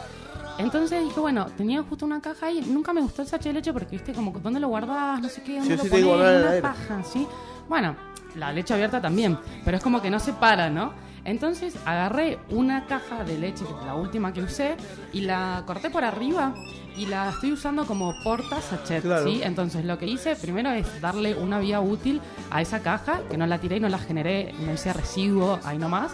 Entonces 0.59 1.03
dije, 1.03 1.19
bueno, 1.21 1.47
tenía 1.57 1.83
justo 1.83 2.07
una 2.07 2.21
caja 2.21 2.47
ahí, 2.47 2.61
nunca 2.67 2.93
me 2.93 3.01
gustó 3.01 3.23
el 3.23 3.29
sachet 3.29 3.49
de 3.49 3.53
leche 3.55 3.73
porque, 3.73 3.97
viste, 3.97 4.13
como, 4.13 4.33
¿dónde 4.43 4.61
lo 4.61 4.69
guardás? 4.69 5.21
No 5.21 5.29
sé 5.29 5.43
qué, 5.43 5.59
¿dónde 5.59 5.77
Sí, 5.77 5.77
lo 5.77 5.83
sí, 5.85 5.89
ponés? 5.91 6.05
Una 6.07 6.31
heladera. 6.31 6.63
paja, 6.75 7.03
¿sí? 7.05 7.27
Bueno, 7.69 7.97
la 8.37 8.53
leche 8.53 8.75
abierta 8.75 9.01
también, 9.01 9.39
pero 9.65 9.77
es 9.77 9.83
como 9.83 10.01
que 10.01 10.11
no 10.11 10.21
se 10.21 10.33
para, 10.33 10.71
¿no? 10.71 10.93
Entonces 11.25 11.75
agarré 11.87 12.39
una 12.51 12.87
caja 12.87 13.25
de 13.25 13.39
leche, 13.39 13.65
que 13.65 13.71
es 13.81 13.87
la 13.87 13.95
última 13.95 14.33
que 14.33 14.43
usé, 14.43 14.77
y 15.13 15.23
la 15.23 15.63
corté 15.67 15.89
por 15.91 16.05
arriba 16.05 16.55
y 16.97 17.07
la 17.07 17.31
estoy 17.31 17.51
usando 17.53 17.87
como 17.87 18.13
porta 18.23 18.61
sachet, 18.61 19.03
Claro. 19.03 19.25
¿sí? 19.25 19.41
Entonces 19.43 19.85
lo 19.87 19.99
que 19.99 20.07
hice 20.07 20.37
primero 20.37 20.71
es 20.71 21.01
darle 21.01 21.35
una 21.35 21.59
vía 21.59 21.81
útil 21.81 22.21
a 22.51 22.61
esa 22.61 22.81
caja, 22.81 23.21
que 23.31 23.39
no 23.39 23.47
la 23.47 23.59
tiré 23.59 23.79
y 23.79 23.81
no 23.81 23.89
la 23.89 23.99
generé, 23.99 24.53
no 24.61 24.73
hice 24.75 24.93
residuo 24.93 25.59
ahí 25.65 25.79
nomás. 25.79 26.13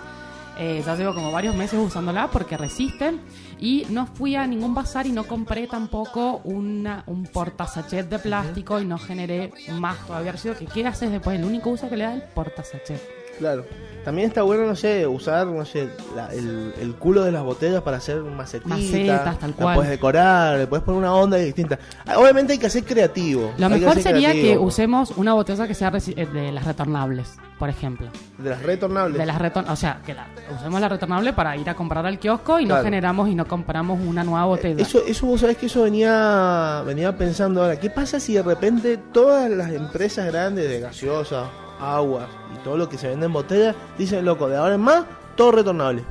Eh, 0.59 0.83
ya 0.85 0.95
llevo 0.95 1.15
como 1.15 1.33
varios 1.33 1.55
meses 1.57 1.81
usándola 1.83 2.29
porque 2.29 2.57
resisten. 2.57 3.21
Y 3.61 3.87
no 3.91 4.07
fui 4.07 4.37
a 4.37 4.47
ningún 4.47 4.75
bazar 4.75 5.07
y 5.07 5.13
no 5.13 5.25
compré 5.25 5.67
tampoco 5.67 6.41
una, 6.45 7.05
un 7.07 7.25
portasachet 7.25 8.09
de 8.09 8.19
plástico 8.19 8.81
y 8.81 8.87
no 8.87 8.99
generé 8.99 9.53
más 9.73 9.99
todavía 10.07 10.33
residuo. 10.33 10.57
que 10.57 10.67
¿Qué 10.67 10.87
haces 10.87 11.11
después? 11.11 11.39
El 11.39 11.45
único 11.45 11.69
uso 11.71 11.89
que 11.91 11.97
le 11.99 12.05
da 12.05 12.15
el 12.15 12.23
portasachet. 12.23 13.20
Claro. 13.41 13.65
También 14.05 14.29
está 14.29 14.41
bueno, 14.43 14.67
no 14.67 14.75
sé, 14.77 15.07
usar, 15.07 15.47
no 15.47 15.63
sé, 15.67 15.91
la- 16.17 16.33
el, 16.33 16.73
el 16.81 16.95
culo 16.95 17.23
de 17.23 17.33
las 17.33 17.43
botellas 17.43 17.83
para 17.83 17.99
hacer 17.99 18.23
macetitas. 18.23 18.79
Macetas, 18.79 19.39
tal 19.39 19.51
La 19.51 19.57
cual. 19.57 19.75
puedes 19.75 19.91
decorar, 19.91 20.57
le 20.59 20.67
puedes 20.67 20.83
poner 20.85 21.01
una 21.01 21.13
onda 21.15 21.37
distinta. 21.37 21.79
Ah, 22.07 22.19
Obviamente 22.19 22.55
hay 22.55 22.59
que 22.59 22.71
ser 22.71 22.85
creativo. 22.85 23.53
Lo 23.59 23.67
hay 23.67 23.73
mejor 23.79 23.93
ser 23.95 24.05
sería 24.05 24.33
que 24.33 24.41
creativo. 24.41 24.65
usemos 24.65 25.11
una 25.19 25.35
botella 25.35 25.67
que 25.69 25.75
sea 25.75 25.93
eh, 26.17 26.27
de 26.33 26.51
las 26.51 26.65
retornables, 26.65 27.37
por 27.59 27.69
ejemplo. 27.69 28.07
De 28.39 28.49
las 28.49 28.63
retornables. 28.63 29.19
De 29.19 29.27
las 29.27 29.39
retor 29.39 29.67
o 29.69 29.77
sea, 29.77 30.01
que 30.07 30.15
la, 30.15 30.29
usemos 30.59 30.81
la 30.81 30.89
retornable 30.89 31.35
para 31.35 31.55
ir 31.59 31.69
a 31.69 31.75
comprar 31.75 32.07
al 32.07 32.19
kiosco 32.19 32.59
y 32.59 32.65
no 32.65 32.83
generamos 32.83 33.29
y 33.29 33.35
no 33.35 33.47
compramos 33.47 34.01
una 34.01 34.25
nueva 34.25 34.47
botella. 34.47 34.81
Eso, 34.83 35.03
eso 35.07 35.27
vos 35.27 35.43
sabés 35.43 35.59
que 35.59 35.67
eso 35.67 35.83
venía, 35.83 36.83
venía 36.87 37.15
pensando 37.19 37.61
ahora. 37.63 37.79
¿Qué 37.79 37.91
pasa 37.91 38.19
si 38.19 38.33
de 38.33 38.43
repente 38.43 38.97
todas 39.13 39.51
las 39.51 39.71
empresas 39.73 40.25
grandes 40.27 40.71
de 40.71 40.81
gaseosa, 40.81 41.51
aguas 41.81 42.29
y 42.55 42.59
todo 42.65 42.77
lo 42.77 42.89
que 42.89 42.99
se 42.99 43.09
vende 43.09 43.27
en 43.27 43.33
botellas 43.33 43.75
dicen, 43.99 44.25
loco, 44.25 44.49
de 44.49 44.57
ahora 44.57 44.75
en 44.75 44.81
más, 44.81 45.05
todo 45.37 45.53
retornable? 45.53 46.03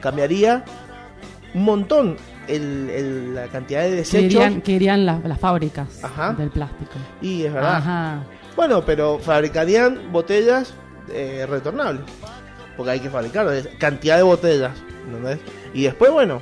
Cambiaría 0.00 0.64
un 1.54 1.64
montón 1.64 2.16
el, 2.48 2.90
el- 2.90 3.34
la 3.34 3.46
cantidad 3.48 3.82
de 3.82 3.90
que 3.90 3.96
desechos. 3.96 4.24
irían, 4.24 4.60
que 4.60 4.72
irían 4.72 5.06
las, 5.06 5.24
las 5.24 5.38
fábricas 5.40 5.88
Ajá. 6.04 6.32
del 6.34 6.50
plástico. 6.50 6.92
Y 7.22 7.44
es 7.44 7.52
verdad. 7.52 7.76
Ajá. 7.76 8.20
Bueno, 8.54 8.84
pero 8.84 9.18
fabricarían 9.18 10.12
botellas 10.12 10.74
eh, 11.10 11.46
retornables. 11.48 12.02
Porque 12.76 12.92
hay 12.92 13.00
que 13.00 13.10
fabricar 13.10 13.46
cantidad 13.78 14.16
de 14.18 14.22
botellas. 14.22 14.72
¿entendés? 15.06 15.38
Y 15.72 15.84
después, 15.84 16.10
bueno, 16.10 16.40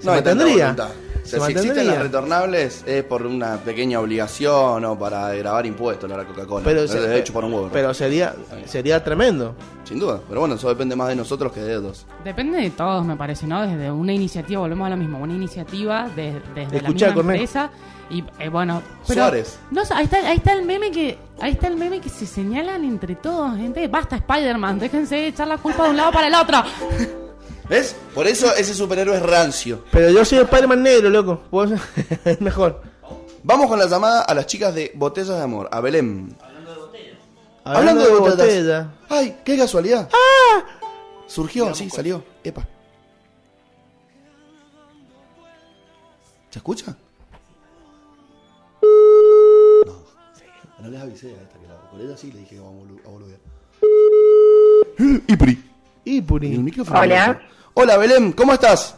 se 0.00 0.06
No 0.06 0.12
hay 0.12 0.22
tanta 0.22 0.44
mantendría. 0.44 0.74
O 1.22 1.26
sea, 1.26 1.40
si 1.46 1.52
existen 1.52 1.86
las 1.86 1.98
retornables 1.98 2.82
es 2.86 3.04
por 3.04 3.24
una 3.26 3.56
pequeña 3.58 4.00
obligación 4.00 4.84
o 4.84 4.98
para 4.98 5.32
grabar 5.34 5.66
impuestos, 5.66 6.08
no 6.10 6.16
la 6.16 6.24
Coca-Cola. 6.24 6.64
Pero, 6.64 6.82
Es 6.82 6.90
se- 6.90 7.00
de 7.00 7.18
hecho 7.18 7.32
por 7.32 7.44
un 7.44 7.52
huevo. 7.52 7.66
¿no? 7.66 7.72
pero 7.72 7.92
sería, 7.94 8.34
sería 8.66 9.02
tremendo. 9.04 9.54
Sin 9.84 9.98
duda. 9.98 10.20
Pero 10.28 10.40
bueno, 10.40 10.54
eso 10.54 10.68
depende 10.68 10.94
más 10.96 11.08
de 11.08 11.16
nosotros 11.16 11.52
que 11.52 11.60
de 11.60 11.74
ellos. 11.76 12.06
Depende 12.24 12.58
de 12.60 12.70
todos, 12.70 13.04
me 13.04 13.16
parece, 13.16 13.46
¿no? 13.46 13.66
Desde 13.66 13.90
una 13.90 14.12
iniciativa, 14.12 14.60
volvemos 14.60 14.86
a 14.86 14.90
lo 14.90 14.96
mismo, 14.96 15.18
una 15.18 15.32
iniciativa 15.34 16.08
de- 16.14 16.40
desde 16.54 16.76
Escuchá, 16.78 17.06
la 17.08 17.12
misma 17.12 17.14
Cornel. 17.14 17.36
empresa. 17.36 17.70
Y 18.10 18.24
eh, 18.40 18.48
bueno, 18.48 18.82
pero 19.06 19.22
Suárez. 19.22 19.58
No, 19.70 19.82
ahí 19.94 20.04
está, 20.04 20.16
ahí 20.28 20.36
está 20.38 20.52
el 20.52 20.64
meme 20.64 20.90
que 20.90 21.16
ahí 21.40 21.52
está 21.52 21.68
el 21.68 21.76
meme 21.76 22.00
que 22.00 22.08
se 22.08 22.26
señalan 22.26 22.84
entre 22.84 23.14
todos, 23.14 23.56
gente. 23.56 23.86
Basta 23.86 24.16
Spider-Man, 24.16 24.80
déjense 24.80 25.28
echar 25.28 25.46
la 25.46 25.58
culpa 25.58 25.84
de 25.84 25.90
un 25.90 25.96
lado 25.96 26.10
para 26.10 26.26
el 26.26 26.34
otro. 26.34 26.58
¿Ves? 27.70 27.94
Por 28.14 28.26
eso 28.26 28.52
ese 28.56 28.74
superhéroe 28.74 29.16
es 29.16 29.22
rancio. 29.22 29.84
Pero 29.92 30.10
yo 30.10 30.24
soy 30.24 30.38
Spider-Man 30.38 30.82
negro, 30.82 31.08
loco. 31.08 31.42
Vos- 31.50 31.70
es 32.24 32.40
mejor. 32.40 32.82
Vamos 33.44 33.68
con 33.68 33.78
la 33.78 33.86
llamada 33.86 34.22
a 34.22 34.34
las 34.34 34.46
chicas 34.46 34.74
de 34.74 34.90
Botellas 34.96 35.28
de 35.36 35.42
Amor, 35.42 35.68
a 35.70 35.80
Belén. 35.80 36.36
Hablando, 37.64 38.02
de, 38.04 38.10
botellas. 38.10 38.36
botella. 38.38 38.90
¡Ay, 39.08 39.36
qué 39.44 39.56
casualidad! 39.56 40.08
¡Ah! 40.12 40.64
Surgió, 41.28 41.72
sí, 41.74 41.88
salió. 41.88 42.24
Epa. 42.42 42.66
¿Se 46.50 46.58
escucha? 46.58 46.96
No. 49.86 49.92
No 50.82 50.88
les 50.90 51.00
avisé 51.00 51.28
a 51.28 51.42
esta 51.42 51.58
que 51.58 51.66
la 51.68 51.76
con 51.90 52.00
ella 52.00 52.16
sí 52.16 52.32
le 52.32 52.40
dije 52.40 52.56
que 52.56 52.60
vamos 52.60 52.84
a 52.84 52.92
bolu- 52.92 53.06
a 53.06 53.08
boludear. 53.10 53.40
Ipri. 55.28 55.64
Y 56.04 56.14
Y 56.14 56.18
el 56.18 56.24
Puri. 56.24 56.48
micrófono 56.58 56.98
Hola. 56.98 57.40
Hola, 57.82 57.96
Belén, 57.96 58.32
¿cómo 58.32 58.52
estás? 58.52 58.94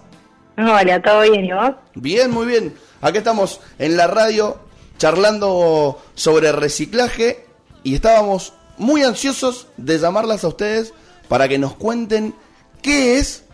Hola, 0.59 1.01
¿todo 1.01 1.21
bien 1.21 1.45
y 1.45 1.53
vos? 1.53 1.71
Bien, 1.95 2.29
muy 2.33 2.47
bien. 2.47 2.75
Aquí 3.01 3.19
estamos 3.19 3.61
en 3.79 3.97
la 3.97 4.09
radio 4.09 4.59
charlando 4.99 6.03
sobre 6.17 6.51
reciclaje 6.51 7.47
y 7.85 7.95
estábamos 7.95 8.55
muy 8.79 9.05
ansiosos 9.05 9.69
de 9.77 10.01
llamarlas 10.01 10.43
a 10.43 10.49
ustedes 10.49 10.95
para 11.29 11.47
que 11.47 11.59
nos 11.59 11.77
cuenten 11.77 12.35
qué 12.83 13.19
es 13.19 13.45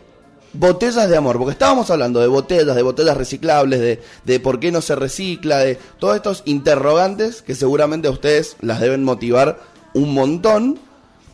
botellas 0.55 1.11
de 1.11 1.19
amor, 1.19 1.37
porque 1.37 1.53
estábamos 1.53 1.91
hablando 1.91 2.21
de 2.21 2.27
botellas, 2.29 2.75
de 2.75 2.83
botellas 2.83 3.19
reciclables, 3.19 3.81
de, 3.81 4.03
de 4.25 4.41
por 4.41 4.59
qué 4.59 4.73
no 4.73 4.81
se 4.81 4.97
recicla, 4.97 5.59
de 5.59 5.75
todos 5.99 6.17
estos 6.17 6.43
interrogantes 6.47 7.43
que 7.43 7.55
seguramente 7.55 8.09
a 8.09 8.13
ustedes 8.13 8.57
las 8.63 8.81
deben 8.81 9.05
motivar 9.05 9.59
un 9.93 10.15
montón. 10.15 10.79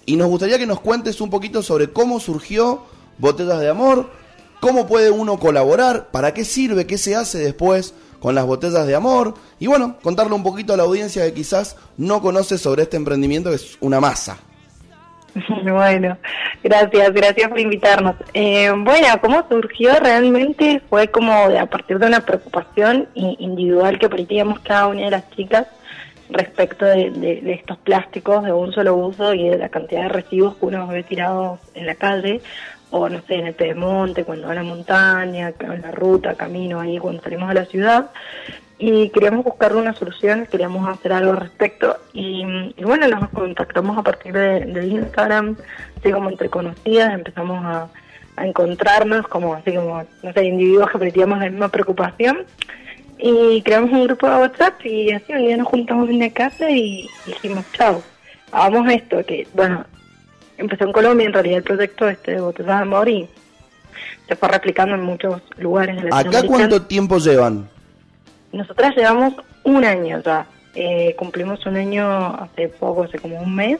Y 0.05 0.17
nos 0.17 0.27
gustaría 0.27 0.59
que 0.59 0.67
nos 0.67 0.81
cuentes 0.81 1.21
un 1.21 1.31
poquito 1.31 1.63
sobre 1.63 1.93
cómo 1.93 2.19
surgió 2.19 2.93
Botellas 3.19 3.61
de 3.61 3.69
Amor, 3.69 4.11
cómo 4.61 4.87
puede 4.87 5.11
uno 5.11 5.39
colaborar, 5.39 6.09
para 6.11 6.33
qué 6.35 6.45
sirve, 6.45 6.87
qué 6.87 6.99
se 6.99 7.15
hace 7.17 7.39
después 7.39 7.95
con 8.21 8.35
las 8.35 8.47
botellas 8.47 8.87
de 8.87 8.95
amor. 8.95 9.35
Y 9.59 9.67
bueno, 9.67 9.97
contarle 10.03 10.33
un 10.35 10.43
poquito 10.43 10.73
a 10.73 10.77
la 10.79 10.85
audiencia 10.85 11.23
que 11.27 11.35
quizás 11.35 11.77
no 11.99 12.23
conoce 12.23 12.57
sobre 12.57 12.83
este 12.85 12.97
emprendimiento 12.97 13.51
que 13.51 13.57
es 13.57 13.77
una 13.81 14.01
masa. 14.01 14.39
Bueno, 15.65 16.17
gracias, 16.63 17.13
gracias 17.13 17.49
por 17.49 17.59
invitarnos. 17.59 18.15
Eh, 18.35 18.71
bueno, 18.77 19.09
cómo 19.21 19.45
surgió 19.49 19.93
realmente 19.99 20.81
fue 20.89 21.09
como 21.09 21.49
de- 21.49 21.59
a 21.59 21.67
partir 21.67 21.99
de 21.99 22.07
una 22.07 22.21
preocupación 22.21 23.09
individual 23.15 23.99
que 23.99 24.09
teníamos 24.09 24.61
cada 24.61 24.87
una 24.87 25.03
de 25.03 25.11
las 25.11 25.29
chicas 25.31 25.67
respecto 26.31 26.85
de, 26.85 27.11
de- 27.11 27.41
de 27.43 27.53
estos 27.53 27.79
plásticos 27.79 28.45
de 28.45 28.53
un 28.53 28.73
solo 28.73 28.95
uso 28.95 29.35
y 29.35 29.49
de 29.49 29.59
la 29.59 29.69
cantidad 29.69 30.03
de 30.03 30.09
residuos 30.09 30.55
que 30.57 30.67
uno 30.67 30.87
ve 30.87 31.03
tirados 31.03 31.59
en 31.75 31.87
la 31.87 31.95
calle 31.97 32.41
o 32.97 33.09
no 33.09 33.21
sé, 33.23 33.35
en 33.35 33.49
el 33.49 33.55
pedemonte, 33.55 34.23
cuando 34.23 34.47
va 34.47 34.53
a 34.53 34.55
la 34.55 34.63
montaña, 34.63 35.53
en 35.59 35.83
la 35.83 35.91
ruta, 35.91 36.35
camino 36.35 36.79
ahí 36.79 36.99
cuando 36.99 37.21
salimos 37.23 37.49
de 37.49 37.55
la 37.55 37.65
ciudad. 37.65 38.11
y 38.79 39.09
queríamos 39.11 39.45
buscarle 39.45 39.81
una 39.81 39.95
solución, 39.95 40.47
queríamos 40.51 40.89
hacer 40.89 41.13
algo 41.13 41.33
al 41.33 41.41
respecto 41.41 41.97
y, 42.13 42.45
bueno, 42.83 43.09
nos 43.09 43.31
contactamos 43.31 43.99
a 43.99 44.03
partir 44.03 44.33
de, 44.33 44.87
Instagram, 44.87 45.57
así 45.99 46.13
como 46.13 46.31
entre 46.31 46.49
conocidas, 46.49 47.13
empezamos 47.15 47.65
a, 47.65 47.89
a 48.37 48.47
encontrarnos 48.47 49.27
como 49.27 49.55
así 49.55 49.75
como, 49.75 50.05
no 50.23 50.33
sé, 50.33 50.45
individuos 50.45 50.91
que 50.91 50.99
teníamos 50.99 51.41
la 51.41 51.51
misma 51.51 51.69
preocupación 51.71 52.45
y 53.19 53.61
creamos 53.63 53.91
un 53.91 54.05
grupo 54.05 54.29
de 54.29 54.37
WhatsApp 54.37 54.75
y 54.85 55.11
así 55.11 55.33
un 55.33 55.47
día 55.47 55.57
nos 55.57 55.69
juntamos 55.69 56.09
en 56.11 56.21
la 56.21 56.31
casa 56.31 56.71
y 56.71 57.09
dijimos, 57.27 57.65
chao, 57.73 58.03
hagamos 58.53 58.93
esto, 58.93 59.25
que 59.27 59.49
bueno, 59.53 59.85
empezó 60.59 60.85
en 60.85 60.93
Colombia 60.93 61.27
en 61.27 61.33
realidad 61.33 61.59
el 61.59 61.65
proyecto 61.65 62.09
este 62.09 62.33
de 62.33 62.41
Botellas 62.41 62.77
de 62.77 62.83
Amor 62.83 63.09
y 63.09 63.29
se 64.29 64.37
fue 64.37 64.49
replicando 64.49 64.95
en 64.95 65.03
muchos 65.03 65.43
lugares 65.59 66.03
de 66.03 66.09
¿Acá 66.13 66.43
cuánto 66.47 66.83
tiempo 66.83 67.19
llevan? 67.19 67.69
Nosotras 68.53 68.95
llevamos 68.97 69.35
un 69.65 69.85
año 69.85 70.21
ya. 70.25 70.47
Eh, 70.75 71.15
cumplimos 71.17 71.65
un 71.67 71.77
año 71.77 72.35
hace 72.37 72.69
poco, 72.69 73.05
hace 73.05 73.19
como 73.19 73.41
un 73.41 73.55
mes. 73.55 73.79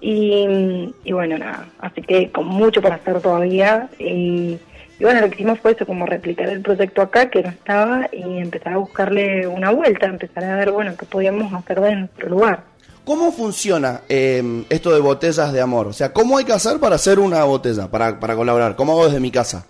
Y, 0.00 0.92
y 1.04 1.12
bueno, 1.12 1.38
nada. 1.38 1.66
Así 1.78 2.02
que 2.02 2.30
con 2.32 2.46
mucho 2.46 2.82
por 2.82 2.92
hacer 2.92 3.20
todavía. 3.20 3.88
Y, 3.98 4.58
y 4.98 5.04
bueno, 5.04 5.20
lo 5.20 5.28
que 5.28 5.36
hicimos 5.36 5.60
fue 5.60 5.72
eso, 5.72 5.86
como 5.86 6.06
replicar 6.06 6.48
el 6.48 6.60
proyecto 6.60 7.02
acá, 7.02 7.30
que 7.30 7.42
no 7.42 7.50
estaba, 7.50 8.08
y 8.12 8.38
empezar 8.38 8.74
a 8.74 8.78
buscarle 8.78 9.46
una 9.46 9.70
vuelta, 9.70 10.06
empezar 10.06 10.44
a 10.44 10.56
ver, 10.56 10.70
bueno, 10.70 10.94
qué 10.96 11.06
podíamos 11.06 11.52
hacer 11.52 11.80
de 11.80 11.96
nuestro 11.96 12.28
lugar. 12.28 12.64
¿Cómo 13.04 13.32
funciona 13.32 14.02
eh, 14.08 14.64
esto 14.70 14.92
de 14.92 15.00
botellas 15.00 15.52
de 15.52 15.60
amor? 15.60 15.88
O 15.88 15.92
sea, 15.92 16.12
¿cómo 16.12 16.38
hay 16.38 16.44
que 16.44 16.52
hacer 16.52 16.78
para 16.78 16.94
hacer 16.94 17.18
una 17.18 17.42
botella, 17.44 17.88
para, 17.88 18.20
para 18.20 18.36
colaborar? 18.36 18.76
¿Cómo 18.76 18.92
hago 18.92 19.06
desde 19.06 19.18
mi 19.20 19.30
casa? 19.32 19.66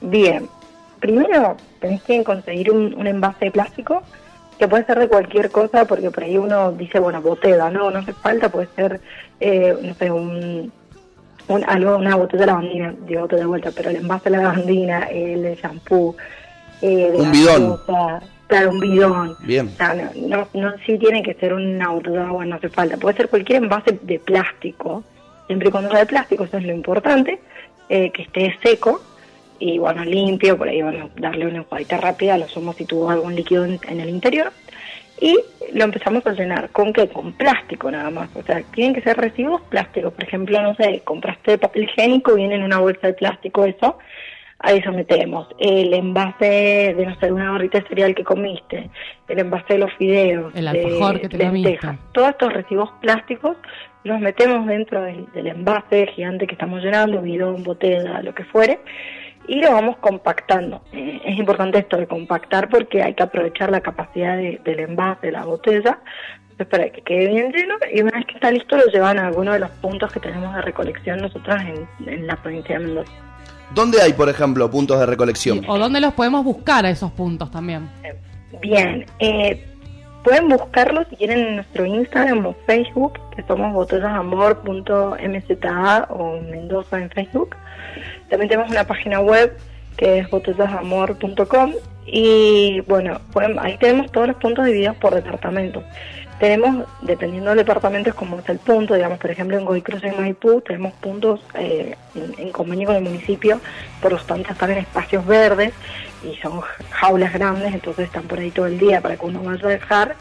Bien, 0.00 0.48
primero 1.00 1.56
tenés 1.80 2.02
que 2.02 2.24
conseguir 2.24 2.70
un, 2.70 2.94
un 2.94 3.06
envase 3.06 3.46
de 3.46 3.50
plástico 3.50 4.02
que 4.58 4.66
puede 4.66 4.84
ser 4.86 4.98
de 4.98 5.08
cualquier 5.08 5.50
cosa, 5.50 5.84
porque 5.84 6.10
por 6.10 6.24
ahí 6.24 6.36
uno 6.38 6.72
dice, 6.72 6.98
bueno, 6.98 7.20
botella, 7.22 7.70
no, 7.70 7.90
no 7.90 7.98
hace 7.98 8.12
falta, 8.12 8.48
puede 8.48 8.68
ser, 8.74 9.00
eh, 9.40 9.76
no 9.82 9.94
sé, 9.94 10.10
un, 10.10 10.72
un, 11.48 11.64
algo, 11.68 11.96
una 11.96 12.16
botella 12.16 12.40
de 12.40 12.46
lavandina, 12.46 12.94
digo 13.06 13.22
otra 13.24 13.38
de 13.38 13.44
vuelta, 13.46 13.70
pero 13.76 13.90
el 13.90 13.96
envase 13.96 14.30
de 14.30 14.36
lavandina, 14.38 15.04
el 15.10 15.54
shampoo, 15.54 16.16
eh, 16.82 17.10
de 17.12 17.18
Un 17.18 17.30
bidón. 17.30 17.70
gaseosa, 17.70 18.22
claro, 18.48 18.70
un 18.70 18.80
bidón. 18.80 19.36
Bien. 19.40 19.68
O 19.68 19.76
sea, 19.76 19.94
no, 19.94 20.10
no, 20.26 20.48
no 20.54 20.74
sí 20.84 20.98
tiene 20.98 21.22
que 21.22 21.34
ser 21.34 21.52
una 21.54 21.90
botella 21.90 22.22
de 22.22 22.26
agua, 22.26 22.44
no 22.44 22.56
hace 22.56 22.68
falta, 22.68 22.96
puede 22.96 23.16
ser 23.16 23.28
cualquier 23.28 23.62
envase 23.62 23.98
de 24.02 24.18
plástico, 24.18 25.04
siempre 25.46 25.68
y 25.68 25.70
cuando 25.70 25.90
sea 25.90 26.00
de 26.00 26.06
plástico, 26.06 26.44
eso 26.44 26.58
es 26.58 26.64
lo 26.64 26.72
importante, 26.72 27.38
eh, 27.88 28.10
que 28.10 28.22
esté 28.22 28.58
seco, 28.62 29.00
y 29.60 29.78
bueno, 29.78 30.04
limpio, 30.04 30.56
por 30.58 30.68
ahí 30.68 30.82
bueno, 30.82 31.10
darle 31.16 31.46
una 31.46 31.58
enjuagadita 31.58 31.98
rápida, 31.98 32.38
lo 32.38 32.48
sumo 32.48 32.72
si 32.72 32.84
tuvo 32.84 33.10
algún 33.10 33.34
líquido 33.34 33.64
en, 33.64 33.78
en 33.88 34.00
el 34.00 34.08
interior. 34.08 34.52
y 35.20 35.36
lo 35.72 35.84
empezamos 35.84 36.24
a 36.26 36.32
llenar. 36.32 36.70
¿Con 36.70 36.92
qué? 36.92 37.08
Con 37.08 37.32
plástico 37.32 37.90
nada 37.90 38.10
más. 38.10 38.28
O 38.36 38.42
sea, 38.42 38.62
tienen 38.72 38.94
que 38.94 39.02
ser 39.02 39.16
residuos 39.16 39.60
plásticos. 39.62 40.12
Por 40.12 40.24
ejemplo, 40.24 40.60
no 40.62 40.74
sé, 40.74 41.02
compraste 41.04 41.58
papel 41.58 41.84
higiénico, 41.84 42.34
viene 42.34 42.54
en 42.54 42.62
una 42.62 42.78
bolsa 42.78 43.08
de 43.08 43.14
plástico 43.14 43.64
eso, 43.64 43.98
a 44.60 44.72
eso 44.72 44.90
metemos. 44.92 45.46
El 45.58 45.94
envase 45.94 46.94
de, 46.96 47.06
no 47.06 47.14
sé, 47.20 47.30
una 47.30 47.50
barrita 47.52 47.78
de 47.80 47.88
cereal 47.88 48.14
que 48.14 48.24
comiste, 48.24 48.90
el 49.28 49.38
envase 49.38 49.74
de 49.74 49.78
los 49.78 49.92
fideos, 49.94 50.52
El 50.54 50.64
de 50.64 50.70
alfajor 50.70 51.20
que 51.20 51.28
te 51.28 51.36
lentejas. 51.38 51.96
Todos 52.12 52.28
estos 52.30 52.52
residuos 52.52 52.90
plásticos 53.00 53.56
los 54.04 54.20
metemos 54.20 54.66
dentro 54.66 55.02
del, 55.02 55.26
del 55.32 55.46
envase 55.48 56.06
gigante 56.08 56.46
que 56.46 56.54
estamos 56.54 56.82
llenando, 56.82 57.20
bidón, 57.22 57.62
botella, 57.62 58.20
lo 58.22 58.34
que 58.34 58.44
fuere, 58.44 58.80
y 59.46 59.60
lo 59.62 59.72
vamos 59.72 59.96
compactando. 59.98 60.82
Eh, 60.92 61.20
es 61.24 61.38
importante 61.38 61.78
esto 61.78 61.96
de 61.96 62.06
compactar 62.06 62.68
porque 62.68 63.02
hay 63.02 63.14
que 63.14 63.22
aprovechar 63.22 63.70
la 63.70 63.80
capacidad 63.80 64.36
de- 64.36 64.60
del 64.64 64.80
envase, 64.80 65.26
de 65.28 65.32
la 65.32 65.44
botella, 65.44 65.98
entonces 66.42 66.66
para 66.66 66.90
que 66.90 67.02
quede 67.02 67.28
bien 67.28 67.52
lleno 67.52 67.76
y 67.94 68.00
una 68.02 68.10
vez 68.12 68.26
que 68.26 68.34
está 68.34 68.50
listo 68.50 68.76
lo 68.76 68.84
llevan 68.86 69.18
a 69.18 69.28
alguno 69.28 69.52
de 69.52 69.60
los 69.60 69.70
puntos 69.70 70.12
que 70.12 70.18
tenemos 70.20 70.54
de 70.54 70.62
recolección 70.62 71.20
nosotros 71.20 71.56
en, 71.62 72.08
en 72.12 72.26
la 72.26 72.36
provincia 72.36 72.78
de 72.78 72.84
Mendoza. 72.86 73.12
¿Dónde 73.74 74.00
hay, 74.02 74.12
por 74.14 74.28
ejemplo, 74.28 74.68
puntos 74.70 74.98
de 74.98 75.06
recolección? 75.06 75.62
¿O 75.68 75.78
dónde 75.78 76.00
los 76.00 76.14
podemos 76.14 76.44
buscar 76.44 76.84
a 76.86 76.90
esos 76.90 77.10
puntos 77.12 77.50
también? 77.50 77.88
Bien, 78.62 79.04
eh, 79.18 79.64
pueden 80.24 80.48
buscarlo 80.48 81.04
si 81.10 81.16
quieren 81.16 81.38
en 81.38 81.56
nuestro 81.56 81.84
Instagram 81.86 82.46
o 82.46 82.54
Facebook, 82.66 83.18
que 83.36 83.42
somos 83.44 83.72
botellasamor.mza 83.74 86.06
o 86.10 86.40
Mendoza 86.40 86.98
en 87.00 87.10
Facebook. 87.10 87.54
También 88.30 88.48
tenemos 88.48 88.70
una 88.70 88.84
página 88.84 89.20
web 89.20 89.56
que 89.96 90.18
es 90.20 90.30
botellasamor.com 90.30 91.72
y 92.06 92.80
bueno, 92.88 93.20
pueden- 93.32 93.58
ahí 93.58 93.76
tenemos 93.78 94.10
todos 94.12 94.28
los 94.28 94.36
puntos 94.36 94.64
divididos 94.66 94.96
por 94.96 95.14
departamentos. 95.14 95.82
Tenemos, 96.38 96.86
dependiendo 97.02 97.50
del 97.50 97.58
departamento, 97.58 98.10
es 98.10 98.14
como 98.14 98.38
es 98.38 98.48
el 98.48 98.58
punto, 98.58 98.94
digamos, 98.94 99.18
por 99.18 99.30
ejemplo, 99.30 99.58
en 99.58 99.64
Godoy 99.64 99.82
Cruz 99.82 100.02
y 100.04 100.20
Maipú 100.20 100.60
tenemos 100.60 100.92
puntos 100.94 101.40
eh, 101.54 101.96
en, 102.14 102.34
en 102.38 102.52
convenio 102.52 102.86
con 102.86 102.96
el 102.96 103.02
municipio, 103.02 103.60
por 104.00 104.12
lo 104.12 104.18
tanto 104.18 104.52
están 104.52 104.70
en 104.70 104.78
espacios 104.78 105.26
verdes 105.26 105.72
y 106.22 106.36
son 106.36 106.60
jaulas 106.90 107.32
grandes, 107.32 107.74
entonces 107.74 108.06
están 108.06 108.24
por 108.24 108.38
ahí 108.38 108.50
todo 108.50 108.66
el 108.66 108.78
día 108.78 109.00
para 109.00 109.16
que 109.16 109.26
uno 109.26 109.42
vaya 109.42 109.66
a 109.66 109.70
dejar. 109.70 110.16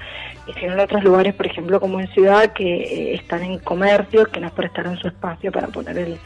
Y 0.47 0.53
si 0.53 0.65
no 0.65 0.73
en 0.73 0.79
otros 0.79 1.03
lugares, 1.03 1.35
por 1.35 1.45
ejemplo, 1.45 1.79
como 1.79 1.99
en 1.99 2.07
ciudad, 2.07 2.53
que 2.53 2.75
eh, 2.83 3.15
están 3.15 3.43
en 3.43 3.59
comercios, 3.59 4.29
que 4.29 4.39
nos 4.39 4.53
prestaron 4.53 4.97
su 4.97 5.07
espacio 5.07 5.51
para 5.51 5.67
poner 5.67 5.97
el, 5.97 6.17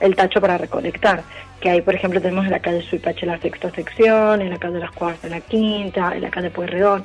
el 0.00 0.16
tacho 0.16 0.40
para 0.40 0.58
recolectar. 0.58 1.22
Que 1.60 1.70
ahí, 1.70 1.82
por 1.82 1.94
ejemplo, 1.94 2.20
tenemos 2.20 2.44
en 2.44 2.52
la 2.52 2.60
calle 2.60 2.82
Suipache 2.82 3.24
la 3.24 3.38
sexta 3.38 3.70
sección, 3.70 4.42
en 4.42 4.50
la 4.50 4.58
calle 4.58 4.78
Las 4.78 4.90
Cuadras 4.90 5.22
en 5.24 5.30
la 5.30 5.40
quinta, 5.40 6.12
en 6.14 6.22
la 6.22 6.30
calle 6.30 6.50
Pueyrredón, 6.50 7.04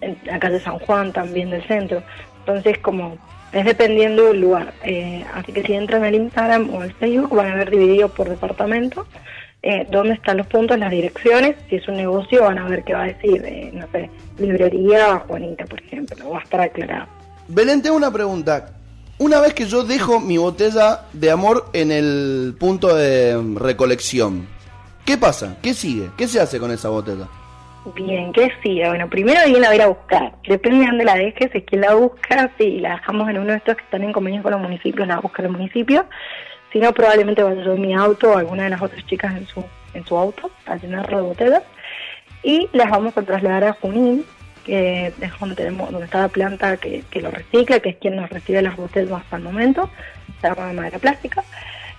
en 0.00 0.18
la 0.24 0.38
calle 0.38 0.60
San 0.60 0.78
Juan 0.78 1.12
también 1.12 1.50
del 1.50 1.66
centro. 1.66 2.02
Entonces, 2.40 2.78
como 2.78 3.18
es 3.52 3.64
dependiendo 3.64 4.26
del 4.26 4.40
lugar. 4.40 4.74
Eh, 4.84 5.24
así 5.34 5.52
que 5.52 5.62
si 5.62 5.74
entran 5.74 6.04
al 6.04 6.14
Instagram 6.14 6.74
o 6.74 6.82
al 6.82 6.92
Facebook, 6.94 7.34
van 7.34 7.52
a 7.52 7.54
ver 7.56 7.70
dividido 7.70 8.08
por 8.08 8.28
departamento 8.28 9.06
eh, 9.62 9.86
dónde 9.90 10.14
están 10.14 10.36
los 10.36 10.46
puntos, 10.46 10.78
las 10.78 10.90
direcciones. 10.90 11.56
Si 11.68 11.76
es 11.76 11.88
un 11.88 11.96
negocio, 11.96 12.42
van 12.42 12.58
a 12.58 12.68
ver 12.68 12.84
qué 12.84 12.94
va 12.94 13.02
a 13.02 13.06
decir, 13.06 13.42
eh, 13.44 13.70
no 13.72 13.86
sé, 13.92 14.10
librería 14.38 15.18
Juanita, 15.26 15.64
por 15.64 15.80
ejemplo, 15.80 16.30
va 16.30 16.38
a 16.38 16.42
estar 16.42 16.60
aclarado. 16.60 17.08
Belén, 17.48 17.82
tengo 17.82 17.96
una 17.96 18.12
pregunta. 18.12 18.74
Una 19.18 19.40
vez 19.40 19.52
que 19.54 19.66
yo 19.66 19.82
dejo 19.82 20.20
mi 20.20 20.38
botella 20.38 21.06
de 21.12 21.30
amor 21.30 21.70
en 21.72 21.90
el 21.90 22.54
punto 22.58 22.94
de 22.94 23.36
recolección, 23.56 24.46
¿qué 25.04 25.18
pasa? 25.18 25.56
¿Qué 25.60 25.74
sigue? 25.74 26.10
¿Qué 26.16 26.28
se 26.28 26.40
hace 26.40 26.60
con 26.60 26.70
esa 26.70 26.88
botella? 26.88 27.26
Bien, 27.94 28.32
¿qué 28.32 28.52
sigue? 28.62 28.88
Bueno, 28.88 29.08
primero 29.08 29.40
alguien 29.40 29.60
la 29.60 29.68
va 29.68 29.72
a 29.72 29.76
ir 29.76 29.82
a 29.82 29.86
buscar. 29.86 30.32
Depende 30.46 30.80
de 30.80 30.86
dónde 30.86 31.04
la 31.04 31.14
dejes, 31.14 31.50
es 31.54 31.64
quien 31.64 31.80
la 31.82 31.94
busca. 31.94 32.50
Si 32.58 32.80
la 32.80 32.96
dejamos 32.96 33.28
en 33.28 33.38
uno 33.38 33.52
de 33.52 33.58
estos 33.58 33.76
que 33.76 33.84
están 33.84 34.02
en 34.02 34.12
convenio 34.12 34.42
con 34.42 34.52
los 34.52 34.60
municipios, 34.60 35.06
la 35.06 35.20
busca 35.20 35.42
el 35.42 35.50
municipio. 35.50 36.06
Si 36.72 36.80
no, 36.80 36.92
probablemente 36.92 37.42
vaya 37.42 37.62
yo 37.62 37.74
en 37.74 37.80
mi 37.80 37.94
auto 37.94 38.32
o 38.32 38.36
alguna 38.36 38.64
de 38.64 38.70
las 38.70 38.82
otras 38.82 39.04
chicas 39.06 39.36
en 39.36 39.46
su, 39.46 39.64
en 39.94 40.04
su 40.04 40.16
auto 40.16 40.50
a 40.66 40.76
llenarlo 40.76 41.18
de 41.18 41.22
botellas. 41.22 41.62
Y 42.42 42.68
las 42.72 42.90
vamos 42.90 43.16
a 43.16 43.22
trasladar 43.22 43.64
a 43.64 43.72
Junín, 43.74 44.24
que 44.64 45.06
es 45.06 45.38
donde, 45.40 45.54
tenemos, 45.54 45.90
donde 45.90 46.06
está 46.06 46.20
la 46.20 46.28
planta 46.28 46.76
que, 46.76 47.04
que 47.10 47.20
lo 47.20 47.30
recicla, 47.30 47.80
que 47.80 47.90
es 47.90 47.96
quien 47.96 48.16
nos 48.16 48.28
recibe 48.28 48.60
las 48.60 48.76
botellas 48.76 49.12
hasta 49.12 49.36
el 49.36 49.42
momento. 49.42 49.88
Se 50.40 50.48
llama 50.48 50.72
madera 50.72 50.98
plástica. 50.98 51.42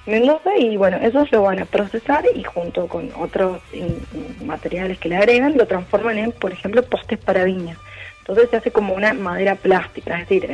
Mendoza 0.09 0.57
y 0.57 0.75
bueno, 0.77 0.97
esos 0.97 1.31
lo 1.31 1.43
van 1.43 1.59
a 1.59 1.65
procesar 1.65 2.23
y 2.35 2.43
junto 2.43 2.87
con 2.87 3.09
otros 3.17 3.61
in- 3.73 4.03
materiales 4.45 4.97
que 4.97 5.09
le 5.09 5.17
agregan 5.17 5.57
lo 5.57 5.67
transforman 5.67 6.17
en, 6.17 6.31
por 6.31 6.51
ejemplo, 6.51 6.83
postes 6.83 7.19
para 7.19 7.43
viñas. 7.43 7.77
Entonces 8.19 8.49
se 8.49 8.57
hace 8.57 8.71
como 8.71 8.93
una 8.93 9.13
madera 9.13 9.55
plástica, 9.55 10.13
es 10.19 10.27
decir, 10.29 10.49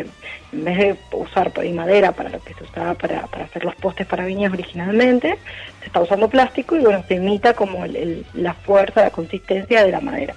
en, 0.52 0.64
vez 0.64 0.77
de 0.77 0.95
usar 1.11 1.52
por 1.52 1.64
ahí 1.65 1.73
madera 1.73 2.14
para 2.14 2.30
lo 2.30 2.40
que 2.41 2.53
se 2.53 2.64
usaba 2.64 2.94
para, 2.94 3.27
para 3.27 3.45
hacer 3.45 3.65
los 3.65 3.76
postes 3.76 4.07
para 4.07 4.26
viñas 4.26 4.53
originalmente, 4.53 5.38
se 5.82 5.86
está 5.88 5.99
usando 6.02 6.30
plástico 6.30 6.76
y 6.77 6.80
bueno, 6.80 7.03
se 7.07 7.15
imita 7.15 7.53
como 7.53 7.84
el- 7.86 8.26
la 8.34 8.53
fuerza, 8.53 9.02
la 9.03 9.10
consistencia 9.10 9.84
de 9.84 9.91
la 9.91 9.99
madera. 9.99 10.36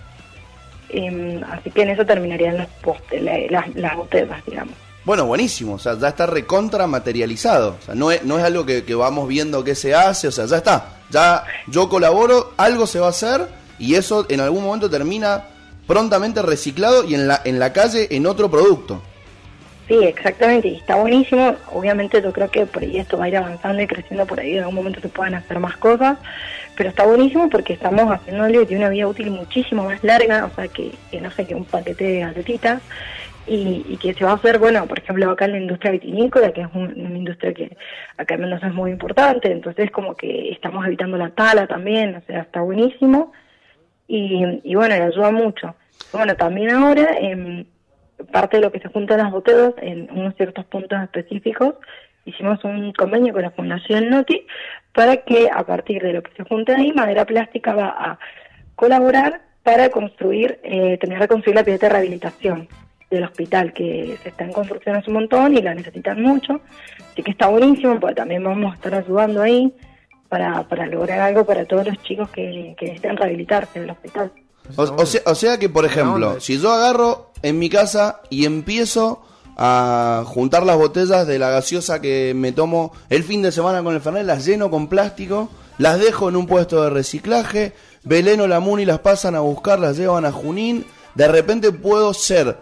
Em, 0.90 1.42
así 1.44 1.70
que 1.70 1.82
en 1.82 1.90
eso 1.90 2.04
terminarían 2.06 2.56
los 2.56 2.66
postes, 2.82 3.22
la- 3.22 3.38
las, 3.50 3.74
las 3.76 3.94
botellas, 3.96 4.44
digamos. 4.46 4.74
Bueno, 5.08 5.24
buenísimo, 5.24 5.76
o 5.76 5.78
sea, 5.78 5.98
ya 5.98 6.08
está 6.08 6.26
recontra 6.26 6.86
materializado. 6.86 7.78
O 7.80 7.82
sea, 7.82 7.94
no 7.94 8.12
es, 8.12 8.22
no 8.24 8.36
es 8.36 8.44
algo 8.44 8.66
que, 8.66 8.94
vamos 8.94 9.26
viendo 9.26 9.64
qué 9.64 9.74
se 9.74 9.94
hace, 9.94 10.28
o 10.28 10.30
sea, 10.30 10.44
ya 10.44 10.58
está. 10.58 10.98
Ya 11.08 11.44
yo 11.66 11.88
colaboro, 11.88 12.52
algo 12.58 12.86
se 12.86 13.00
va 13.00 13.06
a 13.06 13.08
hacer 13.08 13.48
y 13.78 13.94
eso 13.94 14.26
en 14.28 14.40
algún 14.40 14.64
momento 14.64 14.90
termina 14.90 15.44
prontamente 15.86 16.42
reciclado 16.42 17.04
y 17.04 17.14
en 17.14 17.26
la, 17.26 17.40
en 17.46 17.58
la 17.58 17.72
calle 17.72 18.08
en 18.10 18.26
otro 18.26 18.50
producto. 18.50 19.00
Sí, 19.88 19.94
exactamente, 19.94 20.68
y 20.68 20.76
está 20.76 20.96
buenísimo. 20.96 21.56
Obviamente 21.72 22.20
yo 22.20 22.30
creo 22.30 22.50
que 22.50 22.66
por 22.66 22.82
ahí 22.82 22.98
esto 22.98 23.16
va 23.16 23.24
a 23.24 23.28
ir 23.28 23.38
avanzando 23.38 23.80
y 23.80 23.86
creciendo 23.86 24.26
por 24.26 24.38
ahí, 24.40 24.52
en 24.52 24.58
algún 24.58 24.74
momento 24.74 25.00
se 25.00 25.08
puedan 25.08 25.34
hacer 25.34 25.58
más 25.58 25.78
cosas, 25.78 26.18
pero 26.76 26.90
está 26.90 27.06
buenísimo 27.06 27.48
porque 27.48 27.72
estamos 27.72 28.12
haciendo 28.12 28.44
algo 28.44 28.60
que 28.60 28.66
tiene 28.66 28.82
una 28.82 28.90
vida 28.90 29.08
útil 29.08 29.30
muchísimo 29.30 29.84
más 29.84 30.04
larga, 30.04 30.44
o 30.44 30.54
sea, 30.54 30.68
que, 30.68 30.92
que 31.10 31.18
no 31.22 31.30
sé, 31.30 31.46
que 31.46 31.54
un 31.54 31.64
paquete 31.64 32.04
de 32.04 32.20
galletitas, 32.20 32.82
y, 33.48 33.84
y 33.88 33.96
que 33.96 34.14
se 34.14 34.24
va 34.24 34.32
a 34.32 34.34
hacer, 34.34 34.58
bueno, 34.58 34.86
por 34.86 34.98
ejemplo, 34.98 35.30
acá 35.30 35.46
en 35.46 35.52
la 35.52 35.58
industria 35.58 35.92
vitinícola, 35.92 36.52
que 36.52 36.60
es 36.62 36.68
un- 36.74 36.92
una 37.00 37.16
industria 37.18 37.54
que 37.54 37.76
acá 38.16 38.34
en 38.34 38.40
Mendoza 38.42 38.68
es 38.68 38.74
muy 38.74 38.90
importante, 38.90 39.50
entonces 39.50 39.90
como 39.90 40.14
que 40.16 40.50
estamos 40.50 40.86
evitando 40.86 41.16
la 41.16 41.30
tala 41.30 41.66
también, 41.66 42.16
o 42.16 42.20
sea, 42.26 42.40
está 42.42 42.60
buenísimo, 42.60 43.32
y, 44.06 44.60
y 44.64 44.74
bueno, 44.74 44.94
le 44.96 45.02
ayuda 45.02 45.30
mucho. 45.30 45.74
Bueno, 46.12 46.34
también 46.36 46.70
ahora, 46.70 47.16
em, 47.20 47.64
parte 48.32 48.56
de 48.56 48.62
lo 48.62 48.72
que 48.72 48.80
se 48.80 48.88
junta 48.88 49.14
en 49.14 49.20
las 49.20 49.30
botellas, 49.32 49.74
en 49.82 50.08
unos 50.10 50.34
ciertos 50.36 50.64
puntos 50.66 51.00
específicos, 51.02 51.74
hicimos 52.24 52.62
un 52.64 52.92
convenio 52.92 53.32
con 53.32 53.42
la 53.42 53.50
Fundación 53.50 54.10
Noti 54.10 54.46
para 54.92 55.18
que 55.18 55.48
a 55.52 55.64
partir 55.64 56.02
de 56.02 56.12
lo 56.12 56.22
que 56.22 56.32
se 56.36 56.44
junte 56.44 56.74
ahí, 56.74 56.92
Madera 56.92 57.24
Plástica 57.24 57.74
va 57.74 57.88
a 57.88 58.18
colaborar 58.74 59.40
para 59.62 59.90
construir, 59.90 60.58
eh, 60.62 60.96
terminar 60.98 61.22
de 61.22 61.28
construir 61.28 61.56
la 61.56 61.64
pileta 61.64 61.86
de 61.86 61.92
rehabilitación 61.92 62.68
del 63.10 63.24
hospital, 63.24 63.72
que 63.72 64.18
se 64.22 64.28
está 64.28 64.44
en 64.44 64.52
construcción 64.52 64.96
hace 64.96 65.10
un 65.10 65.14
montón 65.14 65.56
y 65.56 65.62
la 65.62 65.74
necesitan 65.74 66.22
mucho. 66.22 66.60
Así 67.12 67.22
que 67.22 67.30
está 67.30 67.48
buenísimo, 67.48 67.98
porque 67.98 68.16
también 68.16 68.44
vamos 68.44 68.72
a 68.72 68.74
estar 68.76 68.94
ayudando 68.94 69.42
ahí 69.42 69.72
para, 70.28 70.68
para 70.68 70.86
lograr 70.86 71.20
algo 71.20 71.44
para 71.44 71.64
todos 71.64 71.86
los 71.86 72.02
chicos 72.02 72.28
que, 72.30 72.74
que 72.78 72.86
necesitan 72.86 73.16
rehabilitarse 73.16 73.80
del 73.80 73.90
hospital. 73.90 74.30
O, 74.76 74.82
o 74.82 75.06
sea, 75.06 75.22
o 75.24 75.34
sea 75.34 75.58
que, 75.58 75.68
por 75.68 75.86
ejemplo, 75.86 76.40
si 76.40 76.58
yo 76.58 76.70
agarro 76.70 77.32
en 77.42 77.58
mi 77.58 77.70
casa 77.70 78.20
y 78.28 78.44
empiezo 78.44 79.22
a 79.56 80.22
juntar 80.26 80.64
las 80.64 80.76
botellas 80.76 81.26
de 81.26 81.38
la 81.38 81.50
gaseosa 81.50 82.00
que 82.00 82.32
me 82.34 82.52
tomo 82.52 82.92
el 83.08 83.24
fin 83.24 83.42
de 83.42 83.50
semana 83.50 83.82
con 83.82 83.94
el 83.94 84.00
Fernet, 84.00 84.24
las 84.24 84.46
lleno 84.46 84.70
con 84.70 84.88
plástico, 84.88 85.48
las 85.78 85.98
dejo 85.98 86.28
en 86.28 86.36
un 86.36 86.46
puesto 86.46 86.82
de 86.84 86.90
reciclaje, 86.90 87.72
Belén 88.04 88.40
o 88.40 88.46
la 88.46 88.60
Muni 88.60 88.84
las 88.84 89.00
pasan 89.00 89.34
a 89.34 89.40
buscar, 89.40 89.80
las 89.80 89.96
llevan 89.96 90.24
a 90.24 90.32
Junín, 90.32 90.84
de 91.14 91.26
repente 91.26 91.72
puedo 91.72 92.14
ser 92.14 92.56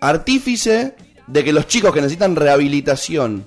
artífice 0.00 0.94
de 1.26 1.44
que 1.44 1.52
los 1.52 1.66
chicos 1.66 1.92
que 1.92 2.00
necesitan 2.00 2.36
rehabilitación 2.36 3.46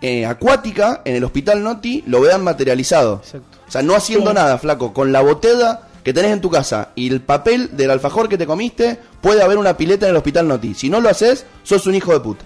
eh, 0.00 0.26
acuática 0.26 1.02
en 1.04 1.16
el 1.16 1.24
hospital 1.24 1.62
Noti 1.62 2.04
lo 2.06 2.20
vean 2.20 2.44
materializado. 2.44 3.22
O 3.66 3.70
sea, 3.70 3.82
no 3.82 3.94
haciendo 3.94 4.30
Sí. 4.30 4.34
nada, 4.36 4.58
flaco. 4.58 4.92
Con 4.92 5.10
la 5.12 5.20
botella 5.22 5.80
que 6.04 6.12
tenés 6.12 6.30
en 6.32 6.40
tu 6.40 6.50
casa 6.50 6.90
y 6.94 7.10
el 7.10 7.20
papel 7.20 7.76
del 7.76 7.90
alfajor 7.90 8.28
que 8.28 8.38
te 8.38 8.46
comiste, 8.46 8.98
puede 9.20 9.42
haber 9.42 9.58
una 9.58 9.76
pileta 9.76 10.06
en 10.06 10.10
el 10.10 10.16
hospital 10.16 10.46
Noti. 10.46 10.74
Si 10.74 10.88
no 10.88 11.00
lo 11.00 11.08
haces, 11.08 11.44
sos 11.64 11.86
un 11.86 11.94
hijo 11.96 12.12
de 12.12 12.20
puta. 12.20 12.44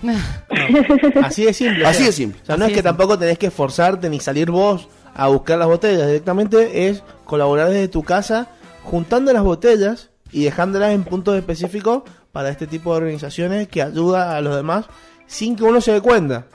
Así 1.22 1.44
de 1.44 1.52
simple. 1.52 1.84
o 1.84 1.88
Así 1.88 1.98
sea. 1.98 2.06
de 2.06 2.12
simple. 2.12 2.40
O 2.42 2.46
sea, 2.46 2.56
no 2.56 2.64
Así 2.64 2.72
es 2.72 2.78
que 2.78 2.82
tampoco 2.82 3.18
tenés 3.18 3.38
que 3.38 3.46
esforzarte 3.46 4.08
ni 4.08 4.20
salir 4.20 4.50
vos 4.50 4.88
a 5.14 5.28
buscar 5.28 5.58
las 5.58 5.68
botellas. 5.68 6.06
Directamente 6.06 6.88
es 6.88 7.02
colaborar 7.24 7.68
desde 7.68 7.88
tu 7.88 8.02
casa, 8.02 8.48
juntando 8.84 9.32
las 9.32 9.42
botellas 9.42 10.10
y 10.32 10.44
dejándolas 10.44 10.92
en 10.92 11.04
puntos 11.04 11.36
específicos 11.36 12.02
para 12.32 12.50
este 12.50 12.66
tipo 12.66 12.92
de 12.92 12.98
organizaciones 12.98 13.68
que 13.68 13.82
ayuda 13.82 14.36
a 14.36 14.40
los 14.40 14.54
demás 14.56 14.86
sin 15.26 15.56
que 15.56 15.64
uno 15.64 15.80
se 15.80 15.92
dé 15.92 16.00
cuenta. 16.00 16.46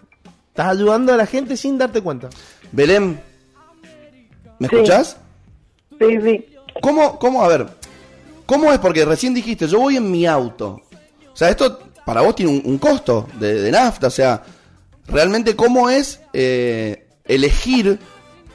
Estás 0.49 0.67
ayudando 0.67 1.13
a 1.13 1.17
la 1.17 1.25
gente 1.25 1.57
sin 1.57 1.77
darte 1.77 2.01
cuenta. 2.01 2.29
Belén, 2.71 3.19
¿me 4.59 4.67
Sí. 4.67 4.75
escuchás? 4.75 5.17
Sí, 5.99 6.21
sí. 6.23 6.45
¿Cómo, 6.81 7.17
cómo, 7.19 7.43
a 7.43 7.47
ver, 7.47 7.67
cómo 8.45 8.71
es? 8.71 8.79
Porque 8.79 9.05
recién 9.05 9.33
dijiste, 9.33 9.67
yo 9.67 9.79
voy 9.79 9.97
en 9.97 10.09
mi 10.11 10.25
auto. 10.25 10.81
O 11.33 11.35
sea, 11.37 11.49
esto 11.49 11.79
para 12.05 12.21
vos 12.21 12.35
tiene 12.35 12.51
un, 12.51 12.61
un 12.65 12.77
costo 12.77 13.27
de, 13.39 13.61
de 13.61 13.71
nafta. 13.71 14.07
O 14.07 14.11
sea, 14.11 14.43
realmente 15.07 15.55
cómo 15.55 15.89
es 15.89 16.19
eh, 16.33 17.07
elegir 17.25 17.99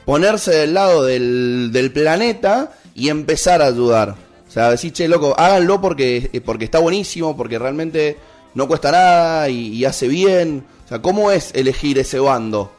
ponerse 0.05 0.51
del 0.51 0.73
lado 0.73 1.03
del, 1.03 1.69
del 1.71 1.91
planeta 1.91 2.71
y 2.95 3.09
empezar 3.09 3.61
a 3.61 3.65
ayudar. 3.67 4.15
O 4.51 4.53
sea, 4.53 4.69
decir, 4.69 4.91
che, 4.91 5.07
loco, 5.07 5.33
háganlo 5.37 5.79
porque, 5.79 6.29
eh, 6.33 6.41
porque 6.41 6.65
está 6.65 6.77
buenísimo, 6.79 7.37
porque 7.37 7.57
realmente 7.57 8.17
no 8.53 8.67
cuesta 8.67 8.91
nada 8.91 9.47
y, 9.47 9.85
hace 9.85 10.09
bien. 10.09 10.65
O 10.83 10.87
sea, 10.89 11.01
¿cómo 11.01 11.31
es 11.31 11.55
elegir 11.55 11.97
ese 11.97 12.19
bando? 12.19 12.69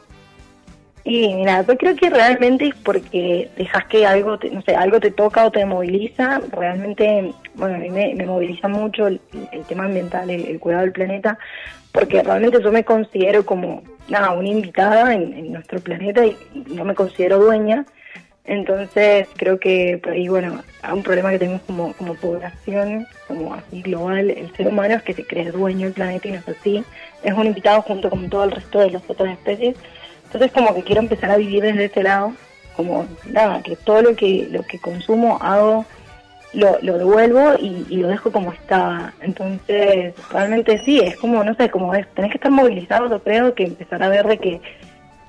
Y 1.03 1.33
mira, 1.33 1.65
yo 1.65 1.75
creo 1.75 1.95
que 1.95 2.11
realmente 2.11 2.67
es 2.67 2.75
porque 2.75 3.49
dejas 3.57 3.85
que 3.87 4.05
algo, 4.05 4.37
te, 4.37 4.51
no 4.51 4.61
sé, 4.61 4.75
algo 4.75 4.99
te 4.99 5.09
toca 5.09 5.47
o 5.47 5.51
te 5.51 5.65
moviliza. 5.65 6.41
Realmente, 6.51 7.33
bueno, 7.55 7.73
a 7.73 7.79
mí 7.79 7.89
me, 7.89 8.23
moviliza 8.23 8.67
mucho 8.67 9.07
el, 9.07 9.19
tema 9.67 9.85
ambiental, 9.85 10.29
el, 10.29 10.59
cuidado 10.59 10.83
del 10.83 10.91
planeta, 10.91 11.39
porque 11.91 12.21
realmente 12.21 12.61
yo 12.61 12.71
me 12.71 12.85
considero 12.85 13.47
como, 13.47 13.81
nada, 14.09 14.33
una 14.33 14.49
invitada 14.49 15.11
en, 15.15 15.51
nuestro 15.51 15.79
planeta 15.79 16.23
y 16.23 16.37
no 16.67 16.85
me 16.85 16.93
considero 16.93 17.39
dueña. 17.39 17.83
Entonces, 18.45 19.27
creo 19.37 19.57
que 19.57 19.99
por 20.03 20.13
ahí, 20.13 20.27
bueno, 20.27 20.63
un 20.91 21.03
problema 21.03 21.31
que 21.31 21.39
tenemos 21.39 21.61
como, 21.61 21.93
como 21.93 22.15
población, 22.15 23.07
como 23.27 23.53
así 23.53 23.81
global, 23.81 24.29
el 24.29 24.53
ser 24.55 24.67
humano 24.67 24.95
es 24.95 25.03
que 25.03 25.13
se 25.13 25.25
cree 25.25 25.51
dueño 25.51 25.85
del 25.85 25.93
planeta 25.93 26.27
y 26.27 26.31
no 26.31 26.39
es 26.39 26.49
así. 26.49 26.83
Es 27.23 27.33
un 27.33 27.47
invitado 27.47 27.81
junto 27.83 28.09
con 28.09 28.29
todo 28.29 28.43
el 28.43 28.51
resto 28.51 28.79
de 28.79 28.91
las 28.91 29.09
otras 29.09 29.37
especies. 29.37 29.77
Entonces 30.25 30.51
como 30.51 30.73
que 30.75 30.83
quiero 30.83 31.01
empezar 31.01 31.31
a 31.31 31.37
vivir 31.37 31.63
desde 31.63 31.85
ese 31.85 32.03
lado, 32.03 32.33
como 32.75 33.05
nada, 33.25 33.61
que 33.61 33.75
todo 33.75 34.01
lo 34.01 34.15
que 34.15 34.47
lo 34.51 34.63
que 34.63 34.79
consumo 34.79 35.37
hago 35.41 35.85
lo, 36.53 36.77
lo 36.81 36.97
devuelvo 36.97 37.53
y, 37.59 37.97
lo 37.97 38.07
dejo 38.07 38.31
como 38.31 38.51
estaba. 38.51 39.13
Entonces, 39.21 40.13
realmente 40.31 40.79
sí, 40.83 40.99
es 40.99 41.17
como, 41.17 41.43
no 41.43 41.53
sé, 41.55 41.69
como 41.69 41.93
es, 41.95 42.07
tenés 42.13 42.31
que 42.31 42.37
estar 42.37 42.51
movilizado, 42.51 43.09
yo 43.09 43.19
creo, 43.21 43.53
que 43.55 43.63
empezar 43.63 44.03
a 44.03 44.09
ver 44.09 44.27
de 44.27 44.37
que 44.37 44.61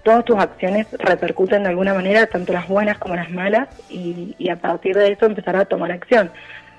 todas 0.04 0.24
tus 0.24 0.38
acciones 0.38 0.86
repercuten 0.92 1.64
de 1.64 1.70
alguna 1.70 1.94
manera, 1.94 2.26
tanto 2.26 2.52
las 2.52 2.68
buenas 2.68 2.98
como 2.98 3.16
las 3.16 3.30
malas, 3.30 3.68
y, 3.90 4.34
y 4.38 4.50
a 4.50 4.56
partir 4.56 4.94
de 4.96 5.12
eso 5.12 5.26
empezar 5.26 5.56
a 5.56 5.64
tomar 5.64 5.90
acción. 5.90 6.30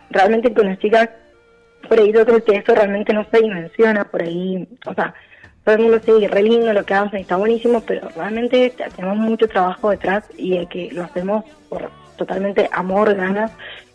Realmente 0.10 0.54
con 0.54 0.68
las 0.68 0.80
chicas, 0.80 1.10
por 1.90 2.00
ahí 2.00 2.14
yo 2.14 2.26
creo 2.26 2.44
que 2.44 2.56
eso 2.58 2.74
realmente 2.74 3.14
no 3.14 3.26
se 3.30 3.42
dimensiona, 3.42 4.06
por 4.06 4.22
ahí, 4.22 4.68
o 4.86 4.94
sea, 4.94 5.14
todo 5.66 5.76
el 5.76 5.82
mundo 5.82 6.00
sigue 6.00 6.28
re 6.28 6.44
lindo 6.44 6.72
lo 6.72 6.86
que 6.86 6.94
hacen, 6.94 7.20
está 7.20 7.38
buenísimo, 7.38 7.82
pero 7.82 8.08
realmente 8.16 8.72
tenemos 8.96 9.18
mucho 9.18 9.48
trabajo 9.48 9.90
detrás 9.90 10.24
y 10.38 10.60
de 10.60 10.68
que 10.68 10.92
lo 10.92 11.04
hacemos 11.04 11.44
por 11.70 11.90
totalmente 12.18 12.70
amor, 12.72 13.16
ganas 13.16 13.52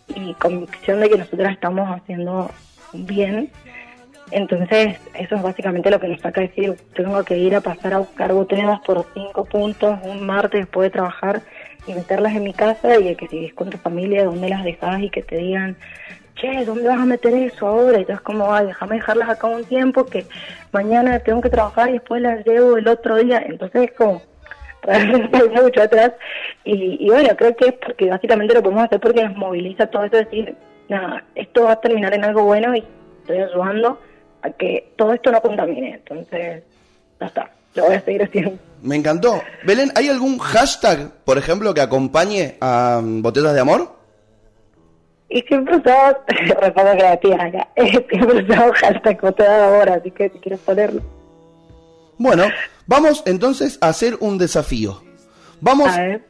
y 0.08 0.34
convicción 0.34 1.00
de 1.00 1.08
que 1.08 1.18
nosotros 1.18 1.48
estamos 1.48 1.88
haciendo 1.88 2.50
bien. 2.92 3.50
Entonces, 4.30 4.98
eso 5.14 5.34
es 5.36 5.42
básicamente 5.42 5.90
lo 5.90 5.98
que 5.98 6.08
nos 6.08 6.20
saca 6.20 6.40
decir, 6.40 6.76
tengo 6.94 7.22
que 7.24 7.36
ir 7.36 7.54
a 7.54 7.60
pasar 7.60 7.94
a 7.94 7.98
buscar 7.98 8.32
botellas 8.32 8.80
por 8.80 9.04
cinco 9.12 9.44
puntos 9.44 9.98
un 10.04 10.24
martes 10.24 10.60
después 10.60 10.86
de 10.86 10.90
trabajar 10.90 11.42
y 11.86 11.94
meterlas 11.94 12.34
en 12.34 12.44
mi 12.44 12.52
casa 12.52 12.98
y 12.98 13.14
que 13.16 13.26
si 13.26 13.40
ves 13.40 13.54
con 13.54 13.70
tu 13.70 13.78
familia, 13.78 14.24
dónde 14.24 14.48
las 14.48 14.62
dejas 14.62 15.02
y 15.02 15.10
que 15.10 15.22
te 15.22 15.36
digan, 15.36 15.76
che, 16.36 16.64
¿dónde 16.64 16.88
vas 16.88 17.00
a 17.00 17.06
meter 17.06 17.34
eso 17.34 17.66
ahora? 17.66 17.98
Y 17.98 18.02
entonces 18.02 18.22
como, 18.22 18.52
ay, 18.54 18.66
déjame 18.66 18.96
dejarlas 18.96 19.28
acá 19.28 19.48
un 19.48 19.64
tiempo 19.64 20.06
que 20.06 20.24
mañana 20.72 21.18
tengo 21.18 21.40
que 21.40 21.50
trabajar 21.50 21.88
y 21.88 21.94
después 21.94 22.22
las 22.22 22.44
llevo 22.46 22.76
el 22.76 22.86
otro 22.86 23.16
día. 23.16 23.42
Entonces 23.44 23.90
es 23.90 23.92
como, 23.92 24.22
mucho 25.62 25.82
atrás. 25.82 26.12
Y, 26.64 27.04
y 27.04 27.10
bueno, 27.10 27.30
creo 27.36 27.56
que 27.56 27.66
es 27.68 27.74
porque 27.74 28.08
básicamente 28.08 28.54
lo 28.54 28.62
podemos 28.62 28.84
hacer 28.84 29.00
porque 29.00 29.24
nos 29.24 29.36
moviliza 29.36 29.88
todo 29.88 30.04
eso, 30.04 30.16
decir, 30.16 30.54
nada, 30.88 31.24
esto 31.34 31.64
va 31.64 31.72
a 31.72 31.80
terminar 31.80 32.14
en 32.14 32.24
algo 32.24 32.44
bueno 32.44 32.76
y 32.76 32.84
estoy 33.22 33.38
ayudando 33.38 33.98
a 34.42 34.50
que 34.50 34.92
todo 34.96 35.12
esto 35.12 35.30
no 35.30 35.40
contamine. 35.40 35.94
Entonces, 35.94 36.62
ya 37.20 37.26
está, 37.26 37.50
lo 37.74 37.84
voy 37.86 37.94
a 37.94 38.00
seguir 38.00 38.22
haciendo. 38.22 38.58
Me 38.82 38.96
encantó. 38.96 39.42
Belén, 39.64 39.92
¿hay 39.94 40.08
algún 40.08 40.38
hashtag, 40.38 41.10
por 41.24 41.38
ejemplo, 41.38 41.74
que 41.74 41.80
acompañe 41.80 42.56
a 42.60 43.00
mm, 43.02 43.22
Botellas 43.22 43.54
de 43.54 43.60
Amor? 43.60 44.00
Y 45.28 45.42
siempre 45.42 45.76
usamos, 45.76 46.16
respondo 46.60 46.92
creativa 46.92 47.36
acá, 47.44 47.68
siempre 47.76 48.42
usamos 48.42 48.76
hashtag 48.78 49.20
botella 49.20 49.66
ahora, 49.66 49.94
así 49.94 50.10
que 50.10 50.28
si 50.30 50.38
quieres 50.38 50.60
ponerlo. 50.60 51.02
Bueno, 52.18 52.46
vamos 52.86 53.22
entonces 53.26 53.78
a 53.80 53.88
hacer 53.88 54.16
un 54.20 54.38
desafío. 54.38 55.02
Vamos, 55.60 55.88
A 55.88 56.02
ver. 56.02 56.22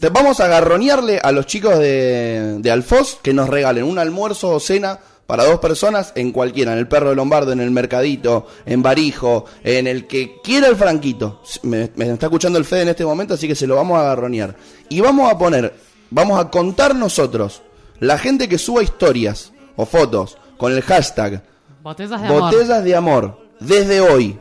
te, 0.00 0.08
vamos 0.08 0.40
a 0.40 0.48
garronearle 0.48 1.20
a 1.22 1.30
los 1.30 1.46
chicos 1.46 1.78
de, 1.78 2.56
de 2.58 2.70
Alfoz 2.70 3.20
que 3.22 3.34
nos 3.34 3.48
regalen 3.48 3.84
un 3.84 3.98
almuerzo 3.98 4.50
o 4.50 4.60
cena 4.60 4.98
para 5.28 5.44
dos 5.44 5.58
personas 5.58 6.12
en 6.14 6.32
cualquiera, 6.32 6.72
en 6.72 6.78
el 6.78 6.88
Perro 6.88 7.10
de 7.10 7.14
Lombardo, 7.14 7.52
en 7.52 7.60
el 7.60 7.70
Mercadito, 7.70 8.46
en 8.64 8.82
Barijo, 8.82 9.44
en 9.62 9.86
el 9.86 10.06
que 10.06 10.40
quiera 10.42 10.68
el 10.68 10.76
franquito. 10.76 11.42
Me, 11.64 11.90
me 11.96 12.10
está 12.10 12.26
escuchando 12.26 12.58
el 12.58 12.64
Fede 12.64 12.80
en 12.80 12.88
este 12.88 13.04
momento, 13.04 13.34
así 13.34 13.46
que 13.46 13.54
se 13.54 13.66
lo 13.66 13.76
vamos 13.76 13.98
a 13.98 14.04
garronear. 14.04 14.56
Y 14.88 15.02
vamos 15.02 15.30
a 15.30 15.36
poner, 15.36 15.74
vamos 16.08 16.40
a 16.40 16.48
contar 16.48 16.94
nosotros, 16.94 17.60
la 18.00 18.16
gente 18.16 18.48
que 18.48 18.56
suba 18.56 18.82
historias 18.82 19.52
o 19.76 19.84
fotos 19.84 20.38
con 20.56 20.72
el 20.72 20.80
hashtag 20.80 21.42
Botellas 21.82 22.22
de 22.22 22.26
amor. 22.26 22.40
Botellas 22.40 22.84
de 22.84 22.96
amor, 22.96 23.38
desde 23.60 24.00
hoy 24.00 24.38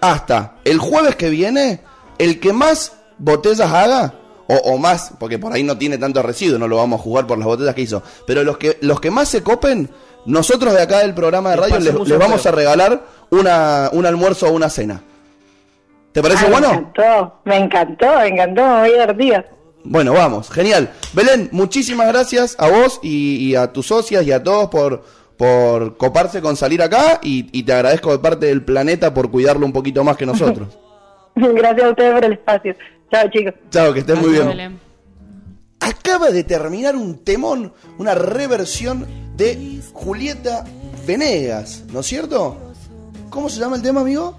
hasta 0.00 0.58
el 0.62 0.78
jueves 0.78 1.16
que 1.16 1.30
viene, 1.30 1.80
el 2.16 2.38
que 2.38 2.52
más 2.52 2.92
botellas 3.18 3.72
haga, 3.72 4.14
o, 4.46 4.54
o 4.54 4.78
más, 4.78 5.14
porque 5.18 5.40
por 5.40 5.52
ahí 5.52 5.64
no 5.64 5.76
tiene 5.76 5.98
tanto 5.98 6.22
residuo, 6.22 6.60
no 6.60 6.68
lo 6.68 6.76
vamos 6.76 7.00
a 7.00 7.02
jugar 7.02 7.26
por 7.26 7.38
las 7.38 7.46
botellas 7.46 7.74
que 7.74 7.82
hizo, 7.82 8.04
pero 8.24 8.44
los 8.44 8.56
que, 8.56 8.78
los 8.82 9.00
que 9.00 9.10
más 9.10 9.28
se 9.28 9.42
copen, 9.42 9.90
nosotros 10.28 10.74
de 10.74 10.82
acá 10.82 10.98
del 10.98 11.14
programa 11.14 11.50
de 11.50 11.56
radio 11.56 11.78
les, 11.80 12.18
vamos 12.18 12.44
a 12.44 12.50
regalar 12.50 13.02
una, 13.30 13.88
un 13.92 14.04
almuerzo 14.04 14.48
o 14.48 14.52
una 14.52 14.68
cena. 14.68 15.00
¿Te 16.12 16.20
parece 16.20 16.44
Ay, 16.44 16.52
bueno? 16.52 16.68
Me 16.68 16.76
encantó, 16.76 17.40
me 17.44 17.56
encantó, 17.56 18.16
me 18.18 18.28
encantó, 18.28 18.62
muy 18.66 18.90
divertido. 18.90 19.44
Bueno, 19.84 20.12
vamos, 20.12 20.50
genial. 20.50 20.90
Belén, 21.14 21.48
muchísimas 21.50 22.08
gracias 22.08 22.56
a 22.58 22.68
vos 22.68 23.00
y, 23.02 23.36
y 23.36 23.54
a 23.54 23.72
tus 23.72 23.86
socias 23.86 24.26
y 24.26 24.32
a 24.32 24.42
todos 24.42 24.68
por, 24.68 25.02
por 25.38 25.96
coparse 25.96 26.42
con 26.42 26.56
salir 26.56 26.82
acá 26.82 27.20
y, 27.22 27.48
y 27.58 27.62
te 27.62 27.72
agradezco 27.72 28.12
de 28.12 28.18
parte 28.18 28.46
del 28.46 28.62
planeta 28.62 29.14
por 29.14 29.30
cuidarlo 29.30 29.64
un 29.64 29.72
poquito 29.72 30.04
más 30.04 30.18
que 30.18 30.26
nosotros. 30.26 30.78
Gracias 31.36 31.86
a 31.86 31.90
ustedes 31.90 32.12
por 32.12 32.24
el 32.26 32.32
espacio. 32.34 32.74
Chao, 33.10 33.30
chicos. 33.30 33.54
Chao, 33.70 33.94
que 33.94 34.00
estés 34.00 34.16
muy 34.16 34.34
Gracias, 34.34 34.46
bien. 34.56 34.56
Belén. 34.58 34.88
Acaba 35.80 36.28
de 36.28 36.44
terminar 36.44 36.96
un 36.96 37.24
temón, 37.24 37.72
una 37.96 38.14
reversión 38.14 39.27
de 39.38 39.80
Julieta 39.94 40.64
Venegas, 41.06 41.84
¿no 41.92 42.00
es 42.00 42.06
cierto? 42.06 42.56
¿Cómo 43.30 43.48
se 43.48 43.58
llama 43.60 43.76
el 43.76 43.82
tema, 43.82 44.00
amigo? 44.02 44.36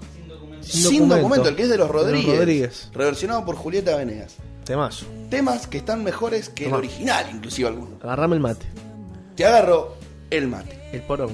Sin 0.60 0.82
documento, 1.08 1.16
documento. 1.16 1.48
el 1.48 1.56
que 1.56 1.62
es 1.62 1.68
de 1.68 1.78
los 1.78 1.88
De 1.88 1.92
los 1.94 2.02
Rodríguez. 2.04 2.38
Rodríguez. 2.38 2.88
Reversionado 2.92 3.44
por 3.44 3.56
Julieta 3.56 3.96
Venegas. 3.96 4.34
Temazo. 4.64 5.06
Temas 5.30 5.66
que 5.66 5.78
están 5.78 6.04
mejores 6.04 6.48
que 6.48 6.66
el 6.66 6.74
original, 6.74 7.26
inclusive 7.34 7.68
algunos. 7.68 8.02
Agarrame 8.04 8.36
el 8.36 8.40
mate. 8.40 8.66
Te 9.34 9.44
agarro 9.46 9.96
el 10.30 10.46
mate. 10.48 10.78
El 10.92 11.02
porón. 11.02 11.30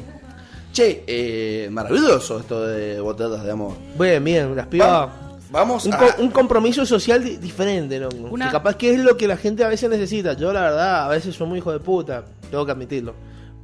Che, 0.73 1.05
eh, 1.07 1.69
maravilloso 1.71 2.39
esto 2.39 2.67
de 2.67 3.01
botellas 3.01 3.43
de 3.45 3.51
amor. 3.51 3.73
Bien, 3.99 4.23
bien, 4.23 4.55
las 4.55 4.67
pibas. 4.69 4.89
Va- 4.89 5.13
vamos 5.51 5.87
Un, 5.87 5.95
a... 5.95 5.99
co- 5.99 6.23
un 6.23 6.31
compromiso 6.31 6.85
social 6.87 7.25
di- 7.25 7.37
diferente, 7.39 7.99
¿no? 7.99 8.09
Una- 8.31 8.47
Que 8.47 8.53
capaz 8.53 8.77
que 8.77 8.95
es 8.95 9.01
lo 9.01 9.17
que 9.17 9.27
la 9.27 9.37
gente 9.37 9.65
a 9.65 9.69
veces 9.69 9.89
necesita. 9.91 10.35
Yo, 10.35 10.53
la 10.53 10.61
verdad, 10.61 11.07
a 11.07 11.09
veces 11.09 11.35
soy 11.35 11.47
muy 11.49 11.59
hijo 11.59 11.73
de 11.73 11.81
puta, 11.81 12.25
tengo 12.51 12.65
que 12.65 12.73
admitirlo. 12.73 13.15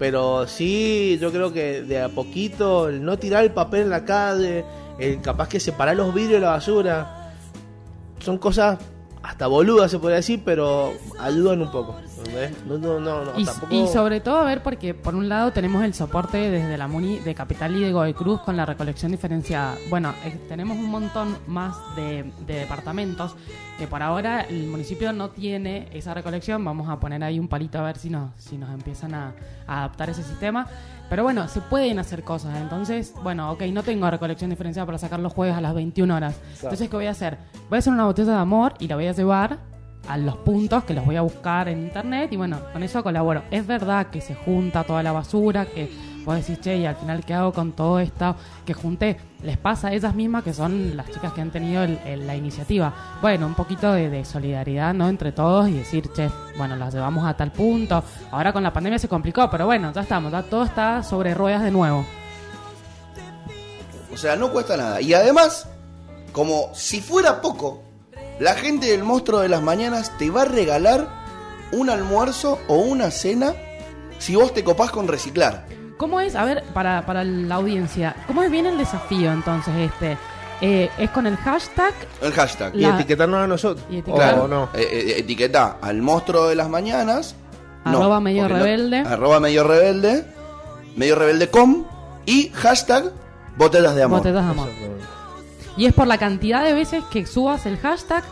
Pero 0.02 0.48
sí, 0.48 1.16
yo 1.20 1.30
creo 1.30 1.52
que 1.52 1.82
de 1.82 2.02
a 2.02 2.08
poquito, 2.08 2.88
el 2.88 3.04
no 3.04 3.20
tirar 3.20 3.44
el 3.44 3.52
papel 3.52 3.82
en 3.82 3.90
la 3.90 4.04
calle, 4.04 4.64
el 4.98 5.20
capaz 5.20 5.48
que 5.48 5.60
separar 5.60 5.94
los 5.94 6.12
vidrios 6.12 6.40
de 6.40 6.40
la 6.40 6.50
basura, 6.50 7.32
son 8.18 8.36
cosas 8.36 8.80
hasta 9.22 9.46
boludas, 9.46 9.92
se 9.92 10.00
podría 10.00 10.16
decir, 10.16 10.42
pero 10.44 10.92
ayudan 11.20 11.62
un 11.62 11.70
poco. 11.70 11.94
No, 12.66 12.78
no, 12.78 13.00
no, 13.00 13.24
no, 13.24 13.38
Y, 13.38 13.44
tampoco- 13.44 13.74
y 13.74 13.86
sobre 13.88 14.20
todo, 14.20 14.38
a 14.38 14.44
ver, 14.44 14.62
porque 14.62 14.94
por 14.94 15.14
un 15.14 15.28
lado 15.28 15.52
tenemos 15.52 15.84
el 15.84 15.94
soporte 15.94 16.38
desde 16.50 16.76
la 16.78 16.88
MUNI 16.88 17.18
de 17.20 17.34
Capital 17.34 17.76
y 17.76 17.80
de 17.80 17.92
Godoy 17.92 18.14
Cruz 18.14 18.40
con 18.40 18.56
la 18.56 18.64
recolección 18.64 19.12
diferenciada. 19.12 19.76
Bueno, 19.90 20.12
eh, 20.24 20.38
tenemos 20.48 20.76
un 20.78 20.90
montón 20.90 21.36
más 21.46 21.76
de, 21.96 22.30
de 22.46 22.54
departamentos 22.54 23.34
que 23.78 23.86
por 23.86 24.02
ahora 24.02 24.42
el 24.42 24.66
municipio 24.68 25.12
no 25.12 25.30
tiene 25.30 25.88
esa 25.92 26.14
recolección. 26.14 26.64
Vamos 26.64 26.88
a 26.88 26.98
poner 27.00 27.22
ahí 27.24 27.38
un 27.38 27.48
palito 27.48 27.78
a 27.78 27.82
ver 27.82 27.98
si 27.98 28.10
nos, 28.10 28.30
si 28.38 28.56
nos 28.56 28.70
empiezan 28.70 29.14
a, 29.14 29.32
a 29.66 29.78
adaptar 29.80 30.10
ese 30.10 30.22
sistema. 30.22 30.66
Pero 31.10 31.24
bueno, 31.24 31.46
se 31.48 31.60
pueden 31.60 31.98
hacer 31.98 32.22
cosas. 32.22 32.56
Entonces, 32.58 33.12
bueno, 33.22 33.50
ok, 33.52 33.62
no 33.72 33.82
tengo 33.82 34.10
recolección 34.10 34.48
diferenciada 34.50 34.86
para 34.86 34.96
sacar 34.98 35.20
los 35.20 35.32
jueves 35.32 35.54
a 35.56 35.60
las 35.60 35.74
21 35.74 36.14
horas. 36.16 36.36
Entonces, 36.62 36.88
¿qué 36.88 36.96
voy 36.96 37.06
a 37.06 37.10
hacer? 37.10 37.36
Voy 37.68 37.76
a 37.76 37.78
hacer 37.80 37.92
una 37.92 38.06
botella 38.06 38.32
de 38.32 38.38
amor 38.38 38.74
y 38.78 38.88
la 38.88 38.94
voy 38.96 39.06
a 39.08 39.12
llevar 39.12 39.58
a 40.08 40.16
los 40.18 40.36
puntos 40.38 40.84
que 40.84 40.94
los 40.94 41.04
voy 41.06 41.16
a 41.16 41.22
buscar 41.22 41.68
en 41.68 41.82
internet 41.84 42.32
y 42.32 42.36
bueno, 42.36 42.58
con 42.72 42.82
eso 42.82 43.02
colaboro. 43.02 43.42
Es 43.50 43.66
verdad 43.66 44.08
que 44.08 44.20
se 44.20 44.34
junta 44.34 44.84
toda 44.84 45.02
la 45.02 45.12
basura, 45.12 45.66
que 45.66 45.88
vos 46.24 46.34
decís, 46.36 46.60
che, 46.60 46.76
y 46.76 46.86
al 46.86 46.96
final, 46.96 47.24
¿qué 47.24 47.34
hago 47.34 47.52
con 47.52 47.72
todo 47.72 47.98
esto 48.00 48.34
que 48.64 48.74
junté? 48.74 49.16
Les 49.42 49.56
pasa 49.56 49.88
a 49.88 49.92
ellas 49.92 50.14
mismas 50.14 50.42
que 50.44 50.52
son 50.52 50.96
las 50.96 51.10
chicas 51.10 51.32
que 51.32 51.40
han 51.40 51.50
tenido 51.50 51.82
el- 51.84 52.26
la 52.26 52.34
iniciativa. 52.36 52.92
Bueno, 53.20 53.46
un 53.46 53.54
poquito 53.54 53.92
de, 53.92 54.08
de 54.10 54.24
solidaridad, 54.24 54.92
¿no? 54.94 55.08
Entre 55.08 55.32
todos 55.32 55.68
y 55.68 55.72
decir, 55.74 56.08
che, 56.12 56.28
bueno, 56.58 56.76
las 56.76 56.92
llevamos 56.94 57.24
a 57.26 57.34
tal 57.36 57.52
punto. 57.52 58.02
Ahora 58.30 58.52
con 58.52 58.62
la 58.62 58.72
pandemia 58.72 58.98
se 58.98 59.08
complicó, 59.08 59.48
pero 59.50 59.66
bueno, 59.66 59.92
ya 59.92 60.02
estamos, 60.02 60.30
ya 60.32 60.42
todo 60.42 60.64
está 60.64 61.02
sobre 61.02 61.34
ruedas 61.34 61.62
de 61.62 61.70
nuevo. 61.70 62.04
O 64.12 64.16
sea, 64.16 64.36
no 64.36 64.50
cuesta 64.50 64.76
nada. 64.76 65.00
Y 65.00 65.14
además, 65.14 65.68
como 66.32 66.70
si 66.74 67.00
fuera 67.00 67.40
poco, 67.40 67.82
la 68.38 68.54
gente 68.54 68.86
del 68.90 69.02
monstruo 69.04 69.40
de 69.40 69.48
las 69.48 69.62
mañanas 69.62 70.16
te 70.18 70.30
va 70.30 70.42
a 70.42 70.46
regalar 70.46 71.08
un 71.72 71.90
almuerzo 71.90 72.58
o 72.68 72.76
una 72.76 73.10
cena 73.10 73.54
si 74.18 74.34
vos 74.36 74.52
te 74.54 74.62
copás 74.64 74.90
con 74.90 75.08
reciclar. 75.08 75.66
¿Cómo 75.96 76.20
es, 76.20 76.34
a 76.34 76.44
ver, 76.44 76.64
para, 76.74 77.06
para 77.06 77.22
la 77.24 77.54
audiencia, 77.56 78.16
cómo 78.26 78.42
es 78.42 78.50
bien 78.50 78.66
el 78.66 78.76
desafío 78.78 79.32
entonces 79.32 79.72
este? 79.76 80.16
Eh, 80.60 80.88
¿Es 80.98 81.10
con 81.10 81.26
el 81.26 81.36
hashtag? 81.36 81.92
El 82.20 82.32
hashtag. 82.32 82.74
Y 82.76 82.84
etiquetarnos 82.84 83.40
a 83.40 83.46
nosotros. 83.48 83.84
Y 83.90 83.96
O 83.96 83.98
etiquetar. 83.98 84.36
no. 84.48 84.64
Eh, 84.74 84.80
eh, 84.90 85.14
etiqueta 85.18 85.78
al 85.80 86.00
monstruo 86.02 86.46
de 86.48 86.54
las 86.54 86.68
mañanas. 86.68 87.34
no, 87.84 87.98
Arroba 87.98 88.20
medio 88.20 88.48
no- 88.48 88.56
rebelde. 88.56 88.98
arroba 89.00 89.40
medio 89.40 89.64
rebelde. 89.64 90.24
Medio 90.94 91.16
rebelde 91.16 91.48
com. 91.50 91.84
Y 92.26 92.50
hashtag 92.50 93.10
botellas 93.56 93.96
de 93.96 94.04
amor. 94.04 94.18
Botellas 94.20 94.44
de 94.44 94.50
amor. 94.52 94.68
¿Y 95.76 95.86
es 95.86 95.92
por 95.94 96.06
la 96.06 96.18
cantidad 96.18 96.62
de 96.64 96.72
veces 96.74 97.02
que 97.10 97.26
subas 97.26 97.64
el 97.66 97.78
hashtag? 97.78 98.22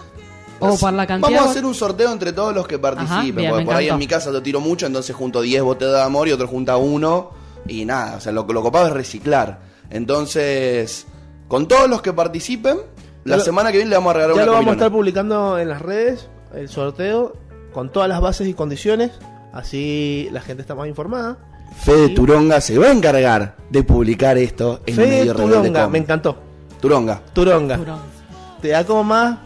¿O 0.59 0.77
por 0.77 0.93
la 0.93 1.07
cantidad 1.07 1.31
Vamos 1.31 1.41
a 1.41 1.45
de- 1.45 1.51
hacer 1.53 1.65
un 1.65 1.75
sorteo 1.75 2.13
entre 2.13 2.33
todos 2.35 2.55
los 2.55 2.67
que 2.69 2.79
participen. 2.79 3.35
bien, 3.35 3.51
porque 3.51 3.65
por 3.65 3.75
ahí 3.77 3.89
en 3.89 3.97
mi 3.99 4.07
casa 4.07 4.31
lo 4.31 4.43
tiro 4.43 4.61
mucho, 4.61 4.87
entonces 4.87 5.17
junto 5.17 5.41
10 5.41 5.63
botellas 5.63 5.95
de 5.95 6.03
amor 6.03 6.29
y 6.29 6.33
otro 6.33 6.47
junta 6.47 6.77
uno. 6.77 7.31
Y 7.67 7.85
nada, 7.87 8.17
o 8.17 8.21
sea, 8.21 8.33
lo, 8.33 8.45
lo 8.45 8.63
copado 8.63 8.89
es 8.89 8.93
reciclar. 8.93 9.61
Entonces, 9.91 11.07
con 11.49 11.67
todos 11.69 11.89
los 11.89 12.03
que 12.03 12.13
participen, 12.13 12.77
la 13.25 13.39
Ya 13.39 13.45
semana 13.45 13.71
que 13.71 13.79
viene 13.79 13.91
le 13.91 13.97
vamos 13.97 14.11
a 14.11 14.15
regalar 14.15 14.37
Ya 14.37 14.43
una 14.43 14.47
lo 14.47 14.59
vamos 14.59 14.71
a 14.71 14.73
estar 14.75 14.91
publicando 14.93 15.59
en 15.59 15.69
las 15.69 15.81
redes, 15.81 16.29
el 16.55 16.69
sorteo, 16.69 17.35
con 17.73 17.91
todas 17.91 18.09
las 18.09 18.21
bases 18.21 18.47
y 18.49 18.55
condiciones. 18.55 19.13
Así 19.53 20.29
la 20.33 20.41
gente 20.43 20.61
está 20.63 20.75
más 20.75 20.89
informada. 20.89 21.39
Fede. 21.85 22.11
Turonga 22.11 22.61
se 22.61 22.77
va 22.79 22.87
a 22.89 22.93
encargar 22.93 23.57
de 23.71 23.83
publicar 23.83 24.37
esto 24.37 24.81
en 24.87 24.95
Fede 24.97 25.07
medio 25.21 25.33
rebelde 25.35 25.57
Turonga, 25.59 25.83
com. 25.85 25.93
me 25.93 25.99
encantó. 25.99 26.39
Turonga. 26.81 27.21
Turonga. 27.33 27.79
Te 28.61 28.69
da 28.69 28.85
como 28.85 29.05
más. 29.05 29.37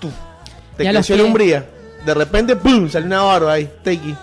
tú. 0.00 0.10
Te 0.76 0.84
Y 0.84 0.86
a 0.86 0.92
los 0.92 1.00
creció 1.00 1.16
que- 1.16 1.22
la 1.22 1.28
umbría. 1.28 1.66
De 2.04 2.14
repente, 2.14 2.56
¡pum! 2.56 2.88
Salió 2.90 3.06
una 3.06 3.22
barba 3.22 3.52
ahí. 3.54 3.70
Take 3.82 4.14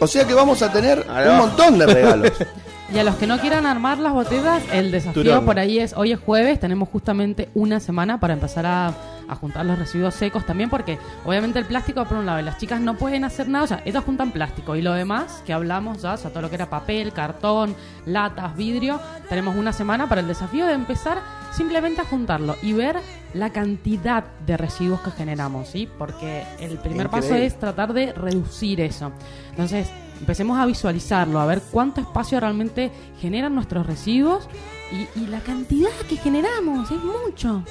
O 0.00 0.06
sea 0.06 0.26
que 0.26 0.34
vamos 0.34 0.60
a 0.62 0.70
tener 0.72 1.06
Ahí 1.08 1.26
un 1.28 1.34
va. 1.34 1.38
montón 1.38 1.78
de 1.78 1.86
regalos. 1.86 2.32
Y 2.92 2.98
a 2.98 3.04
los 3.04 3.16
que 3.16 3.26
no 3.26 3.38
quieran 3.38 3.66
armar 3.66 3.98
las 3.98 4.12
botellas, 4.12 4.62
el 4.72 4.92
desafío 4.92 5.24
Turón. 5.24 5.44
por 5.44 5.58
ahí 5.58 5.80
es, 5.80 5.92
hoy 5.96 6.12
es 6.12 6.20
jueves, 6.20 6.60
tenemos 6.60 6.88
justamente 6.88 7.48
una 7.54 7.80
semana 7.80 8.20
para 8.20 8.34
empezar 8.34 8.64
a, 8.64 8.94
a 9.28 9.34
juntar 9.34 9.66
los 9.66 9.78
residuos 9.78 10.14
secos 10.14 10.46
también, 10.46 10.70
porque 10.70 10.98
obviamente 11.24 11.58
el 11.58 11.64
plástico 11.64 12.04
por 12.04 12.18
un 12.18 12.26
lado, 12.26 12.40
y 12.40 12.42
las 12.44 12.58
chicas 12.58 12.80
no 12.80 12.96
pueden 12.96 13.24
hacer 13.24 13.48
nada, 13.48 13.64
o 13.64 13.66
sea, 13.66 13.82
ellas 13.84 14.04
juntan 14.04 14.30
plástico 14.30 14.76
y 14.76 14.82
lo 14.82 14.92
demás 14.92 15.42
que 15.44 15.52
hablamos 15.52 16.02
ya, 16.02 16.14
o 16.14 16.16
sea, 16.16 16.30
todo 16.30 16.42
lo 16.42 16.48
que 16.48 16.54
era 16.54 16.70
papel, 16.70 17.12
cartón, 17.12 17.74
latas, 18.04 18.56
vidrio, 18.56 19.00
tenemos 19.28 19.56
una 19.56 19.72
semana 19.72 20.08
para 20.08 20.20
el 20.20 20.28
desafío 20.28 20.66
de 20.66 20.74
empezar 20.74 21.18
simplemente 21.52 22.02
a 22.02 22.04
juntarlo 22.04 22.56
y 22.62 22.72
ver 22.72 23.00
la 23.34 23.50
cantidad 23.50 24.24
de 24.46 24.56
residuos 24.56 25.00
que 25.00 25.10
generamos, 25.10 25.68
¿sí? 25.68 25.88
Porque 25.98 26.44
el 26.60 26.78
primer 26.78 27.08
paso 27.08 27.34
es 27.34 27.58
tratar 27.58 27.92
de 27.92 28.12
reducir 28.12 28.80
eso. 28.80 29.12
Entonces, 29.50 29.90
empecemos 30.20 30.58
a 30.58 30.66
visualizarlo, 30.66 31.40
a 31.40 31.46
ver 31.46 31.62
cuánto 31.70 32.00
espacio 32.00 32.40
realmente 32.40 32.90
generan 33.20 33.54
nuestros 33.54 33.86
residuos 33.86 34.48
y, 34.92 35.20
y 35.20 35.26
la 35.26 35.40
cantidad 35.40 35.90
que 36.08 36.16
generamos, 36.16 36.90
es 36.90 36.98
mucho. 36.98 37.62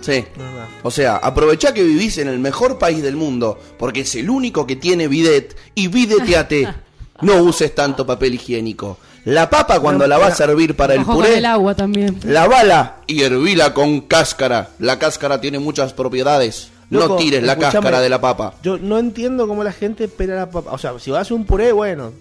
Sí. 0.00 0.24
O 0.82 0.90
sea, 0.90 1.16
aprovechá 1.16 1.74
que 1.74 1.82
vivís 1.82 2.18
en 2.18 2.28
el 2.28 2.38
mejor 2.38 2.78
país 2.78 3.02
del 3.02 3.16
mundo, 3.16 3.58
porque 3.78 4.00
es 4.00 4.14
el 4.14 4.30
único 4.30 4.66
que 4.66 4.76
tiene 4.76 5.08
bidet, 5.08 5.56
y 5.74 5.88
bideteate. 5.88 6.68
No 7.22 7.36
uses 7.42 7.74
tanto 7.74 8.06
papel 8.06 8.32
higiénico. 8.32 8.96
La 9.26 9.50
papa 9.50 9.78
cuando 9.78 10.06
la 10.06 10.16
vas 10.16 10.32
a 10.32 10.46
servir 10.46 10.74
para 10.74 10.94
el 10.94 11.04
puré, 11.04 11.36
el 11.36 11.44
agua 11.44 11.74
también. 11.74 12.18
lavala 12.24 13.02
y 13.06 13.20
hervila 13.20 13.74
con 13.74 14.00
cáscara. 14.00 14.70
La 14.78 14.98
cáscara 14.98 15.38
tiene 15.38 15.58
muchas 15.58 15.92
propiedades. 15.92 16.70
No 16.90 17.16
tires 17.16 17.42
la 17.42 17.56
cáscara 17.56 18.00
de 18.00 18.08
la 18.08 18.20
papa. 18.20 18.54
Yo 18.62 18.76
no 18.78 18.98
entiendo 18.98 19.46
cómo 19.48 19.62
la 19.64 19.72
gente 19.72 20.04
espera 20.04 20.34
la 20.36 20.50
papa. 20.50 20.72
O 20.72 20.78
sea, 20.78 20.98
si 20.98 21.10
vas 21.10 21.18
a 21.18 21.22
hacer 21.22 21.34
un 21.36 21.44
puré, 21.46 21.72
bueno, 21.72 22.12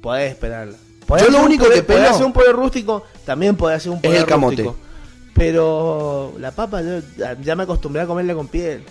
podés 0.00 0.30
esperarla. 0.32 0.76
Podés 1.06 1.24
Yo 1.26 1.30
lo 1.32 1.42
único 1.44 1.64
puré- 1.66 1.74
que 1.74 1.82
podés 1.82 2.02
pelo- 2.02 2.14
hacer 2.14 2.24
un 2.26 2.32
puré 2.32 2.52
rústico, 2.52 3.04
también 3.26 3.56
podés 3.56 3.76
hacer 3.78 3.90
un 3.90 3.96
Es 3.98 4.02
puré 4.04 4.18
el 4.18 4.24
camote. 4.26 4.56
rústico. 4.62 4.76
Pero 5.34 6.32
la 6.38 6.50
papa, 6.52 6.80
yo 6.80 7.00
ya- 7.18 7.36
ya 7.40 7.56
me 7.56 7.64
acostumbré 7.64 8.02
a 8.02 8.06
comerla 8.06 8.34
con 8.34 8.46
piel. 8.48 8.84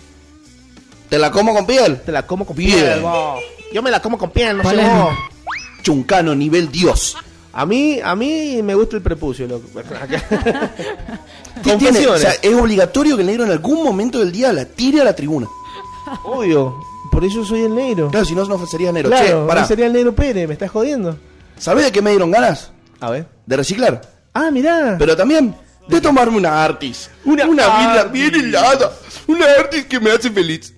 ¿Te 1.08 1.18
la 1.18 1.30
como 1.30 1.54
con 1.54 1.66
piel? 1.66 2.00
Te 2.02 2.12
la 2.12 2.26
como 2.26 2.44
con 2.44 2.54
piel. 2.56 3.00
vos. 3.00 3.40
Yo 3.72 3.82
me 3.82 3.90
la 3.90 4.00
como 4.00 4.18
con 4.18 4.30
piel, 4.30 4.56
no 4.58 4.68
sé 4.68 4.76
vos. 4.76 5.14
Chuncano 5.82 6.34
nivel 6.34 6.70
Dios. 6.70 7.16
A 7.56 7.64
mí, 7.64 8.00
a 8.02 8.16
mí 8.16 8.60
me 8.62 8.74
gusta 8.74 8.96
el 8.96 9.02
prepucio, 9.02 9.46
loco. 9.46 9.68
Es 12.42 12.54
obligatorio 12.54 13.16
que 13.16 13.22
el 13.22 13.26
negro 13.26 13.44
en 13.44 13.52
algún 13.52 13.84
momento 13.84 14.18
del 14.18 14.32
día 14.32 14.52
la 14.52 14.64
tire 14.64 15.00
a 15.00 15.04
la 15.04 15.14
tribuna. 15.14 15.46
Obvio. 16.24 16.74
Por 17.10 17.24
eso 17.24 17.44
soy 17.44 17.62
el 17.62 17.74
negro. 17.74 18.10
Claro, 18.10 18.26
si 18.26 18.34
no, 18.34 18.44
no 18.44 18.66
sería 18.66 18.90
negro. 18.90 19.08
Claro, 19.08 19.46
che, 19.48 19.54
no 19.54 19.66
sería 19.66 19.86
el 19.86 19.92
negro 19.92 20.14
Pérez, 20.14 20.48
me 20.48 20.54
estás 20.54 20.70
jodiendo. 20.70 21.16
¿Sabés 21.56 21.84
de 21.84 21.92
qué 21.92 22.02
me 22.02 22.10
dieron 22.10 22.32
ganas? 22.32 22.72
A 23.00 23.10
ver. 23.10 23.28
De 23.46 23.56
reciclar. 23.56 24.00
Ah, 24.32 24.50
mirá. 24.50 24.96
Pero 24.98 25.16
también 25.16 25.54
de 25.86 26.00
tomarme 26.00 26.36
una 26.36 26.64
Artis. 26.64 27.08
Una 27.24 27.46
birra 27.46 28.00
Artis. 28.00 28.12
bien 28.12 28.34
helada. 28.34 28.92
Una 29.28 29.46
Artis 29.60 29.84
que 29.86 30.00
me 30.00 30.10
hace 30.10 30.30
feliz. 30.30 30.74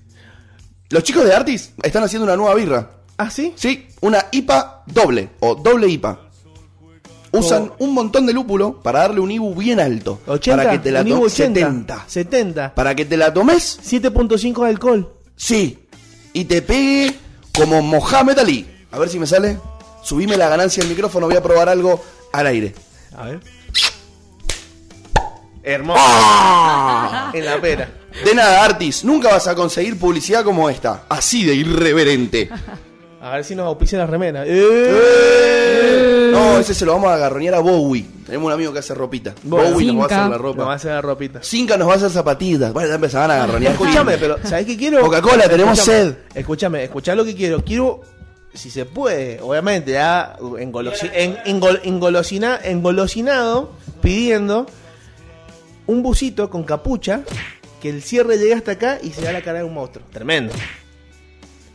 Los 0.90 1.02
chicos 1.02 1.24
de 1.24 1.34
Artis 1.34 1.72
están 1.82 2.04
haciendo 2.04 2.24
una 2.24 2.36
nueva 2.36 2.54
birra. 2.54 2.90
¿Ah, 3.16 3.30
sí? 3.30 3.54
Sí, 3.56 3.88
una 4.02 4.26
IPA 4.30 4.84
doble 4.86 5.30
o 5.40 5.54
doble 5.54 5.88
IPA. 5.88 6.25
Usan 7.38 7.72
un 7.78 7.94
montón 7.94 8.26
de 8.26 8.32
lúpulo 8.32 8.80
para 8.82 9.00
darle 9.00 9.20
un 9.20 9.30
IBU 9.30 9.54
bien 9.54 9.80
alto. 9.80 10.20
80. 10.26 10.56
para 10.56 10.70
que 10.70 10.78
te 10.78 10.90
la 10.90 11.00
un 11.02 11.08
IBU 11.08 11.24
tomes 11.24 11.24
80. 11.24 11.60
70. 11.60 12.04
70. 12.06 12.74
Para 12.74 12.94
que 12.94 13.04
te 13.04 13.16
la 13.16 13.32
tomes, 13.32 13.80
7.5 13.84 14.62
de 14.62 14.68
alcohol. 14.68 15.12
sí. 15.36 15.78
Y 16.32 16.44
te 16.44 16.60
pegue 16.60 17.14
como 17.56 17.80
Mohamed 17.80 18.38
Ali. 18.38 18.66
A 18.92 18.98
ver 18.98 19.08
si 19.08 19.18
me 19.18 19.26
sale. 19.26 19.58
Subime 20.02 20.36
la 20.36 20.50
ganancia 20.50 20.82
del 20.82 20.90
micrófono, 20.90 21.26
voy 21.26 21.36
a 21.36 21.42
probar 21.42 21.70
algo 21.70 22.04
al 22.30 22.46
aire. 22.46 22.74
A 23.16 23.24
ver. 23.24 23.40
Hermoso. 25.62 25.98
¡Ah! 26.04 27.30
En 27.34 27.44
la 27.44 27.60
pera. 27.60 27.88
De 28.24 28.34
nada, 28.34 28.64
Artis, 28.64 29.04
nunca 29.04 29.30
vas 29.30 29.46
a 29.48 29.54
conseguir 29.54 29.98
publicidad 29.98 30.44
como 30.44 30.70
esta. 30.70 31.04
Así 31.08 31.44
de 31.44 31.54
irreverente. 31.54 32.48
A 33.26 33.30
ver 33.36 33.44
si 33.44 33.54
nos 33.56 33.66
auspician 33.66 34.00
las 34.00 34.08
remeras. 34.10 34.46
¡Eh! 34.48 36.28
No, 36.30 36.58
ese 36.60 36.74
se 36.74 36.84
lo 36.86 36.92
vamos 36.92 37.10
a 37.10 37.14
agarronear 37.14 37.54
a 37.54 37.58
Bowie. 37.58 38.06
Tenemos 38.24 38.46
un 38.46 38.52
amigo 38.52 38.72
que 38.72 38.78
hace 38.78 38.94
ropita. 38.94 39.34
Bowie 39.42 39.86
nos 39.92 39.98
va 39.98 40.02
a 40.02 40.06
hacer 40.06 40.18
la 40.18 40.22
Nos 40.24 40.30
va 40.30 40.34
a 40.34 40.38
ropa. 40.38 40.74
hacer 40.74 40.90
la 40.92 41.00
ropita. 41.02 41.42
Cinca 41.42 41.76
nos 41.76 41.88
va 41.88 41.94
a 41.94 41.96
hacer 41.96 42.10
zapatillas. 42.10 42.72
Bueno, 42.72 42.88
ya 42.88 42.94
empezaban 42.94 43.30
a 43.32 43.34
agarronear. 43.34 43.72
Escúchame, 43.72 44.16
pero 44.18 44.36
¿sabés 44.44 44.66
qué 44.66 44.76
quiero? 44.76 45.00
Coca-Cola, 45.00 45.48
tenemos 45.48 45.76
sed. 45.78 46.14
Escúchame, 46.34 46.84
escuchá 46.84 47.14
lo 47.16 47.24
que 47.24 47.34
quiero. 47.34 47.64
Quiero, 47.64 48.00
si 48.54 48.70
se 48.70 48.84
puede, 48.84 49.40
obviamente, 49.40 49.90
ya 49.92 50.36
engolosi- 50.38 51.10
en- 51.12 51.36
engol- 51.46 51.80
engolosina- 51.82 52.60
engolosinado, 52.62 53.72
pidiendo 54.02 54.66
un 55.86 56.02
busito 56.02 56.48
con 56.48 56.62
capucha, 56.62 57.22
que 57.82 57.90
el 57.90 58.02
cierre 58.02 58.38
llegue 58.38 58.54
hasta 58.54 58.72
acá 58.72 58.98
y 59.02 59.10
se 59.10 59.22
da 59.22 59.32
la 59.32 59.42
cara 59.42 59.58
de 59.58 59.64
un 59.64 59.74
monstruo. 59.74 60.04
Tremendo. 60.12 60.52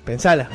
Pensala. 0.06 0.50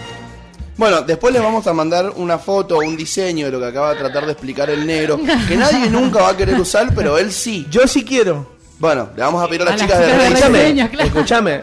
Bueno, 0.76 1.00
después 1.02 1.32
les 1.32 1.42
vamos 1.42 1.66
a 1.66 1.72
mandar 1.72 2.12
una 2.16 2.38
foto 2.38 2.76
o 2.76 2.80
un 2.80 2.96
diseño 2.96 3.46
de 3.46 3.52
lo 3.52 3.58
que 3.60 3.66
acaba 3.66 3.94
de 3.94 3.98
tratar 3.98 4.26
de 4.26 4.32
explicar 4.32 4.68
el 4.68 4.86
negro. 4.86 5.18
Que 5.48 5.56
nadie 5.56 5.88
nunca 5.88 6.20
va 6.22 6.30
a 6.30 6.36
querer 6.36 6.60
usar, 6.60 6.94
pero 6.94 7.16
él 7.18 7.32
sí. 7.32 7.66
Yo 7.70 7.86
sí 7.86 8.04
quiero. 8.04 8.56
Bueno, 8.78 9.08
le 9.16 9.22
vamos 9.22 9.42
a 9.42 9.48
pedir 9.48 9.62
a 9.62 9.64
las 9.66 9.80
chicas 9.80 9.98
de 9.98 10.06
chicas. 10.06 10.32
Escúchame, 10.32 10.90
claro. 10.90 11.08
escúchame. 11.08 11.62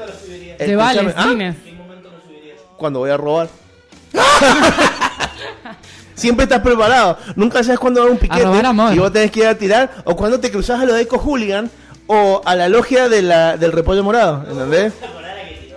Te 0.58 0.76
vale. 0.76 1.14
¿Ah? 1.16 1.54
Cuando 2.76 3.00
voy 3.00 3.12
a 3.12 3.18
robar. 3.18 3.50
Siempre 6.16 6.44
estás 6.44 6.62
preparado. 6.62 7.18
Nunca 7.36 7.64
sabes 7.64 7.80
cuándo 7.80 8.04
va 8.04 8.10
un 8.10 8.18
piquete 8.18 8.44
robar 8.44 8.66
amor. 8.66 8.94
y 8.94 9.00
vos 9.00 9.12
tenés 9.14 9.32
que 9.32 9.42
ir 9.42 9.48
a 9.48 9.56
tirar. 9.56 9.92
O 10.06 10.16
cuando 10.16 10.40
te 10.40 10.50
cruzas 10.52 10.80
a 10.80 10.86
lo 10.86 10.94
de 10.94 11.02
Eco 11.02 11.18
Hooligan 11.20 11.70
o 12.08 12.42
a 12.46 12.56
la 12.56 12.68
logia 12.68 13.10
de 13.10 13.22
la, 13.22 13.58
del 13.58 13.72
repollo 13.72 14.04
morado. 14.04 14.44
¿Entendés? 14.50 14.94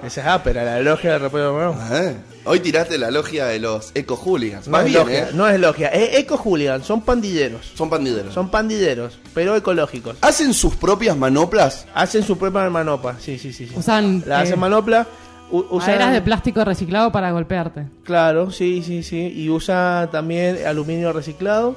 Esa 0.05 0.21
es 0.21 0.27
ápera, 0.27 0.65
la 0.65 0.81
logia 0.81 1.13
del 1.13 1.21
repollo 1.21 1.53
morado. 1.53 1.77
Eh, 1.93 2.17
Hoy 2.47 2.61
tiraste 2.61 2.97
la 2.97 3.11
logia 3.11 3.47
de 3.47 3.59
los 3.59 3.91
eco 3.95 4.15
hooligans. 4.17 4.67
No 4.69 4.73
Más 4.73 4.83
es, 4.83 4.87
bien, 4.93 5.01
logia, 5.03 5.23
¿eh? 5.25 5.29
no 5.35 5.49
es 5.49 5.59
logia, 5.61 5.89
es 5.89 6.19
Eco 6.21 6.37
Hooligan, 6.37 6.85
son 6.85 7.01
pandilleros. 7.03 7.73
Son 7.75 7.91
pandilleros. 7.91 8.33
Son 8.33 8.49
pandilleros, 8.51 9.19
pero 9.35 9.57
ecológicos. 9.57 10.17
¿Hacen 10.21 10.55
sus 10.55 10.77
propias 10.77 11.17
manoplas? 11.17 11.87
Hacen 11.95 12.23
su 12.23 12.39
propia 12.39 12.71
manopa, 12.71 13.17
sí, 13.19 13.37
sí, 13.39 13.53
sí. 13.53 13.67
sí. 13.67 13.75
Usan 13.77 14.23
La 14.27 14.41
hacen 14.41 14.55
eh, 14.55 14.57
manopla. 14.59 15.07
u- 15.51 15.65
usan- 15.71 15.89
maderas 15.95 16.13
de 16.13 16.23
plástico 16.23 16.65
reciclado 16.65 17.11
para 17.11 17.33
golpearte. 17.33 17.87
Claro, 18.05 18.51
sí, 18.53 18.83
sí, 18.87 19.03
sí. 19.03 19.33
Y 19.35 19.51
usa 19.51 20.09
también 20.13 20.59
aluminio 20.67 21.13
reciclado, 21.13 21.77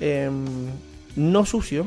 em, 0.00 0.44
no 1.16 1.44
sucio. 1.44 1.86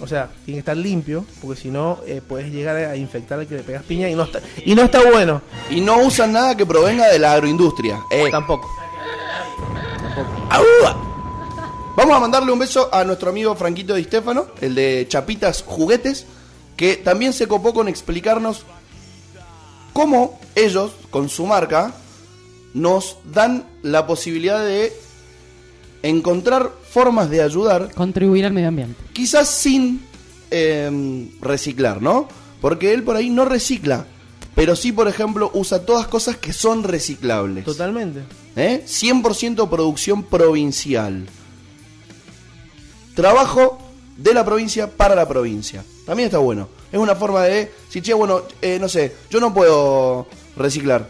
O 0.00 0.06
sea, 0.06 0.30
tiene 0.44 0.56
que 0.56 0.60
estar 0.60 0.76
limpio, 0.76 1.24
porque 1.42 1.60
si 1.60 1.68
no, 1.70 2.00
eh, 2.06 2.22
puedes 2.26 2.50
llegar 2.50 2.76
a 2.76 2.96
infectar 2.96 3.38
al 3.38 3.46
que 3.46 3.56
le 3.56 3.62
pegas 3.62 3.82
piña 3.82 4.08
y 4.08 4.14
no 4.14 4.24
está, 4.24 4.40
y 4.64 4.74
no 4.74 4.82
está 4.82 5.02
bueno. 5.10 5.42
Y 5.70 5.80
no 5.80 5.98
usan 5.98 6.32
nada 6.32 6.56
que 6.56 6.64
provenga 6.64 7.08
de 7.08 7.18
la 7.18 7.32
agroindustria. 7.32 8.00
Eh. 8.10 8.28
Tampoco. 8.30 8.68
¡Aúa! 10.48 11.10
Vamos 11.96 12.16
a 12.16 12.20
mandarle 12.20 12.50
un 12.50 12.58
beso 12.58 12.88
a 12.92 13.04
nuestro 13.04 13.30
amigo 13.30 13.54
Franquito 13.54 13.94
Di 13.94 14.04
Stefano, 14.04 14.46
el 14.60 14.74
de 14.74 15.06
Chapitas 15.08 15.62
Juguetes, 15.62 16.24
que 16.76 16.96
también 16.96 17.32
se 17.32 17.46
copó 17.46 17.74
con 17.74 17.88
explicarnos 17.88 18.64
cómo 19.92 20.40
ellos, 20.54 20.92
con 21.10 21.28
su 21.28 21.46
marca, 21.46 21.92
nos 22.72 23.18
dan 23.24 23.66
la 23.82 24.06
posibilidad 24.06 24.64
de 24.64 24.92
encontrar 26.02 26.70
formas 26.88 27.30
de 27.30 27.42
ayudar, 27.42 27.92
Contribuir 27.94 28.46
al 28.46 28.52
medio 28.52 28.68
ambiente. 28.68 28.96
quizás 29.12 29.48
sin 29.48 30.02
eh, 30.50 31.28
reciclar, 31.40 32.00
¿no? 32.02 32.28
Porque 32.60 32.92
él 32.92 33.02
por 33.02 33.16
ahí 33.16 33.30
no 33.30 33.44
recicla, 33.44 34.06
pero 34.54 34.76
sí, 34.76 34.92
por 34.92 35.08
ejemplo, 35.08 35.50
usa 35.54 35.84
todas 35.86 36.06
cosas 36.06 36.36
que 36.36 36.52
son 36.52 36.82
reciclables. 36.84 37.64
Totalmente. 37.64 38.20
¿Eh? 38.56 38.82
100% 38.86 39.68
producción 39.68 40.24
provincial. 40.24 41.26
Trabajo 43.14 43.78
de 44.16 44.34
la 44.34 44.44
provincia 44.44 44.90
para 44.90 45.14
la 45.14 45.26
provincia. 45.28 45.84
También 46.04 46.26
está 46.26 46.38
bueno. 46.38 46.68
Es 46.92 46.98
una 46.98 47.14
forma 47.14 47.42
de, 47.44 47.72
si 47.88 48.00
che, 48.02 48.12
bueno, 48.12 48.42
eh, 48.60 48.78
no 48.80 48.88
sé, 48.88 49.14
yo 49.30 49.40
no 49.40 49.54
puedo 49.54 50.26
reciclar. 50.56 51.08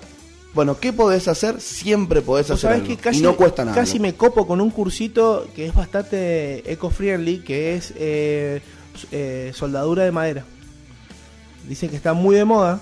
Bueno, 0.52 0.80
¿qué 0.80 0.92
podés 0.92 1.28
hacer? 1.28 1.60
Siempre 1.60 2.22
podés 2.22 2.50
hacer 2.50 2.72
algo. 2.72 2.86
que 2.86 2.96
casi, 2.96 3.20
y 3.20 3.22
no 3.22 3.36
cuesta 3.36 3.64
nada. 3.64 3.76
Casi 3.76 4.00
me 4.00 4.14
copo 4.14 4.46
con 4.46 4.60
un 4.60 4.70
cursito 4.70 5.46
que 5.54 5.66
es 5.66 5.74
bastante 5.74 6.70
eco-friendly, 6.72 7.38
que 7.38 7.76
es 7.76 7.92
eh, 7.96 8.60
eh, 9.12 9.52
soldadura 9.54 10.04
de 10.04 10.10
madera. 10.10 10.44
Dicen 11.68 11.88
que 11.88 11.96
está 11.96 12.14
muy 12.14 12.34
de 12.34 12.44
moda. 12.44 12.80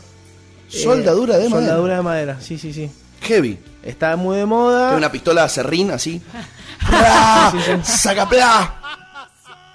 Eh, 0.72 0.82
Soldadura 0.82 1.36
de 1.36 1.48
madera. 1.50 1.66
Soldadura 1.66 1.96
de 1.96 2.02
madera, 2.02 2.40
sí, 2.40 2.58
sí, 2.58 2.72
sí. 2.72 2.90
Heavy. 3.22 3.58
Está 3.82 4.16
muy 4.16 4.38
de 4.38 4.46
moda. 4.46 4.88
Tiene 4.88 4.98
una 4.98 5.12
pistola 5.12 5.42
de 5.42 5.48
serrín 5.50 5.90
así. 5.90 6.22
¡Pra! 6.88 7.52
¡Saca 7.82 8.26
plá! 8.28 8.80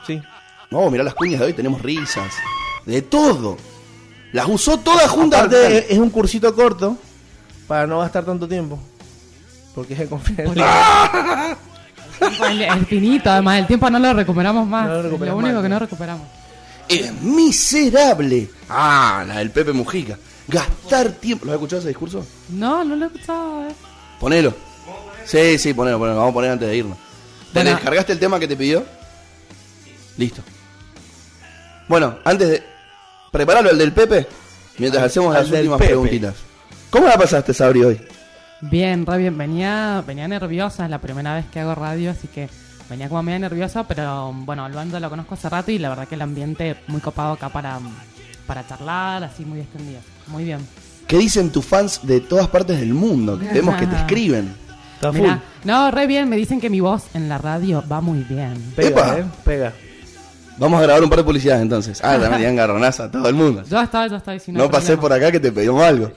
Sí. 0.07 0.19
No, 0.71 0.89
mirá 0.89 1.03
las 1.03 1.13
cuñas 1.13 1.39
de 1.39 1.47
hoy, 1.47 1.53
tenemos 1.53 1.79
risas. 1.81 2.33
De 2.85 3.03
todo. 3.03 3.57
Las 4.31 4.47
usó 4.47 4.79
todas 4.79 5.07
juntas. 5.11 5.41
Aparte, 5.41 5.93
es 5.93 5.99
un 5.99 6.09
cursito 6.09 6.55
corto 6.55 6.97
para 7.67 7.87
no 7.87 7.99
gastar 7.99 8.23
tanto 8.25 8.47
tiempo. 8.47 8.79
Porque 9.75 9.93
es 9.93 9.99
eco-friendly. 10.01 10.61
El, 12.49 12.61
el 12.61 12.85
finito, 12.85 13.29
además, 13.29 13.59
el 13.59 13.67
tiempo 13.67 13.89
no 13.89 13.99
lo 13.99 14.13
recuperamos 14.13 14.65
más. 14.67 14.87
No 14.87 14.93
lo 14.93 14.99
Es 14.99 15.05
recuperamos 15.05 15.41
lo 15.43 15.47
único 15.49 15.55
más. 15.59 15.63
que 15.63 15.69
no 15.69 15.79
recuperamos. 15.79 16.27
Es 16.87 17.11
miserable. 17.21 18.49
Ah, 18.69 19.25
la 19.27 19.39
del 19.39 19.51
Pepe 19.51 19.73
Mujica. 19.73 20.17
Gastar 20.47 21.11
tiempo. 21.13 21.45
¿Lo 21.45 21.51
has 21.51 21.55
escuchado 21.55 21.79
ese 21.79 21.89
discurso? 21.89 22.25
No, 22.49 22.83
no 22.85 22.95
lo 22.95 23.05
he 23.05 23.07
escuchado, 23.07 23.67
eh. 23.67 23.73
Ponelo. 24.19 24.53
Sí, 25.25 25.57
sí, 25.57 25.73
ponelo, 25.73 25.97
ponelo. 25.99 26.17
Vamos 26.17 26.31
a 26.31 26.33
poner 26.33 26.51
antes 26.51 26.69
de 26.69 26.77
irnos. 26.77 26.97
¿Te 26.97 27.59
Bueno. 27.59 27.71
descargaste 27.71 28.13
el 28.13 28.19
tema 28.19 28.39
que 28.39 28.47
te 28.47 28.55
pidió? 28.55 28.85
Listo. 30.17 30.41
Bueno, 31.89 32.19
antes 32.23 32.47
de. 32.47 32.63
Preparalo 33.31 33.69
el 33.69 33.77
del 33.77 33.91
Pepe. 33.91 34.27
Mientras 34.77 35.03
hacemos 35.03 35.35
Al 35.35 35.43
las 35.43 35.51
últimas 35.51 35.77
Pepe. 35.79 35.89
preguntitas. 35.89 36.35
¿Cómo 36.93 37.07
la 37.07 37.17
pasaste, 37.17 37.55
Sabri, 37.55 37.83
hoy? 37.83 37.99
Bien, 38.61 39.03
re 39.03 39.17
bien. 39.17 39.35
Venía, 39.35 40.03
venía 40.05 40.27
nerviosa, 40.27 40.85
es 40.85 40.91
la 40.91 40.99
primera 40.99 41.33
vez 41.33 41.45
que 41.51 41.59
hago 41.59 41.73
radio, 41.73 42.11
así 42.11 42.27
que 42.27 42.47
venía 42.87 43.09
como 43.09 43.23
media 43.23 43.39
nerviosa, 43.39 43.87
pero 43.87 44.31
bueno, 44.31 44.63
al 44.63 44.73
bando 44.73 44.99
lo 44.99 45.09
conozco 45.09 45.33
hace 45.33 45.49
rato 45.49 45.71
y 45.71 45.79
la 45.79 45.89
verdad 45.89 46.07
que 46.07 46.13
el 46.13 46.21
ambiente 46.21 46.75
muy 46.85 47.01
copado 47.01 47.33
acá 47.33 47.49
para, 47.49 47.79
para 48.45 48.67
charlar, 48.67 49.23
así 49.23 49.43
muy 49.43 49.61
extendido. 49.61 50.01
Muy 50.27 50.43
bien. 50.43 50.59
¿Qué 51.07 51.17
dicen 51.17 51.49
tus 51.51 51.65
fans 51.65 51.99
de 52.03 52.21
todas 52.21 52.47
partes 52.47 52.79
del 52.79 52.93
mundo? 52.93 53.39
Que 53.39 53.45
vemos 53.55 53.75
que 53.77 53.87
te 53.87 53.95
escriben. 54.01 54.53
Está 54.93 55.11
full. 55.11 55.21
Mirá, 55.21 55.41
no, 55.63 55.89
re 55.89 56.05
bien, 56.05 56.29
me 56.29 56.35
dicen 56.37 56.61
que 56.61 56.69
mi 56.69 56.79
voz 56.79 57.05
en 57.15 57.27
la 57.27 57.39
radio 57.39 57.83
va 57.91 58.01
muy 58.01 58.19
bien. 58.19 58.53
Pega, 58.75 58.89
Epa. 58.89 59.17
eh. 59.17 59.25
Pega. 59.43 59.73
Vamos 60.59 60.79
a 60.79 60.83
grabar 60.83 61.03
un 61.03 61.09
par 61.09 61.17
de 61.17 61.23
publicidades 61.25 61.63
entonces. 61.63 61.99
Ah, 62.03 62.17
también 62.21 62.55
garronaza 62.55 63.05
a 63.05 63.11
todo 63.11 63.27
el 63.27 63.33
mundo. 63.33 63.63
Yo 63.67 63.81
estaba, 63.81 64.05
yo 64.05 64.17
estaba 64.17 64.33
diciendo. 64.35 64.63
No 64.63 64.69
pasé 64.69 64.95
por 64.95 65.11
acá 65.11 65.31
que 65.31 65.39
te 65.39 65.51
pedimos 65.51 65.81
algo. 65.83 66.11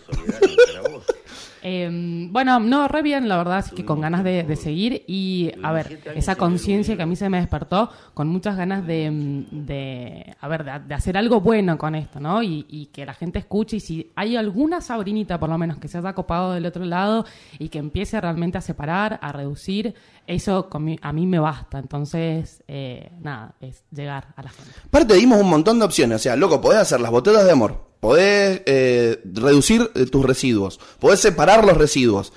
Eh, 1.68 2.28
bueno, 2.30 2.60
no, 2.60 2.86
re 2.86 3.02
bien, 3.02 3.28
la 3.28 3.38
verdad, 3.38 3.56
así 3.56 3.74
que 3.74 3.84
con 3.84 4.00
ganas 4.00 4.22
de, 4.22 4.54
seguir 4.54 5.02
y, 5.08 5.50
a 5.64 5.72
ver, 5.72 5.98
esa 6.14 6.36
conciencia 6.36 6.96
que 6.96 7.02
a 7.02 7.06
mí 7.06 7.16
se 7.16 7.28
me 7.28 7.38
despertó 7.38 7.90
con 8.14 8.28
muchas 8.28 8.56
ganas 8.56 8.86
de, 8.86 9.10
mm, 9.10 9.66
de 9.66 10.36
a 10.40 10.46
ver, 10.46 10.64
de, 10.64 10.78
de 10.86 10.94
hacer 10.94 11.16
algo 11.16 11.40
bueno 11.40 11.76
con 11.76 11.96
esto, 11.96 12.20
¿no? 12.20 12.40
Y, 12.40 12.66
y 12.68 12.86
que 12.86 13.04
la 13.04 13.14
gente 13.14 13.40
escuche 13.40 13.78
y 13.78 13.80
si 13.80 14.12
hay 14.14 14.36
alguna 14.36 14.80
sabrinita, 14.80 15.40
por 15.40 15.48
lo 15.48 15.58
menos, 15.58 15.78
que 15.78 15.88
se 15.88 15.98
haya 15.98 16.12
copado 16.12 16.52
del 16.52 16.66
otro 16.66 16.84
lado 16.84 17.26
y 17.58 17.68
que 17.68 17.78
empiece 17.78 18.20
realmente 18.20 18.58
a 18.58 18.60
separar, 18.60 19.18
a 19.20 19.32
reducir, 19.32 19.96
eso 20.26 20.68
a 21.02 21.12
mí 21.12 21.26
me 21.26 21.38
basta. 21.38 21.78
Entonces, 21.78 22.62
eh, 22.68 23.10
nada, 23.20 23.54
es 23.60 23.84
llegar 23.90 24.28
a 24.36 24.42
la 24.42 24.50
gente. 24.50 24.70
Aparte 24.86 25.14
dimos 25.14 25.40
un 25.40 25.48
montón 25.48 25.78
de 25.78 25.84
opciones. 25.84 26.16
O 26.16 26.22
sea, 26.22 26.36
loco, 26.36 26.60
podés 26.60 26.80
hacer 26.80 27.00
las 27.00 27.10
botellas 27.10 27.44
de 27.44 27.52
amor. 27.52 27.86
Podés 28.00 28.62
eh, 28.66 29.20
reducir 29.24 29.90
eh, 29.94 30.06
tus 30.06 30.24
residuos. 30.24 30.78
Podés 30.98 31.20
separar 31.20 31.64
los 31.64 31.76
residuos. 31.76 32.32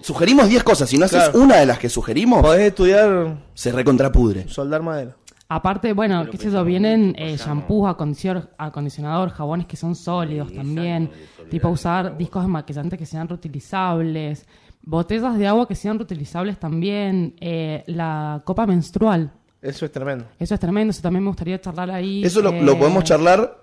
Sugerimos 0.00 0.48
10 0.48 0.62
cosas. 0.64 0.88
Si 0.88 0.96
no 0.96 1.04
haces 1.04 1.34
una 1.34 1.56
de 1.58 1.66
las 1.66 1.78
que 1.78 1.88
sugerimos, 1.88 2.40
Podés 2.42 2.68
estudiar 2.68 3.44
se 3.54 3.72
recontrapudre. 3.72 4.48
soldar 4.48 4.82
madera. 4.82 5.16
Aparte, 5.48 5.92
bueno, 5.92 6.24
qué 6.30 6.38
sé 6.38 6.50
yo, 6.50 6.64
vienen 6.64 7.14
eh, 7.18 7.36
shampoos, 7.36 7.90
acondicionador, 7.90 8.48
acondicionador, 8.56 9.28
jabones 9.28 9.66
que 9.66 9.76
son 9.76 9.94
sólidos 9.94 10.50
también, 10.50 11.10
tipo 11.50 11.68
usar 11.68 12.16
discos 12.16 12.42
desmaquillantes 12.44 12.98
que 12.98 13.04
sean 13.04 13.28
reutilizables, 13.28 14.46
botellas 14.82 15.38
de 15.38 15.46
agua 15.46 15.66
que 15.68 15.74
sean 15.74 15.98
reutilizables 15.98 16.58
también, 16.58 17.34
eh, 17.40 17.84
la 17.86 18.42
copa 18.44 18.66
menstrual, 18.66 19.30
Eso 19.60 19.84
es 19.86 19.92
tremendo. 19.92 20.24
eso 20.38 20.54
es 20.54 20.60
tremendo, 20.60 20.90
eso 20.90 21.02
también 21.02 21.22
me 21.24 21.28
gustaría 21.30 21.60
charlar 21.60 21.90
ahí. 21.90 22.24
Eso 22.24 22.40
lo, 22.42 22.50
eh, 22.50 22.62
lo 22.62 22.78
podemos 22.78 23.04
charlar 23.04 23.58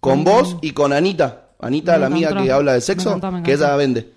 con 0.00 0.24
vos 0.24 0.56
y 0.62 0.70
con 0.72 0.92
Anita. 0.92 1.48
Anita, 1.60 1.92
Me 1.92 1.98
la 1.98 2.06
amiga 2.06 2.42
que 2.42 2.50
habla 2.50 2.72
de 2.72 2.78
me 2.78 2.82
sexo, 2.82 3.10
encantó, 3.10 3.30
me 3.32 3.42
que 3.42 3.52
encantó. 3.52 3.66
ella 3.66 3.76
vende. 3.76 4.12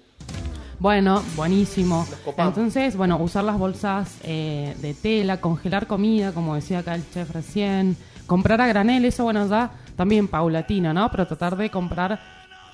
Bueno, 0.79 1.23
buenísimo. 1.35 2.05
Entonces, 2.37 2.97
bueno, 2.97 3.17
usar 3.17 3.43
las 3.43 3.57
bolsas 3.57 4.17
eh, 4.23 4.75
de 4.81 4.93
tela, 4.93 5.39
congelar 5.39 5.87
comida, 5.87 6.31
como 6.33 6.55
decía 6.55 6.79
acá 6.79 6.95
el 6.95 7.09
chef 7.11 7.31
recién, 7.31 7.95
comprar 8.27 8.59
a 8.61 8.67
granel, 8.67 9.05
eso 9.05 9.23
bueno, 9.23 9.47
ya 9.47 9.71
también 9.95 10.27
paulatino, 10.27 10.93
¿no? 10.93 11.09
Pero 11.11 11.27
tratar 11.27 11.55
de 11.55 11.69
comprar 11.69 12.19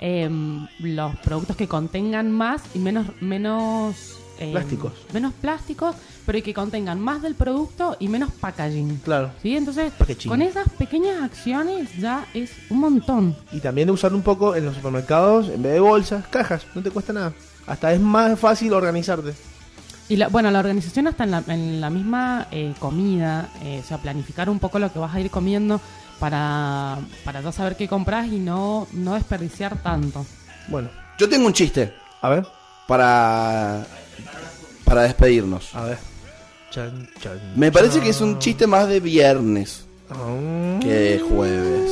em, 0.01 0.67
los 0.79 1.15
productos 1.19 1.55
que 1.55 1.67
contengan 1.67 2.31
más 2.31 2.61
y 2.73 2.79
menos 2.79 3.07
menos 3.21 4.17
em, 4.39 4.51
Plásticos. 4.51 4.93
menos 5.13 5.33
plásticos, 5.33 5.95
pero 6.25 6.41
que 6.43 6.53
contengan 6.53 6.99
más 6.99 7.21
del 7.21 7.35
producto 7.35 7.95
y 7.99 8.07
menos 8.07 8.31
packaging. 8.31 8.97
Claro. 9.03 9.31
¿Sí? 9.41 9.55
Entonces, 9.55 9.91
Packaging. 9.97 10.29
con 10.29 10.41
esas 10.41 10.67
pequeñas 10.69 11.21
acciones 11.21 11.95
ya 11.97 12.25
es 12.33 12.51
un 12.71 12.79
montón. 12.79 13.35
Y 13.51 13.59
también 13.59 13.89
usar 13.91 14.13
un 14.13 14.21
poco 14.23 14.55
en 14.55 14.65
los 14.65 14.75
supermercados, 14.75 15.47
en 15.49 15.61
vez 15.61 15.73
de 15.73 15.79
bolsas, 15.79 16.25
cajas. 16.27 16.65
No 16.75 16.81
te 16.81 16.89
cuesta 16.91 17.13
nada. 17.13 17.33
Hasta 17.67 17.93
es 17.93 18.01
más 18.01 18.39
fácil 18.39 18.73
organizarte. 18.73 19.33
Y 20.09 20.17
la, 20.17 20.27
bueno, 20.27 20.51
la 20.51 20.59
organización 20.59 21.07
hasta 21.07 21.23
en 21.23 21.31
la, 21.31 21.43
en 21.47 21.79
la 21.79 21.89
misma 21.89 22.47
eh, 22.51 22.73
comida, 22.79 23.49
eh, 23.63 23.79
o 23.81 23.87
sea, 23.87 23.97
planificar 23.99 24.49
un 24.49 24.59
poco 24.59 24.77
lo 24.79 24.91
que 24.91 24.99
vas 24.99 25.13
a 25.15 25.21
ir 25.21 25.29
comiendo 25.29 25.79
para, 26.21 26.99
para 27.25 27.41
ya 27.41 27.51
saber 27.51 27.75
qué 27.75 27.87
compras 27.89 28.27
y 28.27 28.37
no, 28.39 28.87
no 28.93 29.15
desperdiciar 29.15 29.75
tanto. 29.81 30.23
Bueno, 30.69 30.87
Yo 31.17 31.27
tengo 31.27 31.47
un 31.47 31.53
chiste 31.53 31.91
a 32.21 32.29
ver. 32.29 32.45
para, 32.87 33.83
para 34.85 35.01
despedirnos. 35.01 35.75
A 35.75 35.83
ver. 35.85 35.97
Chan, 36.69 37.09
chan, 37.19 37.39
Me 37.55 37.71
parece 37.71 37.95
chan. 37.95 38.03
que 38.03 38.09
es 38.11 38.21
un 38.21 38.37
chiste 38.39 38.67
más 38.67 38.87
de 38.87 38.99
viernes 39.01 39.85
Ah. 40.11 40.77
que 40.81 40.93
de 40.93 41.19
jueves. 41.19 41.91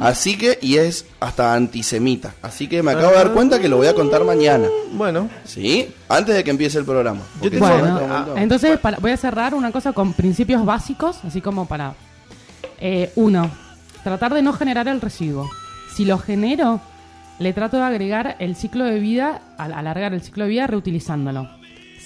Así 0.00 0.36
que, 0.36 0.58
y 0.60 0.76
es 0.76 1.06
hasta 1.20 1.54
antisemita. 1.54 2.34
Así 2.42 2.68
que 2.68 2.82
me 2.82 2.92
acabo 2.92 3.08
de 3.10 3.16
dar 3.16 3.32
cuenta 3.32 3.60
que 3.60 3.68
lo 3.68 3.76
voy 3.76 3.86
a 3.86 3.94
contar 3.94 4.24
mañana. 4.24 4.66
Bueno, 4.92 5.28
¿Sí? 5.44 5.92
Antes 6.08 6.34
de 6.36 6.44
que 6.44 6.50
empiece 6.50 6.78
el 6.78 6.84
programa. 6.84 7.20
Bueno, 7.40 7.56
este 7.56 7.60
momento- 7.60 8.36
entonces 8.36 8.78
para- 8.80 8.98
voy 8.98 9.12
a 9.12 9.16
cerrar 9.16 9.54
una 9.54 9.70
cosa 9.72 9.92
con 9.92 10.12
principios 10.12 10.64
básicos, 10.64 11.18
así 11.26 11.40
como 11.40 11.66
para... 11.66 11.94
eh, 12.86 13.10
uno, 13.16 13.50
tratar 14.02 14.34
de 14.34 14.42
no 14.42 14.52
generar 14.52 14.88
el 14.88 15.00
residuo. 15.00 15.48
Si 15.96 16.04
lo 16.04 16.18
genero, 16.18 16.80
le 17.38 17.52
trato 17.54 17.78
de 17.78 17.84
agregar 17.84 18.36
el 18.40 18.56
ciclo 18.56 18.84
de 18.84 18.98
vida, 18.98 19.40
al 19.56 19.72
alargar 19.72 20.12
el 20.12 20.20
ciclo 20.20 20.44
de 20.44 20.50
vida 20.50 20.66
reutilizándolo. 20.66 21.48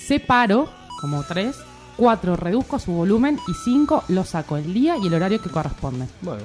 Separo, 0.07 0.69
como 1.01 1.25
tres. 1.25 1.57
Cuatro, 1.97 2.37
reduzco 2.37 2.79
su 2.79 2.93
volumen. 2.93 3.41
Y 3.49 3.53
cinco, 3.65 4.05
lo 4.07 4.25
saco 4.25 4.57
el 4.57 4.73
día 4.73 4.95
y 5.03 5.09
el 5.09 5.15
horario 5.15 5.43
que 5.43 5.51
corresponde. 5.51 6.07
bueno. 6.23 6.45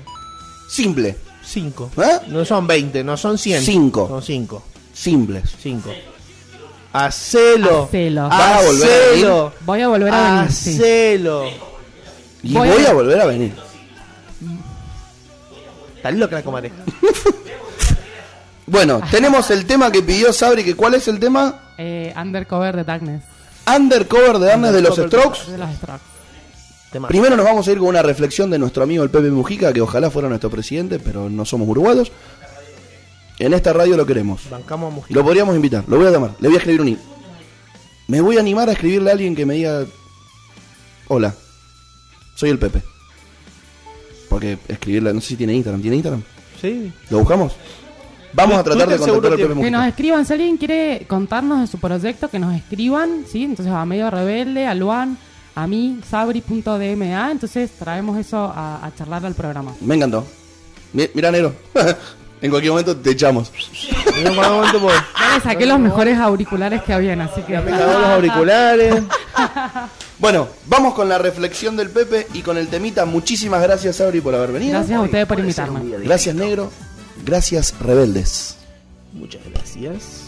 Simple. 0.68 1.16
5. 1.46 1.92
¿Eh? 1.98 2.20
No 2.30 2.44
son 2.46 2.66
20, 2.66 3.04
no 3.04 3.16
son 3.18 3.38
100. 3.38 3.62
Cinco. 3.62 4.08
Son 4.08 4.22
5. 4.24 4.64
Simples. 4.94 5.44
5. 5.62 5.92
Hacelo. 6.94 7.84
Hacelo. 7.84 8.30
A 8.32 8.62
volver 8.66 8.92
a 8.92 9.12
venir. 9.12 9.52
Voy 9.66 9.82
a 9.82 9.88
volver 9.90 10.14
a 10.14 10.34
venir. 10.36 10.52
sí. 10.52 10.76
Hacelo. 10.76 11.44
Y 12.44 12.54
Voy 12.54 12.70
voy, 12.70 12.86
a- 12.86 12.90
a 12.90 12.94
volver 12.94 13.22
a 13.22 13.26
venir. 13.26 13.54
Está 16.04 16.12
loca 16.12 16.36
la 16.36 16.44
comadre. 16.44 16.72
Bueno, 18.66 19.02
tenemos 19.12 19.52
el 19.52 19.66
tema 19.66 19.92
que 19.92 20.02
pidió 20.02 20.32
Sabri, 20.32 20.64
que 20.64 20.74
¿cuál 20.74 20.94
es 20.94 21.10
el 21.10 21.20
tema? 21.20 21.74
Eh, 21.78 22.14
undercover 22.16 22.78
de 22.78 22.86
Darkness. 22.86 23.22
Undercover 23.68 24.40
de 24.40 24.54
Arnes 24.54 24.72
de 24.72 24.82
los 24.82 24.96
Strokes. 24.96 25.52
De 25.52 25.58
los 25.58 25.70
Strokes. 25.76 26.06
Tema. 26.90 27.10
Primero 27.10 27.36
nos 27.36 27.46
vamos 27.46 27.68
a 27.68 27.72
ir 27.74 27.78
con 27.78 27.90
una 27.90 28.02
reflexión 28.02 28.50
de 28.50 28.58
nuestro 28.58 28.84
amigo 28.84 29.04
el 29.04 29.10
Pepe 29.10 29.30
Mujica, 29.32 29.74
que 29.74 29.82
ojalá 29.82 30.10
fuera 30.10 30.30
nuestro 30.30 30.50
presidente, 30.50 30.98
pero 30.98 31.30
no 31.30 31.44
somos 31.44 31.68
uruguayos. 31.68 32.12
En 33.38 33.54
esta 33.54 33.74
radio 33.74 33.98
lo 33.98 34.06
queremos. 34.06 34.50
Bancamos 34.50 34.94
a 34.94 34.96
Mujica. 34.96 35.14
Lo 35.14 35.26
podríamos 35.26 35.56
invitar, 35.58 35.84
lo 35.86 35.98
voy 35.98 36.08
a 36.08 36.12
llamar, 36.12 36.32
le 36.40 36.48
voy 36.48 36.56
a 36.56 36.60
escribir 36.60 36.82
un 36.82 36.88
email. 36.88 37.06
Me 38.08 38.22
voy 38.22 38.38
a 38.38 38.40
animar 38.40 38.70
a 38.70 38.72
escribirle 38.72 39.10
a 39.10 39.14
alguien 39.14 39.36
que 39.36 39.46
me 39.46 39.56
diga, 39.56 39.86
hola, 41.10 41.36
soy 42.36 42.50
el 42.50 42.60
Pepe. 42.60 42.82
Porque 44.34 44.58
escribirle, 44.68 45.14
no 45.14 45.22
sé 45.22 45.28
si 45.28 45.36
tiene 45.36 45.54
Instagram, 45.54 45.80
¿tiene 45.80 45.98
Instagram? 45.98 46.24
Sí. 46.60 46.92
¿Lo 47.12 47.20
buscamos? 47.20 47.54
Vamos 48.34 48.58
a 48.58 48.64
tratar 48.64 48.90
de 48.90 48.98
contactar 48.98 49.32
al 49.34 49.62
Que 49.62 49.70
nos 49.70 49.86
escriban, 49.86 50.26
si 50.26 50.34
alguien 50.34 50.58
quiere 50.58 51.06
contarnos 51.08 51.62
de 51.62 51.68
su 51.68 51.78
proyecto, 51.78 52.30
que 52.32 52.40
nos 52.40 52.56
escriban, 52.56 53.26
¿sí? 53.32 53.44
Entonces 53.44 53.72
a 53.72 53.86
Medio 53.86 54.10
Rebelde, 54.10 54.66
a 54.66 54.74
Luan, 54.74 55.20
a 55.54 55.68
mí, 55.68 56.00
sabri.dma, 56.10 57.30
entonces 57.32 57.70
traemos 57.78 58.18
eso 58.18 58.52
a, 58.56 58.84
a 58.84 58.96
charlar 58.96 59.24
al 59.24 59.36
programa. 59.36 59.76
Me 59.82 59.94
encantó. 59.94 60.26
Mi- 60.94 61.10
Mira, 61.14 61.30
negro. 61.30 61.54
en 62.42 62.50
cualquier 62.50 62.72
momento 62.72 62.98
te 62.98 63.12
echamos. 63.12 63.52
En 64.18 64.30
un 64.32 64.36
momento, 64.36 64.80
pues, 64.80 64.96
Ya 65.20 65.36
le 65.36 65.42
saqué 65.44 65.68
los 65.68 65.80
mejores 65.80 66.18
auriculares 66.18 66.82
que 66.82 66.92
habían, 66.92 67.22
así 67.22 67.44
que... 67.44 67.60
me 67.60 67.70
cagó 67.70 68.00
los 68.00 68.08
auriculares. 68.10 68.96
Bueno, 70.20 70.48
vamos 70.68 70.94
con 70.94 71.10
la 71.10 71.18
reflexión 71.18 71.76
del 71.76 71.90
Pepe 71.90 72.28
y 72.34 72.42
con 72.42 72.58
el 72.58 72.68
temita. 72.68 73.06
Muchísimas 73.06 73.62
gracias, 73.62 73.98
Sabri, 73.98 74.22
por 74.22 74.36
haber 74.36 74.52
venido. 74.52 74.74
Gracias 74.74 74.98
a 74.98 75.02
ustedes 75.02 75.26
por 75.26 75.40
invitarme. 75.40 75.82
Gracias, 76.04 76.36
negro. 76.36 76.72
Gracias, 77.26 77.74
rebeldes. 77.80 78.58
Muchas 79.14 79.42
gracias. 79.52 80.23